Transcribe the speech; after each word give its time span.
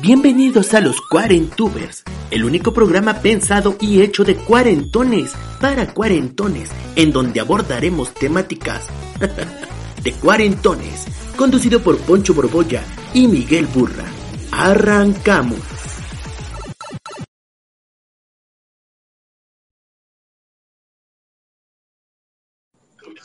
Bienvenidos 0.00 0.74
a 0.74 0.80
los 0.80 1.00
Cuarentubers, 1.00 2.04
el 2.30 2.44
único 2.44 2.72
programa 2.72 3.14
pensado 3.14 3.76
y 3.80 4.00
hecho 4.00 4.22
de 4.22 4.36
cuarentones 4.36 5.34
para 5.60 5.92
cuarentones, 5.92 6.70
en 6.94 7.10
donde 7.10 7.40
abordaremos 7.40 8.14
temáticas 8.14 8.86
de 10.04 10.12
cuarentones, 10.12 11.04
conducido 11.36 11.82
por 11.82 11.98
Poncho 11.98 12.32
Borbolla 12.32 12.84
y 13.12 13.26
Miguel 13.26 13.66
Burra. 13.66 14.04
Arrancamos. 14.52 15.58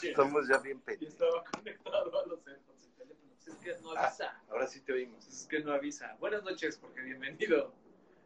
Estamos 0.01 0.47
ya 0.47 0.57
bien 0.57 0.79
pedidos. 0.81 1.13
estaba 1.13 1.43
conectado 1.51 2.11
AirPods 2.47 2.83
el 2.83 2.93
teléfono. 2.93 3.29
Pues 3.29 3.47
es 3.47 3.52
que 3.63 3.77
no 3.81 3.91
avisa. 3.91 4.41
Ahora 4.49 4.67
sí 4.67 4.81
te 4.81 4.93
oímos. 4.93 5.25
Es 5.27 5.47
que 5.47 5.59
no 5.61 5.71
avisa. 5.71 6.15
Buenas 6.19 6.43
noches, 6.43 6.77
porque 6.77 7.01
bienvenido. 7.01 7.73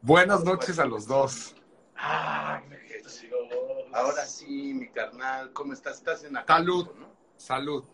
Buenas 0.01 0.43
noches 0.43 0.79
a 0.79 0.85
los 0.85 1.07
dos. 1.07 1.55
Ah, 1.95 2.61
me 2.67 2.77
Jesús. 2.77 3.25
Ahora 3.93 4.25
sí, 4.25 4.73
mi 4.73 4.89
carnal, 4.89 5.53
¿cómo 5.53 5.73
estás? 5.73 5.97
Estás 5.97 6.23
en 6.23 6.33
Salud. 6.33 6.81
Acapulco, 6.83 6.93
¿no? 6.99 7.15
Salud. 7.37 7.85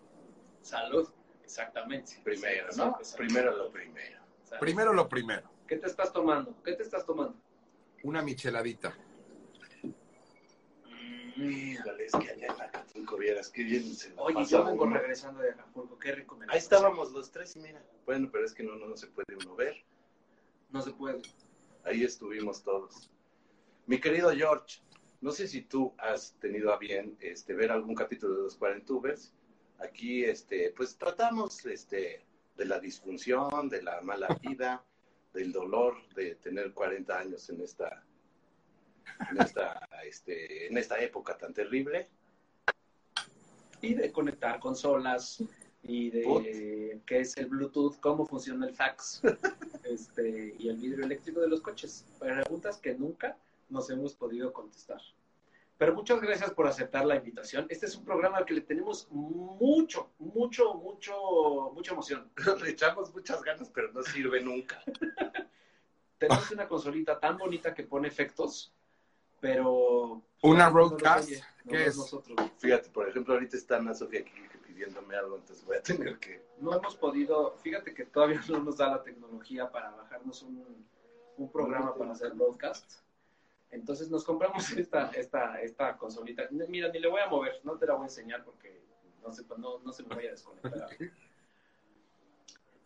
Salud. 0.61 1.09
Exactamente. 1.43 2.19
Primero, 2.23 2.71
Sí, 2.71 2.79
¿no? 2.79 2.97
Primero 3.17 3.55
lo 3.55 3.71
primero. 3.71 4.19
Salud. 4.43 4.59
Primero 4.59 4.93
lo 4.93 5.07
primero. 5.09 5.49
¿Qué 5.67 5.77
te 5.77 5.87
estás 5.87 6.11
tomando? 6.11 6.55
¿Qué 6.63 6.73
te 6.73 6.83
estás 6.83 7.05
tomando? 7.05 7.35
Una 8.03 8.21
micheladita. 8.21 8.93
Híjole, 11.35 12.05
es 12.05 12.11
que 12.11 12.29
allá 12.29 12.47
en 12.47 12.61
Acapulco 12.61 13.17
vieras 13.17 13.49
qué 13.49 13.63
bien 13.63 13.95
se 13.95 14.13
la 14.13 14.21
Oye, 14.21 14.35
pasa 14.35 14.51
yo 14.51 14.65
vengo 14.65 14.83
uno. 14.83 14.97
regresando 14.97 15.41
de 15.41 15.51
Acapulco. 15.51 15.97
Qué 15.97 16.15
la 16.15 16.25
Ahí 16.49 16.59
estábamos 16.59 17.11
los 17.11 17.31
tres 17.31 17.55
y 17.55 17.59
mira. 17.59 17.83
Bueno, 18.05 18.29
pero 18.31 18.45
es 18.45 18.53
que 18.53 18.63
no, 18.63 18.75
no, 18.75 18.87
no 18.87 18.97
se 18.97 19.07
puede 19.07 19.35
uno 19.35 19.55
ver. 19.55 19.83
No 20.69 20.81
se 20.81 20.91
puede. 20.91 21.21
Ahí 21.83 22.03
estuvimos 22.03 22.63
todos. 22.63 23.09
Mi 23.85 23.99
querido 23.99 24.31
George, 24.31 24.81
no 25.21 25.31
sé 25.31 25.47
si 25.47 25.61
tú 25.61 25.93
has 25.97 26.33
tenido 26.39 26.73
a 26.73 26.77
bien 26.77 27.17
este, 27.19 27.53
ver 27.53 27.71
algún 27.71 27.95
capítulo 27.95 28.35
de 28.35 28.43
los 28.43 28.55
Cuarentubers. 28.55 29.33
Aquí, 29.79 30.23
este, 30.23 30.71
pues 30.75 30.97
tratamos 30.97 31.65
este, 31.65 32.25
de 32.55 32.65
la 32.65 32.79
disfunción, 32.79 33.69
de 33.69 33.81
la 33.81 34.01
mala 34.01 34.27
vida, 34.41 34.85
del 35.33 35.51
dolor 35.51 35.95
de 36.15 36.35
tener 36.35 36.73
40 36.73 37.17
años 37.17 37.49
en 37.49 37.61
esta, 37.61 38.05
en 39.31 39.41
esta, 39.41 39.87
este, 40.05 40.67
en 40.67 40.77
esta 40.77 40.99
época 40.99 41.37
tan 41.37 41.53
terrible. 41.53 42.07
Y 43.81 43.95
de 43.95 44.11
conectar 44.11 44.59
consolas 44.59 45.43
y 45.83 46.09
de 46.09 46.23
Put. 46.23 47.05
qué 47.05 47.19
es 47.19 47.35
el 47.37 47.47
Bluetooth, 47.47 47.99
cómo 47.99 48.25
funciona 48.25 48.65
el 48.65 48.73
fax 48.73 49.21
este, 49.83 50.55
y 50.57 50.69
el 50.69 50.77
vidrio 50.77 51.05
eléctrico 51.05 51.41
de 51.41 51.49
los 51.49 51.61
coches. 51.61 52.05
Preguntas 52.19 52.77
que 52.77 52.93
nunca 52.93 53.37
nos 53.69 53.89
hemos 53.89 54.13
podido 54.13 54.53
contestar. 54.53 55.01
Pero 55.77 55.95
muchas 55.95 56.21
gracias 56.21 56.51
por 56.51 56.67
aceptar 56.67 57.05
la 57.05 57.15
invitación. 57.15 57.65
Este 57.69 57.87
es 57.87 57.95
un 57.97 58.05
programa 58.05 58.37
al 58.37 58.45
que 58.45 58.53
le 58.53 58.61
tenemos 58.61 59.07
mucho, 59.11 60.11
mucho, 60.19 60.75
mucho, 60.75 61.71
mucha 61.73 61.91
emoción. 61.91 62.31
Le 62.63 62.69
echamos 62.69 63.13
muchas 63.13 63.41
ganas, 63.41 63.69
pero 63.69 63.91
no 63.91 64.01
sirve 64.03 64.41
nunca. 64.41 64.81
Tenemos 66.17 66.51
una 66.51 66.69
consolita 66.69 67.19
tan 67.19 67.37
bonita 67.37 67.73
que 67.73 67.83
pone 67.83 68.07
efectos, 68.07 68.71
pero... 69.43 70.21
Una 70.41 70.69
Roadcast, 70.69 71.29
no 71.65 71.71
¿qué 71.71 71.87
es? 71.87 71.97
nosotros. 71.97 72.49
Fíjate, 72.59 72.89
por 72.89 73.09
ejemplo, 73.09 73.33
ahorita 73.33 73.57
está 73.57 73.75
Ana 73.75 73.93
Sofía 73.93 74.21
aquí 74.21 74.31
pidiéndome 74.65 75.17
algo, 75.17 75.35
entonces 75.35 75.65
voy 75.65 75.75
a 75.75 75.81
tener 75.83 76.17
que... 76.17 76.41
No 76.59 76.73
hemos 76.73 76.95
podido, 76.95 77.57
fíjate 77.57 77.93
que 77.93 78.05
todavía 78.05 78.41
no 78.47 78.59
nos 78.59 78.77
da 78.77 78.87
la 78.87 79.03
tecnología 79.03 79.69
para 79.69 79.91
bajarnos 79.91 80.43
un, 80.43 80.87
un 81.37 81.51
programa 81.51 81.93
para 81.93 82.13
hacer 82.13 82.31
broadcast. 82.31 83.01
Entonces 83.69 84.09
nos 84.09 84.23
compramos 84.23 84.71
esta, 84.71 85.11
esta, 85.11 85.61
esta 85.61 85.97
consolita. 85.97 86.43
Mira, 86.49 86.87
ni 86.87 86.99
le 86.99 87.09
voy 87.09 87.19
a 87.19 87.27
mover, 87.27 87.59
no 87.63 87.77
te 87.77 87.85
la 87.85 87.95
voy 87.95 88.03
a 88.03 88.05
enseñar 88.05 88.45
porque 88.45 88.81
no 89.21 89.33
se, 89.33 89.43
no, 89.57 89.79
no 89.79 89.91
se 89.91 90.03
me 90.03 90.15
vaya 90.15 90.29
a 90.29 90.31
desconectar. 90.31 90.89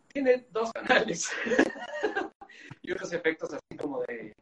Tiene 0.08 0.48
dos 0.50 0.72
canales 0.74 1.30
y 2.82 2.92
unos 2.92 3.14
efectos 3.14 3.54
así 3.54 3.78
como 3.78 4.02
de 4.02 4.34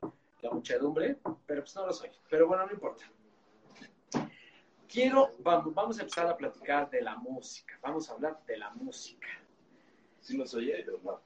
la 0.46 0.52
muchedumbre, 0.52 1.18
pero 1.46 1.62
pues 1.62 1.76
no 1.76 1.86
lo 1.88 1.94
soy. 1.94 2.10
Pero 2.30 2.48
bueno, 2.48 2.66
no 2.66 2.72
importa. 2.74 3.06
Quiero, 4.88 5.32
vamos, 5.40 5.74
vamos 5.74 5.98
a 6.00 6.02
empezar 6.02 6.28
a 6.28 6.38
platicar 6.38 6.90
de 6.90 7.02
la 7.02 7.16
música. 7.16 7.78
Vamos 7.82 8.10
a 8.10 8.14
hablar 8.14 8.40
de 8.46 8.58
la 8.58 8.70
música. 8.72 9.28
¿Sí 10.22 10.38
nos 10.38 10.54
oye 10.54 10.86
o 10.90 11.00
no? 11.04 11.22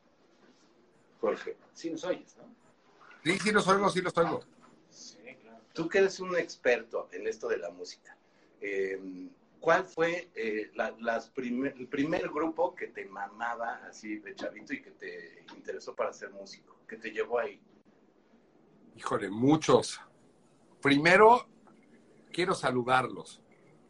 Jorge. 1.22 1.57
Sí 1.74 1.91
nos 1.91 2.03
oyes, 2.03 2.35
¿no? 2.38 2.44
Sí, 3.24 3.38
sí 3.40 3.52
los 3.52 3.68
oigo, 3.68 3.90
sí 3.90 4.02
los 4.02 4.18
oigo. 4.18 4.41
Sí, 4.90 5.18
claro. 5.41 5.59
Tú 5.74 5.88
que 5.90 6.00
eres 6.00 6.19
un 6.19 6.36
experto 6.38 7.09
en 7.12 7.28
esto 7.28 7.47
de 7.50 7.57
la 7.57 7.69
música, 7.69 8.16
eh, 8.62 9.00
¿cuál 9.59 9.84
fue 9.86 10.30
eh, 10.36 10.72
la- 10.74 10.96
las 11.00 11.30
primer- 11.30 11.75
el 11.78 11.88
primer 11.88 12.30
grupo 12.30 12.74
que 12.74 12.88
te 12.88 13.06
mamaba 13.06 13.86
así 13.88 14.18
de 14.19 14.34
chavito 14.36 14.74
y 14.74 14.81
que 14.81 14.91
te 14.91 15.44
interesó 15.56 15.94
para 15.94 16.13
ser 16.13 16.31
músico? 16.31 16.75
Que 16.88 16.96
te 16.96 17.12
llevó 17.12 17.40
ahí. 17.40 17.62
Híjole, 19.00 19.30
muchos. 19.30 20.02
Primero, 20.82 21.48
quiero 22.34 22.54
saludarlos. 22.54 23.42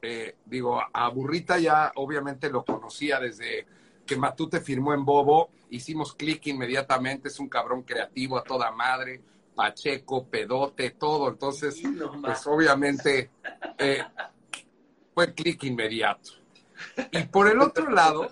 Eh, 0.03 0.38
digo, 0.46 0.80
a 0.94 1.09
Burrita 1.09 1.58
ya 1.58 1.92
obviamente 1.96 2.47
lo 2.52 2.64
conocía 2.64 3.20
desde 3.20 3.66
que 4.06 4.16
Matute 4.16 4.62
firmó 4.62 4.94
en 4.94 5.03
Bobo. 5.03 5.50
Hicimos 5.72 6.14
clic 6.14 6.46
inmediatamente. 6.46 7.30
Es 7.30 7.40
un 7.40 7.50
cabrón 7.50 7.81
creativo 7.81 8.38
a 8.38 8.44
toda 8.44 8.70
madre. 8.72 9.24
Pacheco, 9.56 10.28
pedote, 10.28 10.92
todo. 10.92 11.28
Entonces, 11.30 11.78
Sí, 11.78 11.88
no 11.88 12.22
pues 12.22 12.46
obviamente 12.46 13.31
eh, 13.80 14.03
fue 15.16 15.34
clic 15.34 15.64
inmediato. 15.64 16.34
Y 17.12 17.24
por 17.24 17.47
el 17.47 17.59
otro 17.62 17.90
lado, 17.90 18.31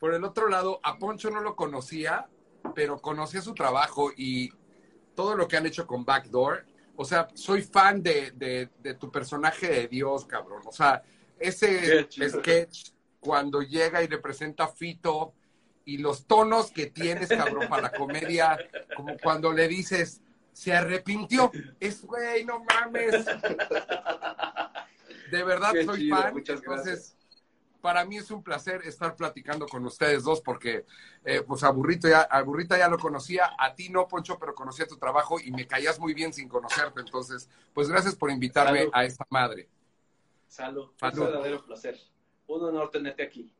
por 0.00 0.12
el 0.12 0.24
otro 0.24 0.48
lado, 0.48 0.80
a 0.82 0.98
Poncho 0.98 1.30
no 1.30 1.40
lo 1.40 1.54
conocía, 1.54 2.26
pero 2.74 3.00
conocía 3.00 3.40
su 3.42 3.54
trabajo 3.54 4.10
y 4.16 4.50
todo 5.16 5.34
lo 5.34 5.48
que 5.48 5.56
han 5.56 5.66
hecho 5.66 5.84
con 5.86 6.04
Backdoor. 6.04 6.64
O 6.94 7.04
sea, 7.04 7.26
soy 7.34 7.62
fan 7.62 8.02
de, 8.02 8.30
de- 8.32 8.68
de 8.78 8.94
tu 8.94 9.10
personaje 9.10 9.66
de 9.68 9.88
Dios, 9.88 10.24
cabrón. 10.26 10.62
O 10.66 10.72
sea, 10.72 11.02
ese 11.38 12.06
sketch 12.10 12.90
cuando 13.18 13.60
llega 13.62 14.02
y 14.02 14.08
le 14.08 14.18
presenta 14.18 14.64
a 14.64 14.68
Fito 14.68 15.34
y 15.84 15.98
los 15.98 16.26
tonos 16.26 16.70
que 16.70 16.86
tienes, 16.86 17.28
cabrón, 17.28 17.68
para 17.68 17.82
la 17.82 17.92
comedia, 17.92 18.56
como 18.96 19.16
cuando 19.18 19.52
le 19.52 19.66
dices, 19.68 20.20
se 20.52 20.72
arrepintió. 20.72 21.50
Es, 21.80 22.02
güey, 22.04 22.44
no 22.44 22.64
mames. 22.64 23.24
De 25.30 25.42
verdad 25.44 25.72
Qué 25.72 25.84
soy 25.84 25.98
chido, 26.00 26.16
fan. 26.16 26.32
muchas 26.32 26.58
Entonces, 26.60 26.84
gracias. 26.86 27.15
Para 27.86 28.04
mí 28.04 28.16
es 28.16 28.32
un 28.32 28.42
placer 28.42 28.80
estar 28.84 29.14
platicando 29.14 29.64
con 29.68 29.86
ustedes 29.86 30.24
dos 30.24 30.40
porque, 30.40 30.84
eh, 31.24 31.42
pues, 31.46 31.62
a 31.62 31.70
Burrito 31.70 32.08
ya, 32.08 32.22
a 32.22 32.42
Burrita 32.42 32.76
ya 32.76 32.88
lo 32.88 32.98
conocía, 32.98 33.54
a 33.56 33.76
ti 33.76 33.90
no, 33.90 34.08
Poncho, 34.08 34.40
pero 34.40 34.56
conocía 34.56 34.88
tu 34.88 34.96
trabajo 34.96 35.38
y 35.38 35.52
me 35.52 35.68
caías 35.68 36.00
muy 36.00 36.12
bien 36.12 36.32
sin 36.32 36.48
conocerte. 36.48 36.98
Entonces, 36.98 37.48
pues, 37.72 37.88
gracias 37.88 38.16
por 38.16 38.32
invitarme 38.32 38.80
Salud. 38.80 38.90
a 38.92 39.04
esta 39.04 39.24
madre. 39.30 39.68
Salud. 40.48 40.90
Salud. 40.98 41.18
Un 41.20 41.26
verdadero 41.26 41.64
placer. 41.64 41.96
Un 42.48 42.64
honor 42.64 42.90
tenerte 42.90 43.22
aquí. 43.22 43.52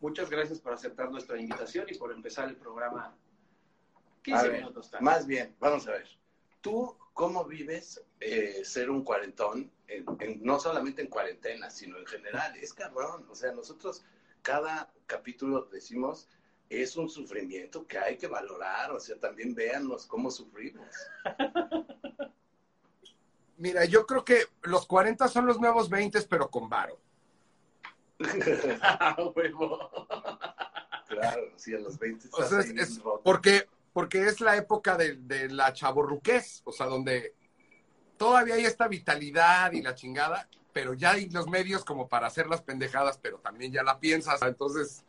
Muchas 0.00 0.28
gracias 0.28 0.60
por 0.60 0.74
aceptar 0.74 1.10
nuestra 1.10 1.40
invitación 1.40 1.86
y 1.88 1.94
por 1.94 2.12
empezar 2.12 2.46
el 2.46 2.56
programa. 2.56 3.06
A 3.06 4.22
15 4.22 4.48
ver, 4.50 4.58
minutos 4.58 4.90
tarde. 4.90 5.02
Más 5.02 5.26
bien, 5.26 5.56
vamos 5.58 5.88
a 5.88 5.92
ver. 5.92 6.06
¿Tú 6.60 6.94
cómo 7.14 7.46
vives 7.46 8.04
eh, 8.20 8.60
ser 8.66 8.90
un 8.90 9.02
cuarentón, 9.02 9.70
en- 9.90 10.06
en- 10.20 10.42
no 10.42 10.58
solamente 10.60 11.02
en 11.02 11.08
cuarentena, 11.08 11.68
sino 11.70 11.98
en 11.98 12.06
general? 12.06 12.56
Es 12.56 12.72
cabrón. 12.72 13.26
O 13.30 13.34
sea, 13.34 13.52
nosotros 13.52 14.04
cada 14.42 14.92
capítulo 15.06 15.68
decimos 15.70 16.28
es 16.68 16.96
un 16.96 17.08
sufrimiento 17.10 17.86
que 17.86 17.98
hay 17.98 18.16
que 18.16 18.28
valorar. 18.28 18.92
O 18.92 19.00
sea, 19.00 19.18
también 19.18 19.54
véanos 19.54 20.06
cómo 20.06 20.30
sufrimos. 20.30 20.86
Mira, 23.58 23.84
yo 23.84 24.06
creo 24.06 24.24
que 24.24 24.44
los 24.62 24.86
40 24.86 25.28
son 25.28 25.46
los 25.46 25.60
nuevos 25.60 25.90
20, 25.90 26.20
pero 26.22 26.48
con 26.50 26.68
varo. 26.68 26.98
Claro, 31.08 31.42
sí, 31.56 31.74
a 31.74 31.78
los 31.80 31.98
20 31.98 32.28
O 32.32 32.42
sea, 32.44 32.60
es- 32.60 33.00
porque, 33.24 33.66
porque 33.92 34.26
es 34.26 34.40
la 34.40 34.56
época 34.56 34.96
de, 34.96 35.16
de 35.16 35.48
la 35.48 35.72
chaborruquez, 35.72 36.62
o 36.64 36.72
sea, 36.72 36.86
donde 36.86 37.34
todavía 38.20 38.56
hay 38.56 38.66
esta 38.66 38.86
vitalidad 38.86 39.72
y 39.72 39.80
la 39.80 39.94
chingada, 39.94 40.46
pero 40.74 40.92
ya 40.92 41.12
hay 41.12 41.30
los 41.30 41.48
medios 41.48 41.86
como 41.86 42.06
para 42.06 42.26
hacer 42.26 42.48
las 42.48 42.60
pendejadas, 42.60 43.16
pero 43.16 43.38
también 43.38 43.72
ya 43.72 43.82
la 43.82 43.98
piensas. 43.98 44.42
Entonces, 44.42 45.06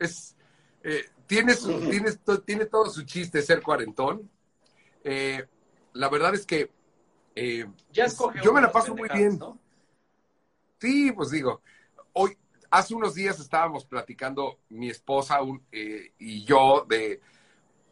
es, 0.00 0.34
eh, 0.82 1.04
tiene, 1.28 1.54
su- 1.54 1.88
tiene, 1.88 2.10
to- 2.16 2.42
tiene 2.42 2.66
todo 2.66 2.86
su 2.90 3.04
chiste 3.04 3.40
ser 3.42 3.62
cuarentón. 3.62 4.28
Eh, 5.04 5.46
la 5.92 6.08
verdad 6.08 6.34
es 6.34 6.44
que 6.44 6.68
eh, 7.36 7.64
Ya 7.92 8.06
pues, 8.06 8.42
yo 8.42 8.52
me 8.52 8.60
la 8.60 8.72
paso 8.72 8.92
muy 8.96 9.08
bien. 9.08 9.38
¿no? 9.38 9.56
Sí, 10.80 11.12
pues 11.12 11.30
digo, 11.30 11.62
hoy, 12.12 12.36
hace 12.72 12.92
unos 12.92 13.14
días 13.14 13.38
estábamos 13.38 13.84
platicando 13.84 14.58
mi 14.68 14.90
esposa 14.90 15.40
un- 15.42 15.64
eh, 15.70 16.12
y 16.18 16.42
yo 16.44 16.84
de, 16.88 17.20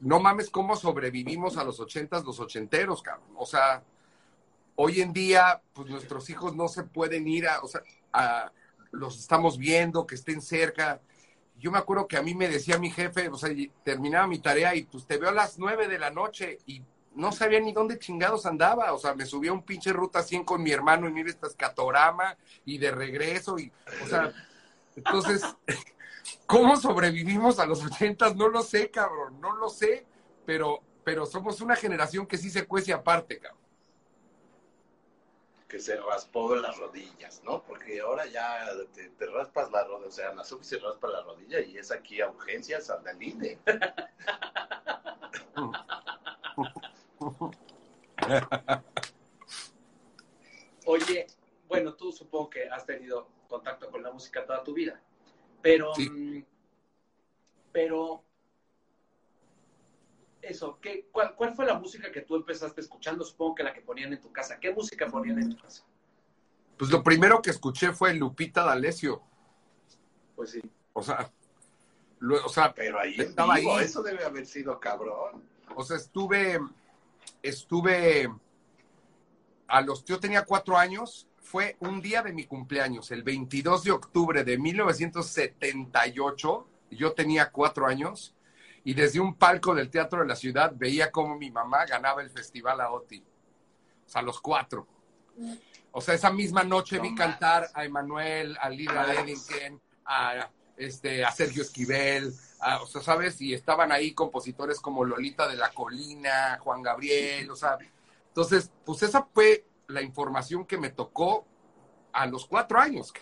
no 0.00 0.18
mames, 0.18 0.50
cómo 0.50 0.74
sobrevivimos 0.74 1.56
a 1.56 1.62
los 1.62 1.78
ochentas, 1.78 2.24
los 2.24 2.40
ochenteros, 2.40 3.00
cabrón. 3.00 3.30
O 3.36 3.46
sea, 3.46 3.84
hoy 4.84 5.00
en 5.00 5.12
día, 5.12 5.62
pues 5.72 5.88
nuestros 5.88 6.28
hijos 6.28 6.56
no 6.56 6.66
se 6.66 6.82
pueden 6.82 7.28
ir 7.28 7.46
a, 7.46 7.60
o 7.60 7.68
sea, 7.68 7.82
los 8.90 9.16
estamos 9.16 9.56
viendo, 9.56 10.08
que 10.08 10.16
estén 10.16 10.42
cerca. 10.42 11.00
Yo 11.56 11.70
me 11.70 11.78
acuerdo 11.78 12.08
que 12.08 12.16
a 12.16 12.22
mí 12.22 12.34
me 12.34 12.48
decía 12.48 12.78
mi 12.78 12.90
jefe, 12.90 13.28
o 13.28 13.38
sea, 13.38 13.50
terminaba 13.84 14.26
mi 14.26 14.40
tarea 14.40 14.74
y 14.74 14.82
pues 14.82 15.06
te 15.06 15.18
veo 15.18 15.28
a 15.28 15.32
las 15.32 15.56
nueve 15.56 15.86
de 15.86 16.00
la 16.00 16.10
noche 16.10 16.58
y 16.66 16.82
no 17.14 17.30
sabía 17.30 17.60
ni 17.60 17.72
dónde 17.72 18.00
chingados 18.00 18.44
andaba. 18.44 18.92
O 18.92 18.98
sea, 18.98 19.14
me 19.14 19.24
subía 19.24 19.52
un 19.52 19.62
pinche 19.62 19.92
ruta 19.92 20.20
100 20.20 20.42
con 20.42 20.60
mi 20.64 20.72
hermano 20.72 21.08
y 21.08 21.12
mira 21.12 21.30
esta 21.30 21.46
escatorama 21.46 22.36
y 22.64 22.78
de 22.78 22.90
regreso 22.90 23.60
y, 23.60 23.70
o 24.02 24.08
sea, 24.08 24.32
entonces, 24.96 25.44
¿cómo 26.46 26.76
sobrevivimos 26.76 27.60
a 27.60 27.66
los 27.66 27.84
ochentas? 27.84 28.34
No 28.34 28.48
lo 28.48 28.62
sé, 28.62 28.90
cabrón, 28.90 29.40
no 29.40 29.54
lo 29.54 29.68
sé, 29.68 30.06
pero, 30.44 30.80
pero 31.04 31.24
somos 31.24 31.60
una 31.60 31.76
generación 31.76 32.26
que 32.26 32.36
sí 32.36 32.50
se 32.50 32.66
cuece 32.66 32.92
aparte, 32.92 33.38
cabrón. 33.38 33.61
Que 35.72 35.80
se 35.80 35.96
raspó 35.96 36.54
las 36.54 36.76
rodillas, 36.76 37.42
¿no? 37.44 37.62
Porque 37.62 38.02
ahora 38.02 38.26
ya 38.26 38.68
te, 38.92 39.08
te 39.08 39.24
raspas 39.24 39.72
la 39.72 39.82
rodilla, 39.84 40.08
o 40.08 40.10
sea, 40.12 40.34
Nazuki 40.34 40.64
se 40.66 40.78
raspa 40.78 41.08
la 41.08 41.22
rodilla 41.22 41.60
y 41.60 41.78
es 41.78 41.90
aquí 41.90 42.20
a 42.20 42.28
urgencias 42.28 42.90
al. 42.90 43.02
Oye, 50.84 51.26
bueno, 51.66 51.94
tú 51.94 52.12
supongo 52.12 52.50
que 52.50 52.68
has 52.68 52.84
tenido 52.84 53.28
contacto 53.48 53.90
con 53.90 54.02
la 54.02 54.10
música 54.10 54.44
toda 54.44 54.62
tu 54.62 54.74
vida, 54.74 55.00
pero, 55.62 55.94
Sí. 55.94 56.10
mm, 56.10 56.44
pero, 57.72 58.22
eso, 60.42 60.78
¿qué, 60.80 61.08
cuál, 61.12 61.34
¿cuál 61.36 61.54
fue 61.54 61.64
la 61.64 61.78
música 61.78 62.10
que 62.12 62.20
tú 62.22 62.34
empezaste 62.36 62.80
escuchando? 62.80 63.24
Supongo 63.24 63.54
que 63.54 63.62
la 63.62 63.72
que 63.72 63.80
ponían 63.80 64.12
en 64.12 64.20
tu 64.20 64.30
casa. 64.32 64.58
¿Qué 64.60 64.72
música 64.72 65.06
ponían 65.08 65.38
en 65.40 65.50
tu 65.56 65.62
casa? 65.62 65.84
Pues 66.76 66.90
lo 66.90 67.00
primero 67.02 67.40
que 67.40 67.50
escuché 67.50 67.92
fue 67.92 68.12
Lupita 68.14 68.64
D'Alessio. 68.64 69.22
Pues 70.34 70.50
sí. 70.50 70.60
O 70.94 71.02
sea, 71.02 71.30
lo- 72.18 72.44
o 72.44 72.48
sea, 72.48 72.74
Pero 72.74 72.98
ahí 72.98 73.14
Estaba 73.18 73.54
vivo, 73.56 73.76
ahí. 73.76 73.84
eso 73.84 74.02
debe 74.02 74.24
haber 74.24 74.46
sido 74.46 74.80
cabrón. 74.80 75.42
o 75.76 75.84
sea, 75.84 75.96
estuve, 75.96 76.58
estuve, 77.42 78.28
a 79.68 79.80
los, 79.80 80.04
yo 80.04 80.18
tenía 80.20 80.44
cuatro 80.44 80.76
años, 80.76 81.26
fue 81.38 81.76
un 81.80 82.00
día 82.02 82.22
de 82.22 82.32
mi 82.32 82.44
cumpleaños, 82.46 83.10
el 83.10 83.22
22 83.22 83.84
de 83.84 83.92
octubre 83.92 84.44
de 84.44 84.58
1978, 84.58 86.66
yo 86.90 87.12
tenía 87.12 87.50
cuatro 87.50 87.86
años, 87.86 88.34
y 88.84 88.94
desde 88.94 89.20
un 89.20 89.34
palco 89.34 89.74
del 89.74 89.90
Teatro 89.90 90.20
de 90.20 90.26
la 90.26 90.36
Ciudad 90.36 90.72
veía 90.74 91.10
cómo 91.10 91.36
mi 91.36 91.50
mamá 91.50 91.84
ganaba 91.86 92.22
el 92.22 92.30
Festival 92.30 92.80
AOTI. 92.80 93.24
O 94.06 94.08
sea, 94.08 94.22
los 94.22 94.40
cuatro. 94.40 94.86
O 95.92 96.00
sea, 96.00 96.14
esa 96.14 96.30
misma 96.30 96.62
noche 96.64 96.96
No 96.96 97.02
vi 97.02 97.14
cantar 97.14 97.68
a 97.74 97.84
Emanuel, 97.84 98.56
a 98.60 98.68
Lila 98.70 99.06
Mames. 99.06 99.18
Eddington, 99.50 99.80
a, 100.04 100.50
este, 100.76 101.24
a 101.24 101.30
Sergio 101.30 101.62
Esquivel, 101.62 102.32
a- 102.60 102.82
o 102.82 102.86
sea, 102.86 103.00
¿sabes? 103.02 103.40
Y 103.40 103.54
estaban 103.54 103.92
ahí 103.92 104.12
compositores 104.14 104.80
como 104.80 105.04
Lolita 105.04 105.46
de 105.48 105.56
la 105.56 105.70
Colina, 105.70 106.58
Juan 106.60 106.82
Gabriel, 106.82 107.50
o 107.50 107.56
sea, 107.56 107.78
entonces, 108.28 108.70
pues 108.84 109.02
esa 109.02 109.22
fue 109.32 109.66
la 109.88 110.00
información 110.02 110.64
que 110.66 110.78
me 110.78 110.88
tocó 110.90 111.46
a 112.12 112.26
los 112.26 112.46
cuatro 112.46 112.78
años. 112.80 113.12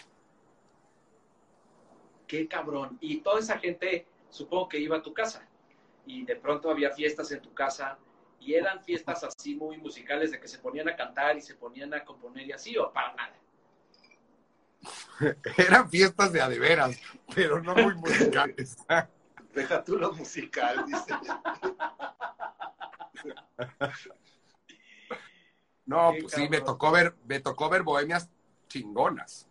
Qué 2.27 2.47
cabrón. 2.47 2.97
Y 3.01 3.19
toda 3.21 3.41
esa 3.41 3.59
gente, 3.59 4.07
supongo 4.31 4.69
que 4.69 4.79
iba 4.79 4.97
a 4.99 5.03
tu 5.03 5.13
casa. 5.13 5.47
Y 6.07 6.25
de 6.25 6.37
pronto 6.37 6.71
había 6.71 6.91
fiestas 6.91 7.31
en 7.33 7.41
tu 7.41 7.53
casa. 7.53 7.99
Y 8.41 8.55
eran 8.55 8.83
fiestas 8.83 9.23
así 9.25 9.55
muy 9.55 9.77
musicales 9.77 10.31
de 10.31 10.41
que 10.41 10.49
se 10.49 10.59
ponían 10.59 10.89
a 10.89 10.97
cantar 10.97 11.37
y 11.37 11.43
se 11.43 11.55
ponían 11.55 11.93
a 11.93 12.05
componer 12.05 12.47
y 12.47 12.53
así, 12.53 12.77
o 12.79 12.91
para 12.93 13.15
nada. 13.15 13.37
Eran 15.59 15.91
fiestas 15.91 16.33
de 16.33 16.41
adeveras, 16.41 16.99
pero 17.35 17.61
no 17.61 17.75
muy 17.75 17.95
musicales. 17.97 18.77
Deja 19.55 19.85
tú 19.85 19.99
lo 19.99 20.13
musical, 20.13 20.85
dice. 20.87 21.13
No, 25.85 26.13
Qué 26.13 26.23
pues 26.23 26.35
sí, 26.35 26.49
me 26.49 26.61
tocó 26.61 26.93
ver, 26.93 27.15
me 27.27 27.41
tocó 27.41 27.69
ver 27.69 27.83
bohemias 27.83 28.31
chingonas. 28.69 29.49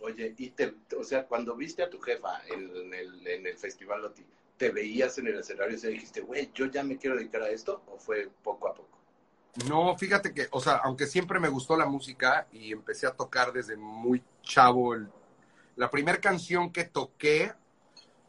Oye, 0.00 0.34
y 0.38 0.50
te, 0.50 0.74
o 0.98 1.04
sea, 1.04 1.26
cuando 1.26 1.54
viste 1.54 1.82
a 1.82 1.90
tu 1.90 2.00
jefa 2.00 2.40
en 2.46 2.94
el, 2.94 3.26
en 3.26 3.46
el 3.46 3.58
Festival 3.58 4.02
Loti, 4.02 4.24
¿te 4.58 4.70
veías 4.70 5.16
en 5.18 5.28
el 5.28 5.38
escenario 5.38 5.78
y 5.78 5.86
dijiste, 5.92 6.20
güey, 6.20 6.50
yo 6.52 6.66
ya 6.66 6.82
me 6.84 6.98
quiero 6.98 7.16
dedicar 7.16 7.42
a 7.42 7.48
esto? 7.50 7.82
¿O 7.86 7.98
fue 7.98 8.28
poco 8.42 8.68
a 8.68 8.74
poco? 8.74 8.98
No, 9.68 9.96
fíjate 9.96 10.32
que, 10.34 10.46
o 10.50 10.60
sea, 10.60 10.76
aunque 10.84 11.06
siempre 11.06 11.40
me 11.40 11.48
gustó 11.48 11.76
la 11.76 11.86
música 11.86 12.46
y 12.52 12.72
empecé 12.72 13.06
a 13.06 13.12
tocar 13.12 13.52
desde 13.52 13.76
muy 13.76 14.22
chavo, 14.42 14.94
el- 14.94 15.08
la 15.76 15.90
primera 15.90 16.20
canción 16.20 16.70
que 16.72 16.84
toqué 16.84 17.52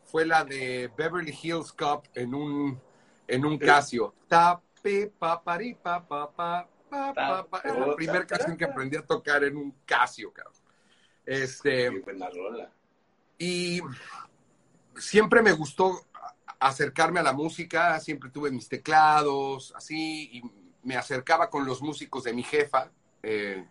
fue 0.06 0.26
la 0.26 0.44
de 0.44 0.92
Beverly 0.98 1.38
Hills 1.42 1.72
Cop 1.74 2.06
en 2.16 2.34
un, 2.34 2.80
en 3.28 3.46
un 3.46 3.58
Casio. 3.60 4.14
Tape, 4.28 5.08
papari, 5.20 5.76
pa, 5.76 6.08
pa, 6.08 6.32
pa, 6.32 6.68
pa, 6.90 7.14
pa, 7.14 7.48
pa. 7.48 7.58
Es 7.60 7.78
la 7.78 7.96
primera 7.96 8.26
canción 8.26 8.58
que 8.58 8.66
aprendí 8.66 8.98
a 8.98 9.06
tocar 9.06 9.44
en 9.44 9.58
un 9.58 9.72
Casio, 9.86 10.32
cabrón. 10.34 10.54
Este, 11.26 11.92
Qué 11.92 12.00
buena 12.00 12.30
rola. 12.30 12.72
y 13.38 13.82
siempre 14.98 15.42
me 15.42 15.52
gustó 15.52 16.06
acercarme 16.60 17.20
a 17.20 17.24
la 17.24 17.34
música, 17.34 18.00
siempre 18.00 18.30
tuve 18.30 18.52
mis 18.52 18.68
teclados, 18.68 19.74
así, 19.76 20.30
y 20.34 20.44
me 20.84 20.96
acercaba 20.96 21.50
con 21.50 21.66
los 21.66 21.82
músicos 21.82 22.24
de 22.24 22.34
mi 22.34 22.44
jefa 22.44 22.92
eh, 23.24 23.66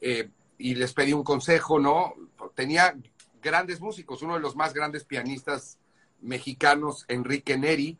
eh, 0.00 0.30
y 0.58 0.74
les 0.74 0.92
pedí 0.92 1.12
un 1.12 1.24
consejo, 1.24 1.78
¿no? 1.78 2.14
Tenía 2.54 2.94
grandes 3.42 3.80
músicos, 3.80 4.22
uno 4.22 4.34
de 4.34 4.40
los 4.40 4.56
más 4.56 4.72
grandes 4.74 5.04
pianistas 5.04 5.78
mexicanos, 6.20 7.04
Enrique 7.08 7.56
Neri, 7.56 7.98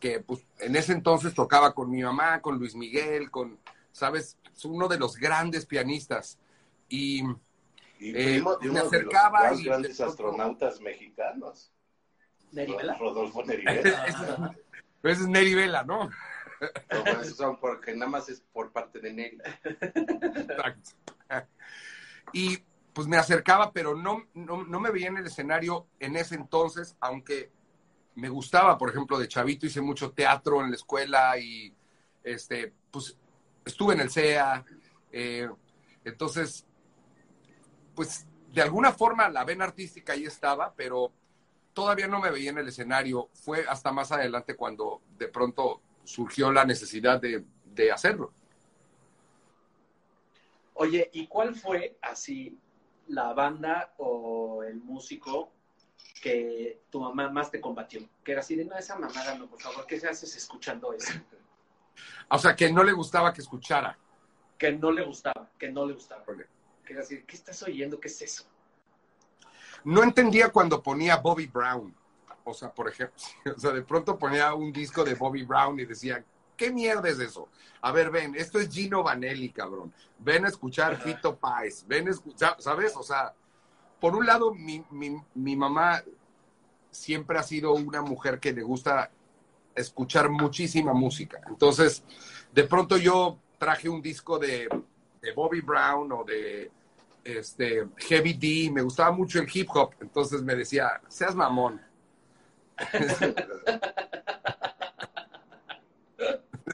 que 0.00 0.20
pues, 0.20 0.44
en 0.58 0.74
ese 0.74 0.92
entonces 0.92 1.34
tocaba 1.34 1.74
con 1.74 1.90
mi 1.90 2.02
mamá, 2.02 2.40
con 2.40 2.58
Luis 2.58 2.74
Miguel, 2.74 3.30
con, 3.30 3.58
¿sabes? 3.92 4.36
Es 4.52 4.64
uno 4.64 4.88
de 4.88 4.98
los 4.98 5.16
grandes 5.16 5.66
pianistas. 5.66 6.38
Y 6.88 7.22
Y 8.02 8.10
Eh, 8.10 8.24
primo 8.24 8.58
me 8.60 8.70
uno 8.70 8.80
acercaba 8.80 9.42
de 9.42 9.44
los 9.44 9.52
más 9.52 9.60
y 9.60 9.64
grandes 9.64 10.00
astronautas 10.00 10.80
mexicanos. 10.80 11.70
¿Nerivela? 12.52 12.96
Rodolfo 12.98 13.42
ese, 13.42 13.58
Nerivela. 13.58 14.06
ese 15.02 15.22
es 15.22 15.28
Neri 15.28 15.54
Vela, 15.54 15.82
¿no? 15.84 16.04
No, 16.90 17.02
bueno, 17.02 17.22
esos 17.22 17.36
son 17.36 17.58
porque 17.58 17.94
nada 17.94 18.10
más 18.10 18.28
es 18.28 18.40
por 18.52 18.70
parte 18.72 19.00
de 19.00 19.12
Neri. 19.12 19.38
Exacto. 19.64 20.92
Y 22.32 22.58
pues 22.92 23.08
me 23.08 23.16
acercaba, 23.16 23.72
pero 23.72 23.96
no, 23.96 24.26
no, 24.34 24.64
no 24.64 24.80
me 24.80 24.90
veía 24.90 25.08
en 25.08 25.16
el 25.16 25.26
escenario 25.26 25.86
en 25.98 26.16
ese 26.16 26.34
entonces, 26.34 26.96
aunque 27.00 27.50
me 28.14 28.28
gustaba, 28.28 28.76
por 28.78 28.90
ejemplo, 28.90 29.18
de 29.18 29.28
chavito 29.28 29.66
hice 29.66 29.80
mucho 29.80 30.12
teatro 30.12 30.60
en 30.62 30.70
la 30.70 30.76
escuela 30.76 31.38
y 31.38 31.74
este, 32.22 32.72
pues 32.90 33.16
estuve 33.64 33.94
en 33.94 34.00
el 34.00 34.10
CEA. 34.10 34.64
eh, 35.10 35.48
entonces, 36.04 36.66
pues 37.94 38.26
de 38.52 38.62
alguna 38.62 38.92
forma 38.92 39.28
la 39.28 39.44
vena 39.44 39.64
artística 39.64 40.12
ahí 40.12 40.24
estaba, 40.24 40.74
pero 40.74 41.12
todavía 41.72 42.08
no 42.08 42.20
me 42.20 42.30
veía 42.30 42.50
en 42.50 42.58
el 42.58 42.68
escenario. 42.68 43.28
Fue 43.32 43.64
hasta 43.68 43.92
más 43.92 44.12
adelante 44.12 44.56
cuando 44.56 45.02
de 45.18 45.28
pronto 45.28 45.80
surgió 46.04 46.52
la 46.52 46.64
necesidad 46.64 47.20
de, 47.20 47.44
de 47.66 47.92
hacerlo. 47.92 48.32
Oye, 50.74 51.10
¿y 51.12 51.26
cuál 51.26 51.54
fue 51.54 51.98
así 52.00 52.58
la 53.08 53.32
banda 53.34 53.94
o 53.98 54.62
el 54.62 54.76
músico 54.76 55.52
que 56.20 56.82
tu 56.90 57.00
mamá 57.00 57.30
más 57.30 57.50
te 57.50 57.60
combatió? 57.60 58.00
Que 58.24 58.32
era 58.32 58.40
así 58.40 58.56
de, 58.56 58.64
no, 58.64 58.76
esa 58.76 58.98
mamada 58.98 59.36
no, 59.36 59.48
por 59.48 59.60
favor, 59.60 59.86
¿qué 59.86 60.00
se 60.00 60.08
haces 60.08 60.34
escuchando 60.36 60.92
eso? 60.92 61.12
O 62.30 62.38
sea, 62.38 62.56
que 62.56 62.72
no 62.72 62.82
le 62.82 62.92
gustaba 62.92 63.34
que 63.34 63.42
escuchara. 63.42 63.98
Que 64.56 64.72
no 64.72 64.90
le 64.90 65.04
gustaba, 65.04 65.50
que 65.58 65.70
no 65.70 65.84
le 65.84 65.92
gustaba. 65.92 66.22
Ok. 66.22 66.40
Que 66.86 66.94
era 66.94 67.02
así, 67.02 67.22
¿qué 67.24 67.36
estás 67.36 67.62
oyendo? 67.62 68.00
¿Qué 68.00 68.08
es 68.08 68.22
eso? 68.22 68.44
No 69.84 70.02
entendía 70.02 70.50
cuando 70.50 70.82
ponía 70.82 71.16
Bobby 71.16 71.46
Brown. 71.46 71.94
O 72.44 72.54
sea, 72.54 72.72
por 72.72 72.88
ejemplo, 72.88 73.16
o 73.56 73.58
sea, 73.58 73.70
de 73.70 73.82
pronto 73.82 74.18
ponía 74.18 74.54
un 74.54 74.72
disco 74.72 75.04
de 75.04 75.14
Bobby 75.14 75.42
Brown 75.42 75.78
y 75.78 75.84
decía, 75.84 76.24
¿qué 76.56 76.70
mierda 76.70 77.08
es 77.08 77.18
eso? 77.18 77.48
A 77.80 77.92
ver, 77.92 78.10
ven, 78.10 78.34
esto 78.34 78.58
es 78.58 78.68
Gino 78.68 79.02
Vanelli, 79.02 79.50
cabrón. 79.50 79.92
Ven 80.18 80.44
a 80.44 80.48
escuchar 80.48 81.00
Fito 81.00 81.36
Páez, 81.36 81.84
ven 81.86 82.08
a 82.08 82.10
escuchar, 82.10 82.56
¿sabes? 82.58 82.96
O 82.96 83.02
sea, 83.02 83.34
por 84.00 84.14
un 84.14 84.26
lado, 84.26 84.54
mi, 84.54 84.84
mi, 84.90 85.16
mi 85.34 85.56
mamá 85.56 86.02
siempre 86.90 87.38
ha 87.38 87.42
sido 87.42 87.72
una 87.72 88.02
mujer 88.02 88.38
que 88.38 88.52
le 88.52 88.62
gusta 88.62 89.10
escuchar 89.74 90.28
muchísima 90.30 90.92
música. 90.92 91.40
Entonces, 91.48 92.04
de 92.52 92.64
pronto 92.64 92.96
yo 92.96 93.38
traje 93.58 93.88
un 93.88 94.02
disco 94.02 94.38
de, 94.38 94.68
de 95.20 95.32
Bobby 95.32 95.60
Brown 95.60 96.10
o 96.12 96.24
de 96.24 96.70
este, 97.24 97.86
Heavy 97.98 98.32
D, 98.34 98.70
me 98.72 98.82
gustaba 98.82 99.10
mucho 99.12 99.38
el 99.40 99.48
hip 99.52 99.68
hop, 99.74 99.94
entonces 100.00 100.42
me 100.42 100.54
decía, 100.54 101.00
seas 101.08 101.34
mamón. 101.34 101.80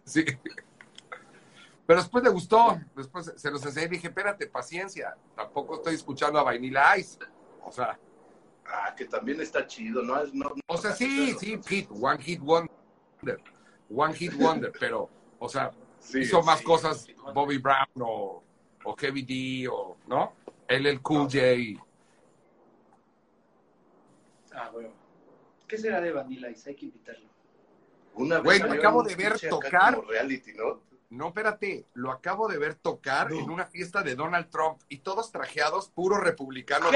sí. 0.04 0.24
Pero 1.86 2.00
después 2.00 2.22
le 2.22 2.30
gustó, 2.30 2.78
después 2.94 3.32
se 3.36 3.50
los 3.50 3.64
enseñé 3.64 3.86
y 3.86 3.90
dije, 3.90 4.08
espérate, 4.08 4.46
paciencia, 4.46 5.16
tampoco 5.34 5.76
estoy 5.76 5.94
escuchando 5.94 6.38
a 6.38 6.42
Vanilla 6.42 6.96
Ice. 6.98 7.18
O 7.64 7.72
sea, 7.72 7.98
Ah, 8.70 8.94
que 8.94 9.06
también 9.06 9.40
está 9.40 9.66
chido, 9.66 10.02
¿no? 10.02 10.22
Es- 10.22 10.34
no- 10.34 10.52
o 10.66 10.76
sea, 10.76 10.92
sí, 10.92 11.34
sí, 11.40 11.58
hit, 11.66 11.88
one 11.90 12.22
hit 12.22 12.38
wonder, 12.40 13.40
one 13.88 14.12
hit 14.14 14.34
wonder, 14.34 14.70
pero, 14.78 15.08
o 15.38 15.48
sea, 15.48 15.70
Sí, 15.98 16.20
hizo 16.20 16.42
más 16.42 16.62
cosas 16.62 17.06
Bobby 17.34 17.58
Brown 17.58 17.86
o, 18.00 18.42
o 18.84 18.96
Heavy 18.96 19.22
D 19.22 19.68
o, 19.68 19.96
¿no? 20.06 20.32
Él, 20.68 20.86
el 20.86 21.00
Cool 21.02 21.22
J. 21.22 21.38
Ah, 24.54 24.70
bueno. 24.72 24.90
¿Qué 25.66 25.76
será 25.78 26.00
de 26.00 26.12
Vanilla 26.12 26.50
Ice? 26.50 26.70
Hay 26.70 26.76
que 26.76 26.86
invitarlo. 26.86 27.28
Una 28.14 28.36
vez 28.36 28.44
Güey, 28.44 28.60
lo 28.60 28.72
acabo 28.72 29.02
de 29.02 29.14
ver 29.14 29.38
tocar. 29.48 29.96
como 29.96 30.08
reality, 30.08 30.52
¿no? 30.54 30.82
No, 31.10 31.28
espérate, 31.28 31.86
lo 31.94 32.10
acabo 32.10 32.48
de 32.48 32.58
ver 32.58 32.74
tocar 32.74 33.32
en 33.32 33.48
una 33.48 33.64
fiesta 33.64 34.02
de 34.02 34.14
Donald 34.14 34.50
Trump 34.50 34.78
y 34.90 34.98
todos 34.98 35.32
trajeados, 35.32 35.88
puro 35.88 36.18
republicano, 36.18 36.86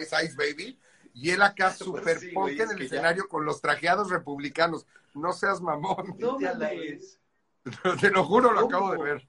Ice 0.00 0.14
Ice 0.24 0.36
Baby, 0.36 0.78
y 1.12 1.30
él 1.30 1.42
acá 1.42 1.70
super 1.74 2.20
sí, 2.20 2.32
güey, 2.32 2.54
en 2.54 2.60
es 2.62 2.70
el 2.70 2.78
ya- 2.78 2.84
escenario 2.84 3.28
con 3.28 3.44
los 3.44 3.60
trajeados 3.60 4.10
republicanos. 4.10 4.86
No 5.14 5.32
seas 5.32 5.60
mamón, 5.60 6.14
No 6.18 6.36
te 8.00 8.10
lo 8.10 8.24
juro, 8.24 8.52
lo 8.52 8.60
¿Cómo? 8.62 8.68
acabo 8.76 8.92
de 8.92 9.02
ver. 9.02 9.28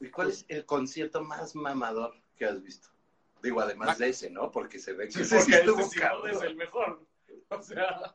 ¿Y 0.00 0.08
cuál 0.10 0.30
es 0.30 0.44
el 0.48 0.64
concierto 0.66 1.22
más 1.22 1.54
mamador 1.54 2.14
que 2.40 2.46
has 2.46 2.62
visto? 2.62 2.88
Digo, 3.42 3.60
además 3.60 3.98
de 3.98 4.08
ese, 4.08 4.30
¿no? 4.30 4.50
Porque 4.50 4.78
se 4.78 4.94
ve 4.94 5.06
que 5.08 5.12
Sí, 5.12 5.24
sí 5.24 5.36
es 5.36 6.42
el 6.42 6.56
mejor. 6.56 7.06
O 7.50 7.62
sea, 7.62 8.14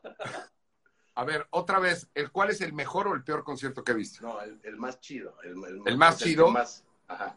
A 1.14 1.24
ver, 1.24 1.46
otra 1.50 1.78
vez, 1.78 2.08
¿el 2.14 2.30
cuál 2.32 2.50
es 2.50 2.60
el 2.60 2.72
mejor 2.72 3.06
o 3.08 3.14
el 3.14 3.22
peor 3.22 3.44
concierto 3.44 3.84
que 3.84 3.92
he 3.92 3.94
visto? 3.94 4.26
No, 4.26 4.40
el, 4.42 4.58
el 4.64 4.76
más 4.76 4.98
chido. 5.00 5.36
El, 5.44 5.54
¿El 5.86 5.96
más 5.96 6.18
chido? 6.18 6.48
más- 6.50 6.84
Ajá. 7.06 7.36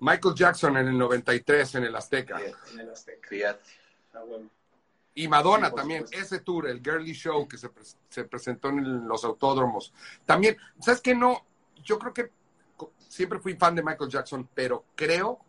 Michael 0.00 0.34
Jackson 0.34 0.76
en 0.78 0.88
el 0.88 0.98
93 0.98 1.74
en 1.76 1.84
el 1.84 1.94
Azteca. 1.96 2.38
Fíjate, 2.38 2.70
en 2.72 2.80
el 2.80 2.90
Azteca. 2.90 3.28
fíjate. 3.28 3.70
Ah, 4.14 4.20
bueno. 4.26 4.50
Y 5.14 5.28
Madonna 5.28 5.68
Sí, 5.68 5.74
también, 5.76 6.06
supuesto. 6.06 6.24
ese 6.34 6.42
tour, 6.42 6.66
el 6.68 6.80
Girly 6.82 7.12
Show 7.12 7.46
que 7.46 7.56
se, 7.58 7.70
se 8.08 8.24
presentó 8.24 8.68
en 8.70 9.06
los 9.06 9.24
autódromos. 9.24 9.92
También, 10.24 10.56
¿sabes 10.80 11.00
qué? 11.00 11.14
No, 11.14 11.46
yo 11.84 11.98
creo 11.98 12.12
que 12.12 12.30
siempre 13.08 13.38
fui 13.38 13.54
fan 13.54 13.74
de 13.74 13.82
Michael 13.82 14.10
Jackson, 14.10 14.48
pero 14.54 14.84
creo 14.94 15.40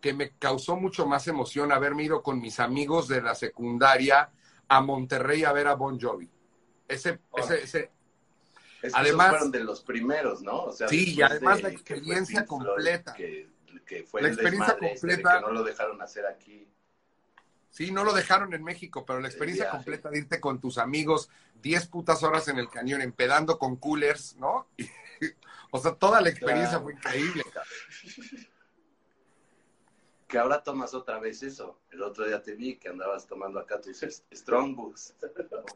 que 0.00 0.12
me 0.12 0.32
causó 0.38 0.76
mucho 0.76 1.06
más 1.06 1.26
emoción 1.28 1.72
haberme 1.72 2.04
ido 2.04 2.22
con 2.22 2.40
mis 2.40 2.60
amigos 2.60 3.08
de 3.08 3.22
la 3.22 3.34
secundaria 3.34 4.30
a 4.68 4.80
Monterrey 4.80 5.44
a 5.44 5.52
ver 5.52 5.66
a 5.68 5.74
Bon 5.74 5.98
Jovi. 6.00 6.30
Ese, 6.88 7.20
ese, 7.36 7.62
ese, 7.62 7.90
Es 8.82 8.94
Además- 8.94 9.30
fueron 9.30 9.50
de 9.50 9.64
los 9.64 9.80
primeros, 9.82 10.42
¿no? 10.42 10.64
O 10.64 10.72
sea, 10.72 10.88
Sí, 10.88 11.14
y 11.14 11.22
además 11.22 11.56
de 11.58 11.62
la 11.64 11.68
experiencia 11.70 12.44
completa. 12.44 13.14
Que, 13.14 13.48
que 13.86 14.02
fue 14.04 14.20
La 14.22 14.28
el 14.28 14.34
experiencia 14.34 14.74
este 14.80 14.88
completa. 14.90 15.34
que 15.36 15.40
no 15.46 15.52
lo 15.52 15.62
dejaron 15.64 16.02
hacer 16.02 16.26
aquí. 16.26 16.68
sí, 17.70 17.90
no 17.90 18.04
lo 18.04 18.12
dejaron 18.12 18.52
en 18.54 18.62
México, 18.62 19.04
pero 19.06 19.20
la 19.20 19.28
experiencia 19.28 19.70
completa 19.70 20.10
de 20.10 20.18
irte 20.18 20.38
con 20.40 20.60
tus 20.60 20.76
amigos 20.78 21.30
10 21.62 21.86
putas 21.88 22.22
horas 22.22 22.46
en 22.48 22.58
el 22.58 22.68
cañón, 22.68 23.00
empedando 23.00 23.58
con 23.58 23.76
coolers, 23.76 24.36
¿no? 24.36 24.68
o 25.74 25.78
sea, 25.80 25.92
toda 25.94 26.20
la 26.20 26.28
experiencia 26.28 26.78
Claro. 26.78 26.84
fue 26.84 26.92
increíble. 26.94 27.42
cabrón. 27.52 28.46
Que 30.28 30.38
ahora 30.38 30.62
tomas 30.62 30.94
otra 30.94 31.18
vez 31.18 31.42
eso. 31.42 31.78
El 31.90 32.02
otro 32.02 32.26
día 32.26 32.42
te 32.42 32.54
vi 32.54 32.76
que 32.76 32.88
andabas 32.88 33.26
tomando 33.26 33.58
acá 33.60 33.80
tus 33.80 34.00
Strong 34.32 34.74
Books. 34.74 35.14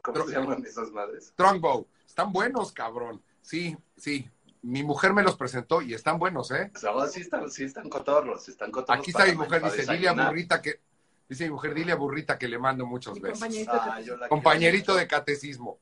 ¿Cómo 0.01 0.25
se 0.25 0.31
llaman 0.33 0.65
esas 0.65 0.91
madres? 0.91 1.27
Strongbow, 1.27 1.85
están 2.05 2.31
buenos, 2.33 2.71
cabrón. 2.71 3.21
Sí, 3.41 3.77
sí. 3.95 4.29
Mi 4.61 4.83
mujer 4.83 5.13
me 5.13 5.23
los 5.23 5.37
presentó 5.37 5.81
y 5.81 5.93
están 5.93 6.19
buenos, 6.19 6.51
¿eh? 6.51 6.71
O 6.75 6.77
sea, 6.79 6.89
ahora 6.89 7.07
sí 7.07 7.21
están, 7.21 7.49
sí 7.49 7.63
están 7.63 7.89
cotorros, 7.89 8.49
están 8.49 8.71
cotorros. 8.71 8.99
Aquí 9.01 9.11
está 9.11 9.25
mi 9.25 9.35
mujer, 9.35 9.63
dice 9.63 9.77
Lilia 9.83 9.95
desayunar. 10.11 10.27
Burrita 10.29 10.61
que 10.61 10.79
dice 11.29 11.43
mi 11.45 11.51
mujer 11.51 11.73
Lilia 11.77 11.95
Burrita 11.95 12.37
que 12.37 12.47
le 12.49 12.57
mando 12.59 12.85
muchos 12.85 13.19
besos. 13.21 13.39
compañerito. 13.39 13.71
Ah, 13.73 14.27
Compañerito 14.27 14.95
de 14.95 15.07
catecismo. 15.07 15.77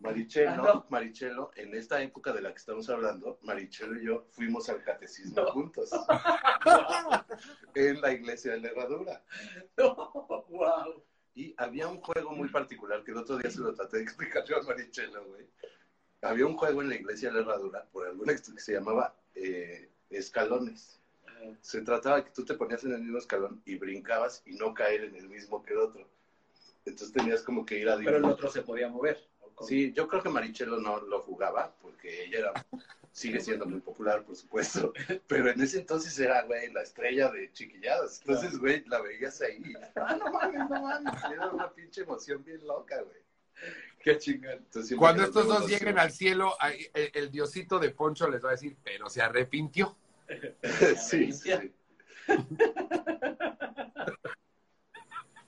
Marichelo, 0.00 0.50
Ah, 0.50 0.56
no. 0.56 0.86
Marichelo, 0.88 1.50
en 1.56 1.74
esta 1.74 2.02
época 2.02 2.32
de 2.32 2.40
la 2.40 2.50
que 2.52 2.58
estamos 2.58 2.88
hablando, 2.88 3.38
Marichelo 3.42 4.00
y 4.00 4.06
yo 4.06 4.26
fuimos 4.30 4.68
al 4.70 4.82
catecismo 4.82 5.42
No. 5.42 5.52
juntos. 5.52 5.90
en 7.74 8.00
la 8.00 8.12
iglesia 8.12 8.52
de 8.52 8.60
la 8.60 8.68
herradura. 8.68 9.22
No, 9.76 9.94
wow. 10.48 11.02
Y 11.34 11.54
había 11.58 11.86
un 11.88 12.00
juego 12.00 12.32
muy 12.32 12.48
particular 12.48 13.04
que 13.04 13.12
el 13.12 13.18
otro 13.18 13.36
día 13.38 13.50
se 13.50 13.60
lo 13.60 13.74
traté 13.74 13.98
de 13.98 14.02
explicar 14.02 14.44
yo 14.44 14.56
a 14.58 14.62
Marichelo, 14.62 15.24
güey. 15.26 15.46
Había 16.22 16.46
un 16.46 16.56
juego 16.56 16.82
en 16.82 16.88
la 16.90 16.96
iglesia 16.96 17.28
de 17.28 17.36
la 17.36 17.40
herradura, 17.42 17.86
por 17.92 18.06
alguna 18.06 18.34
que 18.34 18.38
se 18.60 18.72
llamaba 18.72 19.14
eh, 19.34 19.90
escalones. 20.10 21.00
Se 21.62 21.80
trataba 21.82 22.16
de 22.16 22.24
que 22.24 22.30
tú 22.32 22.44
te 22.44 22.54
ponías 22.54 22.84
en 22.84 22.92
el 22.92 23.00
mismo 23.00 23.16
escalón 23.18 23.62
y 23.64 23.76
brincabas 23.76 24.42
y 24.44 24.52
no 24.56 24.74
caer 24.74 25.04
en 25.04 25.14
el 25.16 25.28
mismo 25.28 25.62
que 25.62 25.72
el 25.72 25.78
otro. 25.78 26.06
Entonces 26.84 27.12
tenías 27.12 27.42
como 27.42 27.64
que 27.64 27.78
ir 27.78 27.88
a 27.88 27.96
Pero 27.96 28.16
el 28.18 28.24
otro 28.24 28.50
se 28.50 28.60
podía 28.62 28.88
mover. 28.88 29.26
Sí, 29.60 29.92
yo 29.92 30.08
creo 30.08 30.22
que 30.22 30.28
Marichelo 30.28 30.78
no 30.80 31.00
lo 31.00 31.20
jugaba 31.20 31.74
porque 31.82 32.24
ella 32.24 32.38
era, 32.38 32.66
sigue 33.12 33.40
siendo 33.40 33.66
muy 33.66 33.80
popular, 33.80 34.24
por 34.24 34.36
supuesto, 34.36 34.92
pero 35.26 35.50
en 35.50 35.60
ese 35.60 35.78
entonces 35.78 36.18
era, 36.18 36.42
güey, 36.42 36.72
la 36.72 36.82
estrella 36.82 37.30
de 37.30 37.52
chiquilladas. 37.52 38.20
Entonces, 38.20 38.58
güey, 38.58 38.84
la 38.86 39.00
veías 39.00 39.40
ahí. 39.42 39.72
Ah, 39.96 40.16
no 40.18 40.30
mames, 40.30 40.70
no 40.70 40.82
mames. 40.82 41.14
Era 41.32 41.48
una 41.50 41.70
pinche 41.70 42.02
emoción 42.02 42.42
bien 42.44 42.66
loca, 42.66 43.00
güey. 43.02 43.20
Qué 44.02 44.16
chingón. 44.16 44.66
Cuando 44.98 45.24
estos 45.24 45.46
dos 45.46 45.68
lleguen 45.68 45.98
al 45.98 46.10
cielo, 46.10 46.54
ahí, 46.58 46.86
el, 46.94 47.10
el 47.12 47.30
diosito 47.30 47.78
de 47.78 47.90
Poncho 47.90 48.28
les 48.30 48.42
va 48.42 48.48
a 48.48 48.52
decir, 48.52 48.76
pero 48.82 49.10
se 49.10 49.20
arrepintió. 49.20 49.94
sí, 50.96 51.32
sí. 51.32 51.50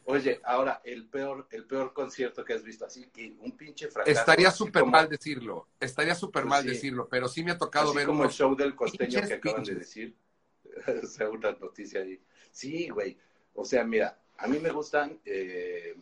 Oye, 0.05 0.41
ahora, 0.45 0.81
el 0.85 1.07
peor, 1.07 1.47
el 1.51 1.65
peor 1.65 1.93
concierto 1.93 2.45
que 2.45 2.55
has 2.55 2.65
visto, 2.65 2.85
así 2.85 3.07
que 3.07 3.35
un 3.41 3.53
pinche 3.57 3.89
fracaso. 3.89 4.19
Estaría 4.19 4.51
súper 4.51 4.85
mal 4.85 5.09
decirlo, 5.09 5.69
estaría 5.79 6.15
súper 6.15 6.43
Pues 6.43 6.51
mal 6.51 6.63
sí. 6.65 6.69
decirlo, 6.71 7.09
pero 7.09 7.29
sí 7.29 7.45
me 7.45 7.53
ha 7.53 7.59
tocado 7.59 7.91
Así 7.91 7.97
ver 7.99 8.07
como 8.07 8.25
el 8.25 8.31
show 8.31 8.57
del 8.57 8.75
costeño 8.75 8.99
pinches 9.21 9.29
que 9.29 9.35
acaban 9.35 9.63
de 9.65 9.75
decir. 9.77 10.15
o 11.03 11.07
sea, 11.07 11.31
una 11.31 11.53
noticia 11.53 12.01
ahí. 12.01 12.21
Sí, 12.51 12.89
güey. 12.89 13.17
O 13.55 13.65
sea, 13.65 13.85
mira, 13.85 14.19
a 14.39 14.49
mí 14.49 14.59
me 14.59 14.71
gustan 14.71 15.21
eh, 15.25 15.95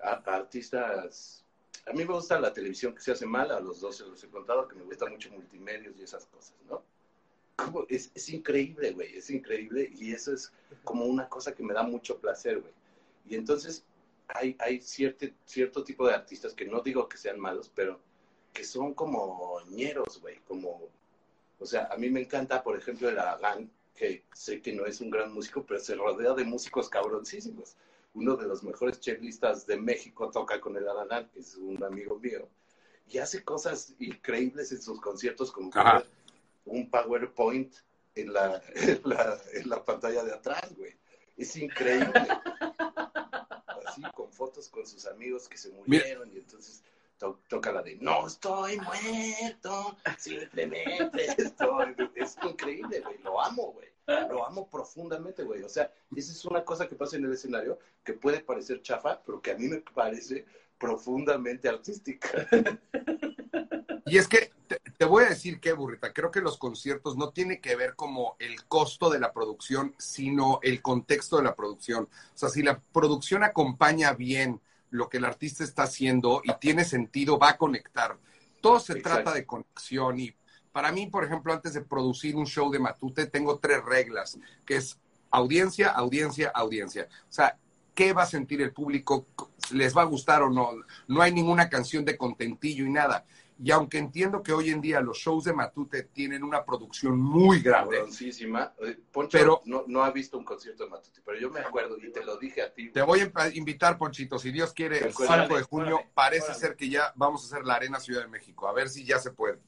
artistas. 0.00 1.44
A 1.86 1.92
mí 1.92 2.04
me 2.04 2.12
gusta 2.12 2.38
la 2.40 2.52
televisión 2.52 2.94
que 2.94 3.00
se 3.00 3.12
hace 3.12 3.26
mal, 3.26 3.50
a 3.50 3.60
los 3.60 3.80
dos 3.80 3.96
se 3.96 4.04
los 4.06 4.22
he 4.24 4.28
contado, 4.28 4.66
que 4.66 4.74
me 4.74 4.82
gusta 4.82 5.06
mucho 5.06 5.30
multimedios 5.30 5.94
y 5.98 6.02
esas 6.02 6.26
cosas, 6.26 6.54
¿no? 6.68 6.82
Como- 7.56 7.86
Es, 7.88 8.10
es 8.14 8.28
increíble, 8.28 8.90
güey, 8.92 9.16
es 9.16 9.30
increíble 9.30 9.88
y 9.94 10.12
eso 10.12 10.32
es 10.34 10.52
como 10.84 11.04
una 11.06 11.28
cosa 11.28 11.54
que 11.54 11.62
me 11.62 11.72
da 11.72 11.82
mucho 11.84 12.18
placer, 12.18 12.60
güey. 12.60 12.72
Y 13.28 13.34
entonces 13.34 13.84
hay, 14.28 14.56
hay 14.58 14.80
cierto, 14.80 15.26
cierto 15.44 15.84
tipo 15.84 16.06
de 16.06 16.14
artistas 16.14 16.54
que 16.54 16.64
no 16.64 16.80
digo 16.80 17.08
que 17.08 17.16
sean 17.16 17.38
malos, 17.38 17.70
pero 17.74 18.00
que 18.52 18.64
son 18.64 18.94
como 18.94 19.60
ñeros, 19.68 20.20
güey, 20.20 20.38
como, 20.48 20.88
o 21.58 21.66
sea, 21.66 21.88
a 21.92 21.96
mí 21.96 22.08
me 22.10 22.20
encanta, 22.20 22.62
por 22.62 22.76
ejemplo, 22.76 23.08
el 23.08 23.18
Aragán, 23.18 23.70
que 23.94 24.24
sé 24.32 24.60
que 24.60 24.72
no 24.72 24.86
es 24.86 25.00
un 25.00 25.10
gran 25.10 25.32
músico, 25.32 25.64
pero 25.64 25.80
se 25.80 25.94
rodea 25.94 26.34
de 26.34 26.44
músicos 26.44 26.88
cabroncísimos. 26.88 27.76
Uno 28.14 28.36
de 28.36 28.46
los 28.46 28.62
mejores 28.62 29.00
checklistas 29.00 29.66
de 29.66 29.76
México 29.76 30.30
toca 30.30 30.60
con 30.60 30.76
el 30.76 30.88
Aragán, 30.88 31.28
que 31.32 31.40
es 31.40 31.54
un 31.56 31.82
amigo 31.82 32.18
mío, 32.18 32.48
y 33.08 33.18
hace 33.18 33.44
cosas 33.44 33.94
increíbles 33.98 34.72
en 34.72 34.82
sus 34.82 35.00
conciertos, 35.00 35.52
como 35.52 35.70
Ajá. 35.74 36.02
un 36.64 36.90
PowerPoint 36.90 37.74
en 38.14 38.32
la, 38.32 38.62
en 38.74 39.00
la, 39.04 39.38
en 39.52 39.68
la 39.68 39.84
pantalla 39.84 40.24
de 40.24 40.32
atrás, 40.32 40.74
güey. 40.76 40.94
Es 41.36 41.56
increíble. 41.56 42.12
Así, 44.04 44.12
con 44.14 44.30
fotos 44.32 44.68
con 44.68 44.86
sus 44.86 45.06
amigos 45.06 45.48
que 45.48 45.56
se 45.58 45.70
murieron, 45.70 46.30
y 46.32 46.38
entonces 46.38 46.82
to- 47.18 47.40
toca 47.48 47.72
la 47.72 47.82
de 47.82 47.96
No 47.96 48.26
estoy 48.26 48.78
muerto, 48.78 49.96
simplemente 50.18 51.24
estoy. 51.38 51.94
Es 52.14 52.36
increíble, 52.42 53.00
güey. 53.00 53.18
Lo 53.22 53.40
amo, 53.42 53.72
güey. 53.72 53.88
lo 54.28 54.46
amo 54.46 54.68
profundamente, 54.68 55.42
güey. 55.42 55.62
O 55.62 55.68
sea, 55.68 55.92
esa 56.14 56.32
es 56.32 56.44
una 56.44 56.64
cosa 56.64 56.86
que 56.88 56.94
pasa 56.94 57.16
en 57.16 57.24
el 57.24 57.32
escenario 57.32 57.78
que 58.04 58.12
puede 58.12 58.40
parecer 58.40 58.80
chafa, 58.82 59.20
pero 59.24 59.40
que 59.42 59.50
a 59.52 59.56
mí 59.56 59.66
me 59.68 59.78
parece 59.80 60.44
profundamente 60.78 61.68
artística. 61.68 62.28
Y 64.06 64.18
es 64.18 64.28
que 64.28 64.52
te, 64.68 64.80
te 64.96 65.04
voy 65.04 65.24
a 65.24 65.28
decir 65.28 65.60
que, 65.60 65.72
burrita, 65.72 66.12
creo 66.12 66.30
que 66.30 66.40
los 66.40 66.58
conciertos 66.58 67.16
no 67.16 67.30
tiene 67.30 67.60
que 67.60 67.76
ver 67.76 67.94
como 67.96 68.36
el 68.38 68.64
costo 68.64 69.10
de 69.10 69.18
la 69.18 69.32
producción, 69.32 69.94
sino 69.98 70.60
el 70.62 70.80
contexto 70.80 71.36
de 71.36 71.42
la 71.42 71.54
producción. 71.54 72.04
O 72.04 72.38
sea, 72.38 72.48
si 72.48 72.62
la 72.62 72.78
producción 72.92 73.42
acompaña 73.42 74.12
bien 74.12 74.60
lo 74.90 75.08
que 75.08 75.18
el 75.18 75.24
artista 75.24 75.64
está 75.64 75.84
haciendo 75.84 76.40
y 76.44 76.52
tiene 76.60 76.84
sentido, 76.84 77.38
va 77.38 77.50
a 77.50 77.56
conectar. 77.56 78.18
Todo 78.60 78.80
se 78.80 78.94
Exacto. 78.94 79.22
trata 79.22 79.34
de 79.34 79.44
conexión 79.44 80.20
y 80.20 80.34
para 80.72 80.92
mí, 80.92 81.06
por 81.06 81.24
ejemplo, 81.24 81.52
antes 81.52 81.72
de 81.72 81.80
producir 81.80 82.36
un 82.36 82.46
show 82.46 82.70
de 82.70 82.78
Matute, 82.78 83.26
tengo 83.26 83.58
tres 83.58 83.82
reglas, 83.82 84.38
que 84.66 84.76
es 84.76 84.98
audiencia, 85.30 85.88
audiencia, 85.88 86.52
audiencia. 86.54 87.08
O 87.30 87.32
sea, 87.32 87.58
¿qué 87.94 88.12
va 88.12 88.24
a 88.24 88.26
sentir 88.26 88.60
el 88.60 88.72
público? 88.72 89.26
¿Les 89.72 89.96
va 89.96 90.02
a 90.02 90.06
gustar 90.06 90.42
o 90.42 90.50
no? 90.50 90.70
No 91.08 91.22
hay 91.22 91.32
ninguna 91.32 91.70
canción 91.70 92.04
de 92.04 92.18
contentillo 92.18 92.84
y 92.84 92.90
nada. 92.90 93.24
Y 93.58 93.70
aunque 93.70 93.96
entiendo 93.96 94.42
que 94.42 94.52
hoy 94.52 94.68
en 94.70 94.82
día 94.82 95.00
los 95.00 95.16
shows 95.16 95.44
de 95.44 95.54
Matute 95.54 96.02
tienen 96.02 96.42
una 96.44 96.62
producción 96.64 97.18
muy 97.18 97.60
grande. 97.60 98.00
Eh, 98.00 98.98
Poncho 99.10 99.38
Pero- 99.38 99.62
no, 99.64 99.84
no 99.86 100.04
ha 100.04 100.10
visto 100.10 100.36
un 100.36 100.44
concierto 100.44 100.84
de 100.84 100.90
Matute, 100.90 101.22
pero 101.24 101.38
yo 101.38 101.50
me 101.50 101.60
acuerdo 101.60 101.96
y 101.96 102.12
te 102.12 102.22
lo 102.22 102.36
dije 102.36 102.60
a 102.62 102.72
ti. 102.72 102.90
te 102.90 103.00
voy 103.02 103.20
a 103.34 103.48
invitar, 103.54 103.96
Ponchito, 103.96 104.38
si 104.38 104.50
Dios 104.52 104.74
quiere, 104.74 104.98
el 104.98 105.14
5 105.14 105.24
Órale, 105.32 105.54
de 105.56 105.62
junio, 105.62 105.94
órale, 105.96 106.10
parece 106.14 106.44
órale. 106.44 106.60
ser 106.60 106.76
que 106.76 106.90
ya 106.90 107.12
vamos 107.16 107.42
a 107.44 107.46
hacer 107.54 107.64
la 107.66 107.76
Arena 107.76 107.98
Ciudad 107.98 108.20
de 108.22 108.28
México, 108.28 108.68
a 108.68 108.72
ver 108.74 108.90
si 108.90 109.04
ya 109.06 109.18
se 109.18 109.30
puede. 109.32 109.58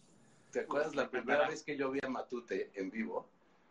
¿Te 0.51 0.61
acuerdas 0.61 0.95
la 0.95 1.09
primera 1.11 1.49
vez 1.49 1.63
que 1.63 1.77
yo 1.77 1.91
vi 1.91 2.01
a 2.03 2.09
Matute 2.11 2.71
en 2.75 2.91
vivo? 2.91 3.27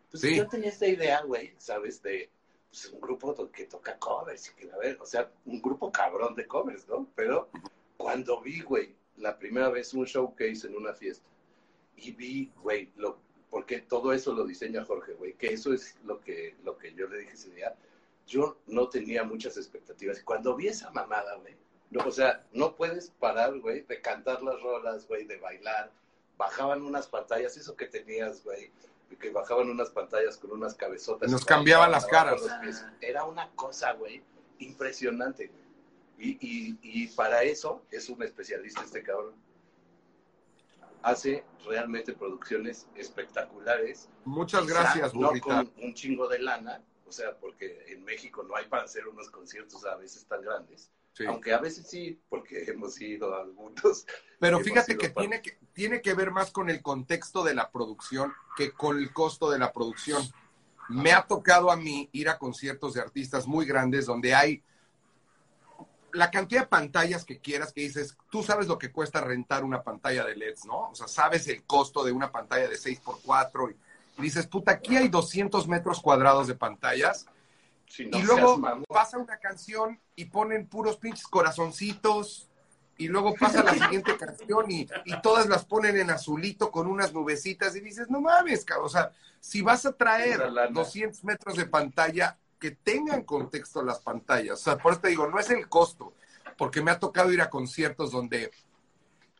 Pues 0.09 0.21
Sí. 0.21 0.35
yo 0.35 0.47
tenía 0.47 0.69
esta 0.69 0.87
idea, 0.87 1.21
güey, 1.21 1.53
¿sabes? 1.59 2.01
De 2.01 2.31
pues, 2.69 2.85
un 2.91 2.99
grupo 3.01 3.49
que 3.51 3.65
toca 3.65 3.97
covers 3.99 4.49
y 4.49 4.53
que, 4.55 4.71
a 4.71 4.77
ver, 4.77 4.97
o 4.99 5.05
sea, 5.05 5.31
un 5.45 5.61
grupo 5.61 5.91
cabrón 5.91 6.33
de 6.35 6.47
covers, 6.47 6.87
¿no? 6.87 7.07
Pero 7.15 7.49
cuando 7.97 8.41
vi, 8.41 8.61
güey, 8.61 8.95
la 9.17 9.37
primera 9.37 9.69
vez 9.69 9.93
un 9.93 10.05
show 10.05 10.35
que 10.35 10.47
hice 10.47 10.67
en 10.67 10.75
una 10.75 10.93
fiesta 10.93 11.27
y 11.95 12.11
vi, 12.11 12.51
güey, 12.61 12.91
lo, 12.95 13.19
porque 13.49 13.81
todo 13.81 14.13
eso 14.13 14.33
lo 14.33 14.45
diseña 14.45 14.85
Jorge, 14.85 15.13
güey, 15.13 15.33
que 15.33 15.53
eso 15.53 15.73
es 15.73 15.95
lo 16.03 16.21
que, 16.21 16.55
lo 16.63 16.77
que 16.77 16.93
yo 16.93 17.07
le 17.07 17.19
dije 17.19 17.33
ese 17.33 17.49
día. 17.51 17.75
Yo 18.25 18.57
no 18.67 18.89
tenía 18.89 19.23
muchas 19.23 19.57
expectativas. 19.57 20.21
Cuando 20.23 20.55
vi 20.55 20.67
esa 20.67 20.91
mamada, 20.91 21.35
güey, 21.37 21.55
no, 21.89 22.03
o 22.05 22.11
sea, 22.11 22.45
no 22.51 22.75
puedes 22.75 23.09
parar, 23.11 23.57
güey, 23.59 23.81
de 23.83 24.01
cantar 24.01 24.41
las 24.41 24.61
rolas, 24.61 25.07
güey, 25.07 25.25
de 25.25 25.37
bailar. 25.37 25.91
Bajaban 26.37 26.81
unas 26.81 27.07
pantallas, 27.07 27.55
eso 27.55 27.75
que 27.75 27.87
tenías, 27.87 28.43
güey, 28.43 28.71
que 29.19 29.29
bajaban 29.31 29.69
unas 29.69 29.89
pantallas 29.89 30.37
con 30.37 30.51
unas 30.51 30.75
cabezotas. 30.75 31.31
Nos 31.31 31.45
cambiaban 31.45 31.89
las 31.91 32.05
caras. 32.05 32.41
Era 32.99 33.23
una 33.23 33.49
cosa, 33.55 33.93
güey, 33.93 34.21
impresionante. 34.59 35.47
güey. 35.47 35.66
Y, 36.17 36.29
y, 36.41 36.79
y 36.81 37.07
para 37.09 37.43
eso 37.43 37.83
es 37.91 38.09
un 38.09 38.23
especialista 38.23 38.83
este 38.83 39.03
cabrón. 39.03 39.35
Hace 41.03 41.43
realmente 41.65 42.13
producciones 42.13 42.87
espectaculares. 42.95 44.09
Muchas 44.25 44.63
Quizá 44.63 44.73
gracias, 44.73 45.13
No 45.13 45.27
burrita. 45.27 45.45
con 45.45 45.71
un 45.83 45.93
chingo 45.93 46.27
de 46.27 46.39
lana, 46.39 46.81
o 47.05 47.11
sea, 47.11 47.37
porque 47.37 47.85
en 47.87 48.03
México 48.03 48.43
no 48.43 48.55
hay 48.55 48.65
para 48.65 48.83
hacer 48.83 49.07
unos 49.07 49.29
conciertos 49.29 49.85
a 49.85 49.95
veces 49.95 50.25
tan 50.25 50.41
grandes. 50.41 50.89
Sí. 51.13 51.25
Aunque 51.25 51.53
a 51.53 51.59
veces 51.59 51.87
sí, 51.87 52.19
porque 52.29 52.63
hemos 52.67 52.99
ido 52.99 53.35
a 53.35 53.41
algunos. 53.41 54.05
Pero 54.39 54.59
fíjate 54.59 54.97
que 54.97 55.09
tiene, 55.09 55.41
que 55.41 55.57
tiene 55.73 56.01
que 56.01 56.13
ver 56.13 56.31
más 56.31 56.51
con 56.51 56.69
el 56.69 56.81
contexto 56.81 57.43
de 57.43 57.53
la 57.55 57.71
producción 57.71 58.33
que 58.55 58.71
con 58.71 58.97
el 58.97 59.13
costo 59.13 59.49
de 59.51 59.59
la 59.59 59.71
producción. 59.71 60.21
Me 60.89 61.11
ha 61.11 61.27
tocado 61.27 61.69
a 61.69 61.75
mí 61.75 62.09
ir 62.13 62.29
a 62.29 62.37
conciertos 62.37 62.93
de 62.93 63.01
artistas 63.01 63.45
muy 63.45 63.65
grandes 63.65 64.05
donde 64.05 64.33
hay 64.33 64.63
la 66.17 66.31
cantidad 66.31 66.61
de 66.61 66.67
pantallas 66.67 67.23
que 67.23 67.39
quieras 67.39 67.71
que 67.71 67.81
dices, 67.81 68.17
tú 68.31 68.41
sabes 68.41 68.67
lo 68.67 68.77
que 68.77 68.91
cuesta 68.91 69.21
rentar 69.21 69.63
una 69.63 69.83
pantalla 69.83 70.25
de 70.25 70.35
LEDs, 70.35 70.65
¿no? 70.65 70.89
O 70.89 70.95
sea, 70.95 71.07
sabes 71.07 71.47
el 71.47 71.63
costo 71.63 72.03
de 72.03 72.11
una 72.11 72.31
pantalla 72.31 72.67
de 72.67 72.75
6x4 72.75 73.71
y, 73.71 74.19
y 74.19 74.21
dices, 74.23 74.47
puta, 74.47 74.71
aquí 74.71 74.95
hay 74.97 75.09
200 75.09 75.67
metros 75.67 76.01
cuadrados 76.01 76.47
de 76.47 76.55
pantallas 76.55 77.27
Si 77.87 78.07
no 78.07 78.17
y 78.17 78.23
luego 78.23 78.59
pasa 78.87 79.19
una 79.19 79.37
canción 79.37 79.99
y 80.15 80.25
ponen 80.25 80.67
puros 80.67 80.97
pinches 80.97 81.27
corazoncitos. 81.27 82.49
Y 82.99 83.09
luego 83.09 83.35
pasa 83.35 83.63
la 83.63 83.75
siguiente 83.75 84.17
canción 84.19 84.71
y, 84.71 84.87
y 85.05 85.21
todas 85.21 85.47
las 85.47 85.65
ponen 85.65 85.97
en 85.97 86.09
azulito 86.09 86.71
con 86.71 86.87
unas 86.87 87.13
nubecitas. 87.13 87.75
Y 87.75 87.81
dices, 87.81 88.09
no 88.09 88.21
mames, 88.21 88.65
cabrón. 88.65 88.87
O 88.87 88.89
sea, 88.89 89.11
si 89.39 89.61
vas 89.61 89.85
a 89.85 89.93
traer 89.93 90.39
Una 90.39 90.49
lana. 90.49 90.71
200 90.71 91.23
metros 91.23 91.55
de 91.57 91.67
pantalla, 91.67 92.39
que 92.59 92.71
tengan 92.71 93.23
contexto 93.23 93.83
las 93.83 93.99
pantallas. 93.99 94.59
O 94.59 94.63
sea, 94.63 94.77
por 94.77 94.93
eso 94.93 95.01
te 95.01 95.09
digo, 95.09 95.27
no 95.27 95.39
es 95.39 95.49
el 95.49 95.67
costo. 95.69 96.13
Porque 96.57 96.81
me 96.81 96.91
ha 96.91 96.99
tocado 96.99 97.31
ir 97.31 97.41
a 97.41 97.49
conciertos 97.49 98.11
donde 98.11 98.51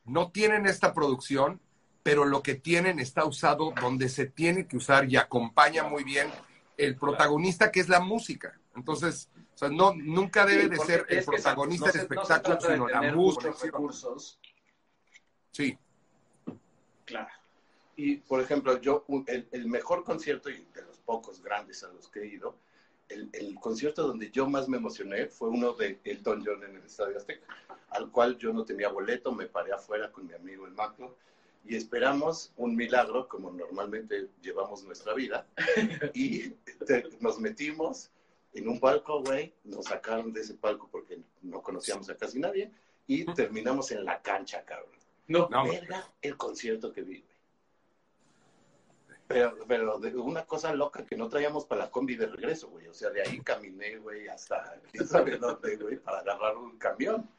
no 0.06 0.32
tienen 0.32 0.68
esta 0.68 0.94
producción, 0.94 1.60
pero 2.04 2.26
lo 2.26 2.44
que 2.44 2.56
tienen 2.56 3.00
está 3.00 3.26
usado 3.26 3.74
donde 3.82 4.08
se 4.08 4.28
tiene 4.28 4.68
que 4.68 4.78
usar 4.78 5.10
y 5.12 5.18
acompaña 5.18 5.84
muy 5.84 6.04
bien 6.04 6.30
el 6.78 6.96
protagonista 6.96 7.72
que 7.72 7.80
es 7.80 7.90
la 7.90 8.00
música. 8.00 8.58
Entonces, 8.76 9.30
o 9.56 9.58
sea, 9.58 9.70
no, 9.70 9.94
nunca 9.96 10.46
debe 10.46 10.64
Sí, 10.64 10.70
de 10.70 10.78
ser 10.80 11.06
el 11.10 11.26
protagonista 11.26 11.88
no 11.88 11.92
del 11.92 12.02
se- 12.08 12.14
no 12.16 12.22
espectáculo, 12.22 12.58
trata 12.58 12.68
de 12.68 12.74
sino 12.76 12.88
la 12.88 13.02
música. 13.14 13.52
recursos, 13.64 14.40
Sí, 15.52 15.76
claro. 17.06 17.30
Y, 17.96 18.18
por 18.18 18.42
ejemplo, 18.42 18.80
yo, 18.80 19.06
el, 19.26 19.48
el 19.52 19.66
mejor 19.68 20.04
concierto, 20.04 20.52
y 20.52 20.64
de 20.76 20.84
los 20.84 21.00
pocos 21.00 21.42
grandes 21.42 21.84
a 21.84 21.88
los 21.88 22.10
que 22.10 22.20
he 22.20 22.28
ido, 22.28 22.60
el, 23.10 23.30
el 23.34 23.56
concierto 23.56 24.06
donde 24.08 24.30
yo 24.32 24.48
más 24.50 24.68
me 24.68 24.78
emocioné 24.78 25.28
fue 25.28 25.50
uno 25.50 25.74
de 25.74 26.00
Elton 26.04 26.44
John 26.46 26.64
en 26.64 26.76
el 26.78 26.84
Estadio 26.84 27.18
Azteca, 27.18 27.48
al 27.90 28.12
cual 28.12 28.38
yo 28.38 28.52
no 28.54 28.66
tenía 28.66 28.90
boleto, 28.90 29.32
me 29.32 29.46
paré 29.48 29.72
afuera 29.74 30.12
con 30.12 30.28
mi 30.28 30.34
amigo 30.34 30.66
el 30.68 30.74
Macro, 30.74 31.16
y 31.66 31.76
esperamos 31.76 32.54
un 32.58 32.76
milagro, 32.76 33.28
como 33.28 33.52
normalmente 33.52 34.28
llevamos 34.42 34.84
nuestra 34.84 35.14
vida, 35.14 35.46
y 36.14 36.50
te- 36.86 37.10
nos 37.20 37.40
metimos 37.40 38.10
en 38.54 38.68
un 38.70 38.80
palco, 38.80 39.22
güey, 39.22 39.54
nos 39.66 39.86
sacaron 39.86 40.32
de 40.34 40.42
ese 40.42 40.54
palco 40.56 40.88
porque 40.92 41.20
no 41.42 41.62
conocíamos 41.62 42.10
a 42.10 42.16
casi 42.16 42.40
nadie, 42.40 42.72
y 43.06 43.26
terminamos 43.34 43.92
en 43.92 44.04
la 44.06 44.22
cancha, 44.22 44.64
cabrón. 44.66 44.92
No, 45.28 45.48
No, 45.50 45.66
Verga 45.68 46.06
el 46.22 46.38
concierto 46.38 46.92
que 46.94 47.02
vi, 47.02 47.20
güey. 47.22 47.37
Pero, 49.28 49.58
pero 49.68 50.00
de 50.00 50.16
una 50.16 50.46
cosa 50.46 50.74
loca 50.74 51.06
que 51.06 51.18
no 51.18 51.28
traíamos 51.28 51.66
para 51.66 51.82
la 51.86 51.92
combi 51.92 52.16
de 52.16 52.28
regreso, 52.28 52.70
güey. 52.70 52.88
O 52.88 52.94
sea, 52.94 53.10
de 53.10 53.22
ahí 53.22 53.42
caminé, 53.42 53.98
güey, 53.98 54.28
hasta 54.28 54.80
quién 54.92 55.06
sabe 55.08 55.38
dónde, 55.38 55.76
güey, 55.76 55.98
para 55.98 56.20
agarrar 56.20 56.56
un 56.58 56.78
camión, 56.78 57.30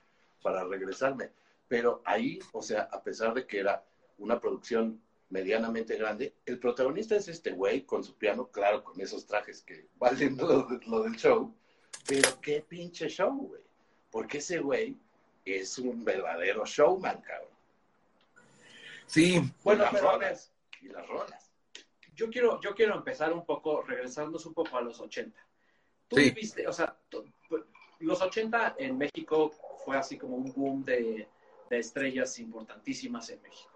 para 0.42 0.64
regresarme. 0.64 1.30
Pero 1.66 2.02
ahí, 2.04 2.38
o 2.52 2.62
sea, 2.62 2.88
a 2.92 3.02
pesar 3.02 3.32
de 3.34 3.46
que 3.46 3.60
era 3.60 3.82
una 4.18 4.38
producción 4.40 5.00
medianamente 5.30 5.96
grande, 5.96 6.34
el 6.46 6.58
protagonista 6.58 7.14
es 7.16 7.28
este 7.28 7.52
güey 7.52 7.82
con 7.84 8.02
su 8.04 8.14
piano, 8.16 8.48
claro, 8.48 8.82
con 8.84 9.00
esos 9.00 9.26
trajes 9.26 9.62
que 9.62 9.86
valen 9.96 10.36
lo, 10.36 10.64
de- 10.64 10.84
lo 10.86 11.02
del 11.04 11.16
show. 11.16 11.54
Pero 12.06 12.38
qué 12.40 12.60
pinche 12.66 13.08
show, 13.08 13.32
güey. 13.48 13.62
Porque 14.10 14.38
ese 14.38 14.58
güey 14.60 14.96
es 15.44 15.78
un 15.78 16.04
verdadero 16.04 16.64
showman, 16.66 17.20
cabrón. 17.22 17.48
sí, 19.06 19.40
Bueno, 19.64 19.82
y 19.82 19.84
las 19.84 19.92
pero 19.94 20.10
rolas. 20.12 20.52
Y 20.82 20.88
las 20.88 21.06
rolas. 21.08 21.47
Yo 22.18 22.28
quiero, 22.28 22.60
yo 22.60 22.74
quiero 22.74 22.96
empezar 22.96 23.32
un 23.32 23.44
poco, 23.46 23.82
regresarnos 23.82 24.44
un 24.44 24.52
poco 24.52 24.76
a 24.76 24.80
los 24.82 25.00
80. 25.00 25.40
Tú 26.08 26.16
Sí. 26.16 26.22
viviste, 26.24 26.66
o 26.66 26.72
sea, 26.72 26.98
los 28.00 28.20
80 28.20 28.74
en 28.78 28.98
México 28.98 29.52
fue 29.84 29.96
así 29.96 30.18
como 30.18 30.36
un 30.36 30.52
boom 30.52 30.84
de, 30.84 31.28
de 31.70 31.78
estrellas 31.78 32.38
importantísimas 32.40 33.30
en 33.30 33.40
México. 33.42 33.70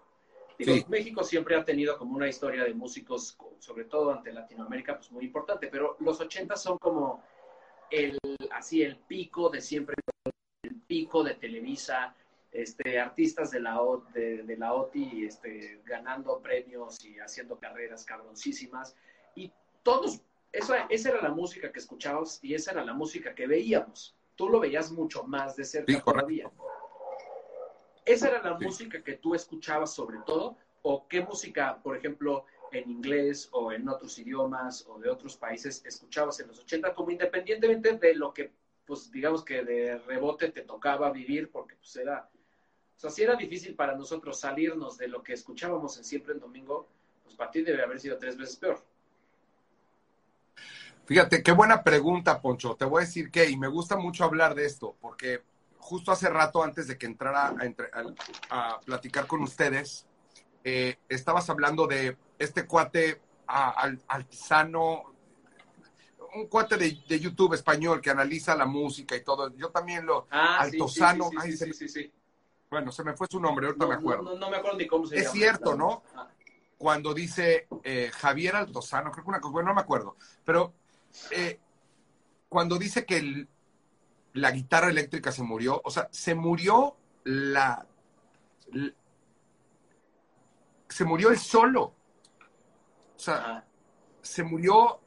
Digo, 0.57 0.73
Sí. 0.75 0.85
México 0.89 1.23
siempre 1.23 1.55
ha 1.55 1.63
tenido 1.63 1.97
como 1.97 2.15
una 2.15 2.27
historia 2.27 2.63
de 2.65 2.73
músicos, 2.73 3.37
sobre 3.59 3.85
todo 3.85 4.11
ante 4.11 4.33
Latinoamérica, 4.33 4.97
pues 4.97 5.09
muy 5.11 5.25
importante, 5.25 5.67
pero 5.67 5.95
los 6.01 6.19
80 6.19 6.55
son 6.57 6.77
como 6.77 7.23
el, 7.89 8.19
así 8.51 8.81
el 8.83 8.97
pico 8.97 9.49
de 9.49 9.61
siempre, 9.61 9.95
el 10.63 10.75
pico 10.81 11.23
de 11.23 11.35
Televisa, 11.35 12.13
este, 12.53 12.99
artistas 12.99 13.51
de 13.51 13.59
la, 13.59 13.81
O- 13.81 14.05
de, 14.13 14.43
de 14.43 14.57
la 14.57 14.73
OTI 14.73 15.25
este, 15.25 15.81
ganando 15.85 16.39
premios 16.39 17.03
y 17.03 17.19
haciendo 17.19 17.57
carreras 17.59 18.05
cabroncísimas. 18.05 18.95
Y 19.35 19.51
todos, 19.81 20.21
eso, 20.51 20.75
esa 20.89 21.09
era 21.09 21.21
la 21.21 21.31
música 21.31 21.71
que 21.71 21.79
escuchábamos 21.79 22.39
y 22.43 22.53
esa 22.53 22.71
era 22.71 22.85
la 22.85 22.93
música 22.93 23.33
que 23.33 23.47
veíamos. 23.47 24.15
Tú 24.35 24.49
lo 24.49 24.59
veías 24.59 24.91
mucho 24.91 25.23
más 25.23 25.55
de 25.55 25.65
cerca 25.65 25.93
Sí, 25.93 26.01
todavía. 26.05 26.49
¿Esa 28.05 28.27
era 28.29 28.41
la 28.43 28.57
Sí. 28.57 28.65
música 28.65 29.01
que 29.03 29.13
tú 29.13 29.33
escuchabas 29.33 29.93
sobre 29.93 30.17
todo? 30.25 30.57
¿O 30.81 31.07
qué 31.07 31.21
música, 31.21 31.79
por 31.81 31.95
ejemplo, 31.97 32.45
en 32.71 32.89
inglés 32.89 33.49
o 33.51 33.71
en 33.71 33.87
otros 33.87 34.17
idiomas 34.19 34.85
o 34.87 34.99
de 34.99 35.09
otros 35.09 35.37
países 35.37 35.85
escuchabas 35.85 36.39
en 36.39 36.47
los 36.47 36.59
80 36.59 36.93
como 36.93 37.11
independientemente 37.11 37.93
de 37.97 38.15
lo 38.15 38.33
que, 38.33 38.51
pues 38.85 39.11
digamos 39.11 39.45
que 39.45 39.63
de 39.63 39.97
rebote 39.99 40.51
te 40.51 40.61
tocaba 40.63 41.11
vivir 41.11 41.51
porque 41.51 41.75
pues 41.75 41.95
era, 41.95 42.29
sea, 43.03 43.11
si 43.11 43.23
era 43.23 43.35
difícil 43.35 43.75
para 43.75 43.95
nosotros 43.95 44.39
salirnos 44.39 44.97
de 44.97 45.07
lo 45.07 45.21
que 45.21 45.33
escuchábamos 45.33 45.97
en 45.97 46.03
Siempre 46.03 46.33
en 46.33 46.39
Domingo, 46.39 46.87
pues 47.23 47.35
para 47.35 47.51
ti 47.51 47.61
debe 47.61 47.83
haber 47.83 47.99
sido 47.99 48.17
tres 48.17 48.37
veces 48.37 48.55
peor. 48.55 48.83
Fíjate, 51.05 51.43
qué 51.43 51.51
buena 51.51 51.83
pregunta, 51.83 52.41
Poncho. 52.41 52.75
Te 52.75 52.85
voy 52.85 53.03
a 53.03 53.05
decir 53.05 53.29
que, 53.29 53.49
y 53.49 53.57
me 53.57 53.67
gusta 53.67 53.97
mucho 53.97 54.23
hablar 54.23 54.55
de 54.55 54.65
esto, 54.65 54.95
porque 55.01 55.41
justo 55.77 56.13
hace 56.13 56.29
rato, 56.29 56.63
antes 56.63 56.87
de 56.87 56.97
que 56.97 57.05
entrara 57.05 57.53
a, 58.49 58.75
a 58.75 58.79
platicar 58.79 59.27
con 59.27 59.41
ustedes, 59.41 60.05
eh, 60.63 60.97
estabas 61.09 61.49
hablando 61.49 61.87
de 61.87 62.17
este 62.39 62.65
cuate 62.65 63.21
al, 63.47 64.01
altisano, 64.07 65.13
un 66.35 66.47
cuate 66.47 66.77
de, 66.77 67.19
YouTube 67.19 67.53
español 67.53 68.01
que 68.01 68.09
analiza 68.09 68.55
la 68.55 68.65
música 68.65 69.15
y 69.15 69.23
todo. 69.23 69.53
Yo 69.55 69.69
también 69.69 70.05
lo. 70.05 70.25
Ah, 70.31 70.59
Altozano. 70.61 71.29
Sí, 71.41 71.57
sí, 71.57 71.73
sí, 71.73 71.89
sí, 71.89 72.11
Bueno, 72.73 72.91
se 72.91 73.03
me 73.03 73.13
fue 73.13 73.27
su 73.29 73.39
nombre, 73.39 73.67
ahorita 73.67 73.85
me 73.85 73.93
acuerdo. 73.93 74.35
No, 74.35 74.49
me 74.49 74.57
acuerdo 74.57 74.79
ni 74.79 74.87
cómo 74.87 75.05
se 75.05 75.17
llama. 75.17 75.27
Es 75.27 75.31
cierto, 75.31 75.75
¿no? 75.75 76.01
Ah. 76.15 76.27
Cuando 76.75 77.13
dice 77.13 77.67
eh, 77.83 78.09
Javier 78.11 78.55
Altozano, 78.55 79.11
creo 79.11 79.23
que 79.23 79.29
una 79.29 79.39
cosa, 79.39 79.51
bueno, 79.51 79.69
no 79.69 79.75
me 79.75 79.81
acuerdo, 79.81 80.17
pero 80.43 80.73
eh, 81.29 81.59
cuando 82.49 82.79
dice 82.79 83.05
que 83.05 83.47
la 84.33 84.49
guitarra 84.49 84.89
eléctrica 84.89 85.31
se 85.31 85.43
murió, 85.43 85.79
o 85.85 85.91
sea, 85.91 86.09
se 86.11 86.33
murió 86.33 86.97
la, 87.25 87.85
se 90.89 91.05
murió 91.05 91.29
el 91.29 91.37
solo. 91.37 91.93
O 93.15 93.19
sea, 93.19 93.67
se 94.19 94.41
murió 94.41 94.99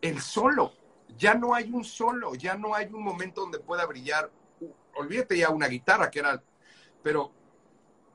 el 0.00 0.20
solo. 0.20 0.72
Ya 1.18 1.34
no 1.34 1.52
hay 1.52 1.68
un 1.72 1.82
solo, 1.82 2.36
ya 2.36 2.54
no 2.54 2.76
hay 2.76 2.86
un 2.86 3.02
momento 3.02 3.40
donde 3.40 3.58
pueda 3.58 3.86
brillar. 3.86 4.30
Olvídate 4.94 5.36
ya 5.36 5.50
una 5.50 5.66
guitarra, 5.66 6.08
que 6.08 6.20
era, 6.20 6.40
pero 7.02 7.32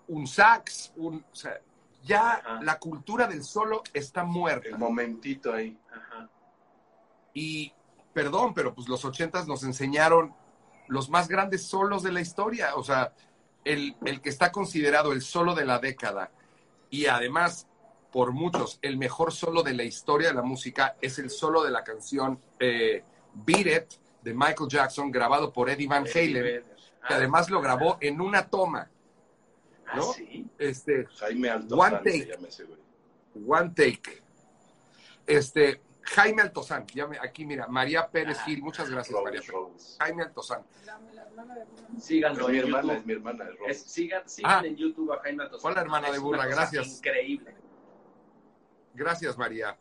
un 0.08 0.28
sax, 0.28 0.93
un, 0.95 1.23
o 1.32 1.36
sea, 1.36 1.60
ya 2.04 2.60
la 2.62 2.80
cultura 2.80 3.28
del 3.28 3.43
solo 3.43 3.84
está 3.93 4.23
muerta. 4.23 4.69
El 4.69 4.78
momentito 4.78 5.54
ahí. 5.54 5.78
Y, 7.34 7.73
perdón, 8.13 8.54
pero 8.54 8.73
pues 8.73 8.88
los 8.88 9.04
ochentas 9.06 9.47
nos 9.47 9.63
enseñaron 9.63 10.34
los 10.88 11.10
más 11.10 11.28
grandes 11.28 11.63
solos 11.63 12.04
de 12.04 12.12
la 12.12 12.21
historia. 12.21 12.76
O 12.76 12.84
sea, 12.84 13.13
el, 13.65 13.95
el 14.06 14.21
que 14.21 14.30
está 14.30 14.52
considerado 14.52 15.12
el 15.12 15.21
solo 15.21 15.54
de 15.54 15.65
la 15.65 15.80
década, 15.80 16.32
y 16.89 17.08
además, 17.08 17.67
por 18.12 18.32
muchos, 18.32 18.80
el 18.82 18.97
mejor 18.97 19.34
solo 19.34 19.62
de 19.62 19.73
la 19.73 19.84
historia 19.84 20.30
de 20.30 20.36
la 20.36 20.41
música 20.41 20.95
es 21.02 21.19
el 21.19 21.30
solo 21.30 21.63
de 21.63 21.71
la 21.71 21.84
canción 21.84 22.39
eh, 22.60 23.04
Beat 23.34 23.67
It 23.67 23.93
de 24.23 24.34
Michael 24.34 24.69
Jackson, 24.69 25.12
grabado 25.12 25.52
por 25.52 25.69
Eddie 25.69 25.88
Van 25.88 26.06
Halen, 26.08 26.63
que 27.08 27.13
además 27.13 27.50
lo 27.50 27.62
grabó 27.62 27.98
en 28.02 28.22
una 28.22 28.48
toma. 28.48 28.89
¿no? 29.96 30.10
¿Ah, 30.10 30.13
sí? 30.15 30.50
Este, 30.58 31.06
Jaime 31.20 31.50
Altozán 31.50 31.93
one 31.93 32.04
take, 32.04 32.38
One 33.48 33.70
take. 33.70 34.24
Este, 35.26 35.82
Jaime 36.02 36.41
Altozán, 36.41 36.86
aquí 37.22 37.46
mira, 37.46 37.67
María 37.67 38.10
Pérez 38.10 38.39
Gil, 38.41 38.62
muchas 38.62 38.89
gracias 38.89 39.20
María 39.24 39.41
Pérez. 39.41 39.98
Jaime 40.00 40.24
Altozán. 40.24 40.63
Síganlo. 42.00 42.48
Es 42.48 42.54
mi 42.54 42.60
hermana, 42.60 42.93
es 42.93 43.06
mi 43.06 43.13
hermana. 43.13 43.46
sigan 43.74 44.28
sigan 44.28 44.65
ah. 44.65 44.67
en 44.67 44.76
YouTube 44.76 45.12
a 45.13 45.20
Jaime 45.22 45.43
Altozán. 45.43 45.72
Hola 45.72 45.82
hermana 45.82 46.12
de 46.12 46.20
burra, 46.20 46.46
gracias. 46.46 46.98
Increíble. 46.98 47.56
Gracias 48.93 49.38
María. 49.38 49.78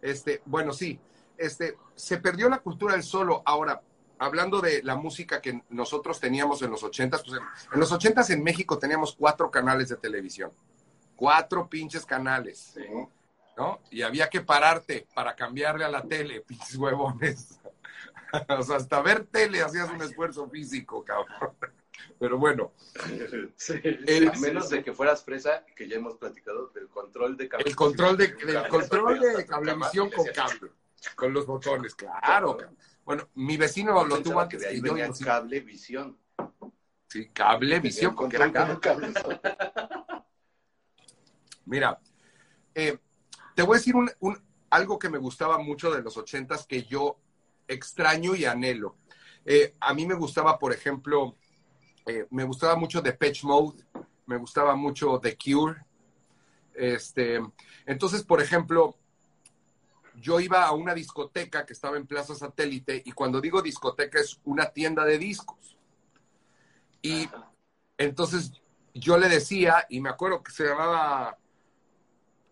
Este, 0.00 0.42
bueno, 0.44 0.72
sí, 0.72 0.98
este, 1.36 1.76
se 1.94 2.18
perdió 2.18 2.48
la 2.48 2.58
cultura 2.58 2.94
del 2.94 3.02
solo. 3.02 3.42
Ahora, 3.44 3.80
hablando 4.22 4.60
de 4.60 4.82
la 4.82 4.96
música 4.96 5.40
que 5.40 5.62
nosotros 5.70 6.20
teníamos 6.20 6.62
en 6.62 6.70
los 6.70 6.82
ochentas, 6.82 7.22
pues 7.22 7.40
en, 7.72 7.80
los 7.80 7.90
ochentas 7.92 8.30
en 8.30 8.42
México 8.42 8.78
teníamos 8.78 9.14
cuatro 9.18 9.50
canales 9.50 9.88
de 9.88 9.96
televisión. 9.96 10.52
Cuatro 11.16 11.68
pinches 11.68 12.06
canales. 12.06 12.72
Sí. 12.74 12.82
¿no? 13.56 13.80
Y 13.90 14.02
había 14.02 14.28
que 14.30 14.40
pararte 14.40 15.06
para 15.14 15.34
cambiarle 15.34 15.84
a 15.84 15.88
la 15.88 16.02
tele, 16.02 16.40
pinches 16.46 16.76
huevones. 16.76 17.60
o 18.48 18.62
sea, 18.62 18.76
hasta 18.76 19.02
ver 19.02 19.26
tele 19.26 19.62
hacías 19.62 19.90
un 19.90 20.02
esfuerzo 20.02 20.48
físico, 20.48 21.04
cabrón. 21.04 21.54
Pero 22.18 22.38
bueno. 22.38 22.72
a 22.94 24.38
menos 24.38 24.70
de 24.70 24.82
que 24.82 24.92
fueras 24.92 25.24
fresa, 25.24 25.64
que 25.76 25.88
ya 25.88 25.96
hemos 25.96 26.16
platicado, 26.16 26.68
del 26.68 26.88
control 26.88 27.36
de 27.36 27.48
cable. 27.48 27.68
El 27.68 27.76
control 27.76 28.16
de, 28.16 28.28
del 28.34 28.68
control 28.68 29.20
de 29.20 29.46
cablevisión 29.46 30.10
con 30.10 30.26
cable. 30.26 30.70
Con 31.14 31.32
los 31.32 31.46
botones, 31.46 31.94
claro. 31.94 32.58
Bueno, 33.04 33.28
mi 33.34 33.56
vecino 33.56 34.04
lo 34.04 34.22
tuvo 34.22 34.40
antes 34.40 34.64
que 34.64 34.80
yo. 34.80 34.94
Cablevisión. 35.24 36.18
Sí, 37.08 37.28
cablevisión, 37.28 38.14
porque 38.14 38.36
era 38.36 38.50
cable. 38.50 39.12
Mira, 41.66 42.00
eh, 42.74 42.98
te 43.54 43.62
voy 43.62 43.76
a 43.76 43.78
decir 43.78 43.94
un, 43.94 44.10
algo 44.70 44.98
que 44.98 45.10
me 45.10 45.18
gustaba 45.18 45.58
mucho 45.58 45.90
de 45.90 46.02
los 46.02 46.16
ochentas 46.16 46.66
que 46.66 46.84
yo 46.84 47.18
extraño 47.68 48.34
y 48.34 48.44
anhelo. 48.44 48.96
Eh, 49.44 49.74
a 49.80 49.92
mí 49.92 50.06
me 50.06 50.14
gustaba, 50.14 50.58
por 50.58 50.72
ejemplo, 50.72 51.36
eh, 52.06 52.26
me 52.30 52.44
gustaba 52.44 52.76
mucho 52.76 53.02
The 53.02 53.12
Patch 53.12 53.44
Mode, 53.44 53.84
me 54.26 54.36
gustaba 54.36 54.74
mucho 54.74 55.20
The 55.20 55.36
Cure. 55.36 55.84
Este, 56.74 57.40
entonces, 57.84 58.22
por 58.22 58.40
ejemplo, 58.40 58.96
yo 60.22 60.38
iba 60.38 60.64
a 60.64 60.72
una 60.72 60.94
discoteca 60.94 61.66
que 61.66 61.72
estaba 61.72 61.96
en 61.96 62.06
Plaza 62.06 62.34
Satélite 62.34 63.02
y 63.04 63.10
cuando 63.12 63.40
digo 63.40 63.60
discoteca 63.60 64.20
es 64.20 64.40
una 64.44 64.70
tienda 64.70 65.04
de 65.04 65.18
discos. 65.18 65.76
Y 67.02 67.28
entonces 67.98 68.52
yo 68.94 69.18
le 69.18 69.28
decía, 69.28 69.84
y 69.90 70.00
me 70.00 70.10
acuerdo 70.10 70.42
que 70.42 70.52
se 70.52 70.64
llamaba 70.64 71.36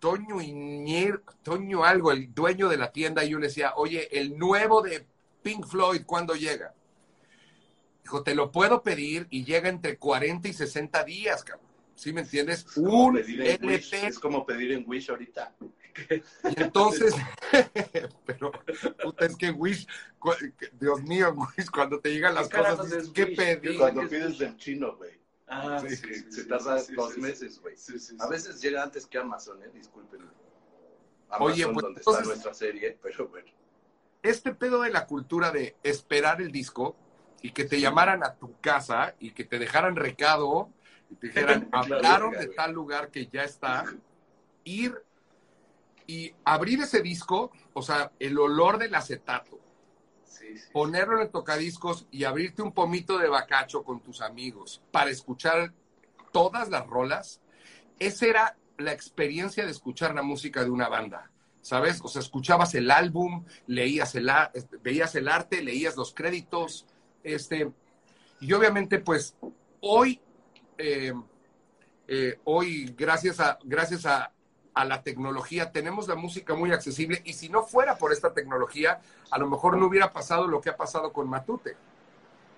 Toño 0.01 0.41
Iñer, 0.41 1.23
Toño 1.45 1.85
algo, 1.85 2.11
el 2.11 2.35
dueño 2.35 2.69
de 2.69 2.77
la 2.77 2.91
tienda, 2.91 3.25
y 3.25 3.31
yo 3.31 3.39
le 3.39 3.47
decía, 3.47 3.75
oye, 3.77 4.09
el 4.19 4.37
nuevo 4.37 4.83
de 4.83 5.07
Pink 5.43 5.67
Floyd, 5.67 6.03
¿cuándo 6.05 6.35
llega? 6.35 6.75
Dijo, 8.03 8.25
te 8.25 8.35
lo 8.35 8.51
puedo 8.51 8.83
pedir 8.83 9.29
y 9.31 9.45
llega 9.45 9.69
entre 9.69 9.97
40 9.97 10.49
y 10.49 10.53
60 10.53 11.05
días, 11.05 11.45
cabrón. 11.45 11.71
¿Sí 11.95 12.13
me 12.13 12.23
entiendes? 12.23 12.67
Un 12.77 13.19
LP. 13.19 14.07
Es 14.07 14.19
como 14.19 14.45
pedir 14.47 14.73
en 14.73 14.85
Wish 14.89 15.11
ahorita. 15.11 15.55
Y 16.09 16.63
entonces, 16.63 17.15
pero 18.27 18.53
es 19.19 19.37
que 19.37 19.51
Wish, 19.51 19.87
Dios 20.79 21.03
mío, 21.03 21.35
Wish, 21.35 21.71
cuando 21.71 22.01
te 22.01 22.13
llegan 22.13 22.35
las 22.35 22.49
cosas, 22.49 23.09
¿qué 23.15 23.27
pedir? 23.27 23.79
Cuando 23.79 24.09
pides 24.09 24.39
del 24.39 24.57
chino, 24.57 24.97
güey. 24.97 25.21
Ah, 25.49 25.83
sí, 25.87 25.97
se 25.97 26.45
tarda 26.45 26.81
dos 26.95 27.19
meses, 27.19 27.61
güey. 27.61 27.75
a 28.21 28.29
veces 28.29 28.61
llega 28.61 28.85
antes 28.85 29.07
que 29.07 29.19
Amazon, 29.19 29.61
¿eh? 29.63 29.71
Disculpen. 29.75 30.21
Amazon, 31.29 31.53
Oye, 31.53 31.67
pues, 31.67 31.85
donde 31.85 32.01
está 32.01 32.23
nuestra 32.23 32.55
serie, 32.55 32.99
pero 33.03 33.29
bueno. 33.29 33.49
Este 34.23 34.55
pedo 34.55 34.83
de 34.83 34.91
la 34.91 35.07
cultura 35.07 35.51
de 35.51 35.77
esperar 35.83 36.41
el 36.41 36.53
disco 36.53 36.97
y 37.43 37.51
que 37.51 37.65
te 37.65 37.81
llamaran 37.81 38.23
a 38.23 38.35
tu 38.35 38.61
casa 38.61 39.15
y 39.19 39.33
que 39.33 39.45
te 39.45 39.59
dejaran 39.59 39.97
recado 39.97 40.71
y 41.11 41.17
te 41.17 41.29
dijeran, 41.29 41.69
hablaron 41.73 42.33
de 42.33 42.47
tal 42.49 42.73
lugar 42.73 43.11
que 43.11 43.27
ya 43.27 43.43
está, 43.43 43.85
ir 44.65 45.03
y 46.11 46.35
abrir 46.45 46.81
ese 46.81 47.03
disco, 47.03 47.53
o 47.73 47.83
sea, 47.83 48.11
el 48.19 48.37
olor 48.37 48.79
del 48.79 48.97
acetato, 48.97 49.61
ponerlo 50.73 51.15
en 51.15 51.23
el 51.23 51.31
tocadiscos 51.31 52.09
y 52.11 52.25
abrirte 52.25 52.63
un 52.63 52.73
pomito 52.73 53.17
de 53.17 53.29
bacacho 53.29 53.85
con 53.85 54.01
tus 54.01 54.21
amigos 54.21 54.83
para 54.91 55.11
escuchar 55.11 55.73
todas 56.33 56.69
las 56.69 56.85
rolas, 56.85 57.41
esa 58.01 58.27
era 58.27 58.57
la 58.77 58.93
experiencia 58.93 59.65
de 59.65 59.71
escuchar 59.71 60.13
la 60.13 60.23
música 60.23 60.65
de 60.65 60.71
una 60.71 60.89
banda. 60.89 61.31
¿Sabes? 61.63 62.01
O 62.03 62.09
sea, 62.09 62.23
escuchabas 62.23 62.75
el 62.75 62.91
álbum, 62.91 63.45
leías 63.69 64.17
el, 64.17 64.29
veías 64.83 65.15
el 65.15 65.29
arte, 65.29 65.63
leías 65.63 65.95
los 65.95 66.13
créditos, 66.13 66.87
este, 67.23 67.71
y 68.41 68.53
obviamente, 68.53 68.99
pues, 68.99 69.37
hoy, 69.81 70.21
eh, 70.77 71.13
eh, 72.09 72.41
hoy, 72.45 72.95
gracias 72.99 73.39
a, 73.39 73.61
gracias 73.63 74.07
a, 74.07 74.33
a 74.81 74.85
la 74.87 75.03
tecnología, 75.03 75.73
tenemos 75.73 76.09
la 76.09 76.15
música 76.15 76.55
muy 76.55 76.73
accesible 76.73 77.21
y 77.25 77.35
si 77.35 77.51
no 77.51 77.63
fuera 77.63 77.97
por 77.99 78.13
esta 78.13 78.33
tecnología, 78.33 79.01
a 79.31 79.39
lo 79.39 79.49
mejor 79.49 79.77
no 79.77 79.87
hubiera 79.87 80.11
pasado 80.11 80.47
lo 80.47 80.61
que 80.61 80.71
ha 80.71 80.77
pasado 80.77 81.13
con 81.13 81.29
Matute, 81.29 81.77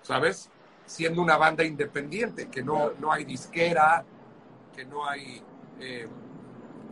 ¿sabes? 0.01 0.49
Siendo 0.85 1.21
una 1.21 1.35
banda 1.35 1.65
independiente, 1.65 2.49
que 2.49 2.63
no, 2.63 2.91
no 2.99 3.11
hay 3.11 3.25
disquera, 3.25 4.05
que 4.73 4.85
no 4.85 5.05
hay... 5.05 5.43
Eh, 5.79 6.07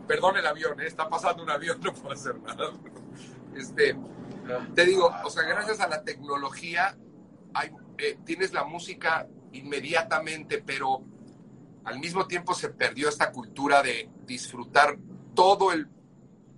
perdón 0.06 0.36
el 0.36 0.46
avión, 0.46 0.78
¿eh? 0.80 0.86
está 0.86 1.08
pasando 1.08 1.42
un 1.42 1.50
avión, 1.50 1.80
no 1.82 1.94
puedo 1.94 2.12
hacer 2.12 2.38
nada. 2.40 2.70
Este, 3.54 3.96
te 4.74 4.84
digo, 4.84 5.10
o 5.24 5.30
sea, 5.30 5.44
gracias 5.44 5.80
a 5.80 5.88
la 5.88 6.02
tecnología 6.02 6.96
hay, 7.54 7.70
eh, 7.96 8.18
tienes 8.26 8.52
la 8.52 8.64
música 8.64 9.26
inmediatamente, 9.52 10.62
pero 10.64 11.02
al 11.84 11.98
mismo 11.98 12.26
tiempo 12.26 12.54
se 12.54 12.68
perdió 12.68 13.08
esta 13.08 13.32
cultura 13.32 13.82
de 13.82 14.10
disfrutar 14.26 14.98
todo 15.34 15.72
el 15.72 15.88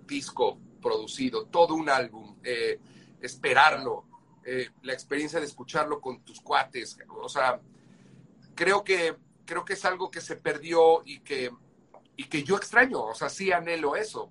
disco 0.06 0.58
producido, 0.80 1.46
todo 1.46 1.74
un 1.74 1.88
álbum, 1.88 2.36
eh, 2.42 2.78
esperarlo, 3.20 4.06
eh, 4.44 4.70
la 4.82 4.92
experiencia 4.92 5.40
de 5.40 5.46
escucharlo 5.46 6.00
con 6.00 6.20
tus 6.22 6.40
cuates. 6.40 6.98
O 7.08 7.28
sea, 7.28 7.60
creo 8.54 8.84
que, 8.84 9.16
creo 9.44 9.64
que 9.64 9.72
es 9.72 9.84
algo 9.84 10.10
que 10.10 10.20
se 10.20 10.36
perdió 10.36 11.02
y 11.04 11.20
que, 11.20 11.50
y 12.16 12.24
que 12.24 12.42
yo 12.42 12.56
extraño. 12.56 13.02
O 13.02 13.14
sea, 13.14 13.28
sí 13.28 13.52
anhelo 13.52 13.96
eso. 13.96 14.30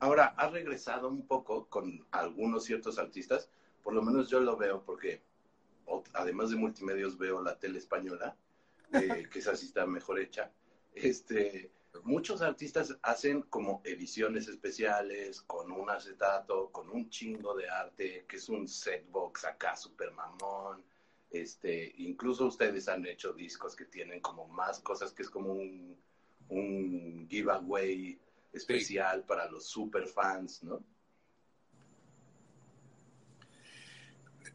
Ahora, 0.00 0.34
ha 0.36 0.48
regresado 0.48 1.08
un 1.08 1.26
poco 1.28 1.68
con 1.68 2.04
algunos 2.10 2.64
ciertos 2.64 2.98
artistas, 2.98 3.48
por 3.84 3.94
lo 3.94 4.02
menos 4.02 4.28
yo 4.28 4.40
lo 4.40 4.56
veo 4.56 4.82
porque 4.82 5.22
además 6.14 6.50
de 6.50 6.56
multimedios 6.56 7.16
veo 7.18 7.40
la 7.40 7.56
tele 7.56 7.78
española, 7.78 8.36
eh, 8.92 9.28
que 9.30 9.38
esa 9.38 9.54
sí 9.54 9.66
está 9.66 9.86
mejor 9.86 10.18
hecha. 10.18 10.50
Este, 10.94 11.70
muchos 12.02 12.42
artistas 12.42 12.96
hacen 13.02 13.42
como 13.42 13.80
ediciones 13.84 14.48
especiales 14.48 15.42
con 15.42 15.70
un 15.72 15.90
acetato, 15.90 16.70
con 16.70 16.88
un 16.88 17.08
chingo 17.08 17.54
de 17.56 17.68
arte, 17.68 18.24
que 18.28 18.36
es 18.36 18.48
un 18.48 18.68
setbox 18.68 19.44
acá 19.44 19.76
super 19.76 20.12
mamón. 20.12 20.84
Este, 21.30 21.92
incluso 21.96 22.46
ustedes 22.46 22.88
han 22.88 23.06
hecho 23.06 23.32
discos 23.32 23.74
que 23.74 23.86
tienen 23.86 24.20
como 24.20 24.46
más 24.48 24.80
cosas 24.80 25.12
que 25.12 25.22
es 25.22 25.30
como 25.30 25.52
un, 25.52 25.96
un 26.48 27.26
giveaway 27.28 28.18
especial 28.52 29.24
para 29.24 29.50
los 29.50 29.66
super 29.66 30.06
fans, 30.06 30.62
¿no? 30.62 30.82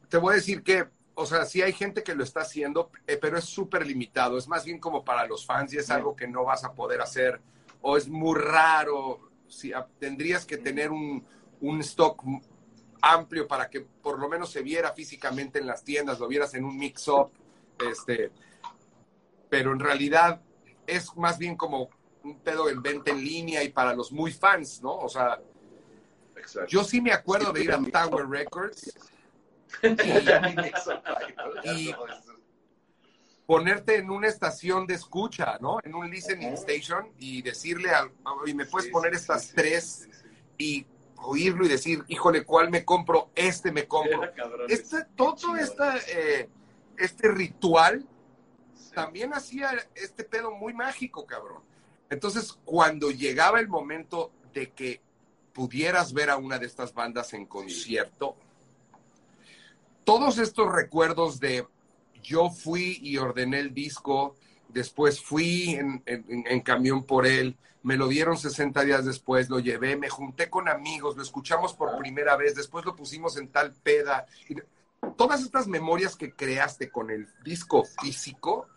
Te 0.10 0.18
voy 0.18 0.34
a 0.34 0.36
decir 0.36 0.64
que, 0.64 0.88
o 1.20 1.26
sea, 1.26 1.46
sí 1.46 1.64
hay 1.64 1.74
gente 1.74 2.04
que 2.04 2.14
lo 2.14 2.24
está 2.24 2.42
haciendo, 2.42 2.92
eh, 3.08 3.18
pero 3.20 3.40
es 3.40 3.46
súper 3.46 3.88
limitado. 3.88 4.38
Es 4.38 4.48
más 4.48 4.64
bien 4.64 4.80
como 4.80 5.04
para 5.04 5.26
los 5.26 5.48
fans 5.48 5.74
y 5.74 5.78
es 5.78 5.90
algo 5.90 6.16
que 6.16 6.28
no 6.28 6.44
vas 6.44 6.64
a 6.64 6.74
poder 6.74 7.02
hacer. 7.02 7.42
O 7.82 7.98
es 7.98 8.08
muy 8.08 8.40
raro. 8.40 9.32
Si, 9.48 9.74
tendrías 9.98 10.46
que 10.46 10.58
tener 10.58 10.92
un, 10.92 11.26
un 11.60 11.82
stock 11.82 12.22
amplio 13.02 13.48
para 13.48 13.68
que 13.68 13.82
por 13.82 14.20
lo 14.20 14.30
menos 14.30 14.52
se 14.52 14.62
viera 14.62 14.94
físicamente 14.94 15.58
en 15.58 15.66
las 15.66 15.84
tiendas, 15.84 16.20
lo 16.20 16.28
vieras 16.28 16.54
en 16.54 16.64
un 16.64 16.78
mix-up. 16.78 17.32
Este, 17.80 18.30
pero 19.50 19.72
en 19.72 19.80
realidad 19.80 20.40
es 20.86 21.18
más 21.18 21.40
bien 21.40 21.56
como 21.56 21.90
un 22.24 22.38
pedo 22.42 22.70
en 22.70 22.80
venta 22.84 23.10
en 23.10 23.26
línea 23.26 23.64
y 23.64 23.70
para 23.70 23.96
los 23.96 24.12
muy 24.12 24.32
fans, 24.32 24.84
¿no? 24.84 24.96
O 24.96 25.10
sea, 25.10 25.42
yo 26.68 26.84
sí 26.84 27.02
me 27.02 27.12
acuerdo 27.12 27.52
de 27.52 27.64
ir 27.64 27.72
a 27.72 27.82
Tower 27.82 28.30
Records 28.30 28.94
y, 31.64 31.94
ponerte 33.46 33.96
en 33.96 34.10
una 34.10 34.28
estación 34.28 34.86
de 34.86 34.96
escucha, 34.96 35.58
¿no? 35.62 35.78
En 35.84 35.96
un 35.96 36.10
listening 36.10 36.54
station 36.54 37.14
y 37.18 37.42
decirle, 37.42 37.92
a, 37.92 38.10
y 38.46 38.54
me 38.54 38.66
puedes 38.66 38.92
poner 38.92 39.14
estas 39.14 39.54
tres 39.56 40.10
y 40.58 40.86
oírlo 41.20 41.66
y 41.66 41.70
decir, 41.70 42.04
híjole, 42.10 42.44
¿cuál 42.44 42.70
me 42.70 42.84
compro? 42.84 43.32
Este 43.36 43.72
me 43.72 43.88
compro. 43.88 44.22
Este, 44.68 45.06
todo 45.16 45.56
esta, 45.56 45.98
eh, 45.98 46.50
este 46.98 47.30
ritual 47.30 48.06
también 48.94 49.34
hacía 49.34 49.72
este 49.96 50.24
pedo 50.24 50.52
muy 50.52 50.74
mágico, 50.74 51.26
cabrón. 51.26 51.62
Entonces, 52.10 52.58
cuando 52.66 53.12
llegaba 53.12 53.60
el 53.60 53.68
momento 53.68 54.32
de 54.54 54.72
que 54.72 55.02
pudieras 55.54 56.14
ver 56.14 56.30
a 56.30 56.38
una 56.38 56.60
de 56.60 56.66
estas 56.66 56.94
bandas 56.94 57.34
en 57.34 57.46
concierto, 57.46 58.36
todos 60.08 60.38
estos 60.38 60.72
recuerdos 60.72 61.42
de 61.42 61.68
yo 62.24 62.50
fui 62.50 62.98
y 63.02 63.18
ordené 63.18 63.60
el 63.60 63.74
disco, 63.74 64.38
después 64.70 65.22
fui 65.22 65.76
en, 65.76 66.62
camión 66.62 67.04
por 67.04 67.28
él, 67.28 67.58
me 67.84 67.98
lo 67.98 68.08
dieron 68.08 68.38
60 68.38 68.86
días 68.86 69.04
después, 69.04 69.50
lo 69.50 69.60
llevé, 69.60 69.98
me 69.98 70.08
junté 70.08 70.50
con 70.50 70.70
amigos, 70.70 71.18
lo 71.18 71.24
escuchamos 71.24 71.74
por 71.74 71.98
primera 71.98 72.38
vez, 72.38 72.56
después 72.56 72.86
lo 72.86 72.96
pusimos 72.96 73.36
en 73.36 73.50
tal 73.50 73.74
peda. 73.74 74.26
Todas 75.18 75.42
estas 75.42 75.68
memorias 75.68 76.16
que 76.16 76.32
creaste 76.32 76.90
con 76.90 77.12
el 77.12 77.28
disco 77.44 77.84
físico 78.02 78.70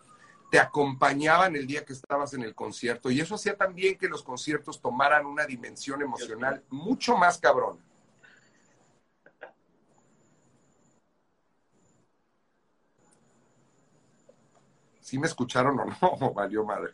te 0.50 0.58
acompañaban 0.58 1.54
el 1.54 1.68
día 1.68 1.84
que 1.84 1.92
estabas 1.92 2.34
en 2.34 2.42
el 2.42 2.56
concierto 2.56 3.08
y 3.08 3.20
eso 3.20 3.36
hacía 3.36 3.56
también 3.56 3.98
que 3.98 4.08
los 4.08 4.24
conciertos 4.24 4.80
tomaran 4.80 5.26
una 5.26 5.46
dimensión 5.46 6.02
emocional 6.02 6.64
mucho 6.70 7.16
más 7.16 7.38
cabrón. 7.38 7.78
¿Sí 15.10 15.18
me 15.18 15.26
escucharon 15.26 15.76
o 15.80 15.86
no? 15.86 16.32
valió 16.34 16.64
madre. 16.64 16.92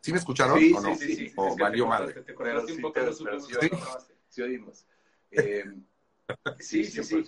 ¿Sí 0.00 0.12
me 0.12 0.18
escucharon 0.18 0.60
o 0.76 0.80
no? 0.80 0.94
Sí, 0.94 1.16
sí, 1.16 1.32
¿O 1.34 1.56
valió 1.56 1.88
madre? 1.88 2.22
Te, 2.22 2.32
un 2.32 2.80
poco 2.80 3.00
sí 4.28 4.42
oímos. 4.42 4.86
Eh, 5.32 5.64
sí, 6.60 6.84
sí, 6.84 7.02
sí. 7.02 7.24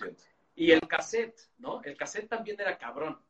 Y 0.54 0.70
el 0.70 0.86
cassette, 0.86 1.36
¿no? 1.58 1.82
El 1.82 1.96
cassette 1.96 2.28
también 2.28 2.60
era 2.60 2.78
cabrón. 2.78 3.20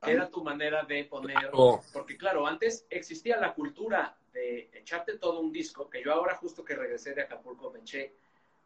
Ah. 0.00 0.10
Era 0.10 0.28
tu 0.28 0.42
manera 0.42 0.82
de 0.82 1.04
poner. 1.04 1.52
Porque, 1.92 2.16
claro, 2.16 2.44
antes 2.44 2.88
existía 2.90 3.36
la 3.36 3.54
cultura 3.54 4.18
de 4.32 4.68
echarte 4.72 5.16
todo 5.18 5.38
un 5.38 5.52
disco, 5.52 5.88
que 5.88 6.02
yo 6.02 6.12
ahora, 6.12 6.34
justo 6.38 6.64
que 6.64 6.74
regresé 6.74 7.14
de 7.14 7.22
Acapulco, 7.22 7.70
me 7.70 7.78
eché 7.78 8.16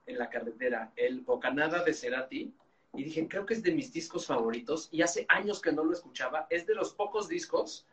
en 0.07 0.19
la 0.19 0.31
carretera 0.31 0.93
el 0.97 1.21
Bocanada 1.21 1.85
de 1.85 1.93
Cerati 1.93 2.55
y 2.95 3.05
dije, 3.05 3.29
creo 3.29 3.45
que 3.45 3.55
es 3.55 3.63
de 3.63 3.73
mis 3.73 3.93
discos 3.93 4.27
favoritos 4.27 4.89
y 4.91 5.03
hace 5.03 5.27
años 5.29 5.61
que 5.61 5.73
no 5.73 5.85
lo 5.85 5.93
escuchaba. 5.93 6.47
Es 6.49 6.67
de 6.67 6.75
los 6.75 6.95
pocos 6.95 7.29
discos 7.29 7.87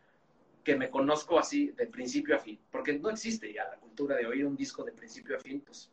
que 0.63 0.75
me 0.77 0.89
conozco 0.89 1.37
así 1.37 1.71
de 1.71 1.87
principio 1.87 2.35
a 2.35 2.39
fin, 2.39 2.59
porque 2.71 2.97
no 2.97 3.09
existe 3.09 3.51
ya 3.51 3.65
la 3.65 3.77
cultura 3.77 4.15
de 4.15 4.25
oír 4.25 4.45
un 4.45 4.55
disco 4.55 4.83
de 4.83 4.93
principio 4.93 5.35
a 5.35 5.39
fin, 5.39 5.59
pues 5.61 5.91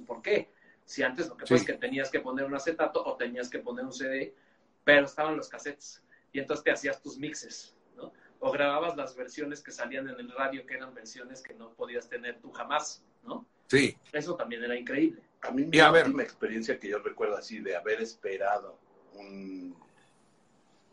¿Por 0.00 0.22
qué? 0.22 0.50
Si 0.84 1.02
antes 1.02 1.28
lo 1.28 1.36
que 1.36 1.42
pasa 1.42 1.54
es 1.54 1.64
que 1.64 1.74
tenías 1.74 2.10
que 2.10 2.20
poner 2.20 2.44
un 2.44 2.54
acetato 2.54 3.04
o 3.04 3.16
tenías 3.16 3.48
que 3.48 3.58
poner 3.58 3.84
un 3.84 3.92
CD, 3.92 4.34
pero 4.84 5.06
estaban 5.06 5.36
los 5.36 5.48
cassettes 5.48 6.02
y 6.32 6.40
entonces 6.40 6.64
te 6.64 6.70
hacías 6.70 7.00
tus 7.02 7.18
mixes, 7.18 7.76
¿no? 7.96 8.12
O 8.40 8.50
grababas 8.50 8.96
las 8.96 9.14
versiones 9.14 9.62
que 9.62 9.70
salían 9.70 10.08
en 10.08 10.18
el 10.18 10.30
radio, 10.32 10.66
que 10.66 10.74
eran 10.74 10.94
versiones 10.94 11.42
que 11.42 11.54
no 11.54 11.72
podías 11.74 12.08
tener 12.08 12.40
tú 12.40 12.50
jamás, 12.50 13.04
¿no? 13.22 13.46
Sí. 13.72 13.96
Eso 14.12 14.36
también 14.36 14.62
era 14.62 14.76
increíble. 14.76 15.22
A 15.40 15.50
mí 15.50 15.64
mi 15.64 15.80
última 15.80 16.22
experiencia 16.22 16.78
que 16.78 16.88
yo 16.88 16.98
recuerdo 16.98 17.38
así 17.38 17.58
de 17.60 17.74
haber 17.74 18.02
esperado 18.02 18.78
un, 19.14 19.74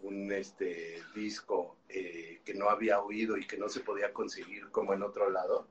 un 0.04 0.32
este, 0.32 1.04
disco 1.14 1.76
eh, 1.90 2.40
que 2.46 2.54
no 2.54 2.70
había 2.70 3.02
oído 3.02 3.36
y 3.36 3.46
que 3.46 3.58
no 3.58 3.68
se 3.68 3.82
podía 3.82 4.14
conseguir 4.14 4.72
como 4.72 4.94
en 4.94 5.04
otro 5.04 5.30
lado, 5.30 5.68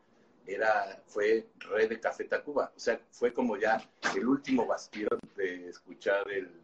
era, 0.46 1.02
fue 1.06 1.46
Red 1.60 1.88
de 1.88 1.98
Café 1.98 2.24
Tacuba. 2.24 2.74
O 2.76 2.78
sea, 2.78 3.00
fue 3.10 3.32
como 3.32 3.56
ya 3.56 3.82
el 4.14 4.28
último 4.28 4.66
bastión 4.66 5.18
de 5.34 5.70
escuchar 5.70 6.30
el, 6.30 6.60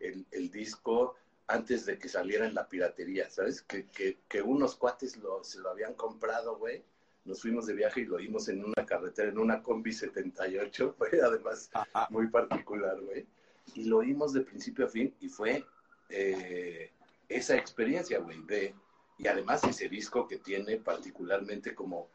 el, 0.00 0.50
disco 0.50 1.14
antes 1.46 1.84
de 1.84 1.98
que 1.98 2.08
saliera 2.08 2.46
en 2.46 2.54
la 2.54 2.66
piratería, 2.66 3.28
¿sabes? 3.28 3.60
Que, 3.60 3.86
que, 3.88 4.20
que 4.28 4.40
unos 4.40 4.76
cuates 4.76 5.18
lo, 5.18 5.44
se 5.44 5.58
lo 5.58 5.68
habían 5.68 5.92
comprado, 5.92 6.56
güey. 6.56 6.82
Nos 7.24 7.40
fuimos 7.40 7.66
de 7.66 7.74
viaje 7.74 8.02
y 8.02 8.04
lo 8.04 8.16
oímos 8.16 8.48
en 8.48 8.64
una 8.64 8.84
carretera, 8.84 9.30
en 9.30 9.38
una 9.38 9.62
combi 9.62 9.92
78, 9.92 10.94
fue 10.96 11.08
además 11.24 11.70
muy 12.10 12.28
particular, 12.28 13.00
güey. 13.00 13.26
Y 13.74 13.84
lo 13.84 13.98
oímos 13.98 14.34
de 14.34 14.42
principio 14.42 14.84
a 14.84 14.88
fin 14.88 15.14
y 15.20 15.28
fue 15.28 15.64
eh, 16.10 16.90
esa 17.28 17.56
experiencia, 17.56 18.18
güey, 18.18 18.42
de, 18.42 18.74
y 19.16 19.26
además 19.26 19.64
ese 19.64 19.88
disco 19.88 20.28
que 20.28 20.38
tiene 20.38 20.76
particularmente 20.76 21.74
como 21.74 22.08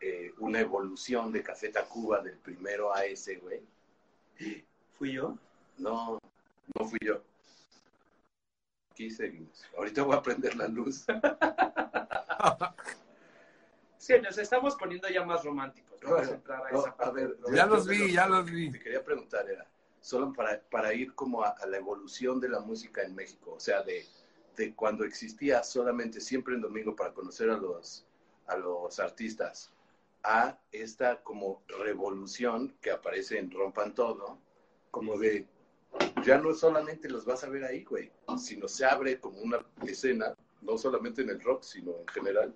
eh, 0.00 0.32
una 0.38 0.60
evolución 0.60 1.32
de 1.32 1.42
Café 1.42 1.70
Tacuba 1.70 2.20
del 2.20 2.38
primero 2.38 2.94
a 2.94 3.04
ese, 3.04 3.36
güey. 3.36 3.60
¿Fui 4.96 5.12
yo? 5.12 5.36
No, 5.76 6.18
no 6.78 6.88
fui 6.88 6.98
yo. 7.02 7.20
Aquí 8.92 9.10
seguimos. 9.10 9.64
Ahorita 9.76 10.02
voy 10.02 10.16
a 10.16 10.22
prender 10.22 10.54
la 10.56 10.68
luz. 10.68 11.04
sí, 14.00 14.14
nos 14.22 14.38
estamos 14.38 14.74
poniendo 14.76 15.08
ya 15.08 15.24
más 15.24 15.44
románticos. 15.44 16.00
Vamos 16.02 16.28
a 16.28 16.34
entrar 16.34 16.66
a 16.66 16.70
esa 16.70 16.96
parte. 16.96 17.28
ya 17.52 17.66
los 17.66 17.86
vi, 17.86 18.12
ya 18.12 18.26
los 18.26 18.50
vi. 18.50 18.70
Te 18.70 18.80
quería 18.80 19.04
preguntar, 19.04 19.48
era 19.48 19.66
solo 20.00 20.32
para, 20.32 20.60
para 20.70 20.94
ir 20.94 21.14
como 21.14 21.44
a, 21.44 21.54
la 21.66 21.76
evolución 21.76 22.40
de 22.40 22.48
la 22.48 22.60
música 22.60 23.02
en 23.02 23.14
México, 23.14 23.52
o 23.52 23.60
sea, 23.60 23.82
de, 23.82 24.06
de 24.56 24.74
cuando 24.74 25.04
existía 25.04 25.62
solamente 25.62 26.20
siempre 26.20 26.54
en 26.54 26.62
domingo 26.62 26.96
para 26.96 27.12
conocer 27.12 27.50
a 27.50 27.58
los, 27.58 28.06
a 28.46 28.56
los 28.56 28.98
artistas, 28.98 29.70
a 30.22 30.58
esta 30.72 31.22
como 31.22 31.62
revolución 31.84 32.74
que 32.80 32.90
aparece 32.90 33.38
en 33.38 33.50
Rompan 33.50 33.94
Todo, 33.94 34.38
como 34.90 35.18
de, 35.18 35.46
ya 36.24 36.38
no 36.38 36.54
solamente 36.54 37.08
los 37.08 37.24
vas 37.26 37.44
a 37.44 37.48
ver 37.50 37.64
ahí, 37.64 37.84
güey, 37.84 38.10
sino 38.38 38.68
se 38.68 38.86
abre 38.86 39.20
como 39.20 39.38
una 39.40 39.64
escena, 39.86 40.34
no 40.62 40.78
solamente 40.78 41.22
en 41.22 41.30
el 41.30 41.40
rock, 41.40 41.62
sino 41.62 41.92
en 42.00 42.08
general, 42.08 42.54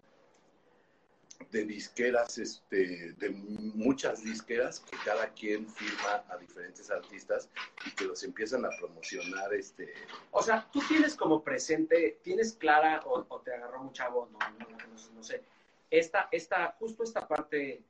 de 1.51 1.65
disqueras, 1.65 2.39
este, 2.39 3.13
de 3.13 3.31
muchas 3.31 4.23
disqueras 4.23 4.81
que 4.81 4.97
cada 5.05 5.29
quien 5.31 5.69
firma 5.69 6.25
a 6.29 6.37
diferentes 6.37 6.91
artistas 6.91 7.49
y 7.87 7.91
que 7.93 8.05
los 8.05 8.23
empiezan 8.23 8.65
a 8.65 8.71
promocionar, 8.79 9.53
este. 9.55 9.93
O 10.31 10.43
sea, 10.43 10.69
tú 10.73 10.81
tienes 10.89 11.15
como 11.15 11.43
presente, 11.43 12.19
tienes 12.23 12.55
clara 12.55 13.03
o, 13.05 13.41
te 13.41 13.55
agarró 13.55 13.83
un 13.83 13.93
chavo, 13.93 14.29
no, 14.33 14.39
no 15.15 15.23
sé, 15.23 15.43
esta, 15.91 16.29
esta, 16.33 16.77
justo 16.79 17.05
esta 17.05 17.27
parte 17.27 17.83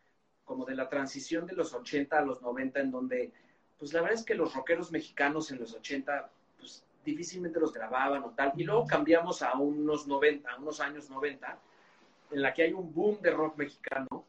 como 0.45 0.65
de 0.65 0.75
la 0.75 0.89
transición 0.89 1.47
de 1.47 1.55
los 1.55 1.73
80 1.73 2.19
a 2.19 2.23
los 2.23 2.43
90, 2.43 2.81
en 2.81 2.91
donde, 2.91 3.33
pues 3.79 3.93
la 3.93 4.03
verdad 4.03 4.19
es 4.19 4.25
que 4.25 4.35
los 4.35 4.55
rockeros 4.55 4.93
mexicanos 4.93 5.51
en 5.51 5.59
los 5.59 5.75
80, 5.75 6.31
pues 6.59 6.85
difícilmente 7.05 7.61
los 7.61 7.73
grababan 7.73 8.23
o 8.25 8.31
tal. 8.31 8.53
Y 8.57 8.65
luego 8.65 8.87
cambiamos 8.87 9.43
a 9.43 9.55
unos 9.55 10.07
90, 10.07 10.51
a 10.51 10.57
unos 10.57 10.81
años 10.81 11.09
90, 11.09 11.59
en 12.35 12.43
la 12.43 12.53
que 12.53 12.65
hay 12.65 12.73
un 12.73 12.93
boom 12.93 13.21
de 13.23 13.31
rock 13.31 13.57
mexicano, 13.57 14.27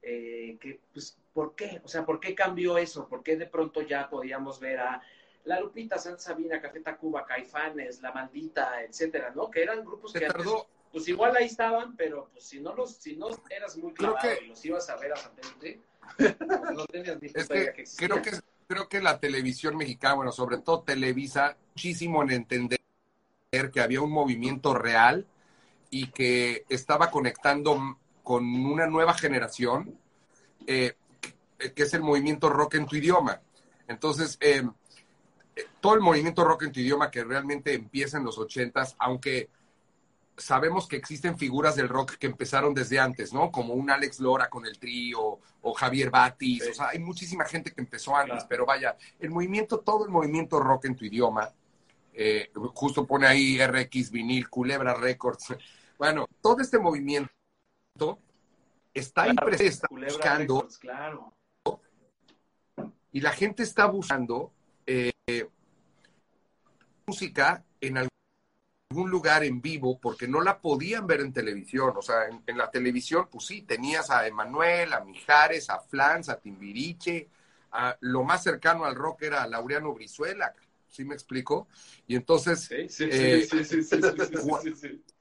eh, 0.00 0.56
que, 0.60 0.80
pues, 0.92 1.16
¿por 1.32 1.54
qué? 1.54 1.80
O 1.84 1.88
sea, 1.88 2.04
¿por 2.04 2.18
qué 2.18 2.34
cambió 2.34 2.78
eso? 2.78 3.06
¿Por 3.06 3.22
qué 3.22 3.36
de 3.36 3.46
pronto 3.46 3.82
ya 3.82 4.08
podíamos 4.08 4.58
ver 4.58 4.80
a 4.80 5.02
La 5.44 5.60
Lupita, 5.60 5.98
Santa 5.98 6.18
Sabina, 6.20 6.60
Café 6.60 6.80
Tacuba, 6.80 7.26
Caifanes, 7.26 8.00
La 8.00 8.10
Maldita, 8.12 8.82
etcétera, 8.82 9.32
¿no? 9.34 9.50
Que 9.50 9.62
eran 9.62 9.84
grupos 9.84 10.12
Se 10.12 10.18
que 10.20 10.26
antes, 10.26 10.42
tardó, 10.44 10.66
pues 10.90 11.06
igual 11.08 11.36
ahí 11.36 11.46
estaban, 11.46 11.94
pero 11.94 12.30
pues 12.32 12.44
si 12.44 12.60
no 12.60 12.74
los, 12.74 12.96
si 12.96 13.16
no 13.16 13.28
eras 13.50 13.76
muy 13.76 13.92
que- 13.94 14.06
y 14.44 14.48
los 14.48 14.64
ibas 14.64 14.88
a 14.88 14.96
ver 14.96 15.12
a 15.12 15.16
satélite, 15.16 15.80
pues, 16.16 16.36
no 16.76 16.86
tenías 16.86 17.20
ni 17.20 17.28
es 17.28 17.48
que 17.48 17.58
existían. 17.76 18.10
creo 18.10 18.22
que 18.22 18.30
creo 18.66 18.88
que 18.88 19.00
la 19.00 19.20
televisión 19.20 19.76
mexicana, 19.76 20.14
bueno, 20.14 20.32
sobre 20.32 20.56
todo 20.58 20.82
Televisa, 20.82 21.58
muchísimo 21.74 22.22
en 22.22 22.30
entender 22.30 22.78
que 23.72 23.80
había 23.82 24.00
un 24.00 24.10
movimiento 24.10 24.72
real 24.72 25.26
y 25.94 26.06
que 26.06 26.64
estaba 26.70 27.10
conectando 27.10 27.98
con 28.22 28.44
una 28.64 28.86
nueva 28.86 29.12
generación, 29.12 29.94
eh, 30.66 30.94
que 31.76 31.82
es 31.82 31.92
el 31.92 32.00
movimiento 32.02 32.48
rock 32.48 32.76
en 32.76 32.86
tu 32.86 32.96
idioma. 32.96 33.42
Entonces, 33.86 34.38
eh, 34.40 34.62
eh, 35.54 35.66
todo 35.82 35.94
el 35.94 36.00
movimiento 36.00 36.44
rock 36.44 36.62
en 36.62 36.72
tu 36.72 36.80
idioma 36.80 37.10
que 37.10 37.22
realmente 37.22 37.74
empieza 37.74 38.16
en 38.16 38.24
los 38.24 38.38
ochentas, 38.38 38.96
aunque 38.98 39.50
sabemos 40.34 40.88
que 40.88 40.96
existen 40.96 41.36
figuras 41.36 41.76
del 41.76 41.90
rock 41.90 42.12
que 42.12 42.26
empezaron 42.26 42.72
desde 42.72 42.98
antes, 42.98 43.34
¿no? 43.34 43.50
Como 43.50 43.74
un 43.74 43.90
Alex 43.90 44.18
Lora 44.18 44.48
con 44.48 44.64
el 44.64 44.78
trío, 44.78 45.38
o 45.60 45.74
Javier 45.74 46.08
Batis, 46.10 46.64
Sí. 46.64 46.70
o 46.70 46.74
sea, 46.74 46.88
hay 46.88 47.00
muchísima 47.00 47.44
gente 47.44 47.70
que 47.70 47.82
empezó 47.82 48.16
antes, 48.16 48.32
Claro. 48.36 48.46
pero 48.48 48.64
vaya, 48.66 48.96
el 49.20 49.30
movimiento, 49.30 49.80
todo 49.80 50.06
el 50.06 50.10
movimiento 50.10 50.58
rock 50.58 50.86
en 50.86 50.96
tu 50.96 51.04
idioma, 51.04 51.52
eh, 52.14 52.50
justo 52.74 53.06
pone 53.06 53.26
ahí 53.26 53.58
RX 53.60 54.10
Vinil, 54.10 54.48
Culebra 54.48 54.94
Records, 54.94 55.54
bueno, 56.02 56.28
todo 56.40 56.58
este 56.58 56.80
movimiento 56.80 57.30
está 58.92 59.22
claro, 59.22 59.48
está 59.52 59.86
buscando. 59.88 60.68
Claro. 60.80 61.32
Y 63.12 63.20
la 63.20 63.30
gente 63.30 63.62
está 63.62 63.86
buscando 63.86 64.50
eh, 64.84 65.12
música 67.06 67.62
en 67.80 67.98
algún 67.98 69.10
lugar 69.12 69.44
en 69.44 69.62
vivo 69.62 70.00
porque 70.00 70.26
no 70.26 70.40
la 70.40 70.60
podían 70.60 71.06
ver 71.06 71.20
en 71.20 71.32
televisión. 71.32 71.92
O 71.96 72.02
sea, 72.02 72.26
en, 72.26 72.58
la 72.58 72.68
televisión, 72.68 73.28
pues 73.30 73.46
sí, 73.46 73.62
tenías 73.62 74.10
a 74.10 74.26
Emanuel, 74.26 74.94
a 74.94 75.04
Mijares, 75.04 75.70
a 75.70 75.78
Flans, 75.78 76.28
a 76.28 76.40
Timbiriche. 76.40 77.28
A, 77.70 77.96
lo 78.00 78.24
más 78.24 78.42
cercano 78.42 78.86
al 78.86 78.96
rock 78.96 79.22
era 79.22 79.44
a 79.44 79.46
Laureano 79.46 79.94
Brizuela. 79.94 80.52
¿Sí 80.88 81.04
me 81.04 81.14
explico? 81.14 81.68
Y 82.08 82.16
entonces. 82.16 82.62
Sí, 82.62 82.88
sí, 82.88 83.04
sí, 83.04 83.08
eh, 83.12 83.46
sí, 83.48 83.64
sí, 83.64 83.82
sí 83.84 85.04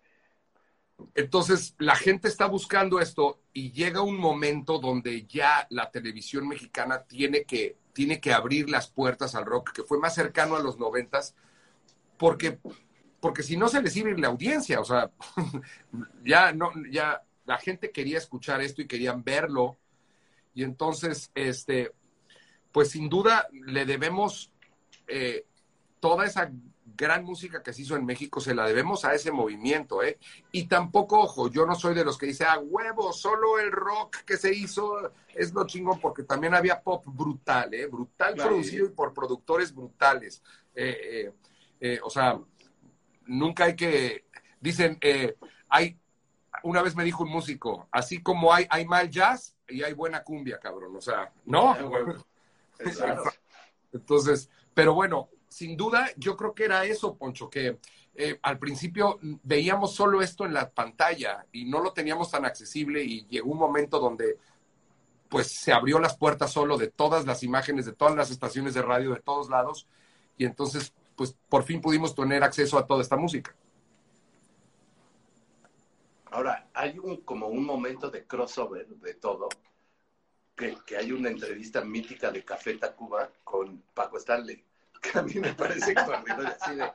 entonces 1.15 1.75
la 1.77 1.95
gente 1.95 2.27
está 2.27 2.45
buscando 2.45 2.99
esto 2.99 3.41
y 3.53 3.71
llega 3.71 4.01
un 4.01 4.17
momento 4.17 4.79
donde 4.79 5.25
ya 5.25 5.67
la 5.69 5.91
televisión 5.91 6.47
mexicana 6.47 7.03
tiene 7.03 7.43
que, 7.43 7.77
tiene 7.93 8.19
que 8.19 8.33
abrir 8.33 8.69
las 8.69 8.89
puertas 8.89 9.35
al 9.35 9.45
rock, 9.45 9.71
que 9.71 9.83
fue 9.83 9.99
más 9.99 10.15
cercano 10.15 10.55
a 10.55 10.61
los 10.61 10.79
noventas, 10.79 11.35
porque, 12.17 12.59
porque 13.19 13.43
si 13.43 13.57
no 13.57 13.67
se 13.67 13.81
les 13.81 13.95
iba 13.95 14.11
la 14.11 14.27
audiencia, 14.27 14.79
o 14.79 14.85
sea, 14.85 15.11
ya 16.23 16.53
no, 16.53 16.71
ya 16.89 17.21
la 17.45 17.57
gente 17.57 17.91
quería 17.91 18.17
escuchar 18.17 18.61
esto 18.61 18.81
y 18.81 18.87
querían 18.87 19.23
verlo, 19.23 19.77
y 20.53 20.63
entonces, 20.63 21.31
este, 21.33 21.91
pues 22.71 22.91
sin 22.91 23.09
duda 23.09 23.47
le 23.51 23.85
debemos 23.85 24.51
eh, 25.07 25.45
toda 25.99 26.25
esa 26.25 26.51
gran 26.95 27.23
música 27.23 27.61
que 27.63 27.73
se 27.73 27.81
hizo 27.83 27.95
en 27.95 28.05
México, 28.05 28.39
se 28.39 28.53
la 28.55 28.65
debemos 28.65 29.05
a 29.05 29.13
ese 29.13 29.31
movimiento, 29.31 30.03
¿eh? 30.03 30.17
Y 30.51 30.67
tampoco, 30.67 31.19
ojo, 31.21 31.49
yo 31.49 31.65
no 31.65 31.75
soy 31.75 31.93
de 31.95 32.05
los 32.05 32.17
que 32.17 32.27
dice, 32.27 32.45
ah, 32.45 32.59
huevo, 32.59 33.11
solo 33.13 33.59
el 33.59 33.71
rock 33.71 34.17
que 34.25 34.37
se 34.37 34.53
hizo 34.53 35.11
es 35.33 35.53
lo 35.53 35.65
chingón, 35.65 35.99
porque 35.99 36.23
también 36.23 36.53
había 36.53 36.81
pop 36.81 37.03
brutal, 37.05 37.73
¿eh? 37.73 37.87
Brutal 37.87 38.33
Claro. 38.35 38.51
producido 38.51 38.85
y 38.85 38.89
por 38.89 39.13
productores 39.13 39.73
brutales. 39.73 40.41
Eh, 40.75 40.97
eh, 41.03 41.33
eh, 41.79 41.99
o 42.03 42.09
sea, 42.09 42.39
nunca 43.25 43.65
hay 43.65 43.75
que, 43.75 44.25
dicen, 44.59 44.97
eh, 45.01 45.35
hay, 45.69 45.97
una 46.63 46.81
vez 46.81 46.95
me 46.95 47.03
dijo 47.03 47.23
un 47.23 47.29
músico, 47.29 47.87
así 47.91 48.21
como 48.21 48.53
hay, 48.53 48.67
hay 48.69 48.85
mal 48.85 49.09
jazz 49.09 49.55
y 49.67 49.83
hay 49.83 49.93
buena 49.93 50.23
cumbia, 50.23 50.59
cabrón, 50.59 50.95
o 50.95 51.01
sea, 51.01 51.31
no, 51.45 51.75
entonces, 53.93 54.49
pero 54.73 54.93
bueno, 54.93 55.29
sin 55.51 55.75
duda, 55.75 56.09
yo 56.15 56.37
creo 56.37 56.55
que 56.55 56.63
era 56.63 56.85
eso, 56.85 57.17
Poncho, 57.17 57.49
que 57.49 57.77
eh, 58.15 58.39
al 58.41 58.57
principio 58.57 59.19
veíamos 59.43 59.93
solo 59.93 60.21
esto 60.21 60.45
en 60.45 60.53
la 60.53 60.69
pantalla 60.69 61.45
y 61.51 61.65
no 61.65 61.81
lo 61.81 61.91
teníamos 61.91 62.31
tan 62.31 62.45
accesible 62.45 63.03
y 63.03 63.25
llegó 63.27 63.51
un 63.51 63.57
momento 63.57 63.99
donde 63.99 64.37
pues 65.27 65.47
se 65.51 65.73
abrió 65.73 65.99
las 65.99 66.15
puertas 66.15 66.51
solo 66.51 66.77
de 66.77 66.87
todas 66.87 67.25
las 67.25 67.43
imágenes, 67.43 67.85
de 67.85 67.91
todas 67.91 68.15
las 68.15 68.31
estaciones 68.31 68.73
de 68.73 68.81
radio, 68.81 69.13
de 69.13 69.19
todos 69.19 69.49
lados, 69.49 69.87
y 70.37 70.45
entonces 70.45 70.93
pues 71.17 71.35
por 71.49 71.63
fin 71.63 71.81
pudimos 71.81 72.15
tener 72.15 72.43
acceso 72.43 72.77
a 72.77 72.87
toda 72.87 73.01
esta 73.01 73.17
música. 73.17 73.53
Ahora, 76.31 76.69
hay 76.73 76.97
un 76.97 77.17
como 77.23 77.47
un 77.47 77.65
momento 77.65 78.09
de 78.09 78.25
crossover 78.25 78.87
de 78.87 79.15
todo, 79.15 79.49
que, 80.55 80.77
que 80.85 80.95
hay 80.95 81.11
una 81.11 81.29
entrevista 81.29 81.83
mítica 81.83 82.31
de 82.31 82.45
Café 82.45 82.77
Tacuba 82.77 83.29
con 83.43 83.83
Paco 83.93 84.17
Stanley, 84.17 84.63
que 85.11 85.17
a 85.17 85.21
mí 85.23 85.33
me 85.35 85.53
parece 85.53 85.91
extraordinario, 85.91 86.55
así 86.59 86.75
de, 86.75 86.91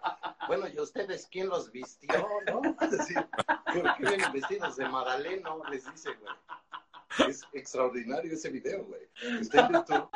bueno, 0.46 0.68
¿y 0.68 0.78
ustedes 0.78 1.26
quién 1.30 1.48
los 1.48 1.70
vistió, 1.72 2.28
no? 2.46 2.62
Así, 2.78 3.14
¿por 3.14 3.96
qué 3.96 4.06
vienen 4.06 4.32
vestidos 4.32 4.76
de 4.76 4.88
Madaleno? 4.88 5.62
Les 5.70 5.90
dice, 5.90 6.10
güey. 6.14 7.30
Es 7.30 7.44
extraordinario 7.52 8.32
ese 8.32 8.50
video, 8.50 8.84
güey. 8.84 9.08
Está 9.40 9.66
en 9.66 9.72
YouTube. 9.72 10.08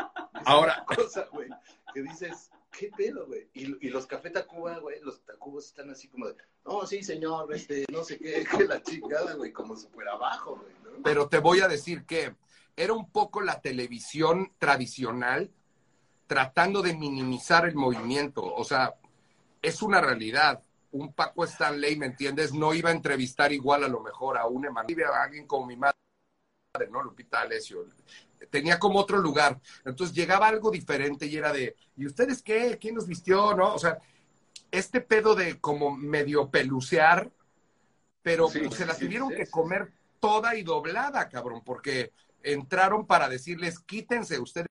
Ahora- 0.45 0.85
cosa, 0.87 1.29
güey, 1.33 1.49
que 1.93 2.03
dices, 2.03 2.51
¿qué 2.71 2.91
pedo, 2.97 3.27
güey? 3.27 3.49
Y, 3.55 3.87
y 3.87 3.91
los 3.91 4.07
Café 4.07 4.31
Tacuba, 4.31 4.79
güey, 4.79 5.01
los 5.01 5.25
Tacubos 5.25 5.67
están 5.67 5.91
así 5.91 6.09
como 6.09 6.29
de, 6.29 6.37
no, 6.65 6.87
sí, 6.87 7.03
señor, 7.03 7.53
este, 7.55 7.87
no 7.91 8.05
sé 8.05 8.19
qué, 8.19 8.45
que 8.51 8.65
la 8.65 8.83
chingada, 8.83 9.35
güey, 9.35 9.53
como 9.53 9.77
súper 9.77 10.09
abajo, 10.09 10.57
güey, 10.57 10.75
¿no? 10.85 11.03
Pero 11.03 11.29
te 11.29 11.39
voy 11.39 11.61
a 11.61 11.69
decir 11.69 12.05
que 12.05 12.35
era 12.77 12.93
un 12.93 13.11
poco 13.11 13.41
la 13.41 13.61
televisión 13.61 14.53
tradicional 14.59 15.51
tratando 16.31 16.81
de 16.81 16.97
minimizar 16.97 17.67
el 17.67 17.75
movimiento. 17.75 18.41
O 18.55 18.63
sea, 18.63 18.95
es 19.61 19.83
una 19.83 20.01
realidad. 20.01 20.63
Un 20.93 21.13
Paco 21.13 21.43
Stanley, 21.43 21.97
¿me 21.97 22.07
entiendes? 22.07 22.55
No 22.55 22.73
iba 22.73 22.91
a 22.91 22.93
entrevistar 22.93 23.53
igual 23.53 23.83
a 23.83 23.89
lo 23.89 23.99
mejor 23.99 24.39
a 24.39 24.47
un 24.47 24.65
Emanuel, 24.65 25.03
a 25.13 25.25
alguien 25.25 25.45
como 25.49 25.67
mi 25.67 25.77
madre, 25.77 25.97
¿no? 26.89 27.03
Lupita 27.03 27.41
Alessio. 27.41 27.85
Tenía 28.49 28.79
como 28.79 29.01
otro 29.01 29.19
lugar. 29.19 29.61
Entonces 29.85 30.15
llegaba 30.15 30.47
algo 30.47 30.71
diferente 30.71 31.27
y 31.27 31.37
era 31.37 31.53
de, 31.53 31.75
¿y 31.97 32.07
ustedes 32.07 32.43
qué? 32.43 32.79
¿Quién 32.81 32.95
nos 32.95 33.09
vistió? 33.09 33.53
¿No? 33.57 33.75
O 33.75 33.79
sea, 33.81 33.99
este 34.71 35.01
pedo 35.01 35.35
de 35.35 35.59
como 35.59 35.91
medio 35.91 36.49
pelucear, 36.49 37.29
pero 38.23 38.49
Sí, 38.49 38.61
pues, 38.61 38.77
se 38.77 38.87
la 38.87 38.95
sí, 38.95 39.07
tuvieron 39.07 39.31
sí, 39.31 39.35
que 39.35 39.51
comer 39.51 39.91
toda 40.21 40.55
y 40.55 40.63
doblada, 40.63 41.29
cabrón, 41.29 41.63
porque 41.65 42.13
entraron 42.41 43.05
para 43.05 43.29
decirles, 43.29 43.81
quítense 43.81 44.39
ustedes. 44.39 44.71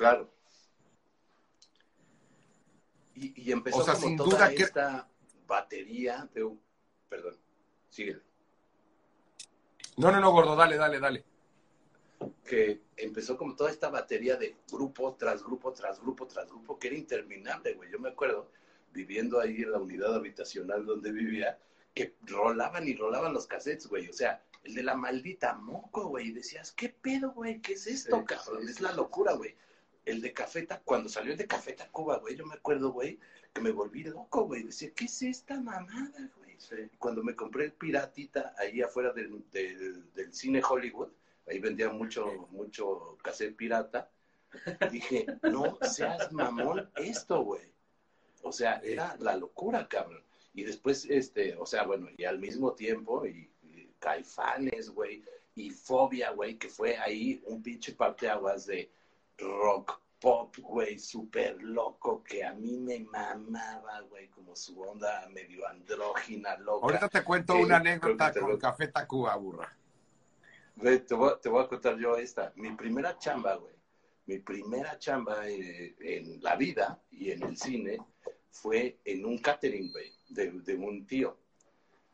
Claro. 0.00 0.30
Y, 3.14 3.38
y 3.48 3.52
empezó 3.52 3.76
O 3.78 3.84
sea, 3.84 3.92
como 3.94 4.06
sin 4.06 4.16
toda 4.16 4.30
duda 4.30 4.48
que- 4.48 4.62
esta 4.62 5.06
batería 5.46 6.26
de... 6.32 6.42
un- 6.44 6.60
Perdón, 7.10 7.36
síguele. 7.90 8.22
No, 9.98 10.10
no, 10.10 10.20
no, 10.20 10.30
gordo, 10.32 10.56
dale, 10.56 10.76
dale, 10.78 10.98
dale. 11.00 11.24
que 12.46 12.80
empezó 12.96 13.36
como 13.36 13.54
toda 13.56 13.70
esta 13.70 13.90
batería 13.90 14.36
de 14.36 14.56
grupo 14.72 15.14
tras 15.18 15.42
grupo, 15.44 15.70
tras 15.74 16.00
grupo, 16.00 16.26
tras 16.26 16.48
grupo, 16.48 16.78
que 16.78 16.86
era 16.88 16.96
interminable, 16.96 17.74
güey. 17.74 17.90
Yo 17.90 17.98
me 17.98 18.08
acuerdo, 18.08 18.50
viviendo 18.92 19.38
ahí 19.38 19.56
en 19.62 19.72
la 19.72 19.78
unidad 19.80 20.14
habitacional 20.14 20.86
donde 20.86 21.12
vivía, 21.12 21.58
que 21.92 22.14
rolaban 22.22 22.88
y 22.88 22.94
rolaban 22.94 23.34
los 23.34 23.46
cassettes, 23.46 23.86
güey. 23.88 24.08
O 24.08 24.12
sea, 24.14 24.42
el 24.64 24.72
de 24.74 24.82
la 24.82 24.94
maldita 24.94 25.52
moco, 25.56 26.06
güey. 26.08 26.28
Y 26.28 26.32
decías, 26.32 26.72
¿qué 26.72 26.88
pedo, 26.88 27.32
güey? 27.32 27.60
¿Qué 27.60 27.74
es 27.74 27.86
esto, 27.86 28.20
Sí, 28.20 28.24
cabrón? 28.24 28.62
sí, 28.64 28.70
es 28.70 28.76
sí. 28.76 28.82
la 28.82 28.92
locura, 28.92 29.34
güey. 29.34 29.54
El 30.04 30.20
de 30.22 30.32
Cafeta, 30.32 30.80
cuando 30.84 31.08
salió 31.08 31.32
el 31.32 31.38
de 31.38 31.46
Cafeta 31.46 31.88
Cuba, 31.90 32.18
güey, 32.18 32.36
yo 32.36 32.46
me 32.46 32.54
acuerdo, 32.54 32.90
güey, 32.92 33.18
que 33.52 33.60
me 33.60 33.70
volví 33.70 34.04
loco, 34.04 34.44
güey. 34.46 34.62
Decía, 34.64 34.90
¿qué 34.94 35.04
es 35.04 35.22
esta 35.22 35.60
mamada, 35.60 36.30
güey? 36.38 36.50
Sí. 36.58 36.76
cuando 36.98 37.22
me 37.22 37.34
compré 37.34 37.64
el 37.64 37.72
piratita 37.72 38.54
ahí 38.58 38.82
afuera 38.82 39.12
del, 39.12 39.42
del- 39.50 40.12
del 40.12 40.32
cine 40.34 40.60
Hollywood, 40.68 41.08
ahí 41.46 41.58
vendían 41.58 41.96
mucho, 41.96 42.48
mucho 42.50 43.16
cassette 43.22 43.56
pirata, 43.56 44.10
dije, 44.90 45.26
no 45.42 45.78
seas 45.82 46.30
mamón 46.32 46.90
esto, 46.96 47.42
güey. 47.42 47.62
O 48.42 48.52
sea, 48.52 48.80
era 48.84 49.16
la 49.20 49.36
locura, 49.36 49.88
cabrón. 49.88 50.22
Y 50.54 50.64
después, 50.64 51.06
este, 51.08 51.56
o 51.56 51.64
sea, 51.66 51.84
bueno, 51.84 52.08
y 52.16 52.24
al 52.24 52.38
mismo 52.38 52.72
tiempo, 52.74 53.24
y, 53.26 53.50
y 53.62 53.90
Caifanes, 53.98 54.90
güey, 54.90 55.22
y 55.54 55.70
Fobia, 55.70 56.30
güey, 56.30 56.56
que 56.58 56.68
fue 56.68 56.96
ahí 56.98 57.40
un 57.46 57.62
pinche 57.62 57.92
parteaguas 57.92 58.66
de 58.66 58.90
rock 59.40 60.00
pop, 60.20 60.54
güey, 60.58 60.98
súper 60.98 61.62
loco, 61.62 62.22
que 62.22 62.44
a 62.44 62.52
mí 62.52 62.78
me 62.78 63.00
mamaba, 63.00 64.00
güey, 64.02 64.28
como 64.28 64.54
su 64.54 64.80
onda 64.80 65.26
medio 65.30 65.66
andrógina, 65.66 66.56
loca. 66.58 66.84
Ahorita 66.86 67.08
te 67.08 67.24
cuento 67.24 67.54
Eh, 67.54 67.64
una 67.64 67.76
anécdota 67.78 68.32
con 68.34 68.50
lo- 68.50 68.58
Café 68.58 68.88
Tacuba, 68.88 69.34
burra. 69.36 69.74
Güey, 70.76 71.00
te, 71.06 71.14
voy, 71.14 71.32
te 71.42 71.48
voy 71.48 71.64
a 71.64 71.68
contar 71.68 71.96
yo 71.98 72.16
esta. 72.16 72.52
Mi 72.56 72.70
primera 72.72 73.16
chamba, 73.18 73.54
güey. 73.56 73.74
Mi 74.26 74.38
primera 74.38 74.98
chamba 74.98 75.48
eh, 75.48 75.94
en 76.00 76.42
la 76.42 76.54
vida 76.56 77.00
y 77.10 77.30
en 77.30 77.42
el 77.42 77.56
cine 77.56 77.98
fue 78.50 78.98
en 79.04 79.24
un 79.24 79.38
catering, 79.38 79.90
güey, 79.90 80.12
de, 80.28 80.50
de 80.52 80.74
un 80.76 81.06
tío. 81.06 81.38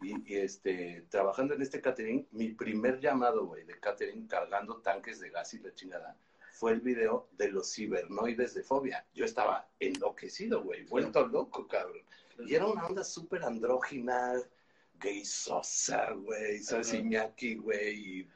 Y, 0.00 0.32
y, 0.32 0.36
este, 0.36 1.06
trabajando 1.10 1.54
en 1.54 1.62
este 1.62 1.80
catering, 1.80 2.28
mi 2.32 2.50
primer 2.50 3.00
llamado, 3.00 3.46
güey, 3.46 3.64
de 3.64 3.78
catering 3.80 4.26
cargando 4.28 4.76
tanques 4.80 5.18
de 5.20 5.30
gas 5.30 5.52
y 5.54 5.58
la 5.58 5.74
chingada, 5.74 6.16
fue 6.56 6.72
el 6.72 6.80
video 6.80 7.28
de 7.32 7.48
los 7.52 7.74
cibernoides 7.74 8.54
de 8.54 8.62
fobia. 8.62 9.06
Yo 9.12 9.26
estaba 9.26 9.68
enloquecido, 9.78 10.62
güey, 10.62 10.84
vuelto 10.84 11.26
loco, 11.26 11.68
cabrón. 11.68 12.02
Y 12.46 12.54
era 12.54 12.66
una 12.66 12.86
onda 12.86 13.04
súper 13.04 13.42
andrógina, 13.44 14.32
gay 14.94 15.22
sosa, 15.24 16.12
güey, 16.12 16.58
¿sabes? 16.60 16.94
Iñaki, 16.94 17.56
güey, 17.56 18.20
y, 18.20 18.30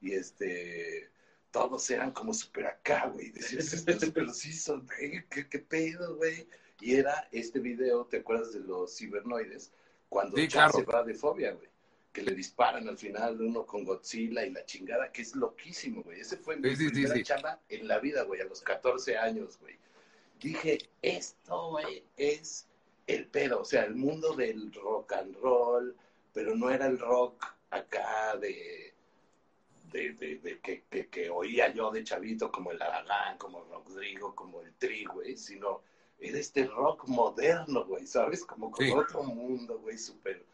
y 0.00 0.12
este, 0.12 1.10
todos 1.50 1.90
eran 1.90 2.12
como 2.12 2.32
súper 2.32 2.66
acá, 2.66 3.08
güey. 3.12 3.30
Decías, 3.30 3.72
estos 3.74 4.10
pero 4.14 4.32
sí 4.32 4.54
son, 4.54 4.86
güey, 4.86 5.26
¿qué, 5.28 5.46
qué 5.46 5.58
pedo, 5.58 6.16
güey? 6.16 6.48
Y 6.80 6.94
era 6.94 7.28
este 7.30 7.58
video, 7.58 8.06
¿te 8.06 8.18
acuerdas 8.18 8.54
de 8.54 8.60
los 8.60 8.96
cibernoides? 8.96 9.72
Cuando 10.08 10.36
Sí, 10.36 10.48
claro. 10.48 10.72
se 10.72 10.84
va 10.84 11.02
de 11.02 11.14
fobia, 11.14 11.52
güey. 11.52 11.68
Que 12.16 12.22
le 12.22 12.34
disparan 12.34 12.88
al 12.88 12.96
final 12.96 13.38
uno 13.42 13.66
con 13.66 13.84
Godzilla 13.84 14.42
y 14.46 14.48
la 14.50 14.64
chingada, 14.64 15.12
que 15.12 15.20
es 15.20 15.36
loquísimo, 15.36 16.02
güey. 16.02 16.20
Ese 16.20 16.38
fue 16.38 16.56
mi 16.56 16.70
Sí, 16.70 16.76
sí, 16.76 16.84
sí, 16.86 16.90
primera 16.92 17.14
sí. 17.14 17.22
chamba 17.24 17.60
en 17.68 17.86
la 17.86 17.98
vida, 17.98 18.22
güey, 18.22 18.40
a 18.40 18.44
los 18.44 18.62
14 18.62 19.18
años, 19.18 19.58
güey. 19.60 19.76
Dije, 20.40 20.78
esto, 21.02 21.72
güey, 21.72 22.02
es 22.16 22.66
el 23.06 23.26
pedo, 23.26 23.60
o 23.60 23.64
sea, 23.66 23.84
el 23.84 23.96
mundo 23.96 24.32
del 24.34 24.72
rock 24.72 25.12
and 25.12 25.36
roll, 25.42 25.94
pero 26.32 26.54
no 26.56 26.70
era 26.70 26.86
el 26.86 26.98
rock 26.98 27.44
acá 27.68 28.34
de, 28.38 28.94
de, 29.92 30.12
de- 30.14 30.38
de 30.38 30.58
que, 30.60 30.84
que- 30.88 31.08
que 31.08 31.28
oía 31.28 31.70
yo 31.74 31.90
de 31.90 32.02
chavito, 32.02 32.50
como 32.50 32.72
el 32.72 32.80
Aragán, 32.80 33.36
como 33.36 33.62
Rodrigo, 33.64 34.34
como 34.34 34.62
el 34.62 34.72
Tri, 34.76 35.04
güey, 35.04 35.36
sino 35.36 35.82
era 36.18 36.38
este 36.38 36.64
rock 36.66 37.08
moderno, 37.08 37.84
güey, 37.84 38.06
¿sabes? 38.06 38.42
Como 38.46 38.70
con 38.70 38.86
Sí. 38.86 38.90
otro 38.92 39.22
mundo, 39.22 39.78
güey, 39.80 39.98
súper 39.98 40.46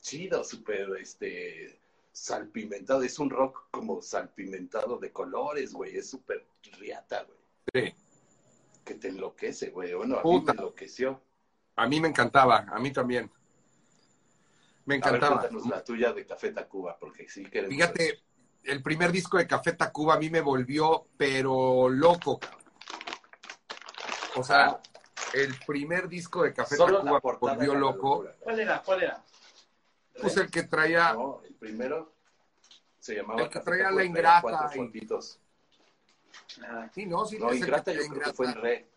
chido, 0.00 0.42
súper, 0.44 0.88
este, 1.00 1.78
salpimentado. 2.12 3.02
Es 3.02 3.18
un 3.18 3.30
rock 3.30 3.66
como 3.70 4.02
salpimentado 4.02 4.98
de 4.98 5.12
colores, 5.12 5.72
güey, 5.72 5.96
es 5.96 6.08
súper 6.10 6.44
riata, 6.78 7.24
güey, 7.24 7.38
Sí. 7.72 7.94
que 8.84 8.94
te 8.94 9.08
enloquece, 9.08 9.70
güey. 9.70 9.94
Bueno, 9.94 10.16
a 10.18 10.22
Puta. 10.22 10.52
mí 10.52 10.56
me 10.58 10.62
enloqueció. 10.62 11.20
A 11.76 11.86
mí 11.86 12.00
me 12.00 12.08
encantaba, 12.08 12.66
a 12.70 12.78
mí 12.78 12.92
también. 12.92 13.30
Me 14.86 14.96
A 14.96 14.98
ver, 14.98 15.06
encantaba. 15.16 15.40
cuéntanos 15.40 15.66
la 15.68 15.84
tuya 15.84 16.12
de 16.12 16.26
Café 16.26 16.52
Tacuba, 16.52 16.98
porque 16.98 17.28
sí 17.28 17.44
queremos. 17.44 17.74
Fíjate, 17.74 18.22
el 18.64 18.82
primer 18.82 19.12
disco 19.12 19.36
de 19.38 19.46
Café 19.46 19.72
Tacuba 19.74 20.14
a 20.14 20.18
mí 20.18 20.30
me 20.30 20.40
volvió, 20.40 21.06
pero 21.16 21.88
loco. 21.88 22.38
cabrón. 22.40 22.60
O 24.36 24.42
sea, 24.44 24.80
el 25.34 25.54
primer 25.66 26.08
disco 26.08 26.42
de 26.42 26.52
Café 26.52 26.76
Solo 26.76 27.02
Tacuba 27.02 27.54
me 27.54 27.66
volvió 27.66 27.74
loco. 27.74 28.26
¿Cuál 28.40 28.60
era? 28.60 28.82
¿Cuál 28.82 29.02
era? 29.02 29.24
Pues 30.20 30.36
el 30.36 30.50
que 30.50 30.62
traía, 30.64 31.12
No, 31.12 31.40
el 31.44 31.54
primero 31.54 32.14
se 32.98 33.14
llamaba 33.16 33.42
El 33.42 33.48
que 33.48 33.54
Café 33.54 33.64
traía 33.64 33.90
la 33.90 34.04
ingrata 34.04 34.40
cuatro 34.42 34.84
y-. 34.84 35.08
Ah, 36.66 36.88
sí, 36.92 37.06
no, 37.06 37.24
sí, 37.26 37.38
No, 37.38 37.46
es 37.50 37.52
el 37.54 37.58
que 37.60 37.64
Ingrata 37.66 37.92
yo 37.92 38.00
creo 38.08 38.22
que 38.22 38.32
fue 38.32 38.46
en 38.46 38.54
re. 38.54 38.90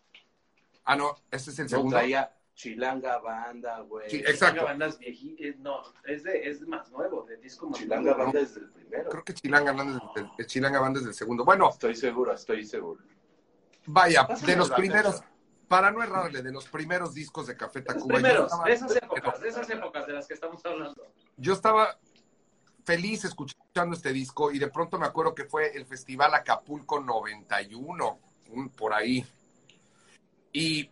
Ah, 0.84 0.96
no, 0.96 1.16
ese 1.30 1.50
es 1.50 1.58
el 1.58 1.64
No, 1.66 1.70
segundo. 1.70 1.96
traía 1.96 2.34
Chilanga 2.54 3.18
Banda, 3.18 3.80
güey. 3.80 4.08
Sí, 4.10 4.18
Chilanga 4.18 4.30
exacto. 4.30 4.64
Banda 4.64 4.86
es 4.86 4.98
vieji- 5.00 5.36
eh, 5.40 5.56
no, 5.58 5.82
es, 6.04 6.22
de, 6.24 6.48
es 6.48 6.60
más 6.66 6.90
nuevo, 6.90 7.22
de 7.24 7.36
disco 7.38 7.68
más 7.68 7.80
Chilanga 7.80 8.02
nuevo. 8.10 8.24
Banda 8.24 8.40
es 8.40 8.54
del 8.54 8.70
primero. 8.70 9.08
Creo 9.10 9.24
que 9.24 9.34
Chilanga 9.34 9.72
Banda 9.72 9.96
es 9.96 10.14
del, 10.22 10.30
el 10.38 10.46
Chilanga 10.46 10.80
Banda 10.80 10.98
es 11.00 11.06
del 11.06 11.14
segundo. 11.14 11.44
Bueno, 11.44 11.70
Estoy 11.70 11.94
seguro, 11.96 12.32
estoy 12.32 12.64
seguro. 12.66 13.02
vaya, 13.86 14.26
Pásame 14.26 14.52
de 14.52 14.58
los 14.58 14.70
primeros. 14.70 15.22
Para 15.74 15.90
no 15.90 16.02
errarle, 16.02 16.40
de 16.42 16.52
los 16.52 16.66
primeros 16.68 17.14
discos 17.14 17.46
de 17.48 17.56
Café 17.56 17.82
Tacuba. 17.82 18.14
primeros, 18.14 18.44
estaba- 18.44 18.64
de 18.64 18.72
esas 18.72 18.96
épocas, 18.96 19.40
de 19.40 19.48
esas 19.48 19.70
épocas 19.70 20.06
de 20.06 20.12
las 20.12 20.26
que 20.28 20.34
estamos 20.34 20.64
hablando. 20.64 21.06
yo 21.36 21.52
estaba 21.52 21.98
feliz 22.84 23.24
escuchando 23.24 23.96
este 23.96 24.12
disco 24.12 24.52
y 24.52 24.58
de 24.58 24.68
pronto 24.68 24.98
me 24.98 25.06
acuerdo 25.06 25.34
que 25.34 25.44
fue 25.46 25.76
el 25.76 25.84
Festival 25.86 26.32
Acapulco 26.34 27.00
91, 27.00 28.18
un- 28.50 28.68
por 28.68 28.92
ahí. 28.92 29.26
Y 30.52 30.90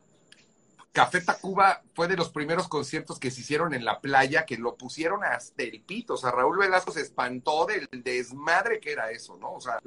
Café 0.90 1.20
Tacuba 1.20 1.82
fue 1.94 2.08
de 2.08 2.16
los 2.16 2.30
primeros 2.30 2.66
conciertos 2.68 3.18
que 3.20 3.30
se 3.30 3.40
hicieron 3.42 3.72
en 3.74 3.84
la 3.84 4.00
playa, 4.00 4.44
que 4.44 4.58
lo 4.58 4.74
pusieron 4.76 5.22
hasta 5.24 5.62
el 5.62 5.80
pito. 5.82 6.14
O 6.14 6.16
sea, 6.16 6.30
Raúl 6.32 6.58
Velasco 6.58 6.90
se 6.92 7.02
espantó 7.02 7.66
del 7.66 7.88
desmadre 8.02 8.80
que 8.80 8.92
era 8.92 9.10
eso, 9.10 9.36
¿no? 9.36 9.52
O 9.52 9.60
sea, 9.60 9.78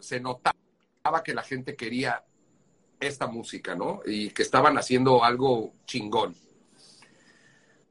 se 0.00 0.20
notaba 0.20 0.54
que 1.24 1.34
la 1.34 1.42
gente 1.42 1.74
quería 1.76 2.24
esta 3.00 3.26
música, 3.26 3.74
¿no? 3.74 4.00
Y 4.04 4.30
que 4.30 4.42
estaban 4.42 4.76
haciendo 4.78 5.24
algo 5.24 5.74
chingón. 5.86 6.34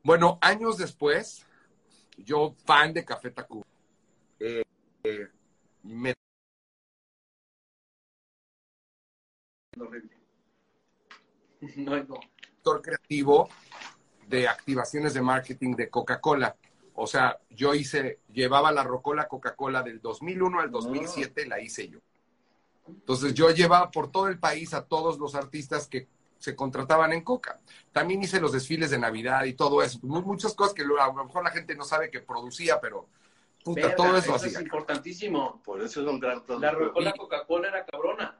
Bueno, 0.03 0.37
años 0.41 0.77
después, 0.77 1.45
yo 2.17 2.55
fan 2.65 2.93
de 2.93 3.05
Café 3.05 3.31
Tacuba, 3.31 3.65
eh, 4.39 4.63
eh, 5.03 5.27
me 5.83 6.13
Horrible. 9.79 10.11
No, 11.77 11.97
no. 12.03 12.19
director 12.63 12.81
creativo 12.81 13.49
de 14.27 14.47
activaciones 14.47 15.13
de 15.13 15.21
marketing 15.21 15.75
de 15.75 15.89
Coca-Cola. 15.89 16.55
O 16.95 17.07
sea, 17.07 17.39
yo 17.49 17.73
hice, 17.73 18.19
llevaba 18.31 18.71
la 18.71 18.83
Rocola 18.83 19.27
Coca-Cola 19.27 19.81
del 19.81 19.99
2001 19.99 20.59
al 20.59 20.71
2007, 20.71 21.47
la 21.47 21.59
hice 21.59 21.89
yo. 21.89 21.99
Entonces 22.87 23.33
yo 23.33 23.49
llevaba 23.51 23.89
por 23.91 24.11
todo 24.11 24.27
el 24.27 24.39
país 24.39 24.73
a 24.73 24.85
todos 24.85 25.17
los 25.19 25.35
artistas 25.35 25.87
que 25.87 26.07
se 26.37 26.55
contrataban 26.55 27.13
en 27.13 27.23
Coca. 27.23 27.61
También 27.93 28.21
hice 28.23 28.41
los 28.41 28.51
desfiles 28.51 28.89
de 28.91 28.99
Navidad 28.99 29.45
y 29.45 29.53
todo 29.53 29.81
eso. 29.81 29.99
Mu- 30.03 30.21
Muchas 30.21 30.53
cosas 30.53 30.73
que 30.73 30.81
a 30.81 30.85
lo 31.07 31.23
mejor 31.25 31.43
la 31.43 31.51
gente 31.51 31.75
no 31.75 31.85
sabe 31.85 32.09
que 32.11 32.19
producía, 32.19 32.81
pero 32.81 33.07
puta, 33.63 33.81
Verga, 33.81 33.95
todo 33.95 34.17
eso 34.17 34.35
es 34.35 34.43
hacía. 34.47 34.61
importantísimo. 34.61 35.61
Por 35.63 35.81
eso 35.81 36.01
es 36.01 36.07
un 36.07 36.19
gran 36.19 36.43
La. 36.59 36.71
Rocola 36.71 37.13
Coca-Cola 37.13 37.69
era 37.69 37.85
cabrona. 37.85 38.37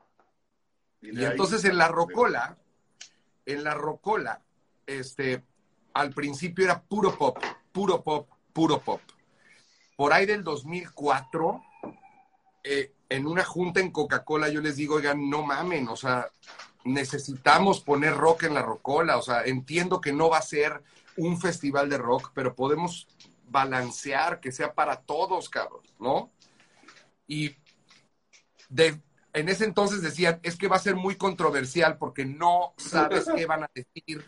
Y 1.02 1.24
entonces 1.24 1.64
en 1.66 1.78
la 1.78 1.88
Rocola, 1.88 2.58
en 3.46 3.64
la 3.64 3.74
Rocola, 3.74 4.42
este, 4.86 5.44
al 5.94 6.12
principio 6.14 6.66
era 6.66 6.82
puro 6.82 7.18
pop, 7.18 7.38
puro 7.72 8.04
pop, 8.04 8.30
puro 8.52 8.80
pop. 8.80 9.02
Por 9.96 10.12
ahí 10.12 10.26
del 10.26 10.44
2004, 10.44 11.62
eh, 12.64 12.94
en 13.14 13.28
una 13.28 13.44
junta 13.44 13.80
en 13.80 13.92
Coca-Cola, 13.92 14.50
yo 14.50 14.60
les 14.60 14.76
digo, 14.76 14.96
oigan, 14.96 15.30
no 15.30 15.44
mamen, 15.44 15.88
o 15.88 15.96
sea, 15.96 16.32
necesitamos 16.84 17.80
poner 17.80 18.16
rock 18.16 18.44
en 18.44 18.56
la 18.56 18.64
Rocola, 18.64 19.18
o 19.18 19.22
sea, 19.22 19.44
entiendo 19.44 20.02
que 20.02 20.12
no 20.12 20.30
va 20.30 20.40
a 20.40 20.42
ser 20.42 20.82
un 21.18 21.40
festival 21.40 21.92
de 21.92 22.00
rock, 22.00 22.32
pero 22.34 22.56
podemos 22.56 23.08
balancear, 23.50 24.40
que 24.40 24.52
sea 24.52 24.74
para 24.74 25.02
todos, 25.02 25.48
cabrón, 25.48 25.84
¿no? 26.00 26.32
Y 27.28 27.56
de, 28.70 29.00
en 29.34 29.48
ese 29.48 29.66
entonces 29.66 30.02
decían, 30.02 30.40
es 30.42 30.58
que 30.58 30.68
va 30.68 30.78
a 30.78 30.80
ser 30.80 30.96
muy 30.96 31.16
controversial 31.16 32.00
porque 32.00 32.26
no 32.26 32.74
sabes 32.78 33.28
qué 33.36 33.46
van 33.46 33.66
a 33.66 33.72
decir. 33.76 34.26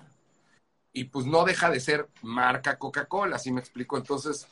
Y 0.94 1.06
pues 1.06 1.26
no 1.26 1.44
deja 1.44 1.72
de 1.72 1.80
ser 1.80 2.08
marca 2.22 2.78
Coca-Cola, 2.78 3.40
¿sí 3.40 3.52
me 3.52 3.62
explico? 3.62 3.98
Entonces, 3.98 4.48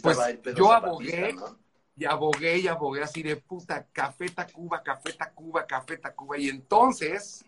pues, 0.00 0.18
yo 0.54 0.72
abogué. 0.72 1.32
¿no? 1.32 1.61
Y 1.96 2.04
abogué 2.04 2.58
y 2.58 2.68
abogué 2.68 3.02
así 3.02 3.22
de 3.22 3.36
puta, 3.36 3.86
Café 3.92 4.28
Tacuba, 4.30 4.82
Café 4.82 5.12
Tacuba, 5.12 5.66
Café 5.66 5.98
Tacuba. 5.98 6.38
Y 6.38 6.48
entonces 6.48 7.44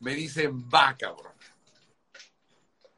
me 0.00 0.14
dicen, 0.14 0.68
va, 0.72 0.96
cabrón. 0.98 1.32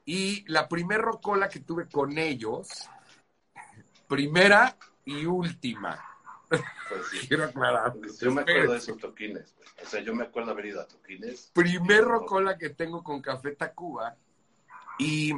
Y 0.04 0.44
la 0.50 0.68
primer 0.68 1.00
rocola 1.00 1.48
que 1.48 1.60
tuve 1.60 1.88
con 1.88 2.18
ellos, 2.18 2.88
primera 4.08 4.76
y 5.04 5.24
última, 5.24 5.98
Pues 6.48 6.62
sí. 7.10 7.26
quiero 7.28 7.44
aclarar. 7.44 7.94
Yo 8.20 8.30
me 8.32 8.42
acuerdo 8.42 8.72
de 8.72 8.78
esos 8.78 8.98
toquines. 8.98 9.54
O 9.82 9.86
sea, 9.86 10.00
yo 10.00 10.14
me 10.14 10.24
acuerdo 10.24 10.50
haber 10.52 10.66
ido 10.66 10.80
a 10.80 10.86
toquines. 10.86 11.50
primer 11.54 12.04
rocola 12.04 12.58
que 12.58 12.70
tengo 12.70 13.02
con 13.02 13.22
Café 13.22 13.52
Tacuba 13.52 14.16
y 14.98 15.32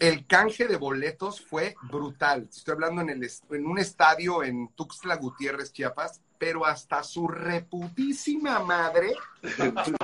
el 0.00 0.26
canje 0.26 0.66
de 0.66 0.76
boletos 0.76 1.40
fue 1.40 1.74
brutal. 1.82 2.48
Estoy 2.50 2.72
hablando 2.74 3.02
en, 3.02 3.10
el, 3.10 3.22
est- 3.24 3.50
en 3.52 3.66
un 3.66 3.78
estadio 3.78 4.42
en 4.42 4.68
Tuxtla 4.74 5.16
Gutiérrez, 5.16 5.72
Chiapas, 5.72 6.20
pero 6.38 6.66
hasta 6.66 7.02
su 7.02 7.28
reputísima 7.28 8.58
madre. 8.60 9.12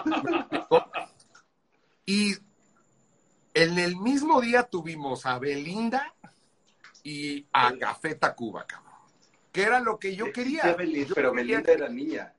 y 2.07 2.35
en 3.55 3.78
el 3.78 3.97
mismo 3.97 4.41
día 4.41 4.64
tuvimos 4.64 5.26
a 5.26 5.39
Belinda 5.39 6.14
y 7.03 7.47
a 7.53 7.76
Café 7.78 8.14
Tacuba, 8.14 8.66
cabrón. 8.66 8.93
Que 9.51 9.62
era 9.64 9.80
lo 9.80 9.99
que 9.99 10.16
yo 10.16 10.26
Sí, 10.26 10.33
quería. 10.33 10.62
sí, 10.62 10.68
Belinda, 10.78 11.09
Yo 11.09 11.14
pero 11.14 11.33
quería- 11.33 11.57
Belinda 11.59 11.72
era 11.72 11.89
niña. 11.93 12.35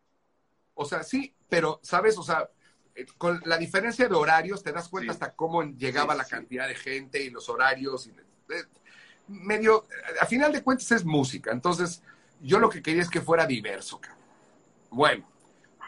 O 0.74 0.86
sea, 0.86 1.04
sí, 1.04 1.36
pero, 1.48 1.80
¿sabes? 1.84 2.18
O 2.18 2.24
sea, 2.24 2.42
eh, 2.42 2.48
con 3.18 3.42
la 3.46 3.58
diferencia 3.58 4.08
de 4.08 4.16
horarios 4.16 4.64
te 4.64 4.72
das 4.72 4.88
cuenta 4.90 5.14
Sí. 5.14 5.16
hasta 5.16 5.34
cómo 5.36 5.64
llegaba 5.64 6.14
Sí, 6.14 6.18
la 6.20 6.24
sí. 6.26 6.32
cantidad 6.32 6.68
de 6.68 6.76
gente 6.76 7.22
y 7.24 7.30
los 7.30 7.50
horarios. 7.50 8.08
Y, 8.08 8.12
eh, 8.12 8.64
medio, 9.28 9.86
eh, 9.86 10.20
a 10.22 10.26
final 10.26 10.52
de 10.52 10.64
cuentas 10.64 10.92
es 10.92 11.04
música. 11.06 11.52
Entonces, 11.52 12.04
yo 12.42 12.60
lo 12.60 12.70
que 12.70 12.82
quería 12.82 13.02
es 13.02 13.10
que 13.10 13.22
fuera 13.22 13.46
diverso, 13.46 14.00
cabrón. 14.00 14.22
Bueno, 14.92 15.28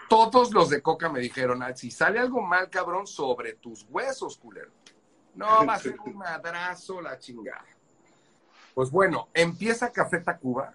todos 0.09 0.51
los 0.53 0.69
de 0.69 0.81
Coca 0.81 1.09
me 1.09 1.19
dijeron, 1.19 1.61
"Ah, 1.61 1.75
si 1.75 1.91
sale 1.91 2.19
algo 2.19 2.41
mal, 2.41 2.69
cabrón, 2.69 3.05
sobre 3.05 3.53
tus 3.53 3.85
huesos, 3.89 4.37
culero. 4.37 4.71
No, 5.35 5.65
va 5.65 5.73
a 5.75 5.79
ser 5.79 5.99
un 5.99 6.15
madrazo 6.15 7.01
la 7.01 7.19
chingada. 7.19 7.65
Pues 8.73 8.89
bueno, 8.89 9.29
empieza 9.33 9.91
Café 9.91 10.19
Tacuba 10.21 10.73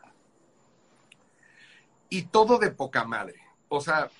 y 2.08 2.22
todo 2.22 2.58
de 2.58 2.70
poca 2.70 3.04
madre. 3.04 3.40
O 3.68 3.80
sea, 3.80 4.10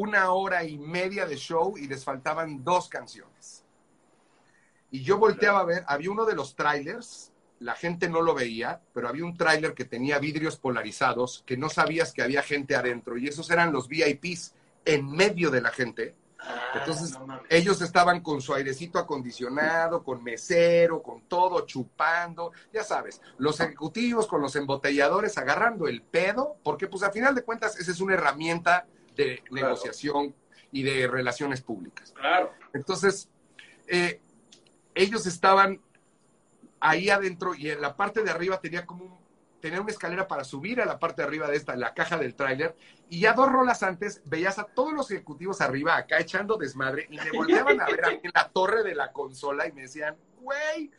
una 0.00 0.30
hora 0.30 0.64
y 0.64 0.76
media 0.78 1.26
de 1.26 1.36
show 1.36 1.76
y 1.78 1.86
les 1.86 2.04
faltaban 2.04 2.62
dos 2.62 2.88
canciones. 2.88 3.64
Y 4.90 5.02
yo 5.02 5.18
volteaba 5.18 5.60
a 5.60 5.64
ver, 5.64 5.84
había 5.88 6.10
uno 6.10 6.26
de 6.26 6.34
los 6.34 6.54
trailers, 6.54 7.32
la 7.60 7.74
gente 7.74 8.08
no 8.08 8.20
lo 8.20 8.34
veía, 8.34 8.82
pero 8.92 9.08
había 9.08 9.24
un 9.24 9.36
tráiler 9.36 9.74
que 9.74 9.86
tenía 9.86 10.18
vidrios 10.18 10.58
polarizados 10.58 11.42
que 11.46 11.56
no 11.56 11.70
sabías 11.70 12.12
que 12.12 12.22
había 12.22 12.42
gente 12.42 12.76
adentro 12.76 13.16
y 13.16 13.26
esos 13.26 13.50
eran 13.50 13.72
los 13.72 13.88
VIPs 13.88 14.54
en 14.84 15.10
medio 15.10 15.50
de 15.50 15.62
la 15.62 15.70
gente. 15.70 16.14
Entonces, 16.74 17.14
Ah, 17.14 17.20
no 17.20 17.26
mames. 17.26 17.46
Ellos 17.48 17.80
estaban 17.80 18.20
con 18.20 18.42
su 18.42 18.54
airecito 18.54 18.98
acondicionado, 18.98 20.04
con 20.04 20.22
mesero, 20.22 21.02
con 21.02 21.22
todo, 21.22 21.64
chupando, 21.66 22.52
ya 22.72 22.84
sabes, 22.84 23.20
los 23.38 23.58
ejecutivos 23.60 24.26
con 24.26 24.42
los 24.42 24.54
embotelladores 24.54 25.38
agarrando 25.38 25.88
el 25.88 26.02
pedo, 26.02 26.56
porque 26.62 26.86
pues 26.86 27.02
a 27.02 27.10
final 27.10 27.34
de 27.34 27.42
cuentas 27.42 27.78
esa 27.80 27.90
es 27.90 28.00
una 28.00 28.14
herramienta 28.14 28.86
de 29.16 29.38
Claro. 29.44 29.68
negociación 29.68 30.34
y 30.72 30.82
de 30.82 31.06
relaciones 31.08 31.60
públicas. 31.62 32.12
Claro. 32.12 32.52
Entonces, 32.74 33.28
eh, 33.88 34.20
ellos 34.94 35.26
estaban 35.26 35.80
ahí 36.80 37.08
adentro 37.10 37.54
y 37.54 37.70
en 37.70 37.80
la 37.80 37.96
parte 37.96 38.22
de 38.22 38.30
arriba 38.30 38.60
tenía 38.60 38.84
como 38.86 39.04
un, 39.04 39.26
tenía 39.60 39.80
una 39.80 39.90
escalera 39.90 40.28
para 40.28 40.44
subir 40.44 40.80
a 40.80 40.86
la 40.86 40.98
parte 40.98 41.22
de 41.22 41.28
arriba 41.28 41.48
de 41.48 41.56
esta, 41.56 41.74
la 41.76 41.94
caja 41.94 42.18
del 42.18 42.34
tráiler, 42.34 42.76
y 43.08 43.20
ya 43.20 43.32
dos 43.32 43.50
rolas 43.50 43.82
antes 43.82 44.20
veías 44.26 44.58
a 44.58 44.64
todos 44.64 44.92
los 44.92 45.10
ejecutivos 45.10 45.60
arriba 45.60 45.96
acá 45.96 46.18
echando 46.20 46.56
desmadre 46.56 47.06
y 47.10 47.16
me 47.16 47.30
volteaban 47.32 47.80
a 47.80 47.86
ver 47.86 48.04
a 48.04 48.10
mí 48.10 48.20
en 48.22 48.30
la 48.34 48.48
torre 48.50 48.82
de 48.84 48.94
la 48.94 49.12
consola 49.12 49.66
y 49.66 49.72
me 49.72 49.82
decían, 49.82 50.16
güey, 50.40 50.90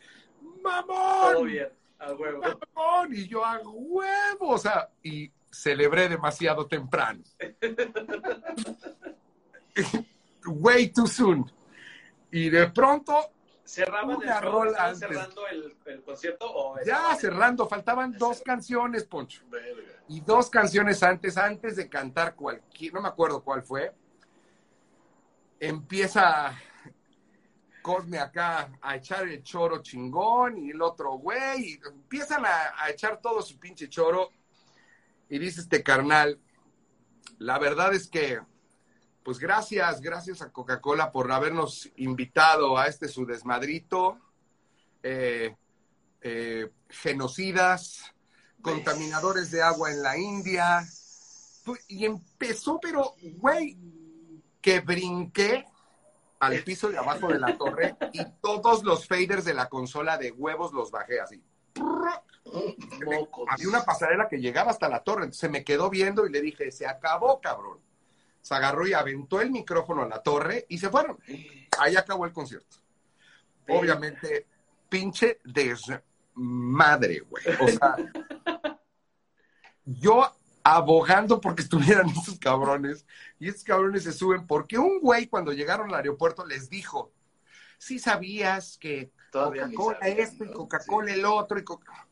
mamón, 0.62 1.34
Todo 1.34 1.44
bien. 1.44 1.70
A 2.00 2.12
huevo. 2.14 2.42
mamón", 2.76 3.14
y 3.14 3.28
yo 3.28 3.46
a 3.46 3.60
huevo, 3.60 4.50
o 4.50 4.58
sea, 4.58 4.90
y 5.04 5.32
celebré 5.52 6.10
demasiado 6.10 6.68
temprano. 6.68 7.24
Way 10.46 10.90
too 10.90 11.08
soon. 11.08 11.52
Y 12.32 12.50
de 12.50 12.70
pronto 12.70 13.32
¿Cerraban 13.64 14.12
el 14.12 14.18
Una 14.18 14.42
show? 14.42 14.52
rola 14.52 14.70
¿Estaban 14.72 14.94
antes. 14.94 15.10
cerrando 15.10 15.48
el, 15.48 15.78
el 15.86 16.04
concierto? 16.04 16.46
O 16.50 16.78
Ya 16.86 17.16
cerrando, 17.16 17.68
faltaban 17.68 18.14
dos 18.18 18.42
canciones, 18.42 19.04
Poncho. 19.04 19.42
Verga. 19.50 19.82
Y 20.08 20.22
dos 20.22 20.50
canciones 20.50 21.04
antes, 21.04 21.38
antes 21.38 21.76
de 21.76 21.90
cantar 21.90 22.36
cualquier, 22.36 22.94
no 22.94 23.02
me 23.02 23.10
acuerdo 23.10 23.44
cuál 23.44 23.64
fue, 23.64 23.94
empieza 25.60 26.58
Cosme 27.82 28.20
acá 28.20 28.70
a 28.82 28.96
echar 28.98 29.24
el 29.28 29.42
choro 29.44 29.82
chingón 29.82 30.58
y 30.58 30.72
el 30.72 30.82
otro 30.82 31.14
güey, 31.14 31.74
y 31.74 31.80
empiezan 31.88 32.46
a, 32.46 32.74
a 32.78 32.90
echar 32.90 33.22
todo 33.22 33.42
su 33.42 33.58
pinche 33.58 33.88
choro. 33.88 34.30
Y 35.30 35.40
dice 35.40 35.62
este 35.62 35.84
carnal, 35.84 36.40
la 37.38 37.60
verdad 37.60 37.94
es 37.94 38.08
que, 38.08 38.40
pues 39.24 39.40
gracias, 39.40 40.00
gracias 40.02 40.42
a 40.42 40.52
Coca-Cola 40.52 41.12
por 41.12 41.32
habernos 41.32 41.90
invitado 41.98 42.78
a 42.78 42.88
este 42.88 43.08
su 43.08 43.26
desmadrito. 43.26 44.20
Eh, 45.04 45.56
eh, 46.22 46.70
genocidas, 46.90 48.02
contaminadores 48.62 49.52
de 49.52 49.62
agua 49.62 49.92
en 49.92 50.02
la 50.02 50.18
India. 50.18 50.82
Pu- 51.64 51.80
Y 51.88 52.06
empezó, 52.06 52.80
pero, 52.80 53.14
güey, 53.36 53.78
que 54.62 54.80
brinqué 54.80 55.66
al 56.40 56.64
piso 56.64 56.90
de 56.90 56.98
abajo 56.98 57.28
de 57.28 57.40
la 57.40 57.58
torre 57.58 57.96
y 58.14 58.20
todos 58.42 58.84
los 58.84 59.08
faders 59.08 59.46
de 59.46 59.54
la 59.54 59.70
consola 59.70 60.18
de 60.18 60.32
huevos 60.32 60.74
los 60.74 60.92
bajé 60.92 61.20
así. 61.22 61.42
Mocos. 63.06 63.46
Había 63.50 63.68
una 63.70 63.84
pasarela 63.84 64.28
que 64.28 64.38
llegaba 64.40 64.72
hasta 64.72 64.90
la 64.90 65.04
torre, 65.04 65.24
entonces 65.24 65.42
se 65.42 65.50
me 65.50 65.64
quedó 65.64 65.90
viendo 65.90 66.26
y 66.26 66.32
le 66.32 66.42
dije, 66.42 66.72
se 66.72 66.86
acabó, 66.88 67.40
cabrón. 67.42 67.80
Se 68.42 68.54
agarró 68.56 68.88
y 68.88 68.94
aventó 68.94 69.42
el 69.42 69.52
micrófono 69.52 70.04
a 70.04 70.08
la 70.08 70.22
torre 70.24 70.66
y 70.70 70.78
se 70.78 70.90
fueron. 70.90 71.18
Ahí 71.80 71.96
acabó 71.96 72.26
el 72.26 72.32
concierto. 72.34 72.78
Obviamente, 73.68 74.48
pinche 74.88 75.42
desmadre, 75.44 77.20
güey. 77.22 77.44
O 77.60 77.68
sea, 77.68 77.96
yo 79.86 80.32
abogando 80.64 81.40
porque 81.40 81.62
estuvieran 81.64 82.10
esos 82.10 82.40
cabrones 82.40 83.06
y 83.40 83.50
esos 83.50 83.64
cabrones 83.64 84.04
se 84.04 84.14
suben 84.14 84.46
porque 84.48 84.78
un 84.78 85.00
güey 85.00 85.28
cuando 85.28 85.54
llegaron 85.54 85.90
al 85.90 85.96
aeropuerto 85.96 86.46
les 86.46 86.70
dijo, 86.70 87.12
sí 87.78 88.00
sabías 88.00 88.78
que 88.78 89.12
Coca-Cola 89.32 90.00
esto 90.08 90.46
y. 90.46 90.52
Coca-Cola 90.52 91.14
Sí. 91.14 91.20
el 91.20 91.26
otro 91.26 91.60
y 91.60 91.64
Coca- 91.64 92.07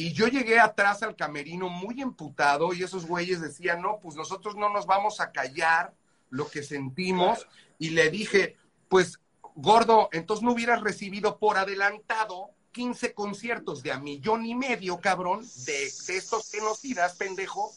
y 0.00 0.14
yo 0.14 0.28
llegué 0.28 0.58
atrás 0.58 1.02
al 1.02 1.14
camerino 1.14 1.68
muy 1.68 2.00
emputado 2.00 2.72
y 2.72 2.82
esos 2.82 3.04
güeyes 3.04 3.42
decían, 3.42 3.82
no, 3.82 3.98
pues 4.00 4.16
nosotros 4.16 4.56
no 4.56 4.70
nos 4.70 4.86
vamos 4.86 5.20
a 5.20 5.30
callar 5.30 5.92
lo 6.30 6.48
que 6.48 6.62
sentimos. 6.62 7.46
Y 7.78 7.90
le 7.90 8.08
dije, 8.08 8.56
pues, 8.88 9.20
gordo, 9.54 10.08
entonces 10.12 10.42
no 10.42 10.52
hubieras 10.52 10.80
recibido 10.80 11.38
por 11.38 11.58
adelantado 11.58 12.48
15 12.72 13.12
conciertos 13.12 13.82
de 13.82 13.92
a 13.92 13.98
millón 13.98 14.46
y 14.46 14.54
medio, 14.54 15.02
cabrón, 15.02 15.46
de, 15.66 15.92
de 16.06 16.16
estos 16.16 16.50
genocidas, 16.50 17.16
pendejo. 17.16 17.70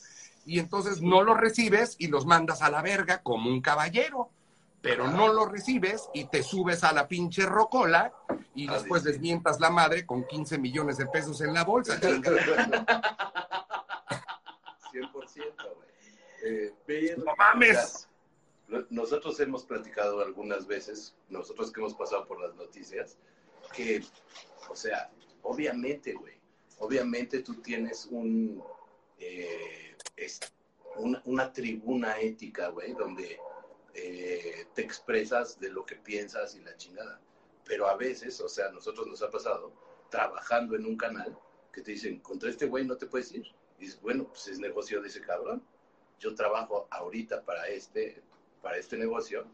Y 0.45 0.59
entonces 0.59 1.01
no 1.01 1.24
los 1.24 1.38
recibes 1.38 1.97
y 1.99 2.07
los 2.07 2.26
mandas 2.26 2.61
a 2.61 2.71
la 2.71 2.82
verga 2.82 3.21
como 3.21 3.49
un 3.49 3.59
caballero. 3.59 4.30
Pero 4.84 5.07
no 5.07 5.31
los 5.34 5.49
recibes 5.51 6.09
y 6.13 6.25
te 6.25 6.43
subes 6.43 6.84
a 6.84 6.91
la 6.93 7.07
pinche 7.07 7.45
rocola 7.45 8.13
y 8.53 8.67
Ah, 8.67 8.73
después 8.73 9.01
sí. 9.01 9.09
desmientas 9.09 9.59
la 9.61 9.69
madre 9.71 10.05
con 10.05 10.27
15 10.27 10.57
millones 10.59 10.97
de 10.97 11.05
pesos 11.07 11.39
en 11.41 11.53
la 11.53 11.63
bolsa. 11.63 11.99
chinga. 11.99 12.31
100%, 14.91 15.75
güey. 15.75 15.89
Eh. 16.45 17.15
¡No 17.17 17.34
mames! 17.38 18.09
Lo- 18.67 18.86
nosotros 18.89 19.39
hemos 19.39 19.63
platicado 19.65 20.21
algunas 20.21 20.67
veces, 20.67 21.15
nosotros 21.29 21.71
que 21.71 21.79
hemos 21.79 21.93
pasado 21.93 22.25
por 22.27 22.41
las 22.41 22.53
noticias, 22.55 23.17
que, 23.73 24.03
o 24.69 24.75
sea, 24.75 25.09
obviamente, 25.43 26.13
güey, 26.13 26.34
obviamente 26.79 27.39
tú 27.39 27.55
tienes 27.61 28.07
un, 28.11 28.61
eh, 29.19 29.95
es- 30.17 30.39
una, 30.97 31.21
una 31.25 31.51
tribuna 31.53 32.19
ética, 32.19 32.67
güey, 32.69 32.93
donde 32.93 33.39
eh, 33.94 34.68
te 34.74 34.82
expresas 34.82 35.60
de 35.60 35.70
lo 35.70 35.86
que 35.86 35.96
piensas 35.96 36.56
y 36.56 36.62
la 36.62 36.76
chingada. 36.78 37.20
Pero 37.66 37.88
a 37.88 37.96
veces, 37.96 38.39
o 38.41 38.50
sea, 38.50 38.68
a 38.68 38.72
nosotros 38.72 39.08
nos 39.08 39.22
ha 39.22 39.30
pasado 39.30 39.72
trabajando 40.10 40.76
en 40.76 40.86
un 40.86 40.98
canal 40.98 41.38
que 41.72 41.82
te 41.82 41.91
dicen, 41.91 42.20
contra 42.20 42.50
este 42.50 42.66
güey 42.68 42.86
no 42.86 42.98
te 42.98 43.06
puedes 43.08 43.32
ir. 43.34 43.46
Y 43.80 43.86
dices, 43.86 44.02
bueno, 44.02 44.26
pues 44.28 44.48
es 44.48 44.60
negocio 44.60 45.02
de 45.02 45.08
ese 45.08 45.22
cabrón. 45.22 45.64
Yo 46.20 46.36
trabajo 46.36 46.88
ahorita 46.91 47.44
para 47.44 47.68
este, 47.68 48.22
para 48.62 48.78
este 48.78 48.98
negocio 48.98 49.46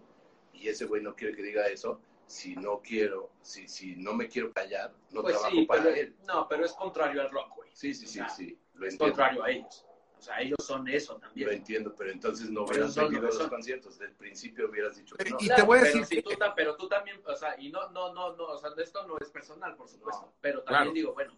y 0.53 0.67
ese 0.67 0.85
güey 0.85 1.01
no 1.01 1.15
quiere 1.15 1.35
que 1.35 1.41
diga 1.43 1.67
eso. 1.67 2.01
Si 2.27 2.55
no 2.55 2.79
quiero, 2.81 3.31
si, 3.41 3.67
si 3.67 3.95
no 3.95 4.13
me 4.13 4.27
quiero 4.27 4.51
callar, 4.53 4.93
no 5.11 5.21
Pues 5.23 5.33
trabajo 5.35 5.55
sí, 5.55 5.65
para 5.65 5.83
pero, 5.83 5.95
él. 5.95 6.15
no, 6.27 6.47
pero 6.47 6.65
es 6.65 6.73
contrario 6.73 7.21
al 7.21 7.31
rock, 7.31 7.55
güey. 7.55 7.69
Sí, 7.73 7.93
sí, 7.95 8.05
sí, 8.05 8.19
o 8.19 8.23
sea, 8.25 8.29
sí, 8.29 8.59
lo 8.75 8.85
Es 8.85 8.93
entiendo. 8.93 9.15
contrario 9.15 9.43
a 9.43 9.49
ellos. 9.49 9.85
O 10.19 10.21
sea, 10.21 10.41
ellos 10.41 10.57
son 10.61 10.85
eso 10.89 11.13
Lo 11.13 11.19
también. 11.19 11.49
entiendo, 11.53 11.95
pero 11.97 12.11
entonces 12.11 12.49
no 12.49 12.63
hubieras 12.65 12.93
vendido 12.93 13.21
los 13.21 13.35
son- 13.37 13.49
conciertos. 13.49 13.97
Del 13.97 14.11
principio 14.11 14.67
hubieras 14.69 14.97
dicho 14.97 15.15
que 15.15 15.29
no. 15.29 15.37
Y 15.39 15.47
te 15.47 15.61
voy 15.61 15.77
a 15.77 15.81
pero 15.83 15.93
decir 15.93 16.05
si 16.05 16.15
que- 16.17 16.21
tú, 16.23 16.29
pero 16.55 16.75
tú 16.75 16.89
también, 16.89 17.21
o 17.25 17.35
sea, 17.35 17.55
y 17.57 17.69
no, 17.69 17.89
no, 17.91 18.13
no, 18.13 18.35
no, 18.35 18.43
o 18.47 18.57
sea, 18.57 18.71
esto 18.77 19.07
no 19.07 19.17
es 19.17 19.29
personal, 19.29 19.75
por 19.77 19.87
supuesto, 19.87 20.23
No. 20.25 20.33
pero 20.41 20.61
también 20.63 20.81
Claro. 20.83 20.93
digo, 20.93 21.13
bueno, 21.13 21.33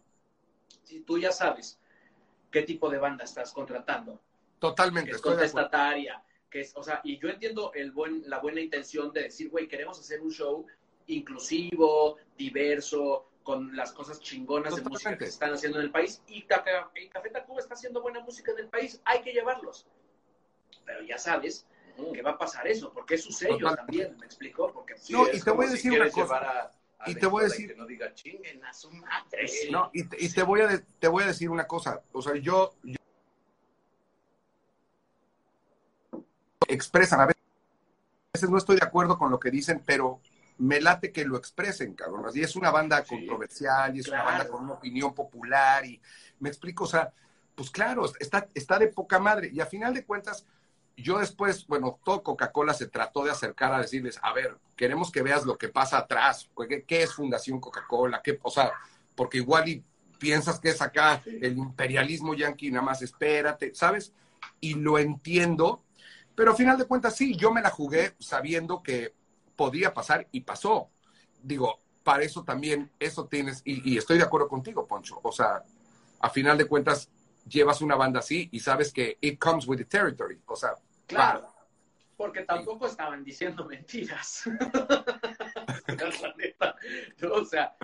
si 0.83 1.01
tú 1.01 1.19
ya 1.19 1.31
sabes 1.31 1.79
qué 2.49 2.63
tipo 2.63 2.89
de 2.89 2.97
banda 2.97 3.23
estás 3.23 3.53
contratando, 3.53 4.19
Totalmente, 4.59 5.11
que 5.11 5.15
es 5.15 5.21
contestataria, 5.21 6.23
que 6.49 6.61
es, 6.61 6.73
o 6.75 6.81
sea, 6.83 7.01
y 7.03 7.19
yo 7.19 7.29
entiendo 7.29 7.71
el 7.75 7.91
buen, 7.91 8.27
la 8.29 8.39
buena 8.39 8.61
intención 8.61 9.13
de 9.13 9.23
decir, 9.23 9.49
güey, 9.49 9.67
queremos 9.67 9.99
hacer 9.99 10.21
un 10.21 10.31
show 10.31 10.65
inclusivo, 11.07 12.17
diverso, 12.37 13.27
con 13.43 13.75
las 13.75 13.91
cosas 13.91 14.19
chingonas 14.19 14.75
de 14.75 14.83
música 14.83 15.17
que 15.17 15.25
se 15.25 15.31
están 15.31 15.53
haciendo 15.53 15.79
en 15.79 15.85
el 15.85 15.91
país, 15.91 16.21
y, 16.27 16.43
Café 16.43 17.29
Tacuba 17.31 17.59
está 17.59 17.73
haciendo 17.73 18.01
buena 18.01 18.19
música 18.19 18.51
en 18.51 18.59
el 18.59 18.67
país, 18.67 19.01
hay 19.05 19.21
que 19.21 19.33
llevarlos. 19.33 19.87
Pero 20.85 21.01
ya 21.03 21.17
sabes 21.17 21.65
Ujú. 21.97 22.13
que 22.13 22.21
va 22.21 22.31
a 22.31 22.37
pasar 22.37 22.67
eso, 22.67 22.91
porque 22.93 23.15
es 23.15 23.23
su 23.23 23.31
sello 23.31 23.57
Totalmente. 23.57 23.77
también, 23.77 24.17
¿me 24.17 24.25
explico? 24.25 24.71
Porque 24.71 24.97
Sí, 24.97 25.13
No, 25.13 25.27
y 25.31 25.41
te 25.41 25.51
voy 25.51 25.65
a 25.65 25.69
si 25.69 25.75
decir 25.75 25.91
una 25.93 26.09
cosa. 26.09 26.71
a, 26.99 27.09
y 27.09 27.15
te 27.15 27.25
voy 27.25 27.41
a 27.41 27.43
decir... 27.45 27.67
Que 27.69 27.75
no 27.75 27.85
diga 27.85 28.13
chinguen 28.13 28.63
a 28.63 28.73
su 28.73 28.91
madre. 28.91 29.47
No, 29.71 29.89
y, 29.93 30.07
te, 30.07 30.23
y 30.23 30.31
te, 30.31 30.43
voy 30.43 30.61
a, 30.61 30.83
te 30.99 31.07
voy 31.07 31.23
a 31.23 31.27
decir 31.27 31.49
una 31.49 31.65
cosa. 31.65 32.03
O 32.11 32.21
sea, 32.21 32.35
yo, 32.35 32.75
yo 32.83 32.95
expresan, 36.67 37.21
a 37.21 37.25
veces 37.25 38.49
no 38.49 38.57
estoy 38.57 38.77
de 38.77 38.85
acuerdo 38.85 39.17
con 39.17 39.31
lo 39.31 39.39
que 39.39 39.51
dicen, 39.51 39.81
pero 39.85 40.21
me 40.57 40.79
late 40.79 41.11
que 41.11 41.25
lo 41.25 41.37
expresen, 41.37 41.93
cabrón. 41.93 42.25
Y 42.33 42.41
es 42.41 42.55
una 42.55 42.71
banda 42.71 43.03
sí, 43.03 43.09
controversial, 43.09 43.95
y 43.95 43.99
es 43.99 44.07
claro. 44.07 44.23
una 44.23 44.31
banda 44.31 44.47
con 44.49 44.63
una 44.63 44.73
opinión 44.73 45.13
popular, 45.13 45.85
y 45.85 45.99
me 46.39 46.49
explico, 46.49 46.85
o 46.85 46.87
sea, 46.87 47.13
pues 47.55 47.69
claro, 47.69 48.09
está, 48.19 48.47
está 48.53 48.79
de 48.79 48.87
poca 48.87 49.19
madre. 49.19 49.49
Y 49.53 49.59
a 49.59 49.65
final 49.65 49.93
de 49.93 50.05
cuentas, 50.05 50.45
yo 50.97 51.19
después, 51.19 51.65
bueno, 51.67 51.99
todo 52.03 52.23
Coca-Cola 52.23 52.73
se 52.73 52.87
trató 52.87 53.23
de 53.23 53.31
acercar 53.31 53.73
a 53.73 53.81
decirles, 53.81 54.19
a 54.21 54.33
ver, 54.33 54.57
queremos 54.75 55.11
que 55.11 55.21
veas 55.21 55.45
lo 55.45 55.57
que 55.57 55.69
pasa 55.69 55.97
atrás, 55.97 56.49
qué, 56.67 56.83
qué 56.83 57.03
es 57.03 57.13
Fundación 57.13 57.59
Coca-Cola, 57.59 58.21
qué, 58.23 58.39
o 58.41 58.51
sea, 58.51 58.71
porque 59.15 59.37
igual 59.37 59.67
y 59.69 59.83
piensas 60.19 60.59
que 60.59 60.69
es 60.69 60.81
acá 60.81 61.23
el 61.25 61.57
imperialismo 61.57 62.35
yanqui, 62.35 62.71
nada 62.71 62.85
más 62.85 63.01
espérate, 63.01 63.73
¿sabes? 63.73 64.13
Y 64.59 64.75
lo 64.75 64.99
entiendo, 64.99 65.83
pero 66.35 66.51
a 66.51 66.55
final 66.55 66.77
de 66.77 66.85
cuentas 66.85 67.15
sí, 67.15 67.35
yo 67.35 67.51
me 67.51 67.61
la 67.61 67.71
jugué 67.71 68.13
sabiendo 68.19 68.83
que 68.83 69.15
podía 69.61 69.93
pasar 69.93 70.27
y 70.31 70.41
pasó. 70.41 70.89
Digo, 71.43 71.81
para 72.03 72.23
eso 72.23 72.43
también, 72.43 72.91
eso 72.99 73.27
tienes, 73.27 73.61
y, 73.63 73.93
y, 73.93 73.97
estoy 73.99 74.17
de 74.17 74.23
acuerdo 74.23 74.47
contigo, 74.47 74.87
Poncho. 74.87 75.19
O 75.21 75.31
sea, 75.31 75.63
a 76.19 76.29
final 76.31 76.57
de 76.57 76.65
cuentas, 76.65 77.11
llevas 77.47 77.79
una 77.79 77.95
banda 77.95 78.21
así 78.21 78.49
y 78.51 78.59
sabes 78.59 78.91
que 78.91 79.19
it 79.21 79.37
comes 79.37 79.67
with 79.67 79.77
the 79.77 79.85
territory. 79.85 80.41
O 80.47 80.55
sea, 80.55 80.73
claro. 81.05 81.47
Porque 82.17 82.41
tampoco 82.41 82.87
estaban 82.87 83.23
diciendo 83.23 83.63
mentiras. 83.65 84.45
La 85.87 86.33
neta. 86.37 86.75
O 87.31 87.45
sea, 87.45 87.75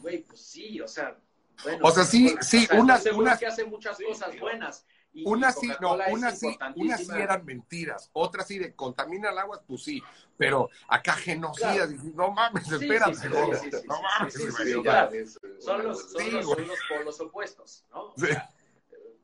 güey, 0.00 0.22
pues 0.22 0.40
sí, 0.40 0.80
o 0.80 0.88
sea. 0.88 1.18
Bueno, 1.64 1.80
o 1.82 1.90
sea, 1.90 2.04
sí, 2.04 2.34
sí, 2.40 2.64
o 2.64 2.68
sea, 2.68 2.80
unas, 2.80 3.04
unas, 3.04 3.16
unas, 3.18 3.38
que 3.38 3.46
hace 3.46 3.64
muchas 3.66 3.98
sí, 3.98 4.04
cosas 4.04 4.40
buenas. 4.40 4.86
Y, 5.14 5.24
unas 5.26 5.58
sí, 5.60 5.70
no, 5.80 5.96
unas 6.10 6.40
sí, 6.40 6.58
unas 6.74 7.06
sí 7.06 7.12
eran 7.14 7.44
mentiras, 7.44 8.10
otras 8.12 8.48
sí 8.48 8.58
de 8.58 8.74
contamina 8.74 9.30
el 9.30 9.38
agua, 9.38 9.62
pues 9.66 9.84
sí, 9.84 10.02
pero 10.36 10.68
acá 10.88 11.12
genocidas, 11.14 11.88
Claro. 11.88 12.02
no 12.14 12.30
mames, 12.32 12.66
Sí, 12.66 12.74
espérate, 12.74 13.14
sí, 13.14 13.20
sí, 13.22 13.28
gordo, 13.28 13.56
sí, 13.56 13.70
sí, 13.70 13.78
sí, 13.78 13.86
no 13.86 14.02
mames, 14.02 15.40
son 15.60 15.84
los, 15.84 16.10
son, 16.10 16.32
los, 16.34 16.46
güey. 16.46 16.56
son 16.58 16.68
los 16.68 16.78
polos 16.88 17.20
opuestos, 17.20 17.84
¿no? 17.92 18.02
O 18.06 18.14
sea, 18.16 18.50
eh, 18.90 19.16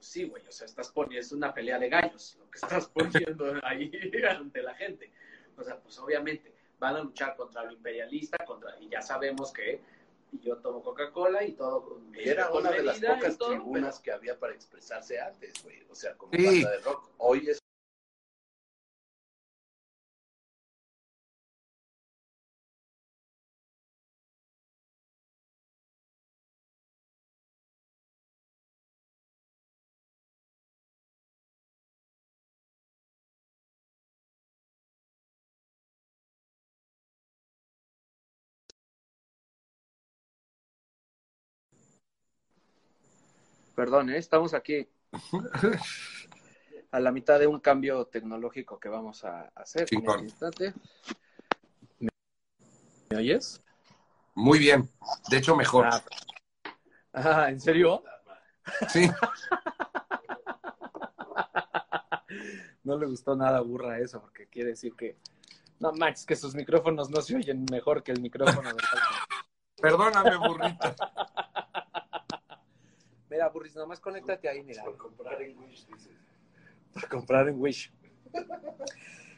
sí, 0.00 0.24
güey, 0.24 0.42
o 0.48 0.50
sea, 0.50 0.66
estás 0.66 0.88
poniendo, 0.90 1.20
es 1.20 1.32
una 1.32 1.52
pelea 1.52 1.78
de 1.78 1.88
gallos, 1.90 2.36
lo 2.40 2.50
que 2.50 2.58
estás 2.58 2.86
poniendo 2.88 3.54
ahí 3.64 3.92
ante 4.30 4.62
la 4.62 4.74
gente. 4.74 5.12
O 5.58 5.62
sea, 5.62 5.76
pues 5.78 5.98
obviamente 5.98 6.54
van 6.78 6.96
a 6.96 7.00
luchar 7.00 7.36
contra 7.36 7.64
lo 7.64 7.72
imperialista, 7.72 8.38
contra, 8.46 8.78
y 8.80 8.88
ya 8.88 9.02
sabemos 9.02 9.52
que 9.52 9.80
y 10.32 10.40
yo 10.40 10.58
tomo 10.58 10.82
Coca-Cola 10.82 11.44
y 11.44 11.52
todo. 11.52 12.00
Y 12.14 12.28
era 12.28 12.50
una 12.50 12.70
de 12.70 12.82
las 12.82 13.00
pocas 13.00 13.38
todo, 13.38 13.50
tribunas 13.50 14.00
que 14.00 14.12
había 14.12 14.38
para 14.38 14.54
expresarse 14.54 15.20
antes, 15.20 15.62
güey. 15.62 15.82
O 15.90 15.94
sea, 15.94 16.16
como 16.16 16.32
Sí. 16.32 16.44
banda 16.44 16.70
de 16.70 16.78
rock. 16.78 17.08
Hoy 17.18 17.48
es 17.48 17.57
Perdón, 43.78 44.10
¿eh? 44.10 44.18
estamos 44.18 44.54
aquí 44.54 44.88
a 46.90 46.98
la 46.98 47.12
mitad 47.12 47.38
de 47.38 47.46
un 47.46 47.60
cambio 47.60 48.06
tecnológico 48.06 48.80
que 48.80 48.88
vamos 48.88 49.24
a 49.24 49.52
hacer 49.54 49.86
en 49.92 50.24
instante. 50.24 50.74
¿Me, 52.00 52.08
¿Me 53.08 53.18
oyes? 53.18 53.62
Muy 54.34 54.58
bien, 54.58 54.90
de 55.30 55.36
hecho 55.36 55.54
mejor, 55.54 55.86
Ah, 55.86 56.02
ah, 57.12 57.50
¿en 57.50 57.60
serio? 57.60 58.02
sí, 58.88 59.08
No 62.82 62.98
le 62.98 63.06
gustó 63.06 63.36
nada 63.36 63.60
burra 63.60 64.00
eso, 64.00 64.20
porque 64.20 64.48
quiere 64.48 64.70
decir 64.70 64.96
que. 64.96 65.18
No, 65.78 65.92
Max, 65.92 66.26
que 66.26 66.34
sus 66.34 66.56
micrófonos 66.56 67.10
no 67.10 67.22
se 67.22 67.36
oyen 67.36 67.64
mejor 67.70 68.02
que 68.02 68.10
el 68.10 68.20
micrófono 68.20 68.70
de 68.70 68.74
perdóname, 69.80 70.36
burrito, 70.36 70.96
Mira, 73.38 73.50
Burris, 73.50 73.76
nomás 73.76 74.00
conéctate 74.00 74.48
ahí, 74.48 74.64
mira. 74.64 74.82
por 74.82 74.96
comprar 74.96 75.40
en 75.40 75.56
Wish, 75.60 75.86
dices. 75.86 76.10
Para 76.92 77.08
comprar 77.08 77.48
en 77.48 77.60
Wish. 77.60 77.92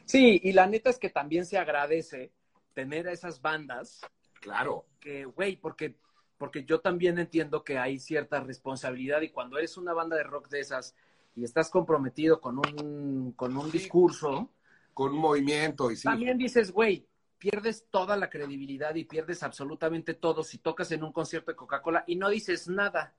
Sí, 0.05 0.41
y 0.43 0.53
la 0.53 0.65
neta 0.65 0.89
es 0.89 0.97
que 0.97 1.11
también 1.11 1.45
se 1.45 1.59
agradece 1.59 2.31
tener 2.73 3.07
a 3.07 3.11
esas 3.11 3.39
bandas 3.43 4.01
claro, 4.39 4.87
que, 4.99 5.25
güey, 5.25 5.55
porque, 5.55 5.99
porque 6.39 6.63
yo 6.65 6.79
también 6.79 7.19
entiendo 7.19 7.63
que 7.63 7.77
hay 7.77 7.99
cierta 7.99 8.39
responsabilidad 8.39 9.21
y 9.21 9.29
cuando 9.29 9.59
eres 9.59 9.77
una 9.77 9.93
banda 9.93 10.15
de 10.17 10.23
rock 10.23 10.49
de 10.49 10.61
esas 10.61 10.95
y 11.35 11.43
estás 11.43 11.69
comprometido 11.69 12.41
con 12.41 12.57
un, 12.57 13.33
con 13.33 13.55
un 13.55 13.69
Sí. 13.69 13.77
discurso, 13.77 14.49
con 14.95 15.11
un 15.11 15.19
movimiento 15.19 15.91
y 15.91 15.95
sí, 15.95 16.05
también 16.05 16.39
dices, 16.39 16.71
güey, 16.71 17.05
pierdes 17.37 17.85
toda 17.91 18.17
la 18.17 18.31
credibilidad 18.31 18.95
y 18.95 19.03
pierdes 19.05 19.43
absolutamente 19.43 20.15
todo 20.15 20.43
si 20.43 20.57
tocas 20.57 20.91
en 20.91 21.03
un 21.03 21.13
concierto 21.13 21.51
de 21.51 21.55
Coca-Cola 21.55 22.03
y 22.07 22.15
no 22.15 22.29
dices 22.29 22.67
nada. 22.67 23.13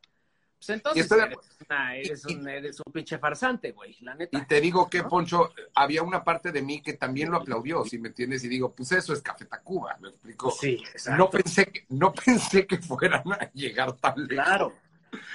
Pues 0.64 0.76
entonces 0.76 1.02
estoy 1.02 1.18
de 1.18 1.24
eres, 1.26 1.38
una- 1.68 1.96
eres 1.96 2.24
y- 2.28 2.34
un, 2.36 2.48
eres 2.48 2.80
un 2.86 2.92
pinche 2.92 3.18
farsante, 3.18 3.72
güey, 3.72 3.96
la 4.02 4.14
neta. 4.14 4.38
Y 4.38 4.46
te 4.46 4.60
digo 4.60 4.88
que, 4.88 5.02
¿No? 5.02 5.08
Poncho, 5.08 5.50
había 5.74 6.04
una 6.04 6.22
parte 6.22 6.52
de 6.52 6.62
mí 6.62 6.80
que 6.80 6.92
también 6.92 7.32
lo 7.32 7.38
aplaudió, 7.38 7.84
si 7.84 7.98
me 7.98 8.08
entiendes, 8.08 8.44
y 8.44 8.48
digo, 8.48 8.72
pues 8.72 8.92
eso 8.92 9.12
es 9.12 9.20
Café 9.22 9.46
Tacuba, 9.46 9.96
me 10.00 10.10
explico. 10.10 10.52
Sí, 10.52 10.74
exacto. 10.92 11.18
No 11.18 11.30
pensé 11.30 11.66
que, 11.66 11.84
no 11.88 12.12
pensé 12.12 12.64
que 12.64 12.78
fueran 12.78 13.24
a 13.32 13.50
llegar 13.52 13.92
tan 13.94 14.14
lejos. 14.24 14.28
Claro. 14.28 14.72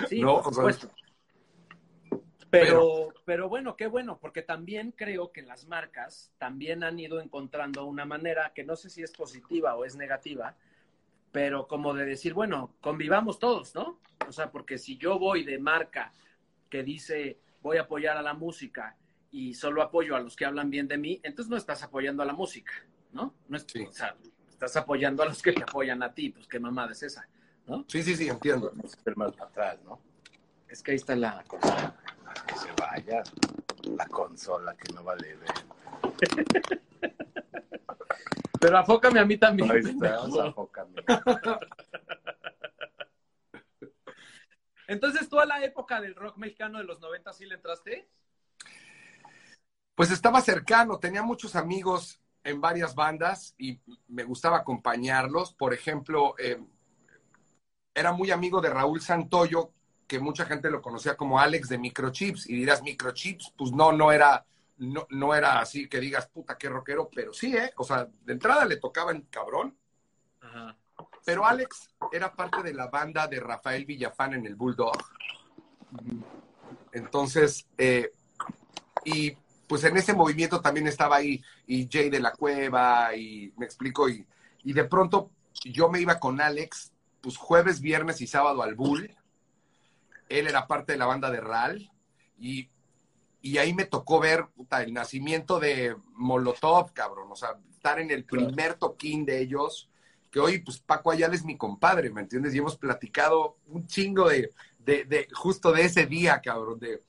Sí, 0.08 0.22
No, 0.22 0.42
por 0.42 0.54
supuesto. 0.54 0.90
Pero, 2.50 3.10
pero 3.26 3.50
bueno, 3.50 3.76
qué 3.76 3.88
bueno, 3.88 4.20
porque 4.22 4.44
también 4.44 4.94
creo 4.94 5.34
que 5.34 5.42
las 5.42 5.68
marcas 5.68 6.32
también 6.38 6.86
han 6.86 6.98
ido 6.98 7.20
encontrando 7.20 7.84
una 7.84 8.06
manera 8.06 8.54
que 8.56 8.64
no 8.64 8.78
sé 8.78 8.90
si 8.90 9.04
es 9.04 9.12
positiva 9.12 9.76
o 9.76 9.84
es 9.84 9.98
negativa, 9.98 10.56
pero 11.34 11.68
como 11.68 11.94
de 11.94 12.06
decir, 12.06 12.34
bueno, 12.34 12.74
convivamos 12.80 13.40
todos, 13.40 13.76
¿no? 13.76 14.00
O 14.28 14.32
sea, 14.32 14.52
porque 14.52 14.78
si 14.78 14.98
yo 14.98 15.18
voy 15.20 15.44
de 15.44 15.58
marca 15.60 16.12
que 16.70 16.84
dice 16.84 17.40
voy 17.62 17.78
a 17.78 17.82
apoyar 17.82 18.18
a 18.18 18.22
la 18.22 18.34
música 18.34 18.96
y 19.32 19.54
solo 19.54 19.82
apoyo 19.82 20.16
a 20.16 20.20
los 20.20 20.36
que 20.36 20.46
hablan 20.46 20.70
bien 20.70 20.88
de 20.88 20.98
mí, 20.98 21.20
entonces 21.24 21.50
no 21.50 21.58
estás 21.58 21.84
apoyando 21.84 22.24
a 22.24 22.26
la 22.26 22.34
música, 22.34 22.72
¿no? 23.14 23.34
no 23.48 23.58
es- 23.58 23.66
Sí. 23.68 23.84
O 23.84 23.92
sea, 23.92 24.16
estás 24.50 24.76
apoyando 24.78 25.24
a 25.24 25.26
los 25.26 25.42
que 25.42 25.52
te 25.54 25.64
apoyan 25.64 26.02
a 26.04 26.14
ti, 26.14 26.30
pues 26.30 26.48
qué 26.48 26.60
mamada 26.60 26.92
es 26.92 27.04
esa, 27.04 27.28
¿no? 27.66 27.86
Sí, 27.88 28.02
sí, 28.04 28.16
sí, 28.16 28.28
entiendo. 28.30 28.72
Ver 29.06 29.18
más 29.18 29.32
para 29.34 29.50
atrás, 29.50 29.80
¿no? 29.84 30.00
Es 30.68 30.82
que 30.82 30.92
ahí 30.92 30.98
está 30.98 31.16
la 31.16 31.44
cosa. 31.48 31.96
Que 32.48 32.56
se 32.58 32.68
vaya 32.80 33.24
la 33.96 34.06
consola 34.08 34.76
que 34.76 34.94
no 34.94 35.04
vale 35.04 35.36
ver. 35.36 35.50
Pero 38.60 38.78
afócame 38.80 39.20
a 39.20 39.26
mí 39.26 39.38
también. 39.38 39.70
Ahí 39.72 39.80
está, 39.80 40.16
afócame. 40.48 41.04
Entonces, 44.88 45.30
¿tú 45.30 45.40
a 45.40 45.46
la 45.46 45.64
época 45.64 46.02
del 46.02 46.16
rock 46.16 46.38
mexicano 46.38 46.80
de 46.80 46.86
los 46.86 47.00
90 47.00 47.34
sí 47.34 47.46
le 47.46 47.56
entraste? 47.56 48.10
Pues 49.96 50.12
estaba 50.12 50.42
cercano, 50.42 51.00
tenía 51.00 51.24
muchos 51.24 51.56
amigos 51.56 52.22
en 52.44 52.62
varias 52.62 52.96
bandas 52.96 53.54
y 53.58 53.80
me 54.08 54.24
gustaba 54.24 54.58
acompañarlos. 54.58 55.54
Por 55.54 55.74
ejemplo, 55.74 56.36
eh, 56.40 56.64
era 57.94 58.14
muy 58.14 58.32
amigo 58.32 58.62
de 58.62 58.70
Raúl 58.70 59.02
Santoyo, 59.02 59.74
que 60.08 60.20
mucha 60.20 60.46
gente 60.46 60.70
lo 60.70 60.82
conocía 60.82 61.18
como 61.18 61.40
Alex 61.40 61.68
de 61.68 61.78
Microchips. 61.78 62.48
Y 62.50 62.56
dirás, 62.56 62.82
Microchips, 62.82 63.54
pues 63.58 63.72
no, 63.72 63.92
no 63.92 64.12
era, 64.14 64.46
no, 64.78 65.06
no 65.10 65.36
era 65.36 65.60
así 65.60 65.90
que 65.90 66.00
digas, 66.00 66.28
puta, 66.28 66.58
qué 66.58 66.70
rockero, 66.70 67.10
pero 67.14 67.34
sí, 67.34 67.58
¿eh? 67.58 67.74
O 67.76 67.84
sea, 67.84 68.08
de 68.24 68.34
entrada 68.34 68.66
le 68.66 68.78
tocaban 68.78 69.24
cabrón. 69.30 69.78
Ajá. 70.40 70.78
Pero 71.28 71.46
Alex 71.46 71.90
era 72.14 72.34
parte 72.34 72.64
de 72.64 72.74
la 72.74 72.88
banda 72.88 73.28
de 73.28 73.42
Rafael 73.42 73.84
Villafán 73.84 74.34
en 74.36 74.46
el 74.46 74.56
Bulldog. 74.56 74.96
Entonces, 76.94 77.68
eh, 77.78 78.14
y 79.04 79.36
pues 79.68 79.84
en 79.84 79.98
ese 79.98 80.14
movimiento 80.14 80.62
también 80.62 80.88
estaba 80.88 81.18
ahí 81.18 81.44
y 81.66 81.90
Jay 81.92 82.10
de 82.10 82.22
la 82.22 82.32
Cueva 82.32 83.14
y 83.14 83.54
me 83.58 83.66
explico 83.66 84.08
y, 84.08 84.26
y 84.64 84.72
de 84.72 84.86
pronto 84.86 85.30
yo 85.66 85.90
me 85.90 86.00
iba 86.00 86.18
con 86.18 86.40
Alex 86.40 86.94
pues 87.20 87.36
jueves, 87.36 87.82
viernes 87.82 88.22
y 88.22 88.28
sábado 88.28 88.64
al 88.64 88.76
Bull. 88.76 89.14
Él 90.30 90.48
era 90.48 90.66
parte 90.66 90.94
de 90.94 90.98
la 90.98 91.08
banda 91.08 91.30
de 91.30 91.42
RAL 91.42 91.92
y, 92.40 92.70
y 93.42 93.58
ahí 93.58 93.74
me 93.74 93.84
tocó 93.84 94.22
ver 94.22 94.46
puta, 94.56 94.82
el 94.82 94.94
nacimiento 94.94 95.60
de 95.60 95.94
Molotov, 96.14 96.94
cabrón. 96.94 97.28
O 97.30 97.36
sea, 97.36 97.60
estar 97.70 98.00
en 98.00 98.12
el 98.12 98.24
primer 98.24 98.76
toquín 98.76 99.26
de 99.26 99.42
ellos, 99.42 99.90
que 100.38 100.42
hoy, 100.42 100.60
pues 100.60 100.78
Paco 100.78 101.10
Ayala 101.10 101.34
es 101.34 101.44
mi 101.44 101.58
compadre, 101.58 102.12
¿me 102.12 102.22
entiendes? 102.22 102.54
Y 102.54 102.60
hemos 102.60 102.78
platicado 102.78 103.58
un 103.70 103.88
chingo 103.88 104.30
de, 104.30 104.54
de, 104.78 105.04
de 105.06 105.28
justo 105.34 105.72
de 105.72 105.82
ese 105.82 106.06
día, 106.06 106.40
cabrón, 106.42 106.78
de 106.78 107.02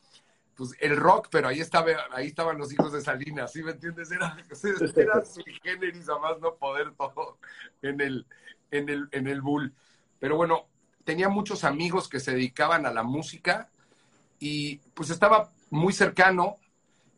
pues 0.55 0.74
el 0.81 0.97
rock, 0.97 1.29
pero 1.31 1.49
ahí 1.49 1.61
estaba, 1.61 1.91
ahí 2.12 2.29
estaban 2.29 2.57
los 2.57 2.72
hijos 2.72 2.91
de 2.91 3.03
Salinas, 3.03 3.53
¿sí 3.53 3.62
me 3.62 3.72
entiendes? 3.72 4.11
Era, 4.11 4.35
era 4.97 5.24
su 5.26 5.45
generis 5.62 6.09
a 6.09 6.18
más 6.18 6.41
no 6.41 6.55
poder 6.55 6.95
todo 6.97 7.39
en 7.83 8.01
el, 8.01 8.26
en 8.70 8.89
el, 8.89 9.09
en 9.12 9.26
el 9.26 9.43
bull. 9.43 9.74
Pero 10.18 10.37
bueno, 10.37 10.66
tenía 11.05 11.29
muchos 11.29 11.64
amigos 11.64 12.09
que 12.09 12.20
se 12.20 12.33
dedicaban 12.33 12.87
a 12.87 12.95
la 12.95 13.03
música 13.03 13.68
y 14.39 14.79
pues 14.95 15.11
estaba 15.11 15.53
muy 15.68 15.93
cercano. 15.93 16.57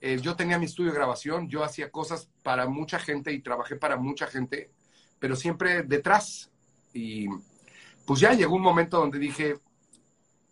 Eh, 0.00 0.18
yo 0.20 0.34
tenía 0.34 0.58
mi 0.58 0.66
estudio 0.66 0.90
de 0.90 0.98
grabación, 0.98 1.48
yo 1.48 1.62
hacía 1.62 1.92
cosas 1.92 2.28
para 2.42 2.66
mucha 2.66 2.98
gente 2.98 3.32
y 3.32 3.40
trabajé 3.40 3.76
para 3.76 3.96
mucha 3.96 4.26
gente, 4.26 4.72
pero 5.20 5.36
siempre 5.36 5.84
detrás. 5.84 6.50
Y 6.92 7.28
pues 8.04 8.18
ya 8.18 8.32
llegó 8.32 8.56
un 8.56 8.62
momento 8.62 8.98
donde 8.98 9.20
dije, 9.20 9.60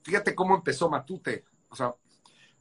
fíjate 0.02 0.36
cómo 0.36 0.54
empezó 0.54 0.88
Matute. 0.88 1.44
O 1.70 1.74
sea, 1.74 1.92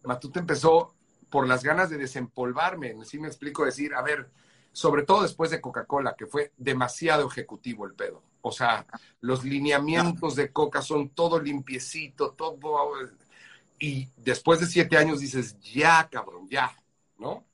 Matute 0.04 0.40
empezó 0.40 0.96
por 1.30 1.48
las 1.48 1.64
ganas 1.64 1.92
de 1.92 1.98
desempolvarme, 1.98 2.96
si 3.06 3.20
me 3.20 3.28
explico, 3.28 3.66
decir, 3.66 3.94
a 3.94 4.02
ver, 4.02 4.32
sobre 4.72 5.04
todo 5.04 5.22
después 5.24 5.52
de 5.52 5.62
Coca-Cola, 5.62 6.16
que 6.18 6.26
fue 6.26 6.54
demasiado 6.58 7.28
ejecutivo 7.28 7.86
el 7.86 7.94
pedo. 7.94 8.24
O 8.42 8.52
sea, 8.52 8.88
los 9.20 9.44
lineamientos 9.44 10.36
de 10.36 10.52
Coca 10.52 10.82
son 10.82 11.10
todo 11.10 11.40
limpiecito, 11.40 12.32
todo... 12.32 12.58
Y 13.80 14.08
después 14.18 14.60
de 14.60 14.66
siete 14.66 14.98
años 14.98 15.20
dices, 15.20 15.60
ya, 15.60 16.08
cabrón, 16.10 16.48
ya, 16.50 16.76
¿no? 17.18 17.46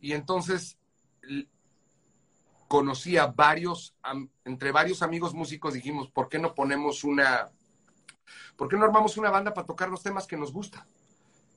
Y 0.00 0.12
entonces 0.12 0.76
conocí 2.68 3.16
a 3.16 3.26
varios, 3.26 3.94
entre 4.44 4.72
varios 4.72 5.02
amigos 5.02 5.34
músicos 5.34 5.74
dijimos, 5.74 6.08
¿por 6.08 6.28
qué 6.28 6.38
no 6.38 6.54
ponemos 6.54 7.04
una, 7.04 7.48
¿por 8.56 8.68
qué 8.68 8.76
no 8.76 8.84
armamos 8.84 9.16
una 9.16 9.30
banda 9.30 9.54
para 9.54 9.66
tocar 9.66 9.88
los 9.88 10.02
temas 10.02 10.26
que 10.26 10.36
nos 10.36 10.52
gustan? 10.52 10.84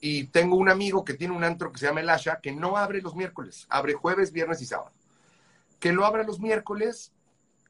Y 0.02 0.26
tengo 0.28 0.56
un 0.56 0.70
amigo 0.70 1.04
que 1.04 1.16
tiene 1.16 1.36
un 1.36 1.44
antro 1.44 1.72
que 1.72 1.80
se 1.80 1.88
llama 1.88 2.02
El 2.02 2.10
Asha, 2.10 2.40
que 2.40 2.52
no 2.52 2.78
abre 2.78 3.02
los 3.02 3.16
miércoles, 3.16 3.66
abre 3.70 3.94
jueves, 3.94 4.32
viernes 4.32 4.62
y 4.62 4.66
sábado. 4.66 4.92
Que 5.80 5.92
lo 5.92 6.06
abra 6.06 6.24
los 6.24 6.40
miércoles 6.40 7.12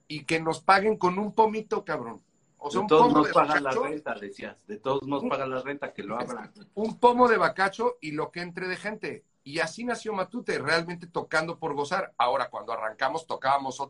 y 0.07 0.25
que 0.25 0.39
nos 0.39 0.61
paguen 0.61 0.97
con 0.97 1.17
un 1.17 1.33
pomito, 1.33 1.83
cabrón. 1.83 2.21
O 2.57 2.69
sea, 2.69 2.81
de 2.81 2.87
todos 2.87 3.13
nos 3.13 3.29
pagan 3.29 3.63
la 3.63 3.71
renta, 3.71 4.13
decías. 4.15 4.67
De 4.67 4.77
todos 4.77 5.07
nos 5.07 5.23
pagan 5.23 5.49
la 5.49 5.61
renta, 5.61 5.93
que 5.93 6.03
lo 6.03 6.19
abran. 6.19 6.51
Un 6.75 6.99
pomo 6.99 7.27
de 7.27 7.37
bacacho 7.37 7.97
y 8.01 8.11
lo 8.11 8.31
que 8.31 8.41
entre 8.41 8.67
de 8.67 8.75
gente. 8.75 9.23
Y 9.43 9.59
así 9.59 9.83
nació 9.83 10.13
Matute, 10.13 10.59
realmente 10.59 11.07
tocando 11.07 11.57
por 11.57 11.73
gozar. 11.73 12.13
Ahora, 12.17 12.49
cuando 12.49 12.73
arrancamos, 12.73 13.25
tocábamos, 13.25 13.81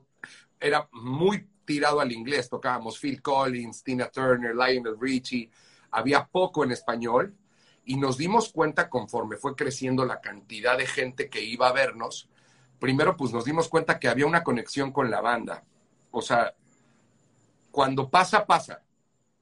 era 0.59 0.87
muy 0.91 1.47
tirado 1.65 1.99
al 1.99 2.11
inglés. 2.11 2.49
Tocábamos 2.49 2.99
Phil 2.99 3.21
Collins, 3.21 3.83
Tina 3.83 4.09
Turner, 4.09 4.55
Lionel 4.55 4.97
Richie. 4.99 5.49
Había 5.91 6.25
poco 6.25 6.63
en 6.63 6.71
español 6.71 7.35
y 7.89 7.97
nos 7.97 8.17
dimos 8.17 8.53
cuenta 8.53 8.87
conforme 8.87 9.37
fue 9.37 9.55
creciendo 9.55 10.05
la 10.05 10.21
cantidad 10.21 10.77
de 10.77 10.85
gente 10.85 11.27
que 11.27 11.41
iba 11.41 11.67
a 11.67 11.73
vernos, 11.73 12.29
primero 12.79 13.17
pues 13.17 13.33
nos 13.33 13.45
dimos 13.45 13.67
cuenta 13.67 13.97
que 13.97 14.07
había 14.07 14.27
una 14.27 14.43
conexión 14.43 14.91
con 14.91 15.09
la 15.09 15.21
banda. 15.21 15.63
O 16.11 16.21
sea, 16.21 16.53
cuando 17.71 18.07
pasa, 18.07 18.45
pasa. 18.45 18.83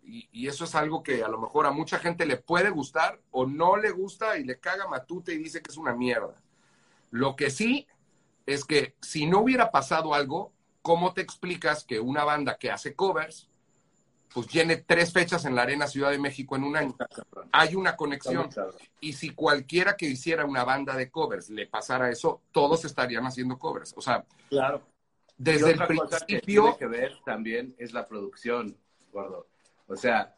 Y, 0.09 0.47
eso 0.47 0.63
es 0.63 0.73
algo 0.75 1.03
que 1.03 1.21
a 1.23 1.27
lo 1.27 1.37
mejor 1.37 1.65
a 1.65 1.71
mucha 1.71 1.99
gente 1.99 2.25
le 2.25 2.37
puede 2.37 2.69
gustar 2.69 3.19
o 3.31 3.45
no 3.45 3.75
le 3.75 3.91
gusta 3.91 4.37
y 4.37 4.45
le 4.45 4.57
caga 4.57 4.87
matute 4.87 5.33
y 5.33 5.37
dice 5.37 5.61
que 5.61 5.69
es 5.69 5.77
una 5.77 5.93
mierda. 5.93 6.41
Lo 7.11 7.35
que 7.35 7.49
sí 7.49 7.87
es 8.45 8.63
que 8.63 8.95
si 9.01 9.25
no 9.25 9.39
hubiera 9.39 9.69
pasado 9.69 10.13
algo, 10.13 10.53
¿cómo 10.81 11.13
te 11.13 11.21
explicas 11.21 11.83
que 11.83 11.99
una 11.99 12.23
banda 12.23 12.57
que 12.57 12.71
hace 12.71 12.95
covers 12.95 13.49
pues 14.33 14.47
llene 14.49 14.77
tres 14.77 15.11
fechas 15.11 15.45
en 15.45 15.55
la 15.55 15.63
Arena 15.63 15.87
Ciudad 15.87 16.11
de 16.11 16.19
México 16.19 16.55
en 16.55 16.63
un 16.63 16.75
año. 16.75 16.95
Hay 17.51 17.75
una 17.75 17.95
conexión. 17.95 18.49
Y 18.99 19.13
si 19.13 19.31
cualquiera 19.31 19.95
que 19.95 20.05
hiciera 20.05 20.45
una 20.45 20.63
banda 20.63 20.95
de 20.95 21.09
covers 21.09 21.49
le 21.49 21.65
pasara 21.65 22.09
eso, 22.09 22.41
todos 22.51 22.85
estarían 22.85 23.25
haciendo 23.25 23.57
covers. 23.57 23.93
O 23.97 24.01
sea, 24.01 24.23
claro. 24.49 24.83
desde 25.37 25.71
el 25.71 25.87
principio. 25.87 26.73
que 26.73 26.79
que 26.79 26.87
ver 26.87 27.17
también 27.25 27.73
es 27.77 27.93
la 27.93 28.07
producción, 28.07 28.77
gordo. 29.11 29.47
O 29.88 29.95
sea, 29.95 30.35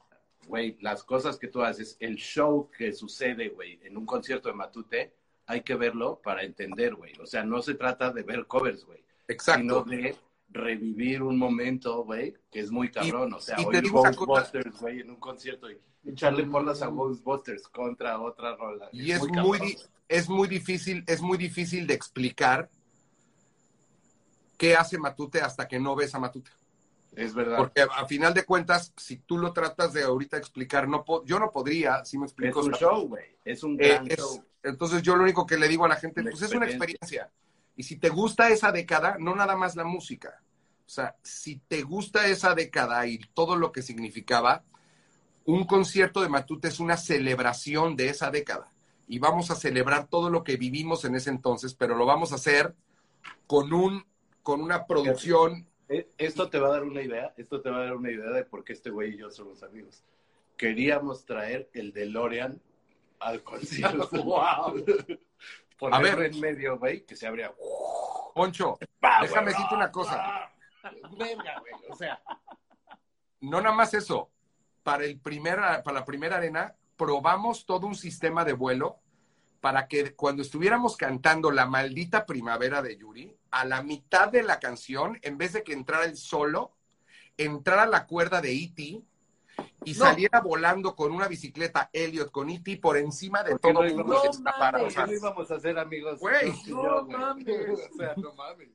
güey, 0.47 0.77
las 0.81 1.03
cosas 1.03 1.37
que 1.37 1.47
tú 1.47 1.61
haces, 1.61 1.97
el 1.99 2.15
show 2.15 2.69
que 2.75 2.93
sucede, 2.93 3.49
güey, 3.49 3.79
en 3.83 3.97
un 3.97 4.05
concierto 4.05 4.49
de 4.49 4.55
Matute, 4.55 5.13
hay 5.45 5.61
que 5.61 5.75
verlo 5.75 6.21
para 6.23 6.43
entender, 6.43 6.95
güey. 6.95 7.13
O 7.19 7.25
sea, 7.25 7.43
no 7.43 7.61
se 7.61 7.73
trata 7.73 8.11
de 8.11 8.23
ver 8.23 8.45
covers, 8.45 8.85
güey. 8.85 9.03
Exacto. 9.27 9.61
Sino 9.61 9.83
de 9.83 10.15
revivir 10.49 11.21
un 11.21 11.37
momento, 11.37 12.03
güey, 12.03 12.35
que 12.51 12.59
es 12.59 12.71
muy 12.71 12.89
cabrón. 12.89 13.33
o 13.33 13.39
sea, 13.39 13.57
hoy 13.57 13.81
Ghostbusters, 13.81 14.79
güey, 14.79 15.01
en 15.01 15.11
un 15.11 15.17
concierto 15.17 15.69
y 15.69 15.77
echarle 16.05 16.43
porras 16.45 16.81
a 16.81 16.87
Ghostbusters 16.87 17.67
contra 17.67 18.19
otra 18.19 18.55
rola. 18.55 18.89
Y 18.91 19.11
es, 19.11 19.27
muy, 19.27 19.77
es 20.07 20.29
muy 20.29 20.47
difícil, 20.47 21.03
es 21.07 21.21
muy 21.21 21.37
difícil 21.37 21.85
de 21.85 21.93
explicar 21.93 22.69
qué 24.57 24.75
hace 24.75 24.97
Matute 24.97 25.41
hasta 25.41 25.67
que 25.67 25.79
no 25.79 25.95
ves 25.95 26.13
a 26.15 26.19
Matute. 26.19 26.51
Es 27.19 27.33
verdad. 27.33 27.57
Porque 27.57 27.81
a, 27.81 28.05
final 28.05 28.33
de 28.33 28.45
cuentas, 28.45 28.93
si 28.95 29.17
tú 29.17 29.37
lo 29.37 29.51
tratas 29.51 29.91
de 29.91 30.03
ahorita 30.03 30.37
explicar, 30.37 30.87
no 30.87 31.03
yo 31.25 31.37
no 31.37 31.51
podría, 31.51 32.05
si 32.05 32.17
me 32.17 32.25
explico. 32.25 32.61
Es 32.61 32.65
un 32.67 32.73
show, 32.73 33.07
güey. 33.07 33.37
Es 33.43 33.63
un 33.63 33.75
gran 33.75 34.09
eh, 34.09 34.15
show. 34.15 34.45
Entonces 34.63 35.01
yo 35.01 35.17
lo 35.17 35.23
único 35.23 35.45
que 35.45 35.57
le 35.57 35.67
digo 35.67 35.83
a 35.83 35.89
la 35.89 35.97
gente, 35.97 36.23
pues 36.23 36.41
es 36.41 36.53
una 36.53 36.65
experiencia. 36.65 37.29
Y 37.75 37.83
si 37.83 37.97
te 37.97 38.09
gusta 38.09 38.49
esa 38.49 38.71
década, 38.71 39.17
no 39.19 39.35
nada 39.35 39.57
más 39.57 39.75
la 39.75 39.83
música. 39.83 40.41
O 40.85 40.89
sea, 40.89 41.17
si 41.21 41.57
te 41.67 41.83
gusta 41.83 42.27
esa 42.27 42.55
década 42.55 43.05
y 43.05 43.19
todo 43.33 43.57
lo 43.57 43.71
que 43.71 43.81
significaba, 43.81 44.63
un 45.45 45.65
concierto 45.65 46.21
de 46.21 46.29
Matute 46.29 46.69
es 46.69 46.79
una 46.79 46.95
celebración 46.95 47.97
de 47.97 48.09
esa 48.09 48.31
década. 48.31 48.71
Y 49.07 49.19
vamos 49.19 49.51
a 49.51 49.55
celebrar 49.55 50.07
todo 50.07 50.29
lo 50.29 50.43
que 50.43 50.55
vivimos 50.55 51.03
en 51.03 51.15
ese 51.15 51.31
entonces, 51.31 51.73
pero 51.73 51.95
lo 51.95 52.05
vamos 52.05 52.31
a 52.31 52.35
hacer 52.35 52.75
con 53.45 53.73
un 53.73 54.05
con 54.41 54.61
una 54.61 54.85
producción. 54.85 55.67
Eh, 55.89 56.07
esto 56.19 56.49
te 56.49 56.59
va 56.59 56.67
a 56.67 56.71
dar 56.71 56.83
una 56.83 57.01
idea, 57.01 57.33
esto 57.35 57.61
te 57.61 57.69
va 57.69 57.77
a 57.77 57.83
dar 57.85 57.95
una 57.95 58.11
idea 58.11 58.29
de 58.29 58.43
por 58.43 58.63
qué 58.63 58.73
este 58.73 58.91
güey 58.91 59.15
y 59.15 59.17
yo 59.17 59.31
somos 59.31 59.63
amigos. 59.63 60.03
Queríamos 60.55 61.25
traer 61.25 61.69
el 61.73 61.91
DeLorean 61.91 62.61
al 63.19 63.43
concierto. 63.43 64.07
¡Wow! 64.23 64.83
a 65.91 65.99
ver, 65.99 66.21
en 66.21 66.39
medio, 66.39 66.77
güey, 66.77 67.05
que 67.05 67.15
se 67.15 67.25
abría. 67.25 67.51
Poncho, 68.35 68.77
déjame 69.21 69.51
decirte 69.51 69.75
una 69.75 69.91
cosa. 69.91 70.51
Venga, 71.17 71.59
güey, 71.59 71.73
o 71.89 71.95
sea. 71.95 72.21
No 73.41 73.59
nada 73.59 73.75
más 73.75 73.93
eso. 73.93 74.29
Para, 74.83 75.05
el 75.05 75.19
primer, 75.19 75.57
para 75.83 75.99
la 75.99 76.05
primera 76.05 76.37
arena, 76.37 76.75
probamos 76.97 77.65
todo 77.65 77.87
un 77.87 77.95
sistema 77.95 78.45
de 78.45 78.53
vuelo 78.53 78.99
para 79.59 79.87
que 79.87 80.15
cuando 80.15 80.41
estuviéramos 80.41 80.97
cantando 80.97 81.51
la 81.51 81.65
maldita 81.65 82.25
primavera 82.25 82.81
de 82.81 82.97
Yuri, 82.97 83.38
a 83.51 83.65
la 83.65 83.81
mitad 83.83 84.29
de 84.29 84.43
la 84.43 84.59
canción, 84.59 85.19
en 85.21 85.37
vez 85.37 85.53
de 85.53 85.63
que 85.63 85.73
entrara 85.73 86.05
el 86.05 86.17
solo, 86.17 86.71
entrara 87.37 87.85
la 87.85 88.05
cuerda 88.05 88.41
de 88.41 88.51
E.T 88.51 89.01
y 89.85 89.93
saliera 89.93 90.41
volando 90.41 90.95
con 90.95 91.11
una 91.11 91.27
bicicleta 91.27 91.89
Elliot 91.93 92.31
con 92.31 92.49
E.T. 92.49 92.77
por 92.77 92.97
encima 92.97 93.43
de 93.43 93.57
todo 93.57 93.83
el 93.83 93.95
mundo. 93.95 94.21
No, 94.41 94.85
o 94.85 94.89
sea, 94.89 95.05
no 95.05 95.13
íbamos 95.13 95.51
a 95.51 95.55
hacer 95.55 95.77
amigos. 95.77 96.19
Güey, 96.19 96.53
no, 96.67 97.05
mames. 97.05 97.47
O 97.91 97.97
sea, 97.97 98.13
no 98.17 98.33
mames. 98.33 98.69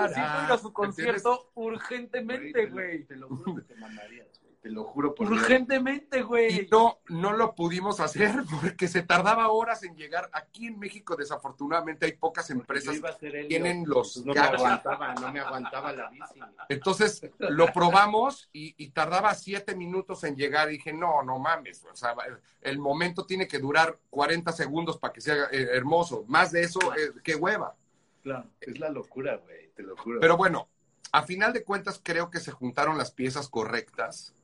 Necesito 0.00 0.44
ir 0.44 0.52
a 0.52 0.58
su 0.58 0.72
concierto 0.72 1.50
urgentemente, 1.54 2.66
güey. 2.66 3.04
Te 3.04 3.16
lo 3.16 3.28
juro 3.28 3.56
que 3.56 3.62
te 3.62 3.76
mandarías 3.76 4.27
te 4.60 4.70
lo 4.70 4.84
juro 4.84 5.14
por 5.14 5.30
Urgentemente, 5.30 6.22
güey. 6.22 6.62
Y 6.62 6.68
no, 6.68 6.98
no 7.08 7.32
lo 7.32 7.54
pudimos 7.54 8.00
hacer 8.00 8.30
porque 8.60 8.88
se 8.88 9.02
tardaba 9.02 9.48
horas 9.48 9.84
en 9.84 9.96
llegar. 9.96 10.28
Aquí 10.32 10.66
en 10.66 10.78
México, 10.78 11.14
desafortunadamente, 11.14 12.06
hay 12.06 12.12
pocas 12.12 12.50
empresas 12.50 13.00
que 13.20 13.44
tienen 13.44 13.84
los 13.86 14.14
pues 14.14 14.26
no 14.26 14.34
me 14.34 14.40
aguantaba, 14.40 15.14
no 15.14 15.32
me 15.32 15.40
aguantaba 15.40 15.92
la 15.92 16.10
bici. 16.10 16.40
Entonces, 16.68 17.30
lo 17.38 17.66
probamos 17.72 18.48
y, 18.52 18.88
tardaba 18.90 19.32
siete 19.34 19.76
minutos 19.76 20.24
en 20.24 20.34
llegar. 20.34 20.68
Y 20.68 20.78
dije, 20.78 20.92
no, 20.92 21.22
no 21.22 21.38
mames. 21.38 21.84
O 21.84 21.94
sea, 21.94 22.14
el 22.62 22.78
momento 22.78 23.26
tiene 23.26 23.46
que 23.46 23.60
durar 23.60 23.96
40 24.10 24.50
segundos 24.52 24.98
para 24.98 25.12
que 25.12 25.20
sea 25.20 25.34
eh, 25.52 25.68
hermoso. 25.72 26.24
Más 26.26 26.50
de 26.50 26.62
eso, 26.62 26.80
eh, 26.94 27.12
qué 27.22 27.36
hueva. 27.36 27.76
Claro, 28.24 28.48
es 28.60 28.78
la 28.80 28.90
locura, 28.90 29.36
güey, 29.36 29.68
te 29.76 29.84
lo 29.84 29.96
juro. 29.96 30.18
Pero 30.20 30.36
bueno, 30.36 30.68
a 31.12 31.22
final 31.22 31.52
de 31.52 31.62
cuentas 31.62 32.00
creo 32.02 32.28
que 32.30 32.40
se 32.40 32.50
juntaron 32.50 32.98
las 32.98 33.12
piezas 33.12 33.48
correctas 33.48 34.34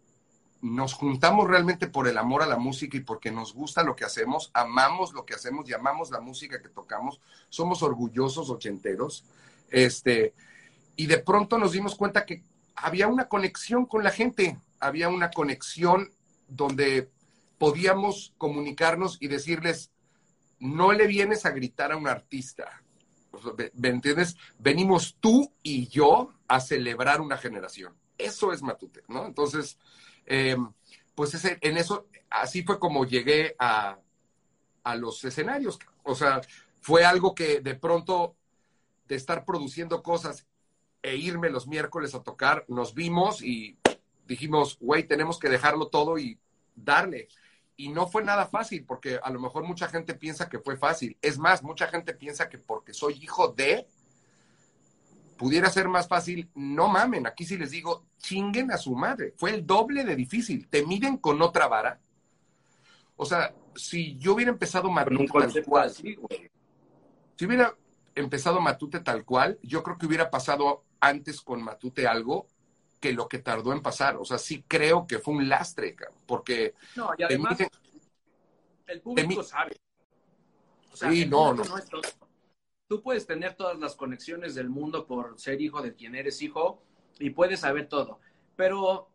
nos 0.65 0.95
juntamos 0.95 1.47
realmente 1.47 1.89
por 1.89 2.09
el 2.09 2.17
amor 2.17 2.43
a 2.43 2.47
la 2.47 2.57
música 2.57 2.97
y 2.97 3.01
porque 3.01 3.31
nos 3.31 3.53
gusta 3.53 3.83
lo 3.83 3.95
que 3.95 4.07
hacemos, 4.07 4.51
amamos 4.55 5.13
lo 5.13 5.27
que 5.27 5.35
hacemos 5.35 5.69
y 5.69 5.75
amamos 5.75 6.11
la 6.11 6.21
música 6.21 6.63
que 6.63 6.71
tocamos, 6.71 7.21
somos 7.51 7.83
orgullosos 7.83 8.49
ochenteros, 8.49 9.27
este, 9.69 10.33
y 10.97 11.05
de 11.05 11.19
pronto 11.19 11.59
nos 11.59 11.73
dimos 11.73 11.95
cuenta 11.97 12.25
que 12.25 12.43
había 12.77 13.09
una 13.09 13.29
conexión 13.29 13.85
con 13.85 14.03
la 14.03 14.11
gente, 14.11 14.59
había 14.81 15.11
una 15.11 15.31
conexión 15.31 16.11
donde 16.49 17.11
podíamos 17.59 18.33
comunicarnos 18.39 19.19
y 19.21 19.29
decirles, 19.29 19.91
no 20.61 20.95
le 20.95 21.07
vienes 21.07 21.45
a 21.45 21.51
gritar 21.51 21.93
a 21.93 21.99
un 21.99 22.09
artista, 22.09 22.81
¿Me 23.75 23.89
entiendes? 23.89 24.37
Venimos 24.61 25.17
tú 25.21 25.53
y 25.61 25.89
yo 25.89 26.33
a 26.47 26.61
celebrar 26.61 27.21
una 27.21 27.37
generación. 27.37 27.93
Eso 28.17 28.53
es 28.53 28.63
Matute, 28.63 29.03
¿no? 29.09 29.27
Entonces, 29.27 29.77
eh, 30.27 30.57
pues 31.15 31.35
ese, 31.35 31.59
en 31.61 31.77
eso, 31.77 32.07
así 32.31 32.63
fue 32.63 32.79
como 32.79 33.05
llegué 33.05 33.55
a, 33.59 33.99
a 34.83 34.97
los 34.97 35.25
escenarios. 35.25 35.79
O 36.03 36.15
sea, 36.15 36.41
fue 36.81 37.05
algo 37.05 37.35
que 37.35 37.61
de 37.61 37.75
pronto, 37.75 38.37
de 39.09 39.17
estar 39.17 39.45
produciendo 39.45 40.03
cosas 40.03 40.47
e 41.03 41.17
irme 41.17 41.51
los 41.51 41.67
miércoles 41.67 42.15
a 42.15 42.23
tocar, 42.23 42.65
nos 42.69 42.95
vimos 42.95 43.43
y 43.43 43.79
dijimos, 44.27 44.79
güey, 44.81 45.05
tenemos 45.05 45.39
que 45.39 45.49
dejarlo 45.49 45.89
todo 45.89 46.19
y 46.19 46.39
darle. 46.75 47.29
Y 47.77 47.89
no 47.89 48.07
fue 48.07 48.23
nada 48.23 48.47
fácil, 48.47 48.85
porque 48.85 49.19
a 49.23 49.31
lo 49.31 49.41
mejor 49.41 49.65
mucha 49.65 49.89
gente 49.89 50.15
piensa 50.15 50.49
que 50.49 50.61
fue 50.61 50.77
fácil. 50.77 51.19
Es 51.21 51.39
más, 51.39 51.63
mucha 51.63 51.89
gente 51.89 52.15
piensa 52.15 52.49
que 52.49 52.59
porque 52.59 52.95
soy 52.95 53.15
hijo 53.15 53.49
de, 53.49 53.87
pudiera 55.37 55.69
ser 55.71 55.89
más 55.89 56.09
fácil. 56.09 56.49
No 56.55 56.89
mamen, 56.89 57.27
aquí 57.27 57.45
sí 57.45 57.57
les 57.57 57.71
digo, 57.71 58.07
chinguen 58.19 58.71
a 58.71 58.77
su 58.79 58.95
madre. 58.95 59.35
Fue 59.37 59.51
el 59.51 59.67
doble 59.67 60.05
de 60.05 60.17
difícil. 60.17 60.69
Te 60.69 60.85
miden 60.87 61.17
con 61.19 61.41
otra 61.43 61.67
vara. 61.69 62.01
O 63.17 63.25
sea, 63.25 63.55
si 63.75 64.17
yo 64.19 64.35
hubiera 64.35 64.51
empezado 64.51 64.91
Matute 64.91 65.27
tal 65.27 65.65
cual, 65.65 65.87
así, 65.89 66.15
güey. 66.15 66.51
si 67.37 67.47
hubiera 67.47 67.77
empezado 68.15 68.61
Matute 68.61 69.01
tal 69.01 69.25
cual, 69.25 69.59
yo 69.63 69.83
creo 69.83 69.99
que 69.99 70.07
hubiera 70.07 70.31
pasado 70.31 70.85
antes 71.01 71.41
con 71.41 71.63
Matute 71.63 72.07
algo 72.07 72.47
que 73.01 73.13
lo 73.13 73.29
que 73.29 73.39
tardó 73.39 73.73
en 73.73 73.83
pasar. 73.83 74.17
O 74.17 74.25
sea, 74.25 74.39
sí 74.39 74.65
creo 74.67 75.07
que 75.07 75.19
fue 75.19 75.35
un 75.35 75.49
lastre, 75.49 75.95
cabrón, 75.95 76.19
porque 76.27 76.75
No, 76.97 77.11
y 77.15 77.19
te 77.19 77.25
además, 77.27 77.59
miden- 77.59 77.71
el 78.87 79.01
público 79.01 79.43
sabe. 79.43 79.77
O 80.93 80.97
sea, 80.97 81.11
Sí, 81.11 81.23
el 81.23 81.31
no, 81.31 81.53
no. 81.55 81.63
es 81.63 81.89
tonto. 81.89 82.09
Tú 82.89 83.03
puedes 83.03 83.27
tener 83.27 83.55
todas 83.55 83.79
las 83.79 83.95
conexiones 83.97 84.55
del 84.55 84.69
mundo 84.69 85.07
por 85.07 85.39
ser 85.39 85.61
hijo 85.61 85.81
de 85.81 85.95
quien 85.95 86.15
eres 86.15 86.43
hijo 86.43 86.83
y 87.19 87.31
puedes 87.31 87.61
saber 87.61 87.89
todo. 87.89 88.21
Pero 88.57 89.09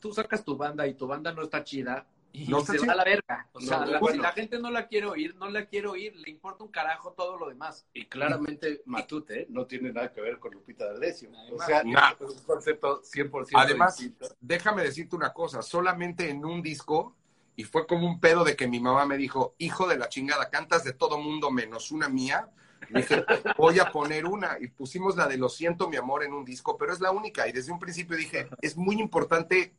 tú 0.00 0.12
sacas 0.12 0.44
tu 0.44 0.56
banda 0.56 0.86
y 0.86 0.94
tu 0.94 1.06
banda 1.06 1.32
no 1.32 1.42
está 1.42 1.64
chida 1.64 2.06
y 2.32 2.46
No 2.48 2.58
está 2.58 2.72
se 2.72 2.78
chida. 2.80 2.88
va 2.88 2.92
a 2.92 2.96
la 2.96 3.04
verga. 3.04 3.48
O 3.52 3.60
No, 3.60 3.66
sea, 3.66 3.86
la, 3.86 4.00
si 4.12 4.18
la 4.18 4.32
gente 4.32 4.58
no 4.58 4.70
la 4.70 4.86
quiere 4.86 5.06
oír, 5.06 5.34
no 5.36 5.48
la 5.48 5.64
quiere 5.66 5.86
oír, 5.88 6.14
le 6.16 6.30
importa 6.30 6.62
un 6.64 6.70
carajo 6.70 7.12
todo 7.12 7.38
lo 7.38 7.48
demás. 7.48 7.86
Y 7.94 8.04
claramente 8.06 8.82
Matute 8.84 9.46
no 9.48 9.66
tiene 9.66 9.90
nada 9.92 10.12
que 10.12 10.20
ver 10.20 10.38
con 10.38 10.52
Lupita 10.52 10.84
D'Alessio. 10.86 11.30
O 11.52 11.62
sea, 11.64 11.82
nada. 11.84 12.16
es 12.20 12.36
un 12.36 12.42
concepto 12.44 13.00
100% 13.02 13.48
Además, 13.54 13.96
distinto. 13.96 14.26
déjame 14.40 14.82
decirte 14.82 15.16
una 15.16 15.32
cosa, 15.32 15.62
solamente 15.62 16.28
en 16.28 16.44
un 16.44 16.60
disco, 16.60 17.16
y 17.56 17.62
fue 17.64 17.86
como 17.86 18.06
un 18.06 18.20
pedo 18.20 18.44
de 18.44 18.56
que 18.56 18.66
mi 18.66 18.80
mamá 18.80 19.06
me 19.06 19.16
dijo, 19.16 19.54
hijo 19.58 19.86
de 19.86 19.96
la 19.96 20.08
chingada, 20.10 20.50
cantas 20.50 20.84
de 20.84 20.92
todo 20.92 21.16
mundo 21.18 21.50
menos 21.50 21.90
una 21.92 22.08
mía. 22.10 22.50
Dije, 22.90 23.24
voy 23.56 23.78
a 23.78 23.90
poner 23.90 24.26
una. 24.26 24.56
Y 24.60 24.68
pusimos 24.68 25.16
la 25.16 25.26
de 25.28 25.36
Lo 25.38 25.48
siento, 25.48 25.88
mi 25.88 25.96
amor, 25.96 26.24
en 26.24 26.32
un 26.32 26.44
disco, 26.44 26.76
pero 26.76 26.92
es 26.92 27.00
la 27.00 27.10
única. 27.10 27.46
Y 27.48 27.52
desde 27.52 27.72
un 27.72 27.78
principio 27.78 28.16
dije, 28.16 28.48
es 28.60 28.76
muy 28.76 29.00
importante 29.00 29.72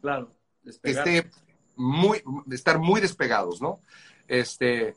Claro. 0.00 0.28
que 0.62 0.70
despegar. 0.70 1.08
esté 1.08 1.30
muy, 1.76 2.22
estar 2.50 2.78
muy 2.78 3.00
despegados, 3.00 3.60
¿no? 3.60 3.80
Este, 4.28 4.94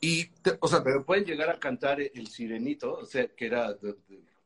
y, 0.00 0.26
te- 0.26 0.58
o 0.60 0.68
sea, 0.68 0.82
Pero 0.82 1.04
pueden 1.04 1.24
llegar 1.24 1.50
a 1.50 1.58
cantar 1.58 2.00
el 2.00 2.26
sirenito, 2.28 2.94
o 2.94 3.04
sea, 3.04 3.26
que 3.28 3.46
era, 3.46 3.76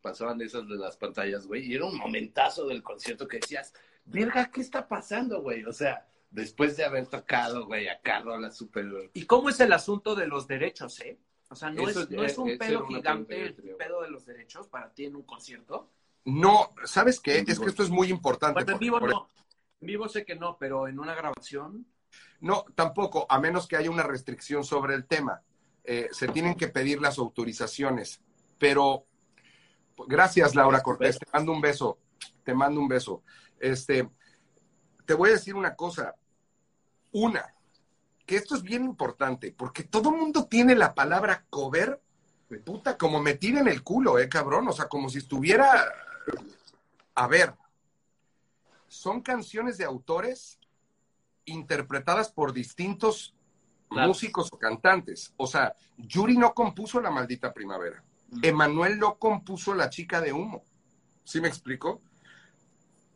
pasaban 0.00 0.40
esas 0.40 0.66
de 0.68 0.76
las 0.76 0.96
pantallas, 0.96 1.46
güey, 1.46 1.66
y 1.70 1.74
era 1.74 1.84
un 1.84 1.96
momentazo 1.96 2.66
del 2.66 2.82
concierto 2.82 3.28
que 3.28 3.38
decías, 3.38 3.72
verga, 4.04 4.50
¿qué 4.50 4.60
está 4.60 4.88
pasando, 4.88 5.42
güey? 5.42 5.64
O 5.64 5.72
sea, 5.72 6.06
después 6.30 6.76
de 6.76 6.84
haber 6.84 7.06
tocado, 7.06 7.66
güey, 7.66 7.88
a 7.88 8.00
Carlos, 8.00 8.40
la 8.40 8.50
super... 8.50 9.10
¿Y 9.12 9.26
cómo 9.26 9.48
es 9.50 9.60
el 9.60 9.72
asunto 9.72 10.14
de 10.14 10.26
los 10.26 10.46
derechos, 10.48 10.98
eh? 11.00 11.18
O 11.52 11.54
sea, 11.54 11.68
no, 11.70 11.86
Eso 11.88 12.00
es, 12.02 12.10
no 12.10 12.24
es 12.24 12.38
un 12.38 12.48
es- 12.48 12.58
pedo 12.58 12.86
gigante 12.86 13.44
el 13.44 13.54
pedo 13.54 14.00
de 14.02 14.08
los 14.10 14.24
derechos 14.24 14.68
para 14.68 14.92
ti 14.92 15.04
en 15.04 15.16
un 15.16 15.22
concierto. 15.22 15.90
no, 16.24 16.70
¿sabes 16.84 17.20
qué? 17.20 17.38
En 17.38 17.40
Es 17.42 17.46
vivo. 17.58 17.64
que 17.64 17.70
esto 17.70 17.82
es 17.82 17.90
muy 17.90 18.08
importante. 18.08 18.54
Bueno, 18.54 18.70
en 18.70 18.74
porque, 18.74 18.84
vivo 18.84 18.98
por 19.00 19.10
no. 19.10 19.28
En 19.80 19.86
vivo 19.86 20.08
sé 20.08 20.24
que 20.24 20.34
no, 20.34 20.56
pero 20.58 20.88
en 20.88 20.98
una 20.98 21.14
grabación. 21.14 21.86
No, 22.40 22.64
tampoco, 22.74 23.26
a 23.28 23.38
menos 23.38 23.66
que 23.68 23.76
haya 23.76 23.90
una 23.90 24.02
restricción 24.02 24.64
sobre 24.64 24.94
el 24.94 25.06
tema. 25.06 25.42
Eh, 25.84 26.08
se 26.12 26.28
tienen 26.28 26.54
que 26.54 26.68
pedir 26.68 27.00
las 27.02 27.18
autorizaciones. 27.18 28.20
Pero, 28.58 29.04
gracias, 30.08 30.54
Laura 30.54 30.80
Cortés, 30.80 31.18
te 31.18 31.26
mando 31.32 31.52
un 31.52 31.60
beso. 31.60 31.98
Te 32.44 32.54
mando 32.54 32.80
un 32.80 32.88
beso. 32.88 33.22
Este, 33.60 34.08
te 35.04 35.14
voy 35.14 35.30
a 35.30 35.32
decir 35.32 35.54
una 35.54 35.74
cosa. 35.76 36.14
Una, 37.12 37.51
que 38.32 38.38
esto 38.38 38.54
es 38.54 38.62
bien 38.62 38.86
importante, 38.86 39.52
porque 39.54 39.82
todo 39.82 40.10
mundo 40.10 40.46
tiene 40.46 40.74
la 40.74 40.94
palabra 40.94 41.44
cover, 41.50 42.00
puta, 42.64 42.96
como 42.96 43.20
metida 43.20 43.60
en 43.60 43.68
el 43.68 43.82
culo, 43.82 44.18
eh, 44.18 44.26
cabrón. 44.26 44.66
O 44.68 44.72
sea, 44.72 44.88
como 44.88 45.10
si 45.10 45.18
estuviera. 45.18 45.84
A 47.14 47.26
ver, 47.26 47.52
son 48.88 49.20
canciones 49.20 49.76
de 49.76 49.84
autores 49.84 50.58
interpretadas 51.44 52.30
por 52.32 52.54
distintos 52.54 53.34
Claro. 53.90 54.08
músicos 54.08 54.48
o 54.50 54.58
cantantes. 54.58 55.34
O 55.36 55.46
sea, 55.46 55.74
Yuri 55.98 56.38
no 56.38 56.54
compuso 56.54 57.02
La 57.02 57.10
Maldita 57.10 57.52
Primavera. 57.52 58.02
Emanuel 58.40 58.98
no 58.98 59.18
compuso 59.18 59.74
La 59.74 59.90
Chica 59.90 60.22
de 60.22 60.32
Humo. 60.32 60.64
¿Sí 61.22 61.38
me 61.38 61.48
explico? 61.48 62.00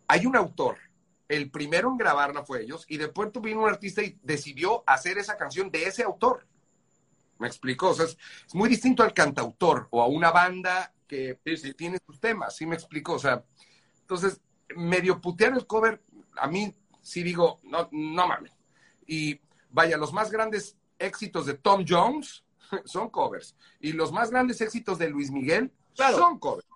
Hay 0.09 0.27
un 0.27 0.37
autor. 0.37 0.77
El 1.29 1.51
primero 1.51 1.91
en 1.91 1.97
grabarla 1.97 2.45
fue 2.45 2.63
ellos 2.63 2.85
y 2.89 2.99
después 2.99 3.31
vino 3.41 3.63
un 3.63 3.69
artista 3.69 4.03
y 4.03 4.19
decidió 4.23 4.85
hacer 4.87 5.19
esa 5.19 5.37
canción 5.37 5.71
de 5.71 5.85
ese 5.85 6.03
autor. 6.05 6.47
¿Me 7.39 7.49
explico? 7.49 7.91
O 7.91 7.95
sea, 7.95 8.07
es, 8.07 8.17
es 8.47 8.55
muy 8.55 8.69
distinto 8.69 9.03
al 9.03 9.13
cantautor 9.13 9.89
o 9.91 10.03
a 10.03 10.07
una 10.07 10.31
banda 10.31 10.93
que 11.07 11.39
tiene 11.77 11.99
sus 12.07 12.21
temas. 12.21 12.57
¿Sí 12.57 12.67
me 12.67 12.75
explico? 12.75 13.15
O 13.15 13.19
sea, 13.19 13.45
entonces, 14.01 14.41
medio 14.75 15.21
putear 15.21 15.53
el 15.53 15.67
cover, 15.67 16.03
a 16.37 16.47
mí 16.49 16.75
sí 17.03 17.23
digo, 17.23 17.61
no, 17.65 17.89
no 17.93 18.27
mames. 18.27 18.53
Y 19.07 19.41
vaya, 19.71 19.97
los 19.97 20.13
más 20.13 20.31
grandes 20.31 20.77
éxitos 20.99 21.47
de 21.47 21.55
Tom 21.55 21.85
Jones 21.87 22.45
son 22.85 23.11
covers. 23.11 23.57
Y 23.81 23.93
los 23.93 24.13
más 24.13 24.31
grandes 24.31 24.61
éxitos 24.61 24.99
de 24.99 25.09
Luis 25.11 25.31
Miguel 25.31 25.73
Claro. 25.95 26.19
son 26.19 26.39
covers. 26.39 26.67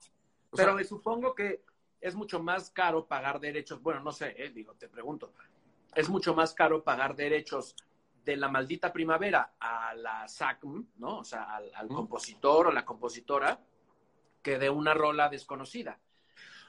O 0.50 0.56
sea, 0.56 0.66
Pero 0.66 0.74
me 0.76 0.84
supongo 0.84 1.34
que 1.34 1.62
es 2.00 2.14
mucho 2.14 2.40
más 2.42 2.70
caro 2.70 3.06
pagar 3.06 3.40
derechos. 3.40 3.82
Bueno, 3.82 4.00
no 4.00 4.12
sé, 4.12 4.34
eh, 4.36 4.50
digo, 4.50 4.74
te 4.74 4.88
pregunto. 4.88 5.32
Es 5.94 6.08
mucho 6.08 6.34
más 6.34 6.54
caro 6.54 6.82
pagar 6.82 7.16
derechos 7.16 7.74
de 8.24 8.36
la 8.36 8.48
maldita 8.48 8.92
primavera 8.92 9.54
a 9.58 9.94
la 9.94 10.28
SACM, 10.28 10.86
¿no? 10.98 11.18
O 11.18 11.24
sea, 11.24 11.56
al, 11.56 11.88
compositor 11.88 12.68
o 12.68 12.72
la 12.72 12.84
compositora, 12.84 13.60
que 14.42 14.58
de 14.58 14.70
una 14.70 14.94
rola 14.94 15.28
desconocida. 15.28 15.98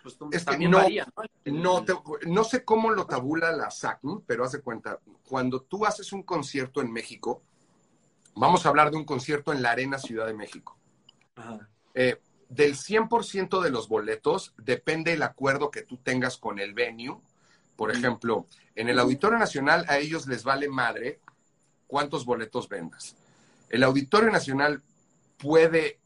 Pues 0.01 0.17
tú- 0.17 0.29
Es 0.31 0.43
que 0.43 0.51
también 0.51 0.71
no- 0.71 0.77
varía, 0.77 1.05
¿no? 1.45 1.53
no, 1.53 1.85
te- 1.85 1.93
no 2.27 2.43
sé 2.43 2.65
cómo 2.65 2.89
lo 2.91 3.05
tabula 3.05 3.51
la 3.51 3.69
SACM, 3.69 4.21
pero 4.25 4.43
hace 4.43 4.61
cuenta, 4.61 4.99
cuando 5.27 5.61
tú 5.61 5.85
haces 5.85 6.11
un 6.11 6.23
concierto 6.23 6.81
en 6.81 6.91
México, 6.91 7.43
vamos 8.35 8.65
a 8.65 8.69
hablar 8.69 8.89
de 8.89 8.97
un 8.97 9.05
concierto 9.05 9.53
en 9.53 9.61
la 9.61 9.71
Arena 9.71 9.99
Ciudad 9.99 10.25
de 10.25 10.33
México. 10.33 10.77
Ajá. 11.35 11.69
Eh, 11.93 12.19
del 12.51 12.75
100% 12.75 13.61
de 13.61 13.69
los 13.69 13.87
boletos 13.87 14.53
depende 14.57 15.13
el 15.13 15.23
acuerdo 15.23 15.71
que 15.71 15.83
tú 15.83 15.97
tengas 15.97 16.37
con 16.37 16.59
el 16.59 16.73
venue. 16.73 17.17
Por 17.77 17.91
ejemplo, 17.91 18.45
en 18.75 18.89
el 18.89 18.99
Auditorio 18.99 19.39
Nacional 19.39 19.85
a 19.87 19.97
ellos 19.97 20.27
les 20.27 20.43
vale 20.43 20.67
madre 20.67 21.19
cuántos 21.87 22.25
boletos 22.25 22.67
vendas. 22.67 23.15
El 23.69 23.83
Auditorio 23.83 24.29
Nacional 24.29 24.83
puede, 25.37 25.99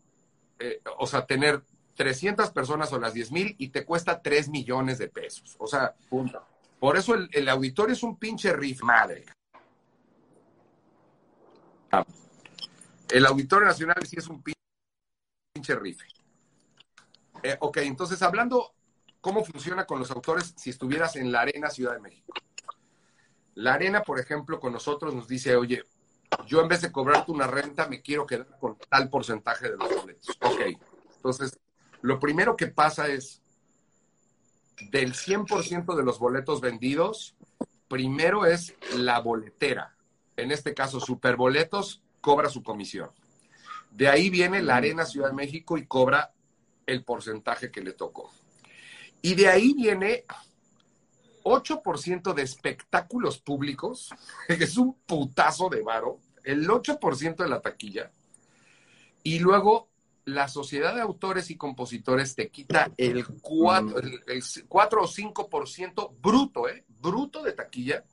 eh, 0.60 0.82
o 1.00 1.08
sea, 1.08 1.26
tener 1.26 1.64
300 1.96 2.52
personas 2.52 2.94
o 2.94 3.00
las 3.00 3.14
10 3.16 3.32
mil 3.32 3.56
y 3.58 3.70
te 3.70 3.84
cuesta 3.84 4.22
3 4.22 4.50
millones 4.50 5.00
de 5.00 5.08
pesos. 5.10 5.56
O 5.58 5.66
sea, 5.66 5.96
Punto. 6.10 6.46
por 6.80 6.96
eso 6.96 7.16
el, 7.16 7.28
el 7.34 7.50
auditorio 7.50 7.94
es 7.94 8.04
un 8.04 8.18
pinche 8.18 8.54
riff, 8.54 8.84
madre. 8.84 9.26
Ah. 11.92 12.06
El 13.10 13.26
Auditorio 13.26 13.68
Nacional 13.68 14.06
sí 14.06 14.18
es 14.20 14.28
un 14.28 14.44
pin- 14.44 14.54
pinche 15.54 15.76
riff. 15.76 16.02
Eh, 17.46 17.58
ok, 17.60 17.78
entonces 17.78 18.24
hablando 18.24 18.74
cómo 19.22 19.46
funciona 19.46 19.86
con 19.86 20.00
los 20.00 20.10
autores 20.10 20.56
si 20.58 20.72
estuvieras 20.72 21.16
en 21.16 21.32
la 21.32 21.42
Arena 21.42 21.70
Ciudad 21.70 21.94
de 21.94 22.00
México. 22.00 22.34
La 23.54 23.76
Arena, 23.76 24.02
por 24.02 24.20
ejemplo, 24.20 24.60
con 24.60 24.74
nosotros 24.74 25.14
nos 25.14 25.28
dice, 25.28 25.56
oye, 25.56 25.84
yo 26.48 26.60
en 26.62 26.68
vez 26.68 26.82
de 26.82 26.92
cobrarte 26.92 27.32
una 27.32 27.46
renta, 27.46 27.88
me 27.88 28.02
quiero 28.02 28.26
quedar 28.26 28.48
con 28.60 28.76
tal 28.90 29.12
porcentaje 29.12 29.70
de 29.70 29.78
los 29.78 29.96
boletos. 29.96 30.36
Ok, 30.42 30.60
entonces, 31.18 31.60
lo 32.02 32.20
primero 32.20 32.56
que 32.58 32.66
pasa 32.66 33.10
es, 33.10 33.44
del 34.90 35.14
100% 35.14 35.96
de 35.96 36.04
los 36.04 36.18
boletos 36.18 36.62
vendidos, 36.62 37.36
primero 37.88 38.48
es 38.48 38.74
la 38.96 39.20
boletera. 39.20 39.96
En 40.36 40.52
este 40.52 40.74
caso, 40.74 41.00
Superboletos 41.00 42.02
cobra 42.22 42.50
su 42.50 42.64
comisión. 42.64 43.12
De 43.92 44.10
ahí 44.10 44.32
viene 44.32 44.64
la 44.64 44.78
Arena 44.78 45.06
Ciudad 45.06 45.28
de 45.28 45.36
México 45.36 45.78
y 45.78 45.86
cobra 45.86 46.35
el 46.86 47.04
porcentaje 47.04 47.72
que 47.72 47.82
le 47.82 47.94
tocó. 47.94 48.32
Y 49.22 49.36
de 49.36 49.48
ahí 49.48 49.74
viene 49.74 50.26
8% 51.44 52.34
de 52.34 52.42
espectáculos 52.42 53.40
públicos, 53.40 54.10
que 54.48 54.64
es 54.64 54.78
un 54.78 54.94
putazo 55.06 55.70
de 55.70 55.82
varo, 55.82 56.20
el 56.44 56.68
8% 56.68 57.36
de 57.36 57.50
la 57.50 57.62
taquilla, 57.62 58.12
y 59.24 59.40
luego 59.40 59.90
la 60.26 60.48
sociedad 60.48 60.96
de 60.96 61.02
autores 61.02 61.52
y 61.52 61.56
compositores 61.56 62.36
te 62.36 62.50
quita 62.50 62.92
el 62.98 63.26
4, 63.42 64.00
el, 64.00 64.24
el 64.28 64.44
4 64.68 65.02
o 65.02 65.08
5% 65.08 66.16
bruto, 66.20 66.68
¿eh? 66.68 66.84
Bruto 67.00 67.44
de 67.44 67.54
taquilla. 67.54 68.04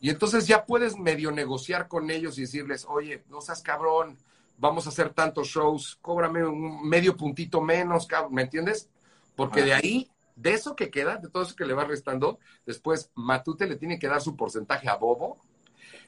Y 0.00 0.10
entonces 0.10 0.46
ya 0.46 0.64
puedes 0.64 0.96
medio 0.96 1.30
negociar 1.30 1.88
con 1.88 2.10
ellos 2.10 2.38
y 2.38 2.42
decirles, 2.42 2.86
oye, 2.88 3.24
no 3.28 3.40
seas 3.40 3.62
cabrón, 3.62 4.18
vamos 4.62 4.86
a 4.86 4.90
hacer 4.90 5.10
tantos 5.12 5.48
shows, 5.48 5.98
cóbrame 6.00 6.44
un 6.46 6.88
medio 6.88 7.16
puntito 7.16 7.60
menos, 7.60 8.06
¿me 8.30 8.42
entiendes? 8.42 8.88
Porque 9.34 9.62
de 9.62 9.74
ahí, 9.74 10.08
de 10.36 10.52
eso 10.54 10.76
que 10.76 10.88
queda, 10.88 11.16
de 11.16 11.28
todo 11.28 11.42
eso 11.42 11.56
que 11.56 11.64
le 11.66 11.74
va 11.74 11.84
restando, 11.84 12.38
después 12.64 13.10
Matute 13.16 13.66
le 13.66 13.74
tiene 13.74 13.98
que 13.98 14.06
dar 14.06 14.20
su 14.22 14.36
porcentaje 14.36 14.88
a 14.88 14.94
Bobo. 14.94 15.38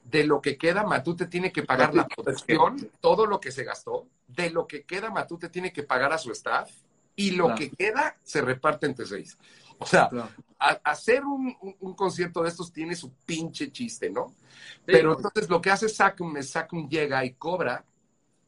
De 0.04 0.22
lo 0.24 0.40
que 0.40 0.56
queda, 0.56 0.84
Matute 0.84 1.26
tiene 1.26 1.50
que 1.50 1.64
pagar 1.64 1.94
la 1.94 2.06
producción, 2.06 2.90
todo 3.00 3.26
lo 3.26 3.40
que 3.40 3.50
se 3.50 3.64
gastó. 3.64 4.06
De 4.28 4.50
lo 4.50 4.68
que 4.68 4.84
queda, 4.84 5.10
Matute 5.10 5.48
tiene 5.48 5.72
que 5.72 5.82
pagar 5.82 6.12
a 6.12 6.18
su 6.18 6.30
staff. 6.30 6.70
Y 7.16 7.32
lo 7.32 7.46
Claro. 7.46 7.58
que 7.58 7.70
queda 7.70 8.16
se 8.22 8.40
reparte 8.40 8.86
entre 8.86 9.06
seis. 9.06 9.36
O 9.78 9.86
sea, 9.86 10.08
Claro. 10.08 10.28
a- 10.60 10.80
hacer 10.84 11.24
un, 11.24 11.56
un- 11.60 11.76
un 11.80 11.94
concierto 11.94 12.42
de 12.42 12.48
estos 12.50 12.72
tiene 12.72 12.94
su 12.94 13.10
pinche 13.26 13.70
chiste, 13.72 14.10
¿no? 14.10 14.28
Sí, 14.28 14.80
Pero 14.86 15.10
¿no? 15.10 15.16
entonces 15.16 15.48
lo 15.48 15.60
que 15.60 15.70
hace 15.70 15.88
Sacum 15.88 16.36
es 16.36 16.50
Sacum 16.50 16.88
llega 16.88 17.24
y 17.24 17.34
cobra, 17.34 17.84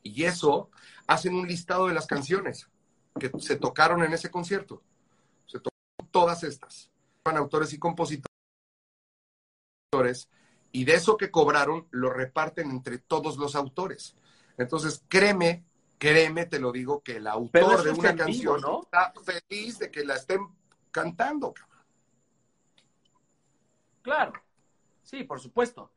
y 0.08 0.24
eso 0.24 0.70
hacen 1.06 1.34
un 1.34 1.46
listado 1.46 1.88
de 1.88 1.94
las 1.94 2.06
canciones 2.06 2.68
que 3.18 3.30
se 3.38 3.56
tocaron 3.56 4.02
en 4.02 4.12
ese 4.12 4.30
concierto. 4.30 4.82
Se 5.46 5.58
tocaron 5.58 6.10
todas 6.10 6.42
estas. 6.42 6.90
Van 7.24 7.36
autores 7.36 7.72
y 7.72 7.78
compositores, 7.78 8.28
y 10.72 10.84
de 10.84 10.94
eso 10.94 11.16
que 11.16 11.30
cobraron 11.30 11.86
lo 11.90 12.10
reparten 12.10 12.70
entre 12.70 12.98
todos 12.98 13.36
los 13.36 13.56
autores. 13.56 14.14
Entonces, 14.58 15.02
créeme, 15.08 15.64
créeme, 15.98 16.46
te 16.46 16.58
lo 16.58 16.72
digo, 16.72 17.02
que 17.02 17.16
el 17.16 17.26
autor 17.26 17.82
de 17.82 17.90
una 17.90 18.12
vivo, 18.12 18.24
canción 18.24 18.60
¿no? 18.60 18.82
está 18.82 19.12
feliz 19.24 19.78
de 19.78 19.90
que 19.90 20.04
la 20.04 20.14
estén 20.14 20.46
cantando. 20.90 21.54
Claro, 24.02 24.32
sí, 25.02 25.24
por 25.24 25.40
supuesto. 25.40 25.90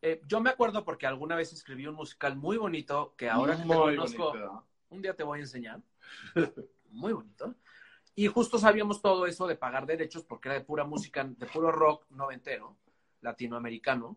Eh, 0.00 0.22
yo 0.26 0.40
me 0.40 0.50
acuerdo 0.50 0.84
porque 0.84 1.06
alguna 1.06 1.34
vez 1.34 1.52
escribí 1.52 1.86
un 1.86 1.94
musical 1.96 2.36
muy 2.36 2.56
bonito 2.56 3.14
que 3.16 3.28
ahora 3.28 3.54
que 3.56 3.62
te 3.62 3.66
Muy 3.66 3.96
conozco, 3.96 4.30
bonito. 4.32 4.66
un 4.90 5.02
día 5.02 5.14
te 5.14 5.24
voy 5.24 5.38
a 5.38 5.42
enseñar. 5.42 5.80
Muy 6.90 7.12
bonito. 7.12 7.54
Y 8.14 8.26
justo 8.28 8.58
sabíamos 8.58 9.02
todo 9.02 9.26
eso 9.26 9.46
de 9.46 9.56
pagar 9.56 9.86
derechos 9.86 10.24
porque 10.24 10.48
era 10.48 10.58
de 10.58 10.64
pura 10.64 10.84
música, 10.84 11.22
de 11.24 11.46
puro 11.46 11.70
rock 11.70 12.06
noventero, 12.10 12.76
latinoamericano. 13.20 14.16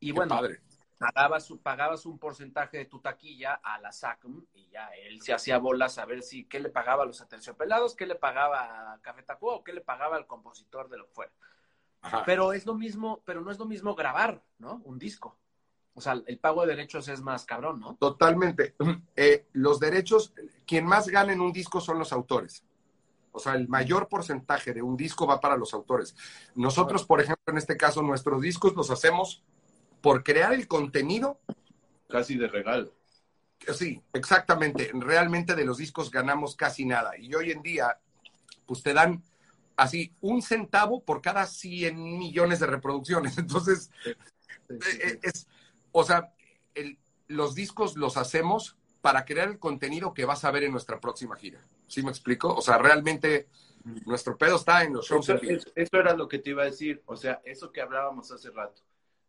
Y 0.00 0.08
Qué 0.08 0.12
bueno, 0.14 0.34
padre. 0.34 0.60
pagabas, 0.98 1.50
un- 1.50 1.58
pagabas 1.60 2.04
un 2.06 2.18
porcentaje 2.18 2.78
de 2.78 2.84
tu 2.86 3.00
taquilla 3.00 3.60
a 3.62 3.78
la 3.78 3.92
SACM 3.92 4.44
y 4.54 4.68
ya 4.68 4.88
él 4.88 5.22
se 5.22 5.32
hacía 5.32 5.58
bolas 5.58 5.98
a 5.98 6.04
ver 6.06 6.22
si 6.22 6.44
qué 6.46 6.58
le 6.60 6.70
pagaba 6.70 7.04
a 7.04 7.06
los 7.06 7.20
aterciopelados, 7.20 7.94
qué 7.94 8.06
le 8.06 8.16
pagaba 8.16 8.92
a 8.94 9.00
Café 9.00 9.22
Tacuba 9.22 9.54
o 9.54 9.64
qué 9.64 9.72
le 9.72 9.80
pagaba 9.80 10.16
al 10.16 10.26
compositor 10.26 10.88
de 10.88 10.98
lo 10.98 11.06
que 11.06 11.12
fuera. 11.14 11.32
Ajá. 12.02 12.22
Pero 12.26 12.52
es 12.52 12.66
lo 12.66 12.74
mismo, 12.74 13.22
pero 13.24 13.40
no 13.40 13.50
es 13.50 13.58
lo 13.58 13.64
mismo 13.64 13.94
grabar, 13.94 14.42
¿no? 14.58 14.82
Un 14.84 14.98
disco. 14.98 15.38
O 15.94 16.00
sea, 16.00 16.20
el 16.26 16.38
pago 16.38 16.62
de 16.62 16.74
derechos 16.74 17.06
es 17.08 17.20
más 17.20 17.44
cabrón, 17.44 17.80
¿no? 17.80 17.96
Totalmente. 17.96 18.74
Eh, 19.14 19.46
los 19.52 19.78
derechos, 19.78 20.32
quien 20.66 20.86
más 20.86 21.08
gana 21.08 21.32
en 21.32 21.40
un 21.40 21.52
disco 21.52 21.80
son 21.80 21.98
los 21.98 22.12
autores. 22.12 22.64
O 23.30 23.38
sea, 23.38 23.54
el 23.54 23.68
mayor 23.68 24.08
porcentaje 24.08 24.72
de 24.72 24.82
un 24.82 24.96
disco 24.96 25.26
va 25.26 25.40
para 25.40 25.56
los 25.56 25.74
autores. 25.74 26.14
Nosotros, 26.54 27.04
por 27.04 27.20
ejemplo, 27.20 27.44
en 27.46 27.58
este 27.58 27.76
caso, 27.76 28.02
nuestros 28.02 28.40
discos 28.40 28.74
los 28.74 28.90
hacemos 28.90 29.42
por 30.00 30.22
crear 30.22 30.52
el 30.52 30.66
contenido. 30.66 31.40
Casi 32.08 32.36
de 32.36 32.48
regalo. 32.48 32.92
Sí, 33.74 34.02
exactamente. 34.12 34.90
Realmente 34.94 35.54
de 35.54 35.64
los 35.64 35.78
discos 35.78 36.10
ganamos 36.10 36.56
casi 36.56 36.84
nada. 36.84 37.16
Y 37.16 37.34
hoy 37.34 37.52
en 37.52 37.62
día, 37.62 37.98
pues 38.66 38.82
te 38.82 38.92
dan 38.92 39.22
así 39.76 40.14
un 40.20 40.42
centavo 40.42 41.02
por 41.02 41.20
cada 41.22 41.46
100 41.46 42.18
millones 42.18 42.60
de 42.60 42.66
reproducciones. 42.66 43.38
Entonces, 43.38 43.90
eh, 44.68 45.18
es, 45.22 45.46
o 45.92 46.04
sea, 46.04 46.32
el- 46.74 46.98
los 47.28 47.54
discos 47.54 47.96
los 47.96 48.16
hacemos 48.16 48.76
para 49.00 49.24
crear 49.24 49.48
el 49.48 49.58
contenido 49.58 50.14
que 50.14 50.24
vas 50.24 50.44
a 50.44 50.50
ver 50.50 50.64
en 50.64 50.72
nuestra 50.72 51.00
próxima 51.00 51.36
gira. 51.36 51.60
¿Sí 51.88 52.02
me 52.02 52.10
explico? 52.10 52.54
O 52.54 52.62
sea, 52.62 52.78
realmente 52.78 53.48
nuestro 54.06 54.38
pedo 54.38 54.56
está 54.56 54.84
en 54.84 54.92
los 54.94 55.06
shows 55.06 55.28
Eso, 55.28 55.40
en 55.42 55.60
eso 55.74 55.96
era 55.98 56.14
lo 56.14 56.28
que 56.28 56.38
te 56.38 56.50
iba 56.50 56.62
a 56.62 56.66
decir. 56.66 57.02
O 57.06 57.16
sea, 57.16 57.42
eso 57.44 57.72
que 57.72 57.80
hablábamos 57.80 58.30
hace 58.30 58.50
rato, 58.50 58.82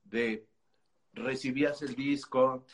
de 0.04 0.46
recibías 1.14 1.82
el 1.82 1.96
disco, 1.96 2.66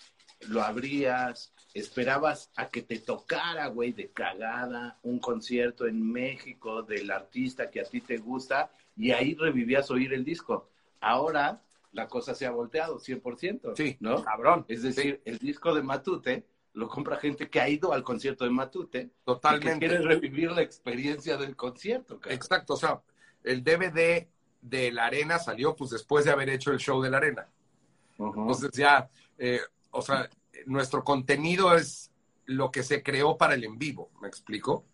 lo 0.48 0.62
abrías, 0.62 1.54
esperabas 1.74 2.50
a 2.56 2.70
que 2.70 2.82
te 2.82 3.00
tocara, 3.00 3.68
güey, 3.68 3.92
de 3.92 4.10
cagada, 4.12 4.98
un 5.04 5.20
concierto 5.20 5.86
en 5.86 6.02
México 6.02 6.82
del 6.84 7.12
artista 7.12 7.70
que 7.70 7.82
a 7.82 7.84
ti 7.84 8.02
te 8.02 8.18
gusta, 8.18 8.72
y 8.96 9.12
ahí 9.12 9.36
revivías 9.36 9.90
oír 9.92 10.14
el 10.14 10.24
disco. 10.24 10.70
Ahora 11.02 11.62
la 11.92 12.08
cosa 12.08 12.34
se 12.36 12.46
ha 12.46 12.52
volteado 12.52 13.00
100%, 13.00 13.76
Sí. 13.76 13.98
¿no? 14.00 14.24
Cabrón. 14.24 14.66
Es 14.68 14.84
decir, 14.84 15.22
el 15.26 15.38
disco 15.40 15.74
de 15.74 15.82
Matute 15.82 16.46
lo 16.74 16.88
compra 16.88 17.18
gente 17.18 17.50
que 17.50 17.60
ha 17.60 17.68
ido 17.68 17.94
al 17.94 18.04
concierto 18.04 18.44
de 18.46 18.52
Matute 18.52 19.00
y 19.00 19.06
que 19.08 19.14
Totalmente. 19.26 19.80
quiere 19.80 19.98
revivir 20.04 20.52
la 20.52 20.62
experiencia 20.62 21.36
del 21.38 21.56
concierto, 21.56 22.20
cabrón. 22.20 22.36
Exacto. 22.36 22.74
O 22.76 22.78
sea, 22.78 23.02
el 23.44 23.64
DVD 23.64 24.28
de 24.62 24.92
la 24.92 25.06
arena 25.08 25.40
salió 25.40 25.76
pues 25.76 25.90
después 25.92 26.26
de 26.26 26.32
haber 26.32 26.50
hecho 26.50 26.72
el 26.72 26.78
show 26.80 27.02
de 27.02 27.10
la 27.10 27.18
arena. 27.18 27.48
Entonces 28.18 28.72
ya, 28.74 29.10
eh, 29.38 29.60
o 29.92 30.02
sea, 30.02 30.30
nuestro 30.66 31.04
contenido 31.04 31.76
es 31.76 32.12
lo 32.46 32.72
que 32.72 32.84
se 32.84 33.04
creó 33.04 33.38
para 33.38 33.54
el 33.54 33.64
en 33.64 33.78
vivo, 33.78 34.12
¿me 34.22 34.28
explico? 34.28 34.86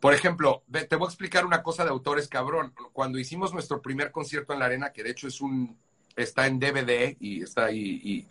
Por 0.00 0.12
ejemplo, 0.12 0.64
te 0.70 0.96
voy 0.96 1.06
a 1.06 1.08
explicar 1.08 1.46
una 1.46 1.62
cosa 1.62 1.84
de 1.84 1.90
autores 1.90 2.28
cabrón. 2.28 2.74
Cuando 2.92 3.18
hicimos 3.18 3.54
nuestro 3.54 3.80
primer 3.80 4.10
concierto 4.10 4.52
en 4.52 4.58
la 4.58 4.66
arena, 4.66 4.92
que 4.92 5.02
de 5.02 5.10
hecho 5.10 5.28
es 5.28 5.40
un, 5.40 5.78
está 6.14 6.46
en 6.46 6.58
DVD 6.58 7.16
y 7.18 7.42
está 7.42 7.66
ahí, 7.66 8.00
y, 8.04 8.28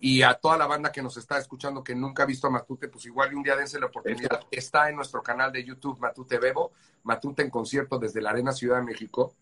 y 0.00 0.22
a 0.22 0.34
toda 0.34 0.56
la 0.56 0.66
banda 0.66 0.92
que 0.92 1.02
nos 1.02 1.16
está 1.16 1.38
escuchando 1.38 1.82
que 1.82 1.94
nunca 1.94 2.22
ha 2.22 2.26
visto 2.26 2.46
a 2.46 2.50
Matute, 2.50 2.88
pues 2.88 3.06
igual 3.06 3.32
y 3.32 3.34
un 3.34 3.42
día 3.42 3.56
dense 3.56 3.80
la 3.80 3.86
oportunidad. 3.86 4.42
Está 4.50 4.88
en 4.88 4.96
nuestro 4.96 5.22
canal 5.22 5.50
de 5.50 5.64
YouTube 5.64 5.98
Matute 5.98 6.38
Bebo, 6.38 6.72
Matute 7.02 7.42
en 7.42 7.50
concierto 7.50 7.98
desde 7.98 8.20
la 8.20 8.30
Arena 8.30 8.52
Ciudad 8.52 8.76
de 8.76 8.84
México. 8.84 9.34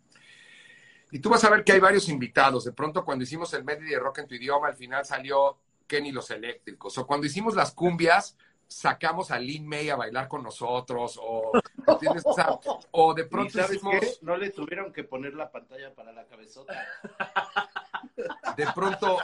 Y 1.11 1.19
tú 1.19 1.29
vas 1.29 1.45
a 1.45 1.51
ver 1.51 1.65
que 1.65 1.73
hay 1.73 1.81
varios 1.81 2.09
invitados. 2.09 2.65
De 2.65 2.73
pronto, 2.73 3.05
cuando 3.05 3.25
hicimos 3.25 3.53
el 3.55 3.63
medley 3.63 3.91
de 3.91 3.99
rock 3.99 4.19
en 4.19 4.27
tu 4.27 4.35
idioma, 4.35 4.69
al 4.69 4.77
final 4.77 5.05
salió 5.05 5.59
Kenny 5.87 6.13
los 6.13 6.31
Eléctricos. 6.31 6.97
O 6.99 7.07
cuando 7.07 7.27
hicimos 7.27 7.55
las 7.55 7.73
cumbias, 7.73 8.37
sacamos 8.67 9.31
a 9.31 9.39
Lin 9.39 9.67
May 9.67 9.89
a 9.91 9.97
bailar 9.97 10.29
con 10.29 10.43
nosotros. 10.43 11.19
O, 11.23 11.53
¿entiendes? 11.87 12.23
O, 12.25 12.35
sea, 12.35 12.59
o 12.91 13.15
de 13.15 13.23
¿Y 13.23 13.27
pronto 13.27 13.53
sabes 13.53 13.77
hicimos, 13.77 13.95
qué? 14.01 14.09
No 14.23 14.37
le 14.37 14.51
tuvieron 14.51 14.93
que 14.93 15.05
poner 15.05 15.35
la 15.35 15.51
pantalla 15.51 15.95
para 15.95 16.13
la 16.13 16.27
cabezota. 16.27 16.75
de 18.57 18.67
pronto, 18.75 19.19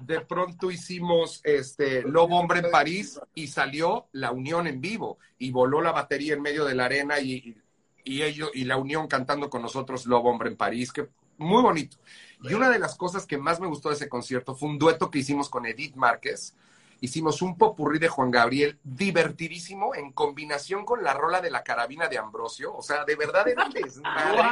de 0.00 0.20
pronto 0.20 0.70
hicimos 0.70 1.40
este 1.44 2.02
Lobo 2.02 2.38
Hombre 2.38 2.60
en 2.60 2.70
París 2.70 3.20
y 3.34 3.48
salió 3.48 4.06
la 4.12 4.32
Unión 4.32 4.66
en 4.66 4.80
vivo 4.80 5.18
y 5.38 5.50
voló 5.50 5.80
la 5.80 5.92
batería 5.92 6.34
en 6.34 6.42
medio 6.42 6.64
de 6.64 6.74
la 6.74 6.86
arena 6.86 7.20
y, 7.20 7.56
y 8.04 8.22
ellos 8.22 8.50
y 8.54 8.64
la 8.64 8.76
Unión 8.76 9.08
cantando 9.08 9.50
con 9.50 9.62
nosotros 9.62 10.06
Lobo 10.06 10.30
Hombre 10.30 10.48
en 10.50 10.56
París, 10.56 10.92
que 10.92 11.08
muy 11.38 11.62
bonito. 11.62 11.96
Y 12.42 12.54
una 12.54 12.68
de 12.70 12.78
las 12.78 12.94
cosas 12.96 13.26
que 13.26 13.38
más 13.38 13.58
me 13.60 13.66
gustó 13.66 13.88
de 13.88 13.94
ese 13.94 14.08
concierto 14.08 14.54
fue 14.54 14.68
un 14.68 14.78
dueto 14.78 15.10
que 15.10 15.20
hicimos 15.20 15.48
con 15.48 15.64
Edith 15.66 15.94
Márquez. 15.96 16.54
Hicimos 17.00 17.42
un 17.42 17.58
popurrí 17.58 17.98
de 17.98 18.08
Juan 18.08 18.30
Gabriel 18.30 18.78
divertidísimo 18.82 19.94
en 19.94 20.12
combinación 20.12 20.84
con 20.84 21.02
la 21.02 21.12
rola 21.12 21.40
de 21.40 21.50
la 21.50 21.62
carabina 21.62 22.08
de 22.08 22.18
Ambrosio. 22.18 22.74
O 22.74 22.82
sea, 22.82 23.04
de 23.04 23.16
verdad 23.16 23.46
era 23.48 23.68
desmadre. 23.74 24.42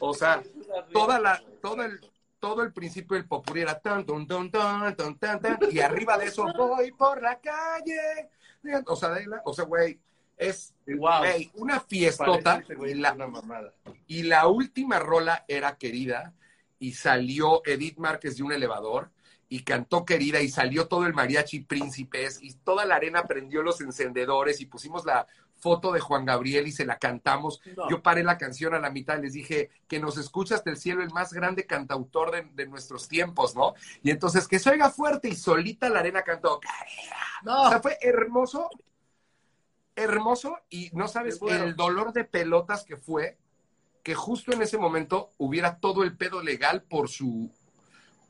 O 0.00 0.14
sea, 0.14 0.42
toda 0.92 1.18
la, 1.18 1.42
todo 1.60 1.82
el, 1.82 2.00
todo 2.38 2.62
el 2.62 2.72
principio 2.72 3.16
del 3.16 3.26
popurrí 3.26 3.62
era 3.62 3.78
tan, 3.78 4.04
tan, 4.06 4.26
tan, 4.26 4.50
tan, 4.50 4.96
tan, 4.96 5.18
tan, 5.18 5.40
tan, 5.40 5.58
y 5.70 5.80
arriba 5.80 6.16
de 6.18 6.26
eso 6.26 6.46
voy 6.56 6.92
por 6.92 7.20
la 7.22 7.38
calle. 7.40 8.30
O 8.86 8.96
sea, 8.96 9.10
de 9.10 9.26
la- 9.26 9.42
o 9.44 9.52
sea, 9.52 9.64
güey, 9.64 9.98
es 10.42 10.74
Wow. 10.86 11.22
una 11.54 11.78
fiestota 11.80 12.62
y 12.86 12.94
la, 12.94 13.12
una 13.12 13.26
mamada. 13.28 13.72
y 14.08 14.24
la 14.24 14.48
última 14.48 14.98
rola 14.98 15.44
era 15.46 15.76
querida 15.76 16.34
y 16.80 16.92
salió 16.94 17.62
Edith 17.64 17.98
Márquez 17.98 18.36
de 18.36 18.42
un 18.42 18.52
elevador 18.52 19.10
y 19.48 19.62
cantó 19.62 20.04
querida 20.04 20.40
y 20.40 20.48
salió 20.48 20.88
todo 20.88 21.06
el 21.06 21.14
mariachi 21.14 21.60
príncipes 21.60 22.38
y 22.42 22.54
toda 22.54 22.84
la 22.84 22.96
arena 22.96 23.24
prendió 23.24 23.62
los 23.62 23.80
encendedores 23.80 24.60
y 24.60 24.66
pusimos 24.66 25.04
la 25.04 25.26
foto 25.56 25.92
de 25.92 26.00
Juan 26.00 26.24
Gabriel 26.24 26.66
y 26.66 26.72
se 26.72 26.84
la 26.84 26.98
cantamos. 26.98 27.60
No. 27.76 27.88
Yo 27.88 28.02
paré 28.02 28.24
la 28.24 28.36
canción 28.36 28.74
a 28.74 28.80
la 28.80 28.90
mitad 28.90 29.18
y 29.18 29.22
les 29.22 29.34
dije 29.34 29.70
que 29.86 30.00
nos 30.00 30.18
escucha 30.18 30.56
hasta 30.56 30.70
el 30.70 30.76
cielo 30.76 31.02
el 31.04 31.10
más 31.12 31.32
grande 31.32 31.66
cantautor 31.66 32.32
de, 32.32 32.42
de 32.54 32.66
nuestros 32.66 33.06
tiempos, 33.06 33.54
¿no? 33.54 33.74
Y 34.02 34.10
entonces 34.10 34.48
que 34.48 34.58
se 34.58 34.70
oiga 34.70 34.90
fuerte 34.90 35.28
y 35.28 35.36
solita 35.36 35.88
la 35.88 36.00
arena 36.00 36.22
cantó. 36.22 36.60
O 37.46 37.68
sea, 37.68 37.80
fue 37.80 37.96
hermoso, 38.00 38.68
hermoso 39.96 40.58
y 40.70 40.90
no 40.92 41.08
sabes 41.08 41.40
el 41.42 41.76
dolor 41.76 42.12
de 42.12 42.24
pelotas 42.24 42.84
que 42.84 42.96
fue 42.96 43.38
que 44.02 44.14
justo 44.14 44.52
en 44.52 44.62
ese 44.62 44.78
momento 44.78 45.30
hubiera 45.38 45.78
todo 45.78 46.02
el 46.02 46.16
pedo 46.16 46.42
legal 46.42 46.82
por 46.82 47.08
su 47.08 47.50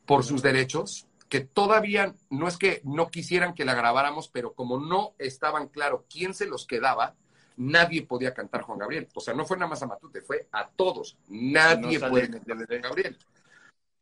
por 0.05 0.23
sus 0.23 0.41
derechos 0.41 1.07
que 1.33 1.39
todavía 1.39 2.13
no 2.29 2.47
es 2.47 2.57
que 2.57 2.81
no 2.83 3.09
quisieran 3.09 3.55
que 3.55 3.65
la 3.65 3.73
grabáramos, 3.73 4.27
pero 4.27 4.53
como 4.53 4.79
no 4.79 5.15
estaban 5.17 5.67
claro 5.67 6.05
quién 6.07 6.35
se 6.35 6.45
los 6.45 6.67
quedaba, 6.67 7.15
nadie 7.57 8.05
podía 8.05 8.35
cantar 8.35 8.61
Juan 8.61 8.77
Gabriel. 8.77 9.07
O 9.15 9.19
sea, 9.19 9.33
no 9.33 9.43
fue 9.43 9.57
nada 9.57 9.69
más 9.69 9.81
a 9.81 9.87
Matute, 9.87 10.21
fue 10.21 10.47
a 10.51 10.69
todos. 10.69 11.17
Nadie 11.27 11.97
No 11.97 12.09
puede 12.09 12.29
cantar. 12.29 12.57
Juan 12.67 12.81
Gabriel. 12.81 13.17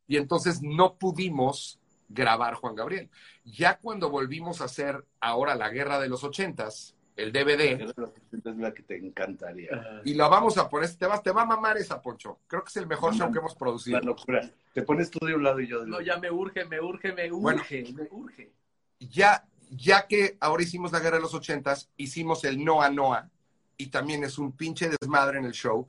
Y 0.07 0.17
entonces 0.17 0.61
no 0.61 0.95
pudimos 0.95 1.79
grabar 2.09 2.55
Juan 2.55 2.75
Gabriel. 2.75 3.09
Ya 3.45 3.77
cuando 3.77 4.09
volvimos 4.09 4.59
a 4.59 4.65
hacer 4.65 5.05
ahora 5.21 5.55
la 5.55 5.69
guerra 5.69 5.99
de 5.99 6.09
los 6.09 6.25
ochentas, 6.25 6.95
el 7.21 7.31
DVD, 7.31 7.81
Es 7.81 8.57
la 8.57 8.73
que 8.73 8.83
te 8.83 8.97
encantaría. 8.97 10.01
y 10.03 10.13
la 10.13 10.27
vamos 10.27 10.57
a 10.57 10.69
poner, 10.69 10.93
te 10.95 11.05
va, 11.05 11.21
te 11.21 11.31
va 11.31 11.43
a 11.43 11.45
mamar 11.45 11.77
esa, 11.77 12.01
Poncho. 12.01 12.39
Creo 12.47 12.63
que 12.63 12.69
es 12.69 12.77
el 12.77 12.87
mejor 12.87 13.13
show 13.15 13.31
que 13.31 13.39
hemos 13.39 13.55
producido. 13.55 13.99
La 13.99 14.05
locura. 14.05 14.49
Te 14.73 14.81
pones 14.83 15.09
tú 15.11 15.25
de 15.25 15.35
un 15.35 15.43
lado 15.43 15.59
y 15.59 15.67
yo 15.67 15.85
No, 15.85 15.95
otro. 15.97 16.05
ya 16.05 16.17
me 16.17 16.31
urge, 16.31 16.65
me 16.65 16.79
urge, 16.79 17.13
me 17.13 17.29
Bueno. 17.29 17.61
urge, 17.61 17.85
me 17.93 18.07
urge. 18.11 18.51
ya, 18.99 19.45
ya 19.69 20.07
que 20.07 20.37
ahora 20.39 20.63
hicimos 20.63 20.91
la 20.91 20.99
guerra 20.99 21.17
de 21.17 21.21
los 21.23 21.33
ochentas, 21.33 21.89
hicimos 21.97 22.43
el 22.43 22.63
Noa 22.63 22.89
Noa, 22.89 23.29
y 23.77 23.87
también 23.87 24.23
es 24.23 24.37
un 24.37 24.51
pinche 24.51 24.89
desmadre 24.89 25.39
en 25.39 25.45
el 25.45 25.53
show. 25.53 25.87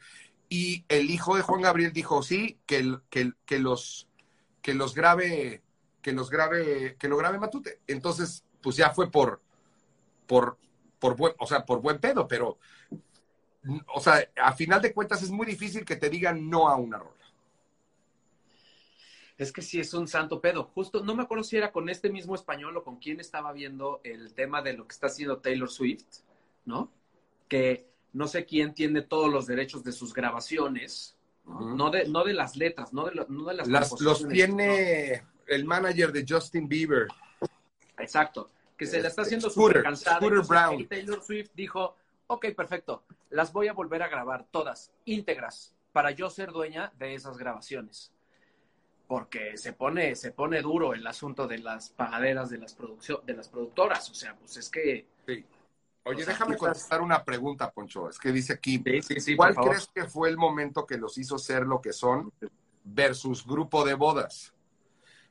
Y 0.49 0.85
el 0.89 1.11
hijo 1.11 1.37
de 1.37 1.43
Juan 1.43 1.63
Gabriel 1.63 1.93
dijo, 1.93 2.23
sí, 2.23 2.59
que, 2.67 2.99
que, 3.11 3.33
que 3.47 3.59
los, 3.59 4.09
que 4.63 4.75
los 4.75 4.95
grabe, 4.95 5.63
que 6.03 6.13
los 6.13 6.31
grabe, 6.31 6.97
que 6.99 7.09
lo 7.09 7.17
grabe 7.17 7.39
Matute. 7.39 7.81
Entonces, 7.87 8.45
pues 8.63 8.77
ya 8.77 8.91
fue 8.91 9.11
por, 9.11 9.41
por, 10.27 10.57
por 11.03 11.17
buen, 11.17 11.35
o 11.39 11.47
sea, 11.49 11.67
por 11.67 11.81
buen 11.83 11.99
pedo, 11.99 12.29
pero, 12.29 12.59
o 13.93 14.01
sea, 14.01 14.25
a 14.41 14.53
final 14.53 14.81
de 14.81 14.95
cuentas 14.95 15.21
es 15.23 15.31
muy 15.31 15.45
difícil 15.45 15.85
que 15.85 15.97
te 15.97 16.09
digan 16.09 16.49
no 16.49 16.69
a 16.69 16.77
una 16.77 16.99
rola. 16.99 17.17
Es 19.37 19.51
que 19.51 19.63
sí 19.63 19.81
es 19.81 19.93
un 19.95 20.07
santo 20.07 20.41
pedo. 20.41 20.71
Justo, 20.75 21.03
no 21.03 21.17
me 21.17 21.25
acuerdo 21.25 21.43
si 21.43 21.57
era 21.57 21.73
con 21.73 21.89
este 21.89 22.09
mismo 22.09 22.37
español 22.37 22.77
o 22.77 22.85
con 22.85 22.97
quién 22.99 23.19
estaba 23.19 23.53
viendo 23.53 24.01
el 24.05 24.33
tema 24.35 24.63
de 24.63 24.75
lo 24.75 24.87
que 24.87 24.93
está 24.93 25.09
haciendo 25.09 25.39
Taylor 25.39 25.69
Swift, 25.69 26.05
¿no? 26.65 26.93
Que 27.49 27.89
no 28.13 28.29
sé 28.29 28.45
quién 28.47 28.75
tiene 28.75 29.03
todos 29.03 29.33
los 29.33 29.47
derechos 29.49 29.83
de 29.83 29.91
sus 29.91 30.15
grabaciones, 30.15 31.17
¿no? 31.45 31.91
De, 31.91 32.07
no 32.09 32.23
de 32.23 32.35
las 32.35 32.55
letras, 32.57 32.93
no 32.93 33.07
de, 33.07 33.15
lo- 33.17 33.27
no 33.29 33.47
de 33.49 33.55
las 33.55 33.67
Las, 33.67 34.01
los 34.01 34.29
tiene 34.29 35.25
el 35.49 35.65
manager 35.65 36.13
de 36.13 36.25
Justin 36.29 36.69
Bieber. 36.69 37.09
Exacto. 37.99 38.49
Que 38.83 38.87
se 38.87 39.01
le 39.01 39.09
está 39.09 39.23
Este, 39.23 39.37
haciendo 39.37 39.51
Scooter, 39.51 39.77
súper 39.79 39.83
cansada. 39.85 40.17
Scooter 40.17 40.41
Brown. 40.47 40.79
ahí 40.79 40.87
Taylor 40.87 41.23
Swift 41.23 41.51
dijo, 41.55 41.97
ok, 42.27 42.47
perfecto, 42.57 43.05
las 43.31 43.53
voy 43.53 43.69
a 43.69 43.73
volver 43.73 44.03
a 44.03 44.09
grabar 44.09 44.47
todas, 44.51 44.93
íntegras, 45.05 45.75
para 45.93 46.11
yo 46.11 46.29
ser 46.31 46.51
dueña 46.51 46.93
de 46.99 47.15
esas 47.15 47.39
grabaciones. 47.39 48.13
Porque 49.07 49.57
se 49.57 49.73
pone, 49.73 50.17
se 50.17 50.33
pone 50.33 50.63
duro 50.63 50.95
el 50.95 51.07
asunto 51.07 51.47
de 51.47 51.59
las 51.59 51.91
pagaderas 51.91 52.51
de 52.51 52.59
las, 52.59 52.77
de 53.25 53.35
las 53.35 53.49
productoras. 53.49 54.11
O 54.11 54.15
sea, 54.15 54.35
pues 54.37 54.57
es 54.57 54.69
que... 54.71 55.07
Sí. 55.27 55.45
Oye, 56.05 56.23
O 56.23 56.25
sea, 56.25 56.33
déjame 56.33 56.57
contestar 56.57 57.01
una 57.03 57.23
pregunta, 57.23 57.71
Poncho. 57.71 58.09
Es 58.09 58.19
que 58.19 58.33
dice 58.33 58.55
aquí, 58.55 58.83
Sí, 58.85 59.03
sí, 59.03 59.21
sí, 59.21 59.37
¿cuál 59.37 59.55
crees 59.55 59.89
que 59.95 60.07
fue 60.07 60.29
el 60.31 60.37
momento 60.37 60.87
que 60.87 60.97
los 60.97 61.19
hizo 61.19 61.39
ser 61.39 61.65
lo 61.67 61.81
que 61.81 61.93
son 61.93 62.33
versus 62.83 63.47
grupo 63.47 63.85
de 63.85 63.95
bodas? 63.95 64.53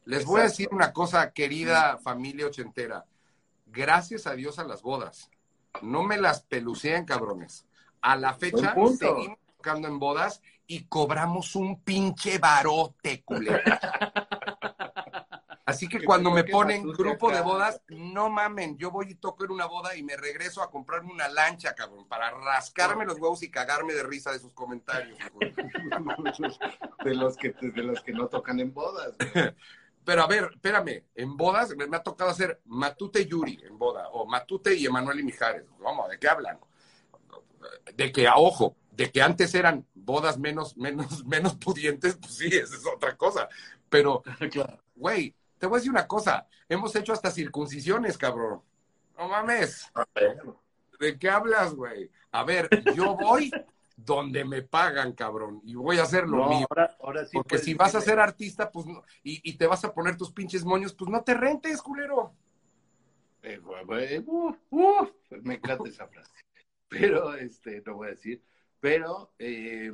Les 0.05 0.25
voy 0.25 0.41
a 0.41 0.43
decir 0.43 0.69
una 0.71 0.93
cosa, 0.93 1.31
querida 1.31 1.97
familia 1.97 2.45
ochentera. 2.47 3.03
Gracias 3.71 4.27
a 4.27 4.33
Dios 4.33 4.59
a 4.59 4.63
las 4.65 4.81
bodas. 4.81 5.29
No 5.81 6.03
me 6.03 6.17
las 6.17 6.41
peluceen, 6.41 7.05
cabrones. 7.05 7.65
A 8.01 8.15
la 8.17 8.33
fecha 8.33 8.75
seguimos 8.97 9.39
tocando 9.57 9.87
en 9.87 9.99
bodas 9.99 10.41
y 10.67 10.85
cobramos 10.85 11.55
un 11.55 11.81
pinche 11.81 12.37
barote, 12.37 13.23
culero. 13.23 13.61
Así 15.65 15.87
que 15.87 15.99
Que 15.99 16.05
cuando 16.05 16.31
me 16.31 16.43
ponen 16.43 16.83
grupo 16.91 17.31
de 17.31 17.39
bodas, 17.39 17.81
no 17.87 18.29
mamen, 18.29 18.77
yo 18.77 18.91
voy 18.91 19.11
y 19.11 19.15
toco 19.15 19.45
en 19.45 19.51
una 19.51 19.67
boda 19.67 19.95
y 19.95 20.03
me 20.03 20.17
regreso 20.17 20.61
a 20.61 20.69
comprarme 20.69 21.13
una 21.13 21.29
lancha, 21.29 21.73
cabrón, 21.75 22.07
para 22.09 22.31
rascarme 22.31 23.05
los 23.05 23.19
huevos 23.19 23.41
y 23.43 23.49
cagarme 23.49 23.93
de 23.93 24.03
risa 24.03 24.33
de 24.33 24.39
sus 24.39 24.53
comentarios. 24.53 25.17
de 27.05 27.15
los 27.15 27.37
que 27.37 27.51
de 27.51 27.83
los 27.83 28.01
que 28.01 28.11
no 28.11 28.27
tocan 28.27 28.59
en 28.59 28.73
bodas. 28.73 29.13
güey. 29.17 29.55
Pero 30.03 30.23
a 30.23 30.27
ver, 30.27 30.49
espérame, 30.53 31.03
en 31.15 31.37
bodas 31.37 31.75
me, 31.75 31.87
me 31.87 31.97
ha 31.97 32.03
tocado 32.03 32.31
hacer 32.31 32.61
Matute 32.65 33.25
Yuri 33.25 33.59
en 33.63 33.77
boda, 33.77 34.09
o 34.09 34.25
Matute 34.25 34.73
y 34.73 34.85
Emanuel 34.85 35.19
y 35.19 35.23
Mijares. 35.23 35.65
Vamos, 35.79 36.09
¿de 36.09 36.17
qué 36.17 36.27
hablan? 36.27 36.59
De 37.95 38.11
que, 38.11 38.27
a 38.27 38.35
ojo, 38.37 38.75
de 38.91 39.11
que 39.11 39.21
antes 39.21 39.53
eran 39.55 39.85
bodas 39.93 40.37
menos, 40.37 40.75
menos, 40.77 41.25
menos 41.25 41.55
pudientes, 41.55 42.15
pues 42.15 42.35
sí, 42.35 42.47
esa 42.47 42.75
es 42.75 42.85
otra 42.85 43.15
cosa. 43.15 43.47
Pero, 43.89 44.23
güey, 44.95 45.35
te 45.57 45.67
voy 45.67 45.75
a 45.75 45.79
decir 45.79 45.91
una 45.91 46.07
cosa, 46.07 46.47
hemos 46.67 46.95
hecho 46.95 47.13
hasta 47.13 47.31
circuncisiones, 47.31 48.17
cabrón. 48.17 48.61
No 49.17 49.27
mames. 49.27 49.91
¿De 50.99 51.19
qué 51.19 51.29
hablas, 51.29 51.73
güey? 51.73 52.09
A 52.31 52.43
ver, 52.43 52.69
yo 52.95 53.15
voy 53.15 53.51
donde 54.05 54.43
me 54.45 54.61
pagan, 54.61 55.13
cabrón, 55.13 55.61
y 55.63 55.75
voy 55.75 55.97
a 55.99 56.03
hacer 56.03 56.27
lo 56.27 56.37
No, 56.37 56.49
mío. 56.49 56.65
ahora, 56.69 56.95
ahora 57.01 57.25
sí. 57.25 57.31
Porque 57.33 57.57
si 57.57 57.73
vas 57.73 57.95
a 57.95 58.01
ser 58.01 58.19
artista, 58.19 58.71
pues 58.71 58.85
no, 58.85 59.03
y, 59.23 59.41
y 59.49 59.57
te 59.57 59.67
vas 59.67 59.83
a 59.85 59.93
poner 59.93 60.17
tus 60.17 60.31
pinches 60.31 60.63
moños, 60.65 60.93
pues 60.93 61.09
no 61.09 61.23
te 61.23 61.33
rentes, 61.33 61.81
culero. 61.81 62.33
Eh, 63.43 63.59
uh, 64.25 64.55
uh, 64.71 65.07
me 65.41 65.55
encanta 65.55 65.87
esa 65.89 66.07
frase. 66.07 66.31
Pero, 66.89 67.33
este, 67.35 67.81
no 67.85 67.95
voy 67.95 68.07
a 68.07 68.11
decir. 68.11 68.41
Pero, 68.79 69.31
eh, 69.39 69.91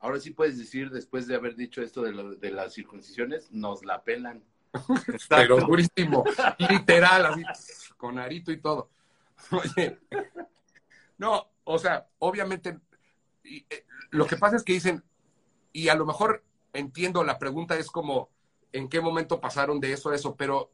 ahora 0.00 0.18
sí 0.20 0.30
puedes 0.30 0.58
decir, 0.58 0.90
después 0.90 1.26
de 1.26 1.34
haber 1.34 1.54
dicho 1.54 1.82
esto 1.82 2.02
de, 2.02 2.12
lo- 2.12 2.34
de 2.34 2.50
las 2.50 2.74
circuncisiones, 2.74 3.50
nos 3.52 3.84
la 3.84 4.02
pelan. 4.02 4.42
Pero 5.28 5.60
durísimo, 5.60 6.24
literal, 6.70 7.26
así, 7.26 7.42
con 7.96 8.18
arito 8.18 8.52
y 8.52 8.60
todo. 8.60 8.90
Oye, 9.52 9.98
no, 11.16 11.48
o 11.64 11.78
sea, 11.78 12.08
obviamente, 12.18 12.78
y, 13.48 13.66
eh, 13.70 13.84
lo 14.10 14.26
que 14.26 14.36
pasa 14.36 14.56
es 14.56 14.64
que 14.64 14.72
dicen, 14.72 15.02
y 15.72 15.88
a 15.88 15.94
lo 15.94 16.06
mejor 16.06 16.42
entiendo, 16.72 17.24
la 17.24 17.38
pregunta 17.38 17.76
es 17.76 17.90
como, 17.90 18.30
¿en 18.72 18.88
qué 18.88 19.00
momento 19.00 19.40
pasaron 19.40 19.80
de 19.80 19.92
eso 19.92 20.10
a 20.10 20.14
eso? 20.14 20.34
Pero, 20.36 20.72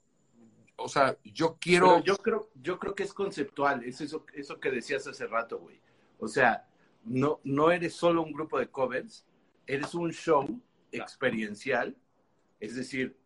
o 0.77 0.89
sea, 0.89 1.17
yo 1.25 1.57
quiero... 1.61 1.95
Pero 1.95 2.05
yo 2.05 2.17
creo, 2.17 2.51
yo 2.55 2.79
creo 2.79 2.95
que 2.95 3.03
es 3.03 3.13
conceptual, 3.13 3.85
es 3.85 4.01
eso, 4.01 4.25
eso 4.35 4.61
que 4.61 4.71
decías 4.71 5.07
hace 5.07 5.27
rato, 5.27 5.59
güey. 5.59 5.81
O 6.19 6.29
sea, 6.29 6.69
no, 7.05 7.41
no 7.45 7.71
eres 7.71 7.95
solo 7.95 8.23
un 8.23 8.33
grupo 8.33 8.59
de 8.59 8.69
covers, 8.69 9.27
eres 9.67 9.95
un 9.95 10.13
show 10.13 10.61
experiencial, 10.93 11.97
es 12.61 12.77
decir, 12.77 13.17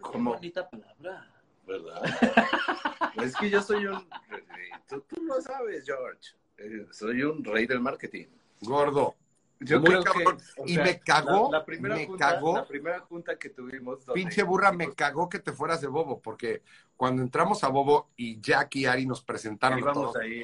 como, 0.00 0.34
bonita 0.34 0.68
palabra. 0.68 1.30
¿verdad? 1.66 2.02
es 3.22 3.34
que 3.36 3.48
yo 3.48 3.62
soy 3.62 3.86
un, 3.86 4.06
tú, 4.88 5.00
tú 5.08 5.22
lo 5.22 5.40
sabes, 5.40 5.84
George, 5.86 6.30
Eh, 6.58 6.86
soy 6.92 7.22
un 7.22 7.42
rey 7.42 7.66
del 7.66 7.80
marketing. 7.80 8.26
Gordo. 8.64 9.14
Yo 9.60 9.80
Muy 9.80 9.90
creo 9.90 10.02
cabrón. 10.04 10.36
que, 10.36 10.60
o 10.62 10.64
Y 10.66 10.76
me 10.78 10.98
cagó, 11.00 11.50
la, 11.50 11.58
la 11.58 11.64
primera 11.64 11.94
me 11.94 12.06
junta, 12.06 12.28
cagó. 12.34 12.56
la 12.56 12.66
primera 12.66 13.00
junta 13.00 13.38
que 13.38 13.50
tuvimos. 13.50 14.04
donde 14.04 14.20
Pinche 14.20 14.42
burra, 14.42 14.72
me 14.72 14.92
cagó 14.92 15.28
que 15.28 15.38
te 15.38 15.52
fueras 15.52 15.80
de 15.80 15.86
Bobo, 15.86 16.20
porque 16.20 16.62
cuando 16.96 17.22
entramos 17.22 17.64
a 17.64 17.68
Bobo 17.68 18.10
y 18.16 18.40
Jack 18.40 18.76
y 18.76 18.86
Ari 18.86 19.06
nos 19.06 19.22
presentaron 19.22 19.78
a 19.78 19.80
íbamos 19.80 20.12
todos, 20.12 20.16
ahí. 20.16 20.42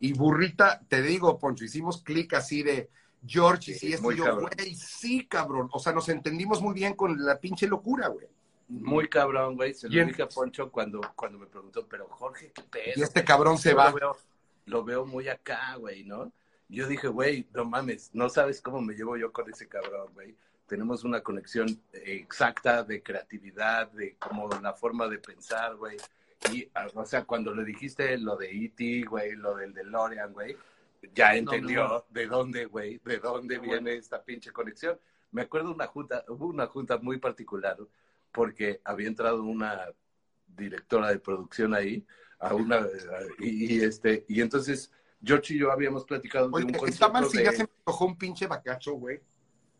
y 0.00 0.12
burrita, 0.12 0.80
te 0.88 1.00
digo, 1.02 1.38
Poncho, 1.38 1.64
hicimos 1.64 2.02
clic 2.02 2.34
así 2.34 2.62
de 2.62 2.90
George 3.26 3.70
y 3.70 3.74
Sí, 3.74 3.86
si 3.86 3.92
esto 3.94 4.12
y 4.12 4.16
yo, 4.16 4.38
güey, 4.40 4.74
sí, 4.74 5.26
cabrón. 5.26 5.68
O 5.72 5.78
sea, 5.78 5.92
nos 5.92 6.08
entendimos 6.08 6.60
muy 6.60 6.74
bien 6.74 6.94
con 6.94 7.24
la 7.24 7.38
pinche 7.40 7.66
locura, 7.66 8.08
güey. 8.08 8.26
Muy 8.68 9.08
cabrón, 9.08 9.56
güey. 9.56 9.72
Se 9.72 9.88
lo 9.88 10.04
dije 10.04 10.22
a 10.22 10.28
Poncho 10.28 10.70
cuando, 10.70 11.00
cuando 11.16 11.38
me 11.38 11.46
preguntó, 11.46 11.86
pero 11.88 12.06
Jorge, 12.08 12.52
¿qué 12.52 12.62
pedo? 12.64 12.92
Y 12.96 13.02
este 13.02 13.20
güey? 13.20 13.26
cabrón 13.26 13.56
se 13.56 13.70
Yo 13.70 13.76
va. 13.76 13.90
Lo 13.90 13.96
veo, 13.96 14.16
lo 14.66 14.84
veo 14.84 15.06
muy 15.06 15.28
acá, 15.28 15.74
güey, 15.76 16.04
¿no? 16.04 16.32
Yo 16.68 16.86
dije, 16.86 17.08
güey, 17.08 17.48
no 17.54 17.64
mames, 17.64 18.10
no 18.12 18.28
sabes 18.28 18.60
cómo 18.60 18.80
me 18.82 18.94
llevo 18.94 19.16
yo 19.16 19.32
con 19.32 19.48
ese 19.50 19.68
cabrón, 19.68 20.12
güey. 20.12 20.36
Tenemos 20.66 21.02
una 21.02 21.22
conexión 21.22 21.66
exacta 21.92 22.82
de 22.82 23.02
creatividad, 23.02 23.90
de 23.92 24.16
como 24.16 24.48
la 24.60 24.74
forma 24.74 25.08
de 25.08 25.18
pensar, 25.18 25.76
güey. 25.76 25.96
Y, 26.52 26.68
ah, 26.74 26.86
o 26.94 27.06
sea, 27.06 27.24
cuando 27.24 27.54
le 27.54 27.64
dijiste 27.64 28.18
lo 28.18 28.36
de 28.36 28.50
E.T., 28.50 29.04
güey, 29.08 29.34
lo 29.34 29.56
del 29.56 29.72
DeLorean, 29.72 30.32
güey, 30.34 30.56
ya 31.14 31.34
entendió 31.34 31.88
no. 31.88 32.04
de 32.10 32.26
dónde, 32.26 32.66
güey, 32.66 33.00
de 33.04 33.18
dónde 33.18 33.56
No, 33.56 33.62
viene 33.62 33.80
bueno. 33.80 33.98
esta 33.98 34.22
pinche 34.22 34.52
conexión. 34.52 34.98
Me 35.30 35.42
acuerdo 35.42 35.72
una 35.72 35.86
junta, 35.86 36.24
hubo 36.28 36.46
una 36.46 36.66
junta 36.66 36.98
muy 36.98 37.18
particular 37.18 37.78
porque 38.30 38.80
había 38.84 39.08
entrado 39.08 39.42
una 39.42 39.86
directora 40.46 41.08
de 41.08 41.18
producción 41.18 41.74
ahí, 41.74 42.04
a 42.38 42.54
una, 42.54 42.86
y, 43.40 43.74
y, 43.76 43.80
este, 43.80 44.24
y 44.28 44.40
entonces 44.40 44.92
George 45.22 45.54
y 45.54 45.58
yo 45.58 45.72
habíamos 45.72 46.04
platicado 46.04 46.48
Oye, 46.52 46.66
de 46.66 46.78
un 46.78 46.88
está 46.88 47.08
mal 47.08 47.28
si 47.28 47.38
de... 47.38 47.44
ya 47.44 47.52
se 47.52 47.64
me 47.64 47.70
antojó 47.78 48.06
un 48.06 48.16
pinche 48.16 48.46
bacacho, 48.46 48.94
güey. 48.94 49.20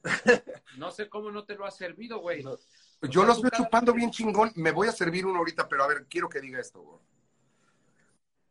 No 0.79 0.91
sé 0.93 1.09
cómo 1.09 1.31
no 1.31 1.45
te 1.45 1.57
lo 1.57 1.67
ha 1.67 1.71
servido, 1.71 2.21
güey. 2.21 2.43
No, 2.43 2.57
Yo 3.03 3.21
sea, 3.21 3.29
los 3.29 3.43
veo 3.43 3.51
chupando 3.57 3.93
bien 3.93 4.11
chingón. 4.11 4.53
Me 4.55 4.71
voy 4.71 4.87
a 4.87 4.93
servir 4.93 5.27
uno 5.27 5.39
ahorita, 5.39 5.69
pero 5.69 5.83
a 5.83 5.89
ver, 5.89 6.07
quiero 6.09 6.29
que 6.29 6.41
diga 6.41 6.61
esto, 6.61 6.81
güey. 6.81 7.01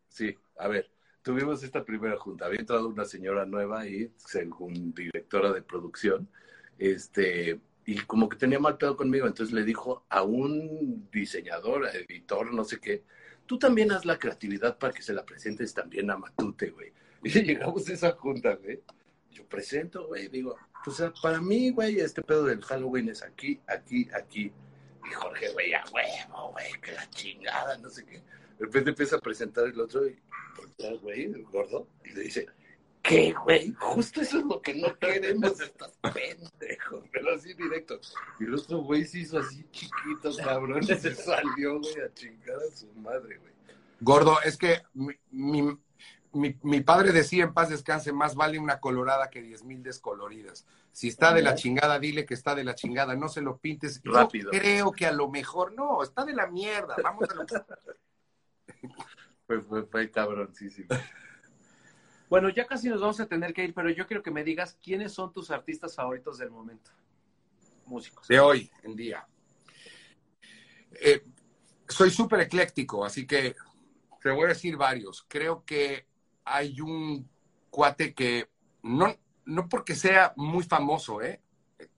Sí, 0.09 0.37
a 0.57 0.67
ver, 0.67 0.91
tuvimos 1.21 1.63
esta 1.63 1.85
primera 1.85 2.17
junta. 2.17 2.45
Había 2.45 2.59
entrado 2.59 2.87
una 2.87 3.05
señora 3.05 3.45
nueva 3.45 3.81
ahí, 3.81 4.11
según 4.17 4.93
directora 4.93 5.53
de 5.53 5.61
producción, 5.61 6.29
este, 6.77 7.61
y 7.85 7.99
como 7.99 8.27
que 8.27 8.37
tenía 8.37 8.59
mal 8.59 8.77
pedo 8.77 8.97
conmigo, 8.97 9.27
entonces 9.27 9.53
le 9.53 9.63
dijo 9.63 10.05
a 10.09 10.23
un 10.23 11.09
diseñador, 11.11 11.87
editor, 11.87 12.53
no 12.53 12.63
sé 12.63 12.79
qué, 12.79 13.03
tú 13.47 13.57
también 13.57 13.91
haz 13.91 14.05
la 14.05 14.19
creatividad 14.19 14.77
para 14.77 14.93
que 14.93 15.01
se 15.01 15.13
la 15.13 15.25
presentes 15.25 15.73
también 15.73 16.11
a 16.11 16.17
Matute, 16.17 16.69
güey. 16.69 16.91
Y 17.23 17.29
llegamos 17.29 17.89
a 17.89 17.93
esa 17.93 18.11
junta, 18.11 18.53
güey. 18.55 18.79
Yo 19.31 19.43
presento, 19.45 20.05
güey, 20.07 20.27
digo, 20.27 20.55
pues 20.85 21.03
para 21.21 21.41
mí, 21.41 21.71
güey, 21.71 21.99
este 21.99 22.21
pedo 22.21 22.45
del 22.45 22.63
Halloween 22.63 23.09
es 23.09 23.23
aquí, 23.23 23.59
aquí, 23.67 24.07
aquí. 24.13 24.51
Y 25.09 25.13
Jorge, 25.13 25.51
güey, 25.53 25.73
a 25.73 25.83
huevo, 25.91 26.51
güey, 26.51 26.71
que 26.81 26.91
la 26.91 27.09
chingada, 27.09 27.77
no 27.79 27.89
sé 27.89 28.05
qué. 28.05 28.17
De 28.59 28.65
repente 28.65 28.91
empieza 28.91 29.15
a 29.15 29.19
presentar 29.19 29.65
el 29.65 29.79
otro 29.79 30.07
y, 30.07 30.17
güey, 31.01 31.31
gordo, 31.43 31.87
y 32.05 32.11
le 32.11 32.21
dice, 32.21 32.47
¿qué, 33.07 33.33
güey? 33.43 33.73
Justo 33.79 34.21
eso 34.21 34.39
es 34.39 34.45
lo 34.45 34.61
que 34.61 34.75
no 34.75 34.97
queremos, 34.99 35.59
estás 35.59 35.97
pendejo, 36.13 37.03
pero 37.11 37.35
así 37.35 37.53
directo. 37.53 37.99
Y 38.39 38.45
el 38.45 38.55
otro 38.55 38.79
güey 38.79 39.05
se 39.05 39.19
hizo 39.19 39.39
así 39.39 39.65
chiquito, 39.71 40.35
cabrón, 40.43 40.83
y 40.83 40.87
se 40.87 41.15
salió, 41.15 41.79
güey, 41.79 42.01
a 42.01 42.13
chingar 42.13 42.57
a 42.57 42.75
su 42.75 42.91
madre, 42.93 43.37
güey. 43.37 43.53
Gordo, 43.99 44.37
es 44.43 44.57
que 44.57 44.83
mi, 44.93 45.13
mi, 45.31 45.77
mi, 46.33 46.55
mi, 46.61 46.81
padre 46.81 47.11
decía 47.11 47.45
en 47.45 47.53
paz 47.53 47.69
descanse, 47.69 48.11
más 48.11 48.35
vale 48.35 48.59
una 48.59 48.79
colorada 48.79 49.29
que 49.29 49.41
diez 49.41 49.63
mil 49.63 49.81
descoloridas. 49.81 50.67
Si 50.91 51.07
está 51.07 51.33
de 51.33 51.41
la 51.41 51.55
chingada, 51.55 51.99
dile 51.99 52.25
que 52.25 52.33
está 52.33 52.53
de 52.53 52.63
la 52.63 52.75
chingada, 52.75 53.15
no 53.15 53.29
se 53.29 53.41
lo 53.41 53.57
pintes. 53.57 54.01
Rápido. 54.03 54.51
Yo 54.51 54.59
creo 54.59 54.91
que 54.91 55.05
a 55.05 55.11
lo 55.11 55.29
mejor, 55.29 55.73
no, 55.73 56.03
está 56.03 56.25
de 56.25 56.33
la 56.33 56.47
mierda, 56.47 56.95
vamos 57.01 57.29
a 57.29 57.33
lo... 57.33 57.45
Fue, 59.47 59.61
fue, 59.61 59.85
fue 59.85 60.11
cabroncísimo. 60.11 60.89
Bueno, 62.29 62.49
ya 62.49 62.65
casi 62.65 62.89
nos 62.89 63.01
vamos 63.01 63.19
a 63.19 63.27
tener 63.27 63.53
que 63.53 63.63
ir, 63.63 63.73
pero 63.73 63.89
yo 63.89 64.05
quiero 64.05 64.21
que 64.21 64.31
me 64.31 64.43
digas 64.43 64.77
quiénes 64.83 65.13
son 65.13 65.31
tus 65.31 65.49
artistas 65.51 65.95
favoritos 65.95 66.37
del 66.37 66.49
momento. 66.49 66.91
Músicos. 67.85 68.27
De 68.27 68.39
hoy 68.39 68.69
en 68.83 68.95
día. 68.95 69.25
Eh, 70.91 71.23
soy 71.87 72.11
súper 72.11 72.41
ecléctico, 72.41 73.05
así 73.05 73.25
que 73.25 73.55
te 74.21 74.31
voy 74.31 74.45
a 74.45 74.49
decir 74.49 74.75
varios. 74.75 75.25
Creo 75.27 75.63
que 75.63 76.05
hay 76.43 76.81
un 76.81 77.29
cuate 77.69 78.13
que 78.13 78.49
no, 78.83 79.15
no 79.45 79.69
porque 79.69 79.95
sea 79.95 80.33
muy 80.35 80.63
famoso, 80.63 81.21
¿eh? 81.21 81.41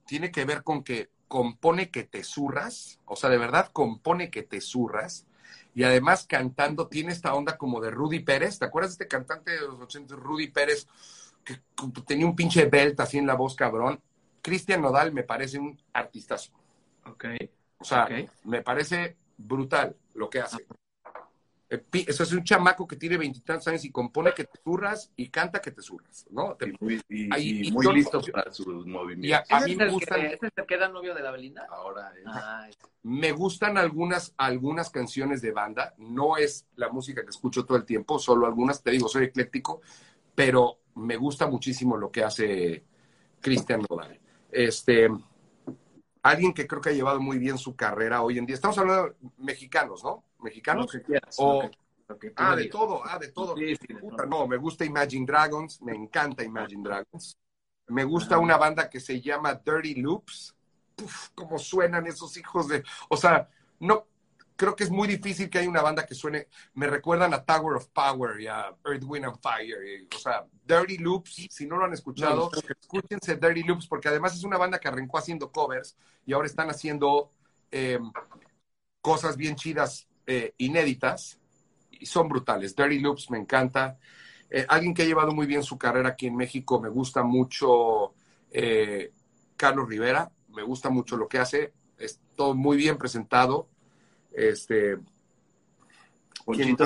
tiene 0.06 0.30
que 0.30 0.44
ver 0.44 0.62
con 0.62 0.84
que 0.84 1.10
compone 1.28 1.90
que 1.90 2.04
te 2.04 2.24
zurras, 2.24 3.00
o 3.04 3.14
sea, 3.14 3.30
de 3.30 3.38
verdad 3.38 3.70
compone 3.72 4.30
que 4.30 4.42
te 4.42 4.60
zurras, 4.60 5.26
y 5.74 5.84
además 5.84 6.26
cantando 6.28 6.88
tiene 6.88 7.12
esta 7.12 7.34
onda 7.34 7.56
como 7.56 7.80
de 7.80 7.90
Rudy 7.90 8.20
Pérez, 8.20 8.58
¿te 8.58 8.64
acuerdas 8.64 8.96
de 8.96 9.04
este 9.04 9.08
cantante 9.08 9.52
de 9.52 9.60
los 9.60 9.80
80, 9.80 10.16
Rudy 10.16 10.48
Pérez, 10.48 10.86
que 11.44 11.60
tenía 12.06 12.26
un 12.26 12.36
pinche 12.36 12.66
belt 12.66 12.98
así 13.00 13.18
en 13.18 13.26
la 13.26 13.34
voz 13.34 13.54
cabrón? 13.54 14.00
Cristian 14.42 14.80
Nodal 14.80 15.12
me 15.12 15.22
parece 15.22 15.58
un 15.58 15.78
artistazo. 15.92 16.52
Ok. 17.04 17.24
O 17.78 17.84
sea, 17.84 18.08
me 18.44 18.62
parece 18.62 19.16
brutal 19.36 19.96
lo 20.14 20.28
que 20.28 20.40
hace. 20.40 20.66
Eh, 21.72 21.84
Eso 22.08 22.24
es 22.24 22.32
un 22.32 22.42
chamaco 22.42 22.84
que 22.86 22.96
tiene 22.96 23.16
veintitantos 23.16 23.68
años 23.68 23.84
y 23.84 23.92
compone 23.92 24.32
que 24.34 24.42
te 24.44 24.58
zurras 24.64 25.12
y 25.16 25.28
canta 25.28 25.60
que 25.62 25.70
te 25.70 25.80
zurras, 25.82 26.26
¿no? 26.30 26.56
Te- 26.56 26.68
Y 26.70 26.76
muy, 26.80 27.00
y- 27.08 27.32
Ahí- 27.32 27.60
y 27.62 27.68
y 27.68 27.70
muy 27.70 27.84
yo- 27.86 27.92
listo 27.92 28.20
para 28.32 28.52
sus 28.52 28.66
y 28.66 28.70
a, 28.70 28.92
movimientos. 28.92 29.46
a 29.52 29.56
¿Ese 29.58 29.66
mí 29.66 29.72
es 29.72 29.78
me 29.78 29.88
gustan, 29.90 30.20
que, 30.20 30.26
¿Este 30.34 30.46
es 30.48 30.52
el 30.56 30.66
que 30.66 30.74
era 30.74 30.88
novio 30.88 31.14
de 31.14 31.22
la 31.22 31.30
Belinda? 31.30 31.66
Ahora 31.70 32.12
es. 32.18 32.24
Ah, 32.26 32.68
me 33.04 33.30
gustan 33.32 33.78
algunas, 33.78 34.34
algunas 34.36 34.90
canciones 34.90 35.40
de 35.42 35.52
banda. 35.52 35.94
No 35.98 36.36
es 36.36 36.66
la 36.74 36.88
música 36.88 37.22
que 37.22 37.30
escucho 37.30 37.64
todo 37.64 37.78
el 37.78 37.84
tiempo, 37.84 38.18
solo 38.18 38.46
algunas. 38.46 38.82
Te 38.82 38.90
digo, 38.90 39.08
soy 39.08 39.24
ecléctico, 39.26 39.80
pero 40.34 40.80
me 40.96 41.16
gusta 41.16 41.46
muchísimo 41.46 41.96
lo 41.96 42.10
que 42.10 42.24
hace 42.24 42.84
Cristian 43.40 43.82
Nodal. 43.88 44.18
Este, 44.50 45.08
alguien 46.22 46.52
que 46.52 46.66
creo 46.66 46.80
que 46.80 46.90
ha 46.90 46.92
llevado 46.92 47.20
muy 47.20 47.38
bien 47.38 47.58
su 47.58 47.76
carrera 47.76 48.22
hoy 48.22 48.38
en 48.38 48.46
día. 48.46 48.54
Estamos 48.54 48.76
hablando 48.78 49.10
de 49.10 49.14
mexicanos, 49.38 50.02
¿no? 50.02 50.24
Lo 50.40 50.44
Mexicanos. 50.44 50.90
que 50.92 51.02
quieras. 51.02 51.36
O- 51.38 51.62
lo 51.62 51.70
que- 51.70 51.78
lo 52.08 52.18
que 52.18 52.30
tú 52.30 52.34
Ah, 52.38 52.56
de 52.56 52.66
todo, 52.66 53.02
ah, 53.04 53.18
de 53.18 53.28
todo. 53.28 53.56
Sí, 53.56 53.76
sí, 53.76 53.86
de 53.94 54.00
Puta, 54.00 54.16
todo. 54.16 54.26
no, 54.26 54.46
me 54.48 54.56
gusta 54.56 54.84
Imagine 54.84 55.24
Dragons, 55.26 55.80
me 55.82 55.94
encanta 55.94 56.42
Imagine 56.42 56.82
Dragons. 56.82 57.36
Me 57.86 58.04
gusta 58.04 58.38
una 58.38 58.56
banda 58.56 58.88
que 58.88 59.00
se 59.00 59.20
llama 59.20 59.54
Dirty 59.54 59.96
Loops. 59.96 60.54
Uf, 61.02 61.28
cómo 61.34 61.58
suenan 61.58 62.06
esos 62.06 62.36
hijos 62.36 62.68
de. 62.68 62.82
O 63.08 63.16
sea, 63.16 63.48
no. 63.80 64.06
Creo 64.56 64.76
que 64.76 64.84
es 64.84 64.90
muy 64.90 65.08
difícil 65.08 65.48
que 65.48 65.58
haya 65.58 65.68
una 65.70 65.80
banda 65.80 66.04
que 66.04 66.14
suene. 66.14 66.48
Me 66.74 66.86
recuerdan 66.86 67.32
a 67.32 67.42
Tower 67.42 67.76
of 67.76 67.86
Power 67.88 68.38
y 68.40 68.46
a 68.46 68.76
Earth, 68.84 69.04
Wind 69.06 69.24
and 69.24 69.38
Fire. 69.40 69.82
y- 70.02 70.08
o 70.14 70.18
sea, 70.18 70.44
Dirty 70.66 70.98
Loops, 70.98 71.46
si 71.48 71.66
no 71.66 71.78
lo 71.78 71.86
han 71.86 71.94
escuchado, 71.94 72.50
no. 72.52 72.60
escúchense 72.78 73.36
Dirty 73.36 73.62
Loops, 73.62 73.86
porque 73.86 74.08
además 74.08 74.34
es 74.34 74.44
una 74.44 74.58
banda 74.58 74.78
que 74.78 74.88
arrancó 74.88 75.16
haciendo 75.16 75.50
covers 75.50 75.96
y 76.26 76.32
ahora 76.34 76.46
están 76.46 76.68
haciendo 76.68 77.32
eh, 77.70 77.98
cosas 79.00 79.36
bien 79.36 79.56
chidas, 79.56 80.06
eh, 80.32 80.54
inéditas, 80.58 81.40
y 81.90 82.06
son 82.06 82.28
brutales. 82.28 82.76
Dirty 82.76 83.00
Loops 83.00 83.32
me 83.32 83.38
encanta. 83.38 83.98
Eh, 84.48 84.64
alguien 84.68 84.94
que 84.94 85.02
ha 85.02 85.04
llevado 85.04 85.32
muy 85.32 85.44
bien 85.44 85.64
su 85.64 85.76
carrera 85.76 86.10
aquí 86.10 86.28
en 86.28 86.36
México, 86.36 86.80
me 86.80 86.88
gusta 86.88 87.24
mucho 87.24 88.14
eh, 88.52 89.10
Carlos 89.56 89.88
Rivera, 89.88 90.30
me 90.50 90.62
gusta 90.62 90.88
mucho 90.88 91.16
lo 91.16 91.26
que 91.26 91.38
hace, 91.38 91.72
es 91.98 92.20
todo 92.36 92.54
muy 92.54 92.76
bien 92.76 92.96
presentado. 92.96 93.68
Este, 94.32 94.98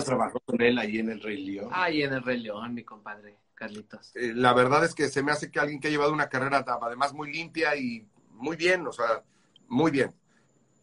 trabajó 0.07 0.41
con 0.41 0.63
él 0.63 0.79
ahí 0.79 0.99
en 1.01 1.11
el 1.11 1.21
Rey 1.21 1.45
León. 1.45 1.69
Ay, 1.71 2.03
en 2.03 2.15
el 2.15 2.23
Rey 2.23 2.41
León, 2.41 2.73
mi 2.73 2.83
compadre, 2.83 3.37
Carlitos. 3.55 4.17
eh, 4.17 4.33
la 4.35 4.55
verdad 4.55 4.87
es 4.87 4.95
que 4.95 5.09
se 5.09 5.23
me 5.23 5.33
hace 5.33 5.51
que 5.51 5.61
alguien 5.61 5.81
que 5.81 5.89
ha 5.89 5.91
llevado 5.91 6.15
una 6.15 6.31
carrera 6.31 6.65
además 6.67 7.13
muy 7.13 7.31
limpia 7.31 7.77
y 7.77 8.07
muy 8.31 8.57
bien, 8.57 8.87
o 8.87 8.93
sea, 8.93 9.23
muy 9.69 9.91
bien. 9.91 10.15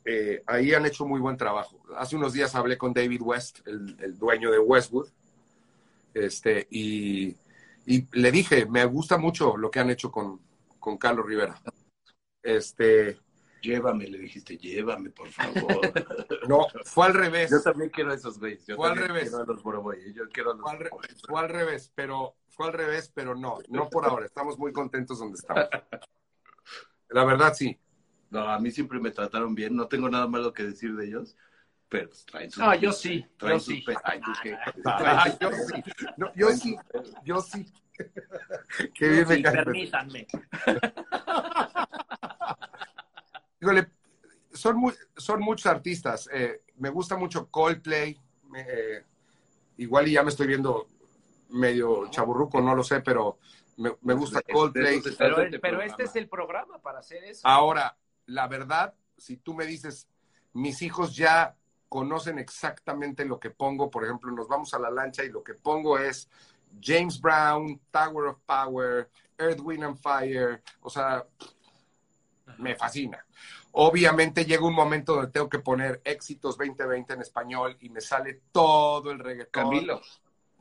Eh, 0.06 0.44
ahí 0.48 0.74
han 0.74 0.86
hecho 0.86 1.06
muy 1.06 1.20
buen 1.20 1.38
trabajo. 1.38 1.82
Hace 1.96 2.16
unos 2.16 2.34
días 2.34 2.56
hablé 2.56 2.78
con 2.78 2.94
David 2.94 3.22
West, 3.22 3.60
el, 3.68 3.96
el 4.00 4.18
dueño 4.18 4.50
de 4.52 4.60
Westwood, 4.60 5.10
este, 6.14 6.68
y, 6.72 7.36
y 7.86 8.08
le 8.14 8.32
dije, 8.32 8.66
me 8.66 8.84
gusta 8.86 9.18
mucho 9.18 9.56
lo 9.58 9.70
que 9.70 9.80
han 9.80 9.90
hecho 9.92 10.12
con, 10.12 10.40
con 10.80 10.98
Carlos 10.98 11.26
Rivera. 11.26 11.62
Este, 12.44 13.20
Llévame, 13.62 14.08
le 14.08 14.18
dijiste, 14.18 14.58
llévame, 14.58 15.12
por 15.12 15.30
favor. 15.30 15.62
no, 16.50 16.66
fue 16.84 17.06
al 17.06 17.14
revés. 17.14 17.52
Yo 17.52 17.62
también 17.62 17.92
quiero 17.92 18.12
a 18.12 18.16
esos 18.16 18.40
güeyes. 18.40 18.66
Yo 18.66 18.76
Fue 18.76 18.90
al 18.90 18.98
revés. 18.98 19.30
quiero 19.30 19.44
a 19.44 19.46
los 19.46 19.62
Boroboy. 19.62 20.14
Yo 20.16 20.28
quiero 20.30 20.52
a 20.52 20.54
los 20.56 20.64
Fue 20.64 20.72
al, 20.72 20.80
re- 20.80 20.90
Boroboy. 20.90 21.16
fue 21.28 21.40
al 21.40 21.50
revés, 21.50 21.92
pero 21.94 22.34
fue 22.50 22.66
al 22.66 22.74
revés, 22.74 23.12
pero 23.14 23.36
no, 23.36 23.60
no 23.70 23.88
por 23.88 24.06
ahora. 24.06 24.26
Estamos 24.26 24.58
muy 24.58 24.74
contentos 24.74 25.20
donde 25.20 25.36
estamos. 25.38 25.66
La 27.10 27.24
verdad, 27.24 27.54
sí. 27.54 27.78
No, 28.32 28.50
a 28.50 28.58
mí 28.60 28.72
siempre 28.72 29.00
me 29.00 29.12
trataron 29.12 29.54
bien. 29.54 29.76
No 29.76 29.88
tengo 29.88 30.10
nada 30.10 30.26
malo 30.28 30.52
que 30.54 30.64
decir 30.64 30.96
de 30.96 31.06
ellos. 31.06 31.38
Pero 31.90 32.08
pues, 32.08 32.26
traen 32.26 32.50
sus. 32.50 32.64
Ah, 32.64 32.76
yo 32.76 32.92
sí, 32.94 33.24
Traen 33.38 33.56
yo 33.56 33.60
sus 33.60 33.74
sí. 33.76 33.82
pe- 33.86 33.96
Ay, 34.04 34.22
¿tú 34.22 34.32
qué? 34.42 34.58
Ay, 34.86 35.34
yo 35.40 35.50
sí. 35.52 35.84
No, 36.18 36.34
yo 36.34 36.50
sí. 36.52 36.78
Yo 37.24 37.42
sí. 37.42 37.66
Qué 38.96 39.10
bien 39.10 39.28
me 39.28 39.36
Sí, 39.36 39.44
cae. 39.44 39.54
permítanme. 39.54 40.28
Híjole, 43.62 43.88
son, 44.54 44.78
muy, 44.78 44.94
son 45.16 45.42
muchos 45.42 45.66
artistas. 45.68 46.30
Eh, 46.34 46.62
me 46.78 46.90
gusta 46.90 47.16
mucho 47.18 47.48
Coldplay. 47.50 48.18
eh, 48.56 49.04
igual 49.78 50.08
y 50.08 50.14
ya 50.14 50.24
me 50.24 50.30
estoy 50.30 50.48
viendo 50.48 50.88
medio 51.50 52.08
chaburruco, 52.10 52.62
no 52.62 52.74
lo 52.76 52.84
sé, 52.84 53.02
pero 53.02 53.38
me, 53.78 53.92
me 54.02 54.14
gusta 54.14 54.42
Coldplay. 54.42 55.02
Pero, 55.18 55.42
Este 55.42 55.60
pero 55.60 55.82
este 55.82 56.04
es 56.04 56.16
el 56.16 56.28
programa 56.30 56.80
para 56.82 57.00
hacer 57.00 57.24
eso. 57.26 57.48
Ahora, 57.48 57.96
la 58.32 58.48
verdad, 58.48 58.94
si 59.18 59.38
tú 59.38 59.54
me 59.54 59.66
dices, 59.66 60.08
mis 60.54 60.82
hijos 60.82 61.16
ya 61.16 61.56
conocen 61.90 62.40
exactamente 62.40 63.26
lo 63.26 63.40
que 63.40 63.50
pongo, 63.50 63.92
por 63.92 64.06
ejemplo, 64.06 64.32
nos 64.32 64.48
vamos 64.48 64.74
a 64.74 64.80
la 64.80 64.90
lancha 64.90 65.24
y 65.24 65.30
lo 65.30 65.44
que 65.44 65.54
pongo 65.54 65.98
es 65.98 66.30
James 66.82 67.20
Brown, 67.20 67.82
Tower 67.92 68.28
of 68.30 68.40
Power, 68.46 69.10
Earth, 69.38 69.60
Wind 69.62 69.84
and 69.84 69.98
Fire, 69.98 70.64
o 70.82 70.90
sea, 70.90 71.26
me 72.58 72.76
fascina. 72.76 73.26
Obviamente 73.74 74.46
llega 74.46 74.66
un 74.66 74.74
momento 74.74 75.16
donde 75.16 75.32
tengo 75.32 75.50
que 75.50 75.60
poner 75.60 76.02
éxitos 76.04 76.58
2020 76.58 77.14
en 77.14 77.22
español 77.22 77.78
y 77.82 77.90
me 77.90 78.02
sale 78.02 78.42
todo 78.52 79.12
el 79.12 79.20
reggaetón. 79.20 79.64
Camilo. 79.64 80.02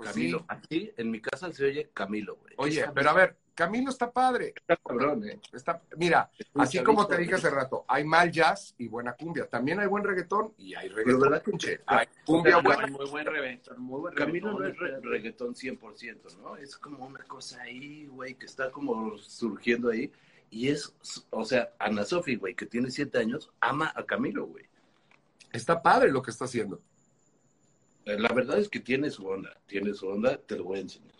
Pues 0.00 0.12
Camilo. 0.12 0.38
sí. 0.38 0.44
Aquí 0.48 0.92
en 0.96 1.10
mi 1.10 1.20
casa 1.20 1.52
se 1.52 1.64
oye 1.64 1.90
Camilo, 1.92 2.36
güey. 2.36 2.54
Oye, 2.56 2.84
pero 2.94 3.10
a 3.10 3.12
ver, 3.12 3.36
Camilo 3.54 3.90
está 3.90 4.10
padre. 4.10 4.54
Está 4.56 4.76
cabrón, 4.76 5.28
¿eh? 5.28 5.38
Está, 5.52 5.82
mira, 5.98 6.30
así 6.54 6.82
como 6.82 7.06
te 7.06 7.18
dije 7.18 7.34
hace 7.34 7.50
rato, 7.50 7.84
hay 7.86 8.04
mal 8.04 8.30
jazz 8.32 8.74
y 8.78 8.88
buena 8.88 9.12
cumbia. 9.12 9.46
También 9.46 9.78
hay 9.80 9.86
buen 9.86 10.02
reggaetón 10.02 10.54
y 10.56 10.74
hay 10.74 10.88
Pero 10.88 10.96
reggaetón. 10.96 11.20
verdad 11.20 11.42
que 11.42 11.52
che, 11.58 11.80
hay 11.86 12.06
cumbia 12.24 12.56
buena. 12.62 12.86
Muy 12.86 13.06
buen 13.10 13.26
reggaetón, 13.26 13.80
muy 13.82 14.00
buen 14.00 14.14
Camilo 14.14 14.52
no 14.58 14.64
es 14.66 14.76
reggaetón. 14.78 15.02
re- 15.02 15.10
reggaetón 15.10 15.54
100%, 15.54 16.38
¿no? 16.38 16.56
Es 16.56 16.76
como 16.78 17.04
una 17.04 17.22
cosa 17.24 17.60
ahí, 17.60 18.06
güey, 18.06 18.34
que 18.36 18.46
está 18.46 18.70
como 18.70 19.18
surgiendo 19.18 19.90
ahí. 19.90 20.10
Y 20.48 20.68
es, 20.68 20.94
o 21.30 21.44
sea, 21.44 21.74
Ana 21.78 22.04
Sofi, 22.04 22.36
güey, 22.36 22.54
que 22.54 22.66
tiene 22.66 22.90
siete 22.90 23.18
años, 23.18 23.50
ama 23.60 23.92
a 23.94 24.04
Camilo, 24.04 24.46
güey. 24.46 24.64
Está 25.52 25.82
padre 25.82 26.10
lo 26.10 26.22
que 26.22 26.30
está 26.30 26.46
haciendo. 26.46 26.80
Eh, 28.04 28.18
La 28.18 28.32
verdad 28.32 28.58
es 28.58 28.68
que 28.68 28.80
tiene 28.80 29.10
su 29.10 29.26
onda, 29.26 29.50
tiene 29.66 29.94
su 29.94 30.06
onda, 30.08 30.36
te 30.38 30.56
lo 30.56 30.64
voy 30.64 30.78
a 30.78 30.82
enseñar. 30.82 31.12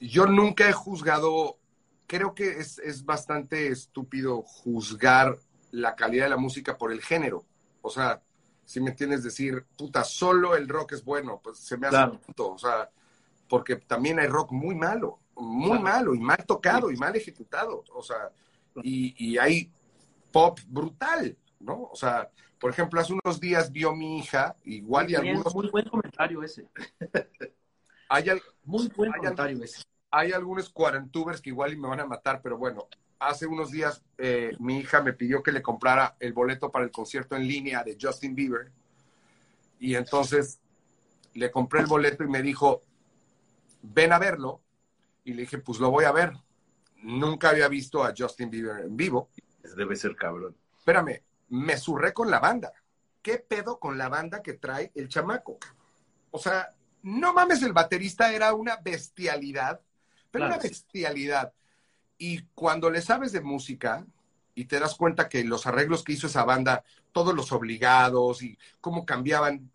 Yo 0.00 0.26
nunca 0.26 0.68
he 0.68 0.72
juzgado 0.72 1.58
creo 2.06 2.34
que 2.34 2.58
es, 2.58 2.78
es 2.80 3.04
bastante 3.04 3.68
estúpido 3.68 4.42
juzgar 4.42 5.38
la 5.70 5.94
calidad 5.94 6.24
de 6.24 6.30
la 6.30 6.36
música 6.36 6.76
por 6.76 6.90
el 6.90 7.00
género. 7.00 7.44
O 7.82 7.88
sea, 7.90 8.20
si 8.64 8.80
me 8.80 8.90
entiendes 8.90 9.22
decir, 9.22 9.64
puta, 9.76 10.02
solo 10.02 10.56
el 10.56 10.68
rock 10.68 10.92
es 10.94 11.04
bueno, 11.04 11.40
pues 11.40 11.58
se 11.58 11.76
me 11.76 11.86
hace 11.86 11.96
Claro. 11.98 12.18
punto. 12.18 12.50
O 12.50 12.58
sea, 12.58 12.90
porque 13.48 13.76
también 13.76 14.18
hay 14.18 14.26
rock 14.26 14.50
muy 14.50 14.74
malo, 14.74 15.20
muy 15.36 15.78
Claro. 15.78 15.82
malo, 15.84 16.14
y 16.16 16.18
mal 16.18 16.44
tocado, 16.44 16.90
y 16.90 16.96
mal 16.96 17.14
ejecutado. 17.14 17.84
O 17.94 18.02
sea, 18.02 18.32
y, 18.82 19.14
y 19.16 19.38
hay 19.38 19.70
pop 20.32 20.58
brutal, 20.66 21.36
¿no? 21.60 21.84
O 21.92 21.94
sea, 21.96 22.28
por 22.60 22.70
ejemplo, 22.70 23.00
hace 23.00 23.14
unos 23.24 23.40
días 23.40 23.72
vio 23.72 23.94
mi 23.94 24.18
hija, 24.18 24.54
igual 24.64 25.06
y 25.06 25.16
Bien, 25.16 25.28
algunos, 25.28 25.54
Muy 25.54 25.68
buen 25.70 25.88
comentario 25.88 26.42
ese. 26.42 26.68
hay, 28.08 28.28
al- 28.28 28.42
Muy 28.64 28.88
buen 28.88 29.12
Hay 29.12 29.18
comentario 29.20 29.64
ese. 29.64 29.82
hay 30.10 30.32
algunos 30.32 30.68
cuarentubers 30.70 31.40
que 31.40 31.50
igual 31.50 31.72
y 31.72 31.76
me 31.76 31.88
van 31.88 32.00
a 32.00 32.06
matar, 32.06 32.40
pero 32.42 32.58
bueno, 32.58 32.86
hace 33.18 33.46
unos 33.46 33.70
días 33.70 34.02
eh, 34.18 34.54
mi 34.58 34.78
hija 34.78 35.02
me 35.02 35.12
pidió 35.14 35.42
que 35.42 35.52
le 35.52 35.62
comprara 35.62 36.16
el 36.20 36.32
boleto 36.32 36.70
para 36.70 36.84
el 36.84 36.90
concierto 36.90 37.34
en 37.36 37.46
línea 37.48 37.82
de 37.82 37.96
Justin 38.00 38.34
Bieber. 38.34 38.70
Y 39.78 39.94
entonces 39.94 40.60
le 41.34 41.50
compré 41.50 41.80
el 41.80 41.86
boleto 41.86 42.24
y 42.24 42.28
me 42.28 42.42
dijo, 42.42 42.82
ven 43.82 44.12
a 44.12 44.18
verlo. 44.18 44.60
Y 45.24 45.32
le 45.34 45.42
dije, 45.42 45.58
pues 45.58 45.78
lo 45.78 45.90
voy 45.90 46.04
a 46.04 46.12
ver. 46.12 46.32
Nunca 47.02 47.50
había 47.50 47.68
visto 47.68 48.04
a 48.04 48.12
Justin 48.16 48.50
Bieber 48.50 48.84
en 48.84 48.96
vivo. 48.96 49.30
Debe 49.76 49.96
ser 49.96 50.16
cabrón. 50.16 50.54
Espérame, 50.76 51.22
me 51.50 51.76
surré 51.76 52.12
con 52.12 52.30
la 52.30 52.40
banda. 52.40 52.72
¿Qué 53.22 53.38
pedo 53.38 53.78
con 53.78 53.98
la 53.98 54.08
banda 54.08 54.42
que 54.42 54.54
trae 54.54 54.90
el 54.94 55.08
chamaco? 55.08 55.58
O 56.30 56.38
sea, 56.38 56.70
no 57.02 57.34
mames, 57.34 57.62
el 57.62 57.72
baterista 57.72 58.32
era 58.32 58.54
una 58.54 58.76
bestialidad, 58.76 59.80
pero 60.30 60.46
Claro, 60.46 60.54
una 60.54 60.62
bestialidad. 60.62 61.52
Y 62.16 62.42
cuando 62.54 62.90
le 62.90 63.02
sabes 63.02 63.32
de 63.32 63.40
música 63.40 64.06
y 64.54 64.64
te 64.66 64.78
das 64.78 64.94
cuenta 64.94 65.28
que 65.28 65.44
los 65.44 65.66
arreglos 65.66 66.02
que 66.02 66.12
hizo 66.12 66.26
esa 66.26 66.44
banda, 66.44 66.84
todos 67.12 67.34
los 67.34 67.52
obligados 67.52 68.42
y 68.42 68.58
cómo 68.80 69.04
cambiaban 69.04 69.70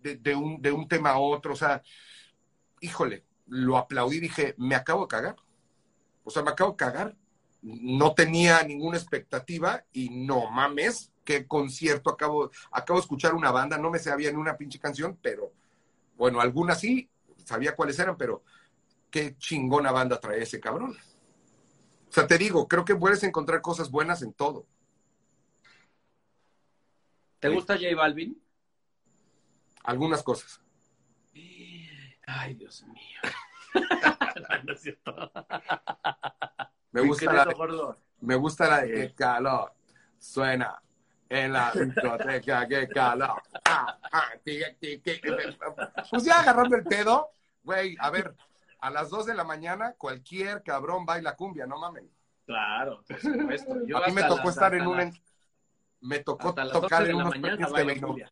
de, 0.00 0.16
de 0.16 0.34
un, 0.34 0.60
de 0.60 0.72
un 0.72 0.88
tema 0.88 1.10
a 1.10 1.18
otro, 1.18 1.52
o 1.52 1.56
sea, 1.56 1.82
híjole, 2.80 3.24
lo 3.46 3.76
aplaudí, 3.76 4.20
dije, 4.20 4.54
me 4.58 4.74
acabo 4.74 5.02
de 5.02 5.08
cagar. 5.08 5.36
O 6.24 6.30
sea, 6.30 6.42
me 6.42 6.50
acabo 6.50 6.72
de 6.72 6.76
cagar. 6.76 7.16
No 7.62 8.12
tenía 8.14 8.62
ninguna 8.64 8.98
expectativa 8.98 9.84
y 9.92 10.10
no 10.10 10.50
mames, 10.50 11.12
qué 11.24 11.46
concierto 11.46 12.10
acabo, 12.10 12.50
acabo 12.72 12.98
de 12.98 13.02
escuchar 13.02 13.34
una 13.34 13.50
banda, 13.52 13.78
no 13.78 13.90
me 13.90 14.00
sabía 14.00 14.30
ni 14.32 14.36
una 14.36 14.56
pinche 14.56 14.80
canción, 14.80 15.16
pero 15.22 15.52
bueno, 16.16 16.40
algunas 16.40 16.80
sí, 16.80 17.08
sabía 17.44 17.76
cuáles 17.76 17.98
eran, 17.98 18.16
pero 18.16 18.42
qué 19.10 19.36
chingona 19.38 19.92
banda 19.92 20.18
trae 20.18 20.42
ese 20.42 20.58
cabrón. 20.58 20.96
O 22.08 22.12
sea, 22.12 22.26
te 22.26 22.36
digo, 22.36 22.66
creo 22.68 22.84
que 22.84 22.96
puedes 22.96 23.22
encontrar 23.22 23.62
cosas 23.62 23.90
buenas 23.90 24.22
en 24.22 24.32
todo. 24.32 24.66
¿Te 27.38 27.48
Sí. 27.48 27.54
gusta 27.54 27.74
J 27.74 27.94
Balvin? 27.96 28.40
Algunas 29.84 30.22
cosas. 30.22 30.60
Ay, 32.26 32.54
Dios 32.54 32.84
mío. 32.84 33.20
no 34.64 34.72
es 34.72 34.80
cierto. 34.80 35.32
Me 36.92 37.00
gusta 37.00 37.32
la, 37.32 37.44
gordo. 37.52 37.96
me 38.20 38.34
gusta 38.36 38.68
la 38.68 38.82
de 38.82 38.92
qué 38.92 39.14
calor 39.14 39.72
suena 40.18 40.80
en 41.28 41.52
la 41.52 41.72
discoteca, 41.72 42.68
qué 42.68 42.86
calor. 42.88 43.42
Ah, 43.64 43.98
ah. 44.12 44.28
Pues 46.10 46.24
ya 46.24 46.40
agarrando 46.40 46.76
el 46.76 46.84
pedo, 46.84 47.30
güey, 47.64 47.96
a 47.98 48.10
ver, 48.10 48.34
a 48.80 48.90
las 48.90 49.08
2 49.10 49.26
de 49.26 49.34
la 49.34 49.44
mañana 49.44 49.94
cualquier 49.96 50.62
cabrón 50.62 51.06
baila 51.06 51.34
cumbia, 51.34 51.66
no 51.66 51.78
mamen. 51.78 52.10
Claro, 52.44 53.02
por 53.08 53.18
supuesto. 53.20 53.86
Yo 53.86 53.96
a 54.02 54.06
mí 54.06 54.12
me 54.12 54.22
tocó 54.24 54.44
las- 54.44 54.56
estar 54.56 54.74
en 54.74 54.86
un... 54.86 55.22
Me 56.00 56.18
tocó 56.18 56.52
tocar 56.52 56.72
12 56.72 57.04
de 57.04 57.10
en 57.10 57.16
unos 57.16 57.38
premios 57.38 57.72
TV, 57.72 58.26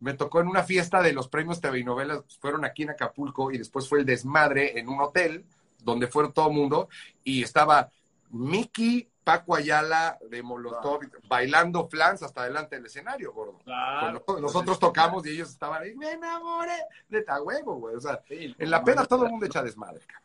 me 0.00 0.14
tocó 0.14 0.40
en 0.40 0.48
una 0.48 0.62
fiesta 0.62 1.02
de 1.02 1.12
los 1.12 1.28
premios 1.28 1.60
TV 1.60 1.80
y 1.80 1.84
novelas, 1.84 2.24
fueron 2.40 2.64
aquí 2.64 2.82
en 2.82 2.90
Acapulco 2.90 3.50
y 3.50 3.58
después 3.58 3.88
fue 3.88 4.00
el 4.00 4.06
desmadre 4.06 4.78
en 4.78 4.88
un 4.88 5.00
hotel 5.00 5.44
donde 5.84 6.06
fueron 6.08 6.32
todo 6.32 6.48
el 6.48 6.54
mundo 6.54 6.88
y 7.22 7.42
estaba 7.42 7.90
Miki, 8.30 9.08
Paco 9.22 9.54
Ayala 9.56 10.18
de 10.28 10.42
Molotov 10.42 11.00
bailando 11.28 11.88
flans 11.88 12.22
hasta 12.22 12.42
adelante 12.42 12.76
del 12.76 12.86
escenario, 12.86 13.32
gordo. 13.32 13.58
Claro. 13.64 14.22
Nosotros 14.40 14.78
tocamos 14.78 15.24
y 15.26 15.30
ellos 15.30 15.48
estaban 15.50 15.82
ahí, 15.82 15.94
me 15.94 16.12
enamoré 16.12 16.76
de 17.08 17.22
ta 17.22 17.40
huevo, 17.42 17.76
güey. 17.76 17.94
O 17.96 18.00
sea, 18.00 18.20
Sí, 18.28 18.54
en 18.58 18.70
la 18.70 18.82
pena 18.84 19.04
todo 19.06 19.24
el 19.24 19.30
mundo 19.30 19.46
echa 19.46 19.62
desmadre. 19.62 20.00
cabrón. 20.06 20.24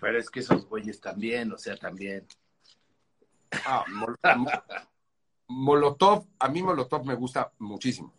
Pero 0.00 0.18
es 0.18 0.30
que 0.30 0.40
esos 0.40 0.66
güeyes 0.68 1.00
también, 1.00 1.50
o 1.52 1.58
sea, 1.58 1.76
también. 1.76 2.24
Ah, 3.66 3.84
Mol- 3.88 4.16
Mo- 4.36 4.50
Molotov, 5.48 6.26
a 6.38 6.48
mí 6.48 6.62
Molotov 6.62 7.04
me 7.04 7.14
gusta 7.14 7.50
muchísimo. 7.58 8.12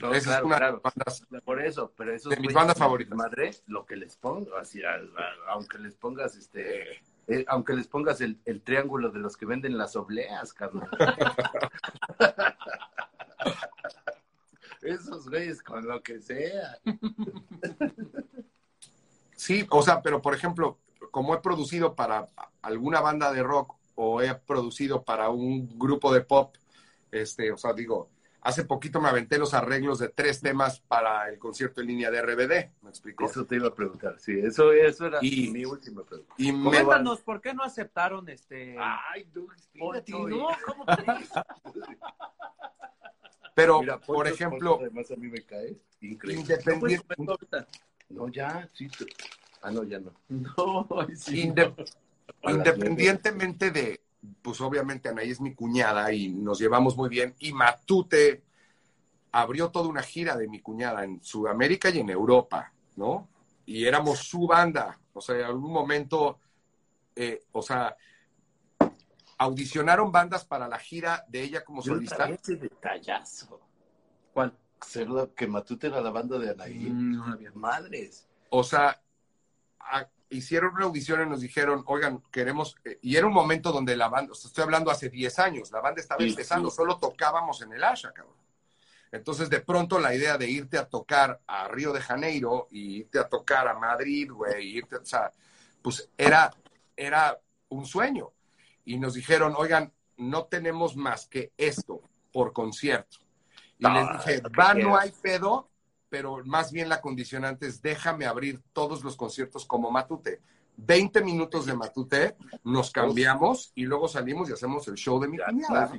No, 0.00 0.14
Esa 0.14 0.24
claro, 0.24 0.40
es 0.40 0.46
una 0.46 0.56
claro. 0.56 0.80
bandas 0.82 1.26
Por 1.44 1.62
eso, 1.62 1.92
pero 1.96 2.14
esos 2.14 2.30
De 2.30 2.40
mis 2.40 2.54
bandas 2.54 2.78
favoritas. 2.78 3.16
Madre, 3.16 3.50
lo 3.66 3.84
que 3.84 3.96
les 3.96 4.16
pongo, 4.16 4.56
así, 4.56 4.82
a- 4.82 4.94
a- 4.94 5.52
aunque 5.52 5.78
les 5.78 5.94
pongas 5.94 6.36
este, 6.36 7.02
eh, 7.26 7.44
aunque 7.48 7.74
les 7.74 7.86
pongas 7.86 8.20
el, 8.20 8.40
el 8.44 8.62
triángulo 8.62 9.10
de 9.10 9.18
los 9.18 9.36
que 9.36 9.46
venden 9.46 9.76
las 9.76 9.96
obleas, 9.96 10.52
cabrón. 10.52 10.88
Esos 14.82 15.28
güeyes 15.28 15.62
con 15.62 15.86
lo 15.86 16.02
que 16.02 16.20
sea. 16.20 16.78
Sí, 19.36 19.66
o 19.70 19.82
sea, 19.82 20.00
pero 20.02 20.22
por 20.22 20.34
ejemplo, 20.34 20.78
como 21.10 21.34
he 21.34 21.40
producido 21.40 21.94
para 21.94 22.28
alguna 22.62 23.00
banda 23.00 23.32
de 23.32 23.42
rock 23.42 23.76
o 23.94 24.22
he 24.22 24.34
producido 24.34 25.02
para 25.02 25.28
un 25.28 25.78
grupo 25.78 26.12
de 26.12 26.22
pop, 26.22 26.56
este, 27.10 27.52
o 27.52 27.58
sea, 27.58 27.72
digo, 27.74 28.08
hace 28.42 28.64
poquito 28.64 29.00
me 29.00 29.08
aventé 29.08 29.38
los 29.38 29.54
arreglos 29.54 29.98
de 29.98 30.08
tres 30.08 30.40
temas 30.40 30.80
para 30.80 31.28
el 31.28 31.38
concierto 31.38 31.80
en 31.80 31.88
línea 31.88 32.10
de 32.10 32.22
RBD, 32.22 32.70
¿me 32.82 32.90
explico? 32.90 33.24
Eso 33.26 33.44
te 33.44 33.56
iba 33.56 33.68
a 33.68 33.74
preguntar, 33.74 34.18
sí, 34.18 34.38
eso, 34.42 34.72
eso 34.72 35.06
era 35.06 35.18
Y- 35.22 35.50
mi 35.50 35.64
última 35.64 36.02
pregunta. 36.04 36.34
Y 36.36 36.52
Cuéntanos, 36.62 37.20
¿por 37.20 37.40
qué 37.40 37.52
no 37.54 37.62
aceptaron 37.62 38.28
este? 38.28 38.76
Ay, 38.78 39.24
tú, 39.32 39.48
espérate, 39.52 40.12
no, 40.12 40.48
¿cómo 40.66 40.84
crees? 40.86 41.30
pero, 43.54 43.80
Mira, 43.80 43.98
por 43.98 44.26
ejemplo, 44.26 44.78
además 44.80 45.10
a 45.10 45.16
mí 45.16 45.28
me 45.28 45.42
cae 45.42 45.76
increíble. 46.00 46.40
independiente, 46.42 47.14
No, 47.18 47.36
pues. 47.36 47.66
No, 48.08 48.28
ya, 48.28 48.68
sí. 48.72 48.88
Ah, 49.62 49.70
no, 49.70 49.84
ya 49.84 49.98
no. 50.00 50.12
No, 50.28 50.88
sí. 51.14 51.52
las 52.42 52.54
independientemente 52.54 53.70
de, 53.70 54.00
pues 54.42 54.60
obviamente 54.60 55.08
Anaí 55.08 55.30
es 55.30 55.40
mi 55.40 55.54
cuñada 55.54 56.12
y 56.12 56.28
nos 56.32 56.58
llevamos 56.58 56.96
muy 56.96 57.08
bien, 57.08 57.34
y 57.38 57.52
Matute 57.52 58.42
abrió 59.32 59.70
toda 59.70 59.88
una 59.88 60.02
gira 60.02 60.36
de 60.36 60.48
mi 60.48 60.60
cuñada 60.60 61.04
en 61.04 61.22
Sudamérica 61.22 61.88
y 61.90 62.00
en 62.00 62.10
Europa, 62.10 62.72
¿no? 62.96 63.28
Y 63.66 63.84
éramos 63.86 64.18
su 64.18 64.46
banda, 64.46 64.98
o 65.12 65.20
sea, 65.20 65.36
en 65.36 65.44
algún 65.44 65.72
momento, 65.72 66.38
eh, 67.14 67.44
o 67.52 67.62
sea, 67.62 67.96
audicionaron 69.38 70.12
bandas 70.12 70.44
para 70.44 70.68
la 70.68 70.78
gira 70.78 71.24
de 71.28 71.42
ella 71.42 71.64
como 71.64 71.82
Yo 71.82 71.94
solista. 71.94 72.28
ese 72.28 72.56
detallazo. 72.56 73.60
¿Cuál? 74.32 74.56
Que 75.36 75.46
Matute 75.46 75.86
era 75.88 76.00
la 76.00 76.10
banda 76.10 76.38
de 76.38 76.50
Anaí. 76.50 76.90
Mm, 76.90 77.16
No 77.16 77.24
había. 77.26 77.50
Madres. 77.54 78.26
O 78.50 78.62
sea, 78.64 79.00
a- 79.78 80.08
hicieron 80.30 80.74
una 80.74 80.84
audición 80.86 81.26
y 81.26 81.30
nos 81.30 81.40
dijeron, 81.40 81.82
oigan, 81.86 82.22
queremos, 82.30 82.76
eh, 82.84 82.98
y 83.02 83.16
era 83.16 83.26
un 83.26 83.32
momento 83.32 83.72
donde 83.72 83.96
la 83.96 84.08
banda, 84.08 84.32
estoy 84.32 84.62
hablando 84.64 84.90
hace 84.90 85.08
10 85.10 85.38
años, 85.40 85.70
la 85.72 85.80
banda 85.80 86.00
estaba 86.00 86.22
Sí, 86.22 86.30
empezando, 86.30 86.70
sí. 86.70 86.76
solo 86.76 86.98
tocábamos 86.98 87.60
en 87.62 87.72
el 87.72 87.82
Asha, 87.84 88.12
cabrón. 88.12 88.36
Entonces, 89.12 89.50
de 89.50 89.60
pronto, 89.60 89.98
la 89.98 90.14
idea 90.14 90.38
de 90.38 90.48
irte 90.48 90.78
a 90.78 90.88
tocar 90.88 91.40
a 91.46 91.66
Río 91.66 91.92
de 91.92 92.00
Janeiro 92.00 92.68
y 92.70 92.98
irte 92.98 93.18
a 93.18 93.28
tocar 93.28 93.66
a 93.66 93.74
Madrid, 93.74 94.30
güey, 94.30 94.68
irte, 94.76 94.96
o 94.96 95.04
sea, 95.04 95.32
pues 95.82 96.08
era, 96.16 96.54
era 96.96 97.40
un 97.70 97.84
sueño. 97.86 98.32
Y 98.84 98.98
nos 98.98 99.14
dijeron, 99.14 99.54
oigan, 99.56 99.92
no 100.16 100.44
tenemos 100.44 100.94
más 100.96 101.26
que 101.26 101.52
esto 101.56 102.02
por 102.32 102.52
concierto. 102.52 103.18
Y 103.78 103.82
No, 103.84 103.94
les 103.94 104.12
dije, 104.18 104.42
lo 104.42 104.50
que 104.50 104.56
va, 104.60 104.74
no 104.74 104.96
hay 104.96 105.10
pedo, 105.10 105.69
pero 106.10 106.44
más 106.44 106.72
bien 106.72 106.88
la 106.88 107.00
condicionante 107.00 107.66
es 107.66 107.80
déjame 107.80 108.26
abrir 108.26 108.60
todos 108.72 109.02
los 109.02 109.16
conciertos 109.16 109.64
como 109.64 109.90
Matute. 109.90 110.40
20 110.76 111.22
minutos 111.22 111.66
de 111.66 111.74
Matute, 111.74 112.36
nos 112.64 112.90
cambiamos 112.90 113.72
y 113.74 113.84
luego 113.84 114.08
salimos 114.08 114.50
y 114.50 114.52
hacemos 114.52 114.86
el 114.88 114.94
show 114.94 115.20
de 115.20 115.28
mi 115.28 115.38
cuñada. 115.38 115.92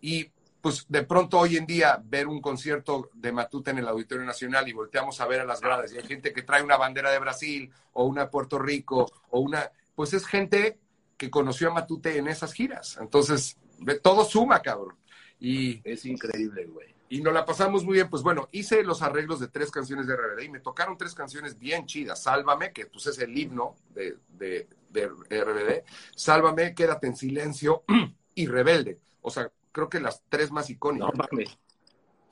Y 0.00 0.30
pues 0.60 0.84
de 0.88 1.02
pronto 1.04 1.38
hoy 1.38 1.56
en 1.56 1.66
día 1.66 2.00
ver 2.04 2.26
un 2.26 2.40
concierto 2.40 3.10
de 3.14 3.32
Matute 3.32 3.70
en 3.70 3.78
el 3.78 3.88
Auditorio 3.88 4.24
Nacional 4.24 4.68
y 4.68 4.72
volteamos 4.72 5.20
a 5.20 5.26
ver 5.26 5.40
a 5.40 5.44
las 5.44 5.60
gradas 5.60 5.92
y 5.92 5.96
hay 5.96 6.04
gente 6.04 6.32
que 6.32 6.42
trae 6.42 6.62
una 6.62 6.76
bandera 6.76 7.10
de 7.10 7.18
Brasil 7.18 7.70
o 7.92 8.04
una 8.04 8.22
de 8.22 8.30
Puerto 8.30 8.58
Rico 8.58 9.10
o 9.30 9.40
una, 9.40 9.70
pues 9.94 10.12
es 10.12 10.26
gente 10.26 10.78
que 11.16 11.30
conoció 11.30 11.70
a 11.70 11.74
Matute 11.74 12.18
en 12.18 12.28
esas 12.28 12.52
giras. 12.52 12.98
Entonces, 13.00 13.56
todo 14.02 14.24
suma, 14.24 14.60
cabrón. 14.60 14.96
Y 15.38 15.80
Es 15.88 16.04
increíble, 16.04 16.66
güey. 16.66 16.95
Y 17.08 17.20
nos 17.20 17.32
la 17.32 17.44
pasamos 17.44 17.84
muy 17.84 17.94
bien. 17.94 18.10
Pues 18.10 18.22
bueno, 18.22 18.48
hice 18.52 18.82
los 18.82 19.02
arreglos 19.02 19.40
de 19.40 19.48
tres 19.48 19.70
canciones 19.70 20.06
de 20.06 20.16
RBD 20.16 20.42
y 20.44 20.48
me 20.48 20.60
tocaron 20.60 20.96
tres 20.96 21.14
canciones 21.14 21.58
bien 21.58 21.86
chidas. 21.86 22.22
Sálvame, 22.22 22.72
que 22.72 22.86
pues 22.86 23.06
es 23.06 23.18
el 23.18 23.36
himno 23.36 23.76
de, 23.94 24.18
de, 24.28 24.68
de 24.90 25.06
RBD. 25.08 25.84
Sálvame, 26.14 26.74
Quédate 26.74 27.06
en 27.06 27.16
silencio 27.16 27.84
y 28.34 28.46
Rebelde. 28.46 28.98
O 29.22 29.30
sea, 29.30 29.50
creo 29.72 29.88
que 29.88 30.00
las 30.00 30.22
tres 30.28 30.50
más 30.50 30.68
icónicas. 30.70 31.12
No 31.14 31.24
mames. 31.30 31.50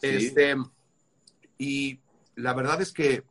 Sí. 0.01 0.09
Este, 0.09 0.57
y 1.59 2.01
la 2.37 2.53
verdad 2.53 2.81
es 2.83 2.93
que 2.93 3.15
eh, 3.15 3.25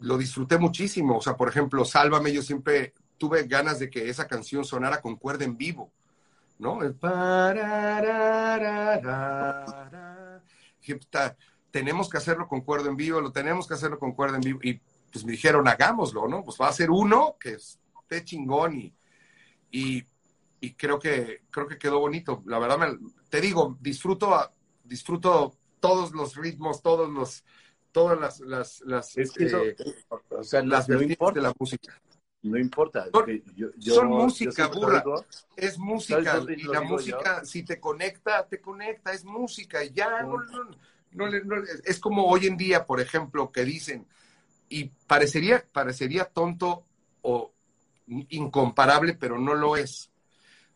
lo 0.00 0.18
disfruté 0.18 0.58
muchísimo. 0.58 1.18
O 1.18 1.20
sea, 1.20 1.36
por 1.36 1.48
ejemplo, 1.48 1.84
Sálvame, 1.84 2.32
yo 2.32 2.42
siempre 2.42 2.94
tuve 3.18 3.44
ganas 3.44 3.78
de 3.78 3.88
que 3.88 4.08
esa 4.08 4.26
canción 4.26 4.64
sonara 4.64 5.00
con 5.00 5.14
cuerda 5.16 5.44
en 5.44 5.56
vivo, 5.56 5.92
¿no? 6.58 6.82
El 6.82 6.94
"Puta, 10.82 11.36
tenemos 11.70 12.08
que 12.10 12.18
hacerlo 12.18 12.46
con 12.48 12.60
cuerda 12.62 12.88
en 12.88 12.96
vivo, 12.96 13.20
lo 13.20 13.32
tenemos 13.32 13.66
que 13.66 13.74
hacerlo 13.74 13.98
con 13.98 14.12
cuerda 14.12 14.36
en 14.36 14.42
vivo. 14.42 14.58
Y 14.62 14.80
pues 15.10 15.24
me 15.24 15.32
dijeron, 15.32 15.66
hagámoslo, 15.68 16.26
¿no? 16.28 16.42
Pues 16.44 16.56
va 16.60 16.68
a 16.68 16.72
ser 16.72 16.90
uno 16.90 17.36
que 17.38 17.52
esté 17.54 18.24
chingón 18.24 18.74
y, 18.76 18.94
y, 19.70 20.04
y 20.60 20.74
creo 20.74 20.98
que 20.98 21.42
creo 21.50 21.66
que 21.66 21.78
quedó 21.78 22.00
bonito. 22.00 22.42
La 22.46 22.58
verdad, 22.58 22.78
me- 22.78 22.98
te 23.28 23.40
digo, 23.40 23.76
disfruto 23.80 24.52
disfruto 24.84 25.56
todos 25.80 26.12
los 26.12 26.36
ritmos, 26.36 26.82
todos 26.82 27.08
los, 27.08 27.44
todas 27.92 28.18
las, 28.18 28.40
las, 28.40 28.80
las, 28.82 29.16
Es 29.16 29.32
que 29.32 29.44
eso, 29.44 29.64
eh, 29.64 29.76
o 30.30 30.42
sea, 30.42 30.62
las 30.62 30.88
no 30.88 31.00
importa, 31.02 31.40
de 31.40 31.42
la 31.46 31.52
música. 31.58 32.00
No 32.42 32.58
importa. 32.58 33.06
Son- 33.12 33.26
yo- 33.54 33.70
yo- 33.76 33.94
son 33.94 34.08
yo 34.10 34.14
música, 34.16 34.66
burra. 34.68 35.04
Es 35.56 35.78
música 35.78 36.22
¿Sabes 36.24 36.34
dónde 36.34 36.54
y 36.54 36.62
la 36.64 36.80
música, 36.82 37.44
si 37.44 37.62
te 37.62 37.78
conecta, 37.80 38.46
te 38.46 38.60
conecta, 38.60 39.12
es 39.12 39.24
música 39.24 39.84
y 39.84 39.92
ya 39.92 40.22
no, 40.22 40.38
no, 41.12 41.26
es 41.84 41.98
como 42.00 42.26
hoy 42.26 42.46
en 42.46 42.56
día, 42.56 42.86
por 42.86 43.00
ejemplo, 43.00 43.52
que 43.52 43.64
dicen, 43.64 44.06
y 44.68 44.84
parecería, 45.06 45.64
parecería 45.72 46.24
tonto 46.24 46.84
o 47.20 47.52
incomparable, 48.30 49.14
pero 49.14 49.38
no 49.38 49.54
lo 49.54 49.76
es. 49.76 50.10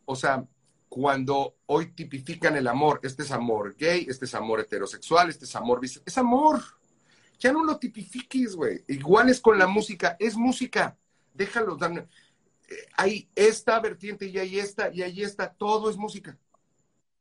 O 0.04 0.14
sea, 0.14 0.44
cuando 0.88 1.56
hoy 1.66 1.86
tipifican 1.86 2.56
el 2.56 2.68
amor, 2.68 3.00
este 3.02 3.22
es 3.22 3.32
amor 3.32 3.74
gay, 3.76 4.06
este 4.08 4.24
es 4.26 4.34
amor 4.34 4.60
heterosexual, 4.60 5.30
este 5.30 5.44
es 5.46 5.56
amor 5.56 5.80
bisexual, 5.80 6.04
es 6.06 6.18
amor. 6.18 6.60
Ya 7.38 7.52
no 7.52 7.64
lo 7.64 7.78
tipifiques, 7.78 8.54
güey. 8.56 8.84
Igual 8.88 9.28
es 9.28 9.40
con 9.40 9.58
la 9.58 9.66
música, 9.66 10.16
es 10.18 10.36
música. 10.36 10.96
Déjalo. 11.36 11.76
dan- 11.76 11.98
eh, 12.68 12.86
Hay 12.96 13.28
esta 13.34 13.78
vertiente 13.80 14.26
y 14.26 14.38
hay 14.38 14.58
esta 14.58 14.92
y 14.92 15.02
hay 15.02 15.22
esta, 15.22 15.52
todo 15.52 15.90
es 15.90 15.96
música. 15.96 16.38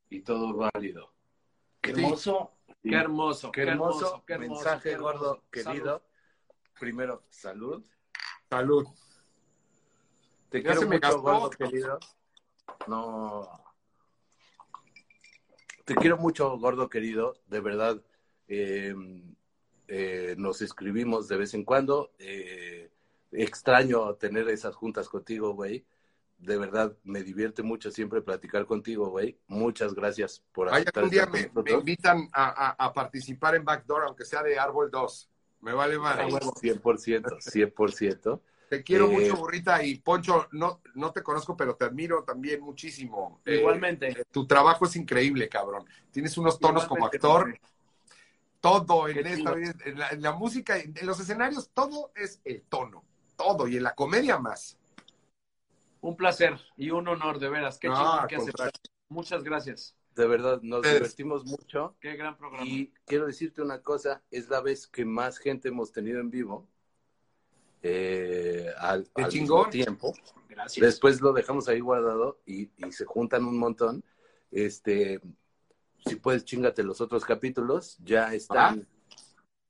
y 0.10 0.22
todo 0.22 0.54
válido. 0.74 1.12
Qué 1.82 1.94
Sí. 1.94 2.02
hermoso. 2.04 2.52
Qué 2.82 2.96
hermoso, 2.96 3.52
Qué 3.52 3.62
hermoso, 3.64 4.24
qué 4.26 4.34
hermoso, 4.34 4.54
mensaje 4.64 4.84
qué 4.84 4.92
hermoso. 4.92 5.14
gordo, 5.20 5.34
Salud. 5.36 5.50
querido. 5.52 6.06
Primero, 6.80 7.24
salud. 7.30 7.84
Salud. 8.50 8.86
Te 10.50 10.62
Ya 10.62 10.72
quiero 10.72 10.82
mucho, 10.88 11.00
gastó 11.02 11.22
gordo, 11.22 11.50
querido. 11.50 12.00
No. 12.88 13.50
Te 15.84 15.96
quiero 15.96 16.18
mucho, 16.18 16.58
gordo, 16.58 16.90
querido. 16.90 17.36
De 17.48 17.60
verdad, 17.60 18.02
eh, 18.48 18.96
eh, 19.88 20.36
nos 20.38 20.62
escribimos 20.62 21.28
de 21.28 21.38
vez 21.38 21.54
en 21.56 21.64
cuando. 21.66 22.12
Eh, 22.20 22.92
extraño 23.38 24.16
tener 24.16 24.48
esas 24.49 24.76
juntas 24.76 25.10
contigo, 25.10 25.53
güey. 25.53 25.86
De 26.38 26.57
verdad, 26.57 26.95
me 27.03 27.24
divierte 27.24 27.64
mucho 27.64 27.91
siempre 27.91 28.22
platicar 28.22 28.66
contigo, 28.66 29.10
güey. 29.10 29.40
Muchas 29.48 29.94
gracias 29.94 30.44
por 30.52 30.70
Vaya 30.70 30.84
que 30.84 30.90
aceptar 30.99 31.03
un 31.06 31.10
día 31.10 31.26
me, 31.28 31.49
invitan 31.74 32.28
a, 32.34 32.72
a- 32.72 32.86
a 32.86 32.94
participar 32.94 33.56
en 33.56 33.64
Backdoor, 33.64 34.03
aunque 34.03 34.26
sea 34.26 34.44
de 34.44 34.60
Árbol 34.60 34.91
2. 34.91 35.30
Me 35.62 35.74
vale 35.74 35.98
más. 35.98 36.18
huevo, 36.18 36.53
100%, 36.62 37.40
100%. 37.40 38.41
Te 38.70 38.84
quiero 38.84 39.06
Eh, 39.06 39.10
mucho, 39.12 39.38
burrita. 39.38 39.82
Y 39.84 39.99
Poncho, 39.99 40.48
no, 40.52 40.82
no 40.95 41.12
te 41.12 41.24
conozco, 41.24 41.56
pero 41.56 41.76
te 41.76 41.86
admiro 41.86 42.24
también 42.24 42.62
muchísimo. 42.62 43.41
Eh, 43.45 43.60
Igualmente. 43.60 44.10
eh, 44.10 44.24
tu 44.30 44.45
trabajo 44.45 44.86
es 44.86 44.95
increíble, 44.98 45.48
cabrón. 45.48 45.86
Tienes 46.12 46.38
unos 46.38 46.60
tonos 46.60 46.86
como 46.86 47.06
actor. 47.06 47.57
Todo 48.60 49.07
en 49.07 49.26
esta 49.26 49.53
en 49.53 49.99
la, 49.99 50.10
en 50.10 50.22
la 50.24 50.32
música, 50.34 50.78
en 50.78 50.94
los 51.03 51.20
escenarios, 51.20 51.70
todo 51.74 52.12
es 52.16 52.41
el 52.44 52.64
tono. 52.64 53.05
Todo. 53.36 53.68
Y 53.68 53.78
en 53.78 53.84
la 53.84 53.95
comedia 53.95 54.38
más. 54.38 54.78
Un 56.02 56.16
placer 56.16 56.60
y 56.78 56.91
un 56.91 57.07
honor, 57.07 57.40
de 57.40 57.49
veras. 57.49 57.78
Qué 57.80 57.88
No, 57.88 58.26
que. 58.28 58.38
Muchas 59.10 59.44
gracias. 59.44 59.95
De 60.16 60.28
verdad, 60.28 60.62
nos 60.62 60.82
divertimos 60.82 61.45
mucho. 61.45 61.95
Qué 61.99 62.16
gran 62.16 62.38
programa. 62.38 62.66
Y 62.66 62.94
quiero 63.06 63.26
decirte 63.26 63.62
una 63.62 63.82
cosa, 63.82 64.24
es 64.32 64.49
la 64.49 64.62
vez 64.62 64.88
que 64.88 65.03
más 65.03 65.38
gente 65.38 65.68
hemos 65.68 65.91
tenido 65.91 66.22
en 66.22 66.30
vivo 66.30 66.68
eh, 67.82 68.68
al, 68.78 69.10
Qué 69.14 69.24
al 69.24 69.30
chingón. 69.32 69.68
mismo 69.68 69.70
tiempo. 69.70 70.14
Gracias. 70.48 70.86
Después 70.86 71.20
lo 71.22 71.34
dejamos 71.34 71.68
ahí 71.68 71.82
guardado 71.82 72.40
y, 72.45 72.72
y 72.78 72.91
se 72.91 73.03
juntan 73.06 73.44
un 73.44 73.57
montón. 73.57 74.03
Este, 74.52 75.20
si 76.06 76.16
puedes, 76.16 76.45
chingate 76.45 76.82
los 76.84 77.02
otros 77.02 77.26
capítulos. 77.26 77.98
Ya 78.03 78.34
están 78.34 78.88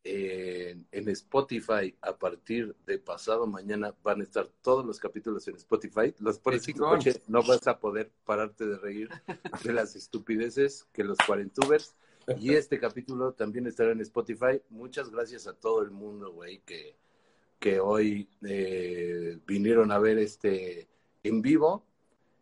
en, 0.06 0.88
en 0.92 1.10
Spotify 1.10 1.94
a 2.00 2.16
partir 2.16 2.76
de 2.86 3.00
pasado 3.00 3.48
mañana. 3.48 3.94
Van 4.04 4.22
a 4.22 4.24
estar 4.24 4.48
todos 4.62 4.86
los 4.86 5.00
capítulos 5.00 5.48
en 5.48 5.56
Spotify. 5.56 6.14
Los 6.20 6.40
pones 6.40 6.68
en 6.68 6.76
tu 6.76 6.84
coche, 6.84 7.22
no 7.28 7.44
vas 7.44 7.68
a 7.68 7.80
poder 7.80 8.12
pararte 8.24 8.66
de 8.68 8.78
reír 8.78 9.10
de 9.64 9.74
las 9.74 9.96
estupideces 9.96 10.88
que 10.94 11.04
los 11.04 11.18
cuarentubers. 11.18 11.96
Y 12.40 12.54
este 12.54 12.80
capítulo 12.80 13.34
también 13.34 13.66
estará 13.66 13.92
en 13.92 14.02
Spotify. 14.02 14.62
Muchas 14.70 15.10
gracias 15.10 15.48
a 15.48 15.54
todo 15.54 15.82
el 15.82 15.90
mundo, 15.90 16.32
güey, 16.32 16.60
que, 16.60 16.96
que 17.60 17.80
hoy 17.80 18.30
eh, 18.44 19.40
vinieron 19.48 19.92
a 19.92 19.98
ver 19.98 20.20
este 20.20 20.88
en 21.24 21.42
vivo. 21.42 21.84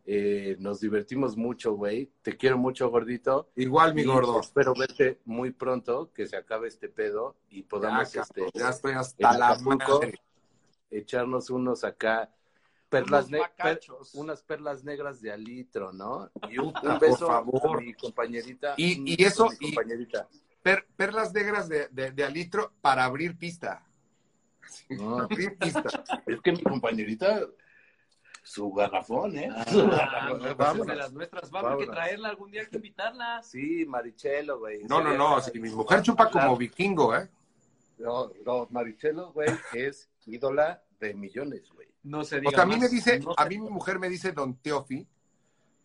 Eh, 0.05 0.57
nos 0.59 0.81
divertimos 0.81 1.38
mucho, 1.38 1.73
güey. 1.75 2.11
Te 2.21 2.35
quiero 2.35 2.57
mucho, 2.57 2.89
gordito. 2.89 3.49
Igual, 3.55 3.93
mi 3.95 4.01
Y 4.01 4.05
gordo. 4.05 4.41
Espero 4.41 4.73
verte 4.73 5.21
muy 5.25 5.51
pronto, 5.51 6.11
que 6.13 6.27
se 6.27 6.35
acabe 6.35 6.67
este 6.67 6.89
pedo 6.89 7.38
y 7.49 7.63
podamos 7.63 8.13
este, 8.13 8.45
ya 8.53 8.69
estoy 8.69 8.93
hasta 8.93 9.38
la 9.38 9.49
Acapulco. 9.51 9.99
madre. 10.01 10.19
echarnos 10.91 11.49
unos 11.49 11.84
acá, 11.85 12.30
perlas 12.89 13.27
Unos 13.30 13.49
per- 13.57 13.80
unas 14.13 14.43
perlas 14.43 14.84
negras 14.84 15.21
de 15.21 15.31
alitro, 15.31 15.91
¿no? 15.93 16.30
Y 16.51 16.59
un, 16.59 16.71
beso 17.01 17.25
favor. 17.27 17.77
a 17.77 17.81
mi 17.81 17.93
compañerita. 17.93 18.75
Y- 18.77 19.23
eso- 19.23 19.47
y-. 19.59 19.73
Per- 20.61 20.85
perlas 20.95 21.34
negras 21.34 21.67
de, 21.67 21.88
de, 21.89 22.11
de 22.11 22.23
alitro 22.23 22.73
para 22.81 23.05
abrir 23.05 23.38
pista. 23.38 23.85
No, 24.89 25.19
Abrir 25.21 25.57
pista. 25.57 25.84
es 26.27 26.41
que 26.41 26.51
mi 26.51 26.61
compañerita, 26.61 27.41
su 28.43 28.71
garrafón, 28.73 29.37
¿eh? 29.37 29.49
Ah, 29.55 29.65
Su 29.67 29.87
no, 29.87 29.91
garrafón. 29.95 30.77
pues 30.77 30.87
de 30.87 30.95
las 30.95 31.13
nuestras. 31.13 31.49
Vamos, 31.49 31.71
hay 31.71 31.77
que 31.77 31.85
Vámonos. 31.85 31.95
traerla 31.95 32.29
algún 32.29 32.51
día, 32.51 32.61
hay 32.61 32.67
que 32.67 32.75
invitarla. 32.75 33.41
Sí, 33.41 33.85
Marichelo, 33.87 34.59
güey. 34.59 34.83
No, 34.83 35.01
no, 35.01 35.13
no. 35.15 35.41
si 35.41 35.59
mi 35.59 35.69
mujer 35.69 36.01
chupa 36.01 36.29
como 36.29 36.55
vikingo, 36.57 37.15
¿eh? 37.15 37.29
No, 37.97 38.29
no, 38.45 38.67
Marichelo, 38.69 39.31
güey, 39.31 39.49
es 39.73 40.09
ídola 40.25 40.83
de 40.99 41.13
millones, 41.13 41.69
güey. 41.73 41.87
No 42.03 42.23
se 42.25 42.37
O 42.37 42.39
diga 42.41 42.51
sea, 42.51 42.63
a 42.63 42.65
mí 42.65 42.77
me 42.77 42.89
dice, 42.89 43.19
No 43.19 43.33
a 43.37 43.45
mí 43.45 43.57
mi 43.57 43.69
mujer 43.69 43.97
me 43.97 44.09
dice 44.09 44.33
Don 44.33 44.55
Teofi, 44.57 45.07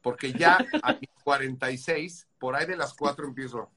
porque 0.02 0.32
ya 0.32 0.58
a 0.82 0.92
mis 0.94 1.10
46, 1.22 2.26
por 2.40 2.56
ahí 2.56 2.66
de 2.66 2.76
las 2.76 2.92
4 2.94 3.24
empiezo. 3.26 3.70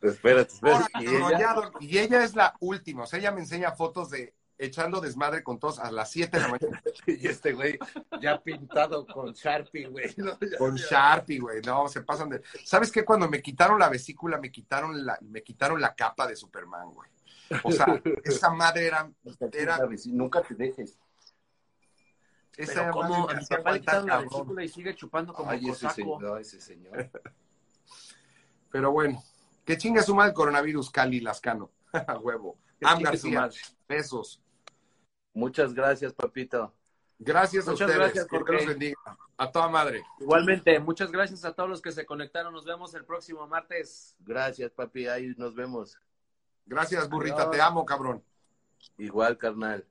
Espérate, 0.00 0.52
espérate. 0.52 0.84
Ahora, 0.94 1.00
Y 1.00 1.04
cabrón, 1.06 1.30
ella, 1.32 1.38
ya, 1.40 1.54
don- 1.54 1.72
y 1.80 1.98
ella 1.98 2.22
es 2.22 2.36
la 2.36 2.54
última, 2.60 3.04
o 3.04 3.06
sea, 3.06 3.18
ella 3.18 3.32
me 3.32 3.40
enseña 3.40 3.72
fotos 3.72 4.10
de 4.10 4.34
echando 4.64 5.00
desmadre 5.00 5.42
con 5.42 5.58
todos 5.58 5.78
a 5.78 5.90
las 5.90 6.10
7 6.10 6.36
de 6.36 6.42
la 6.42 6.48
mañana 6.48 6.82
y 7.06 7.26
este 7.26 7.52
güey 7.52 7.78
ya 8.20 8.40
pintado 8.42 9.06
con 9.06 9.32
Sharpie, 9.32 9.86
güey. 9.88 10.12
¿no? 10.16 10.38
Ya- 10.40 10.58
con 10.58 10.76
ya- 10.76 10.86
Sharpie, 10.90 11.38
güey. 11.40 11.60
No, 11.62 11.88
se 11.88 12.02
pasan 12.02 12.30
de. 12.30 12.42
¿Sabes 12.64 12.90
qué? 12.92 13.04
Cuando 13.04 13.28
me 13.28 13.40
quitaron 13.42 13.78
la 13.78 13.88
vesícula, 13.88 14.38
me 14.38 14.50
quitaron 14.50 15.04
la, 15.04 15.18
me 15.22 15.42
quitaron 15.42 15.80
la 15.80 15.94
capa 15.94 16.26
de 16.26 16.36
Superman, 16.36 16.90
güey. 16.92 17.10
O 17.62 17.70
sea, 17.72 17.86
esa 18.24 18.50
madre 18.50 18.86
era. 18.86 19.10
Nunca 20.06 20.42
te 20.42 20.54
dejes. 20.54 20.98
esa 22.56 22.72
Pero 22.72 22.84
madre 22.84 22.92
como 22.92 23.26
me 23.26 23.32
a 23.32 23.36
mi 23.36 23.46
papá 23.46 23.56
le 23.56 23.62
falta, 23.64 23.80
quitaron 23.80 24.06
la 24.06 24.18
vesícula 24.20 24.64
y 24.64 24.68
sigue 24.68 24.94
chupando 24.94 25.32
como 25.32 25.50
Ay, 25.50 25.68
ese 25.68 25.88
señor, 25.90 26.40
ese 26.40 26.60
señor. 26.60 27.10
Pero 28.70 28.90
bueno, 28.92 29.22
que 29.64 29.76
chinga 29.78 30.02
su 30.02 30.14
madre 30.14 30.30
el 30.30 30.34
coronavirus, 30.34 30.90
Cali 30.90 31.20
Lascano. 31.20 31.70
A 31.92 32.18
huevo. 32.18 32.58
Am 32.82 33.00
García, 33.00 33.40
madre. 33.40 33.56
besos. 33.88 34.42
Muchas 35.34 35.74
gracias, 35.74 36.12
papito. 36.14 36.72
Gracias 37.18 37.66
a 37.68 37.72
Muchas 37.72 37.88
ustedes. 37.88 37.98
gracias, 38.06 38.26
que 38.26 38.36
Dios 38.36 38.46
Jorge. 38.46 38.64
los 38.64 38.66
bendiga. 38.66 38.96
A 39.36 39.50
toda 39.50 39.68
madre. 39.68 40.02
Igualmente, 40.20 40.78
muchas 40.78 41.10
gracias 41.10 41.44
a 41.44 41.52
todos 41.52 41.68
los 41.68 41.82
que 41.82 41.92
se 41.92 42.06
conectaron. 42.06 42.52
Nos 42.52 42.64
vemos 42.64 42.94
el 42.94 43.04
próximo 43.04 43.46
martes. 43.46 44.14
Gracias, 44.20 44.70
papi. 44.72 45.08
Ahí 45.08 45.34
nos 45.36 45.54
vemos. 45.54 45.98
Gracias, 46.66 47.08
burrita. 47.08 47.42
Adiós. 47.42 47.50
Te 47.50 47.60
amo, 47.60 47.84
cabrón. 47.84 48.22
Igual, 48.98 49.36
carnal. 49.36 49.84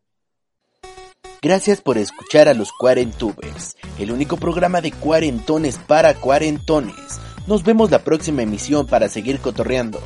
Gracias 1.42 1.82
por 1.82 1.98
escuchar 1.98 2.48
a 2.48 2.54
los 2.54 2.72
Cuarentubers, 2.72 3.76
el 4.00 4.12
único 4.12 4.38
programa 4.38 4.80
de 4.80 4.94
cuarentones 4.94 5.78
para 5.78 6.14
cuarentones. 6.16 7.20
Nos 7.48 7.66
vemos 7.66 7.92
la 7.92 8.00
próxima 8.00 8.44
emisión 8.44 8.88
para 8.88 9.10
seguir 9.10 9.42
cotorreando. 9.42 10.00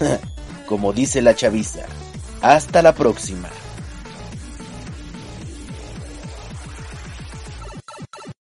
Como 0.66 0.92
dice 0.92 1.22
la 1.22 1.36
chaviza. 1.36 1.86
Hasta 2.42 2.82
la 2.82 2.92
próxima. 2.92 3.48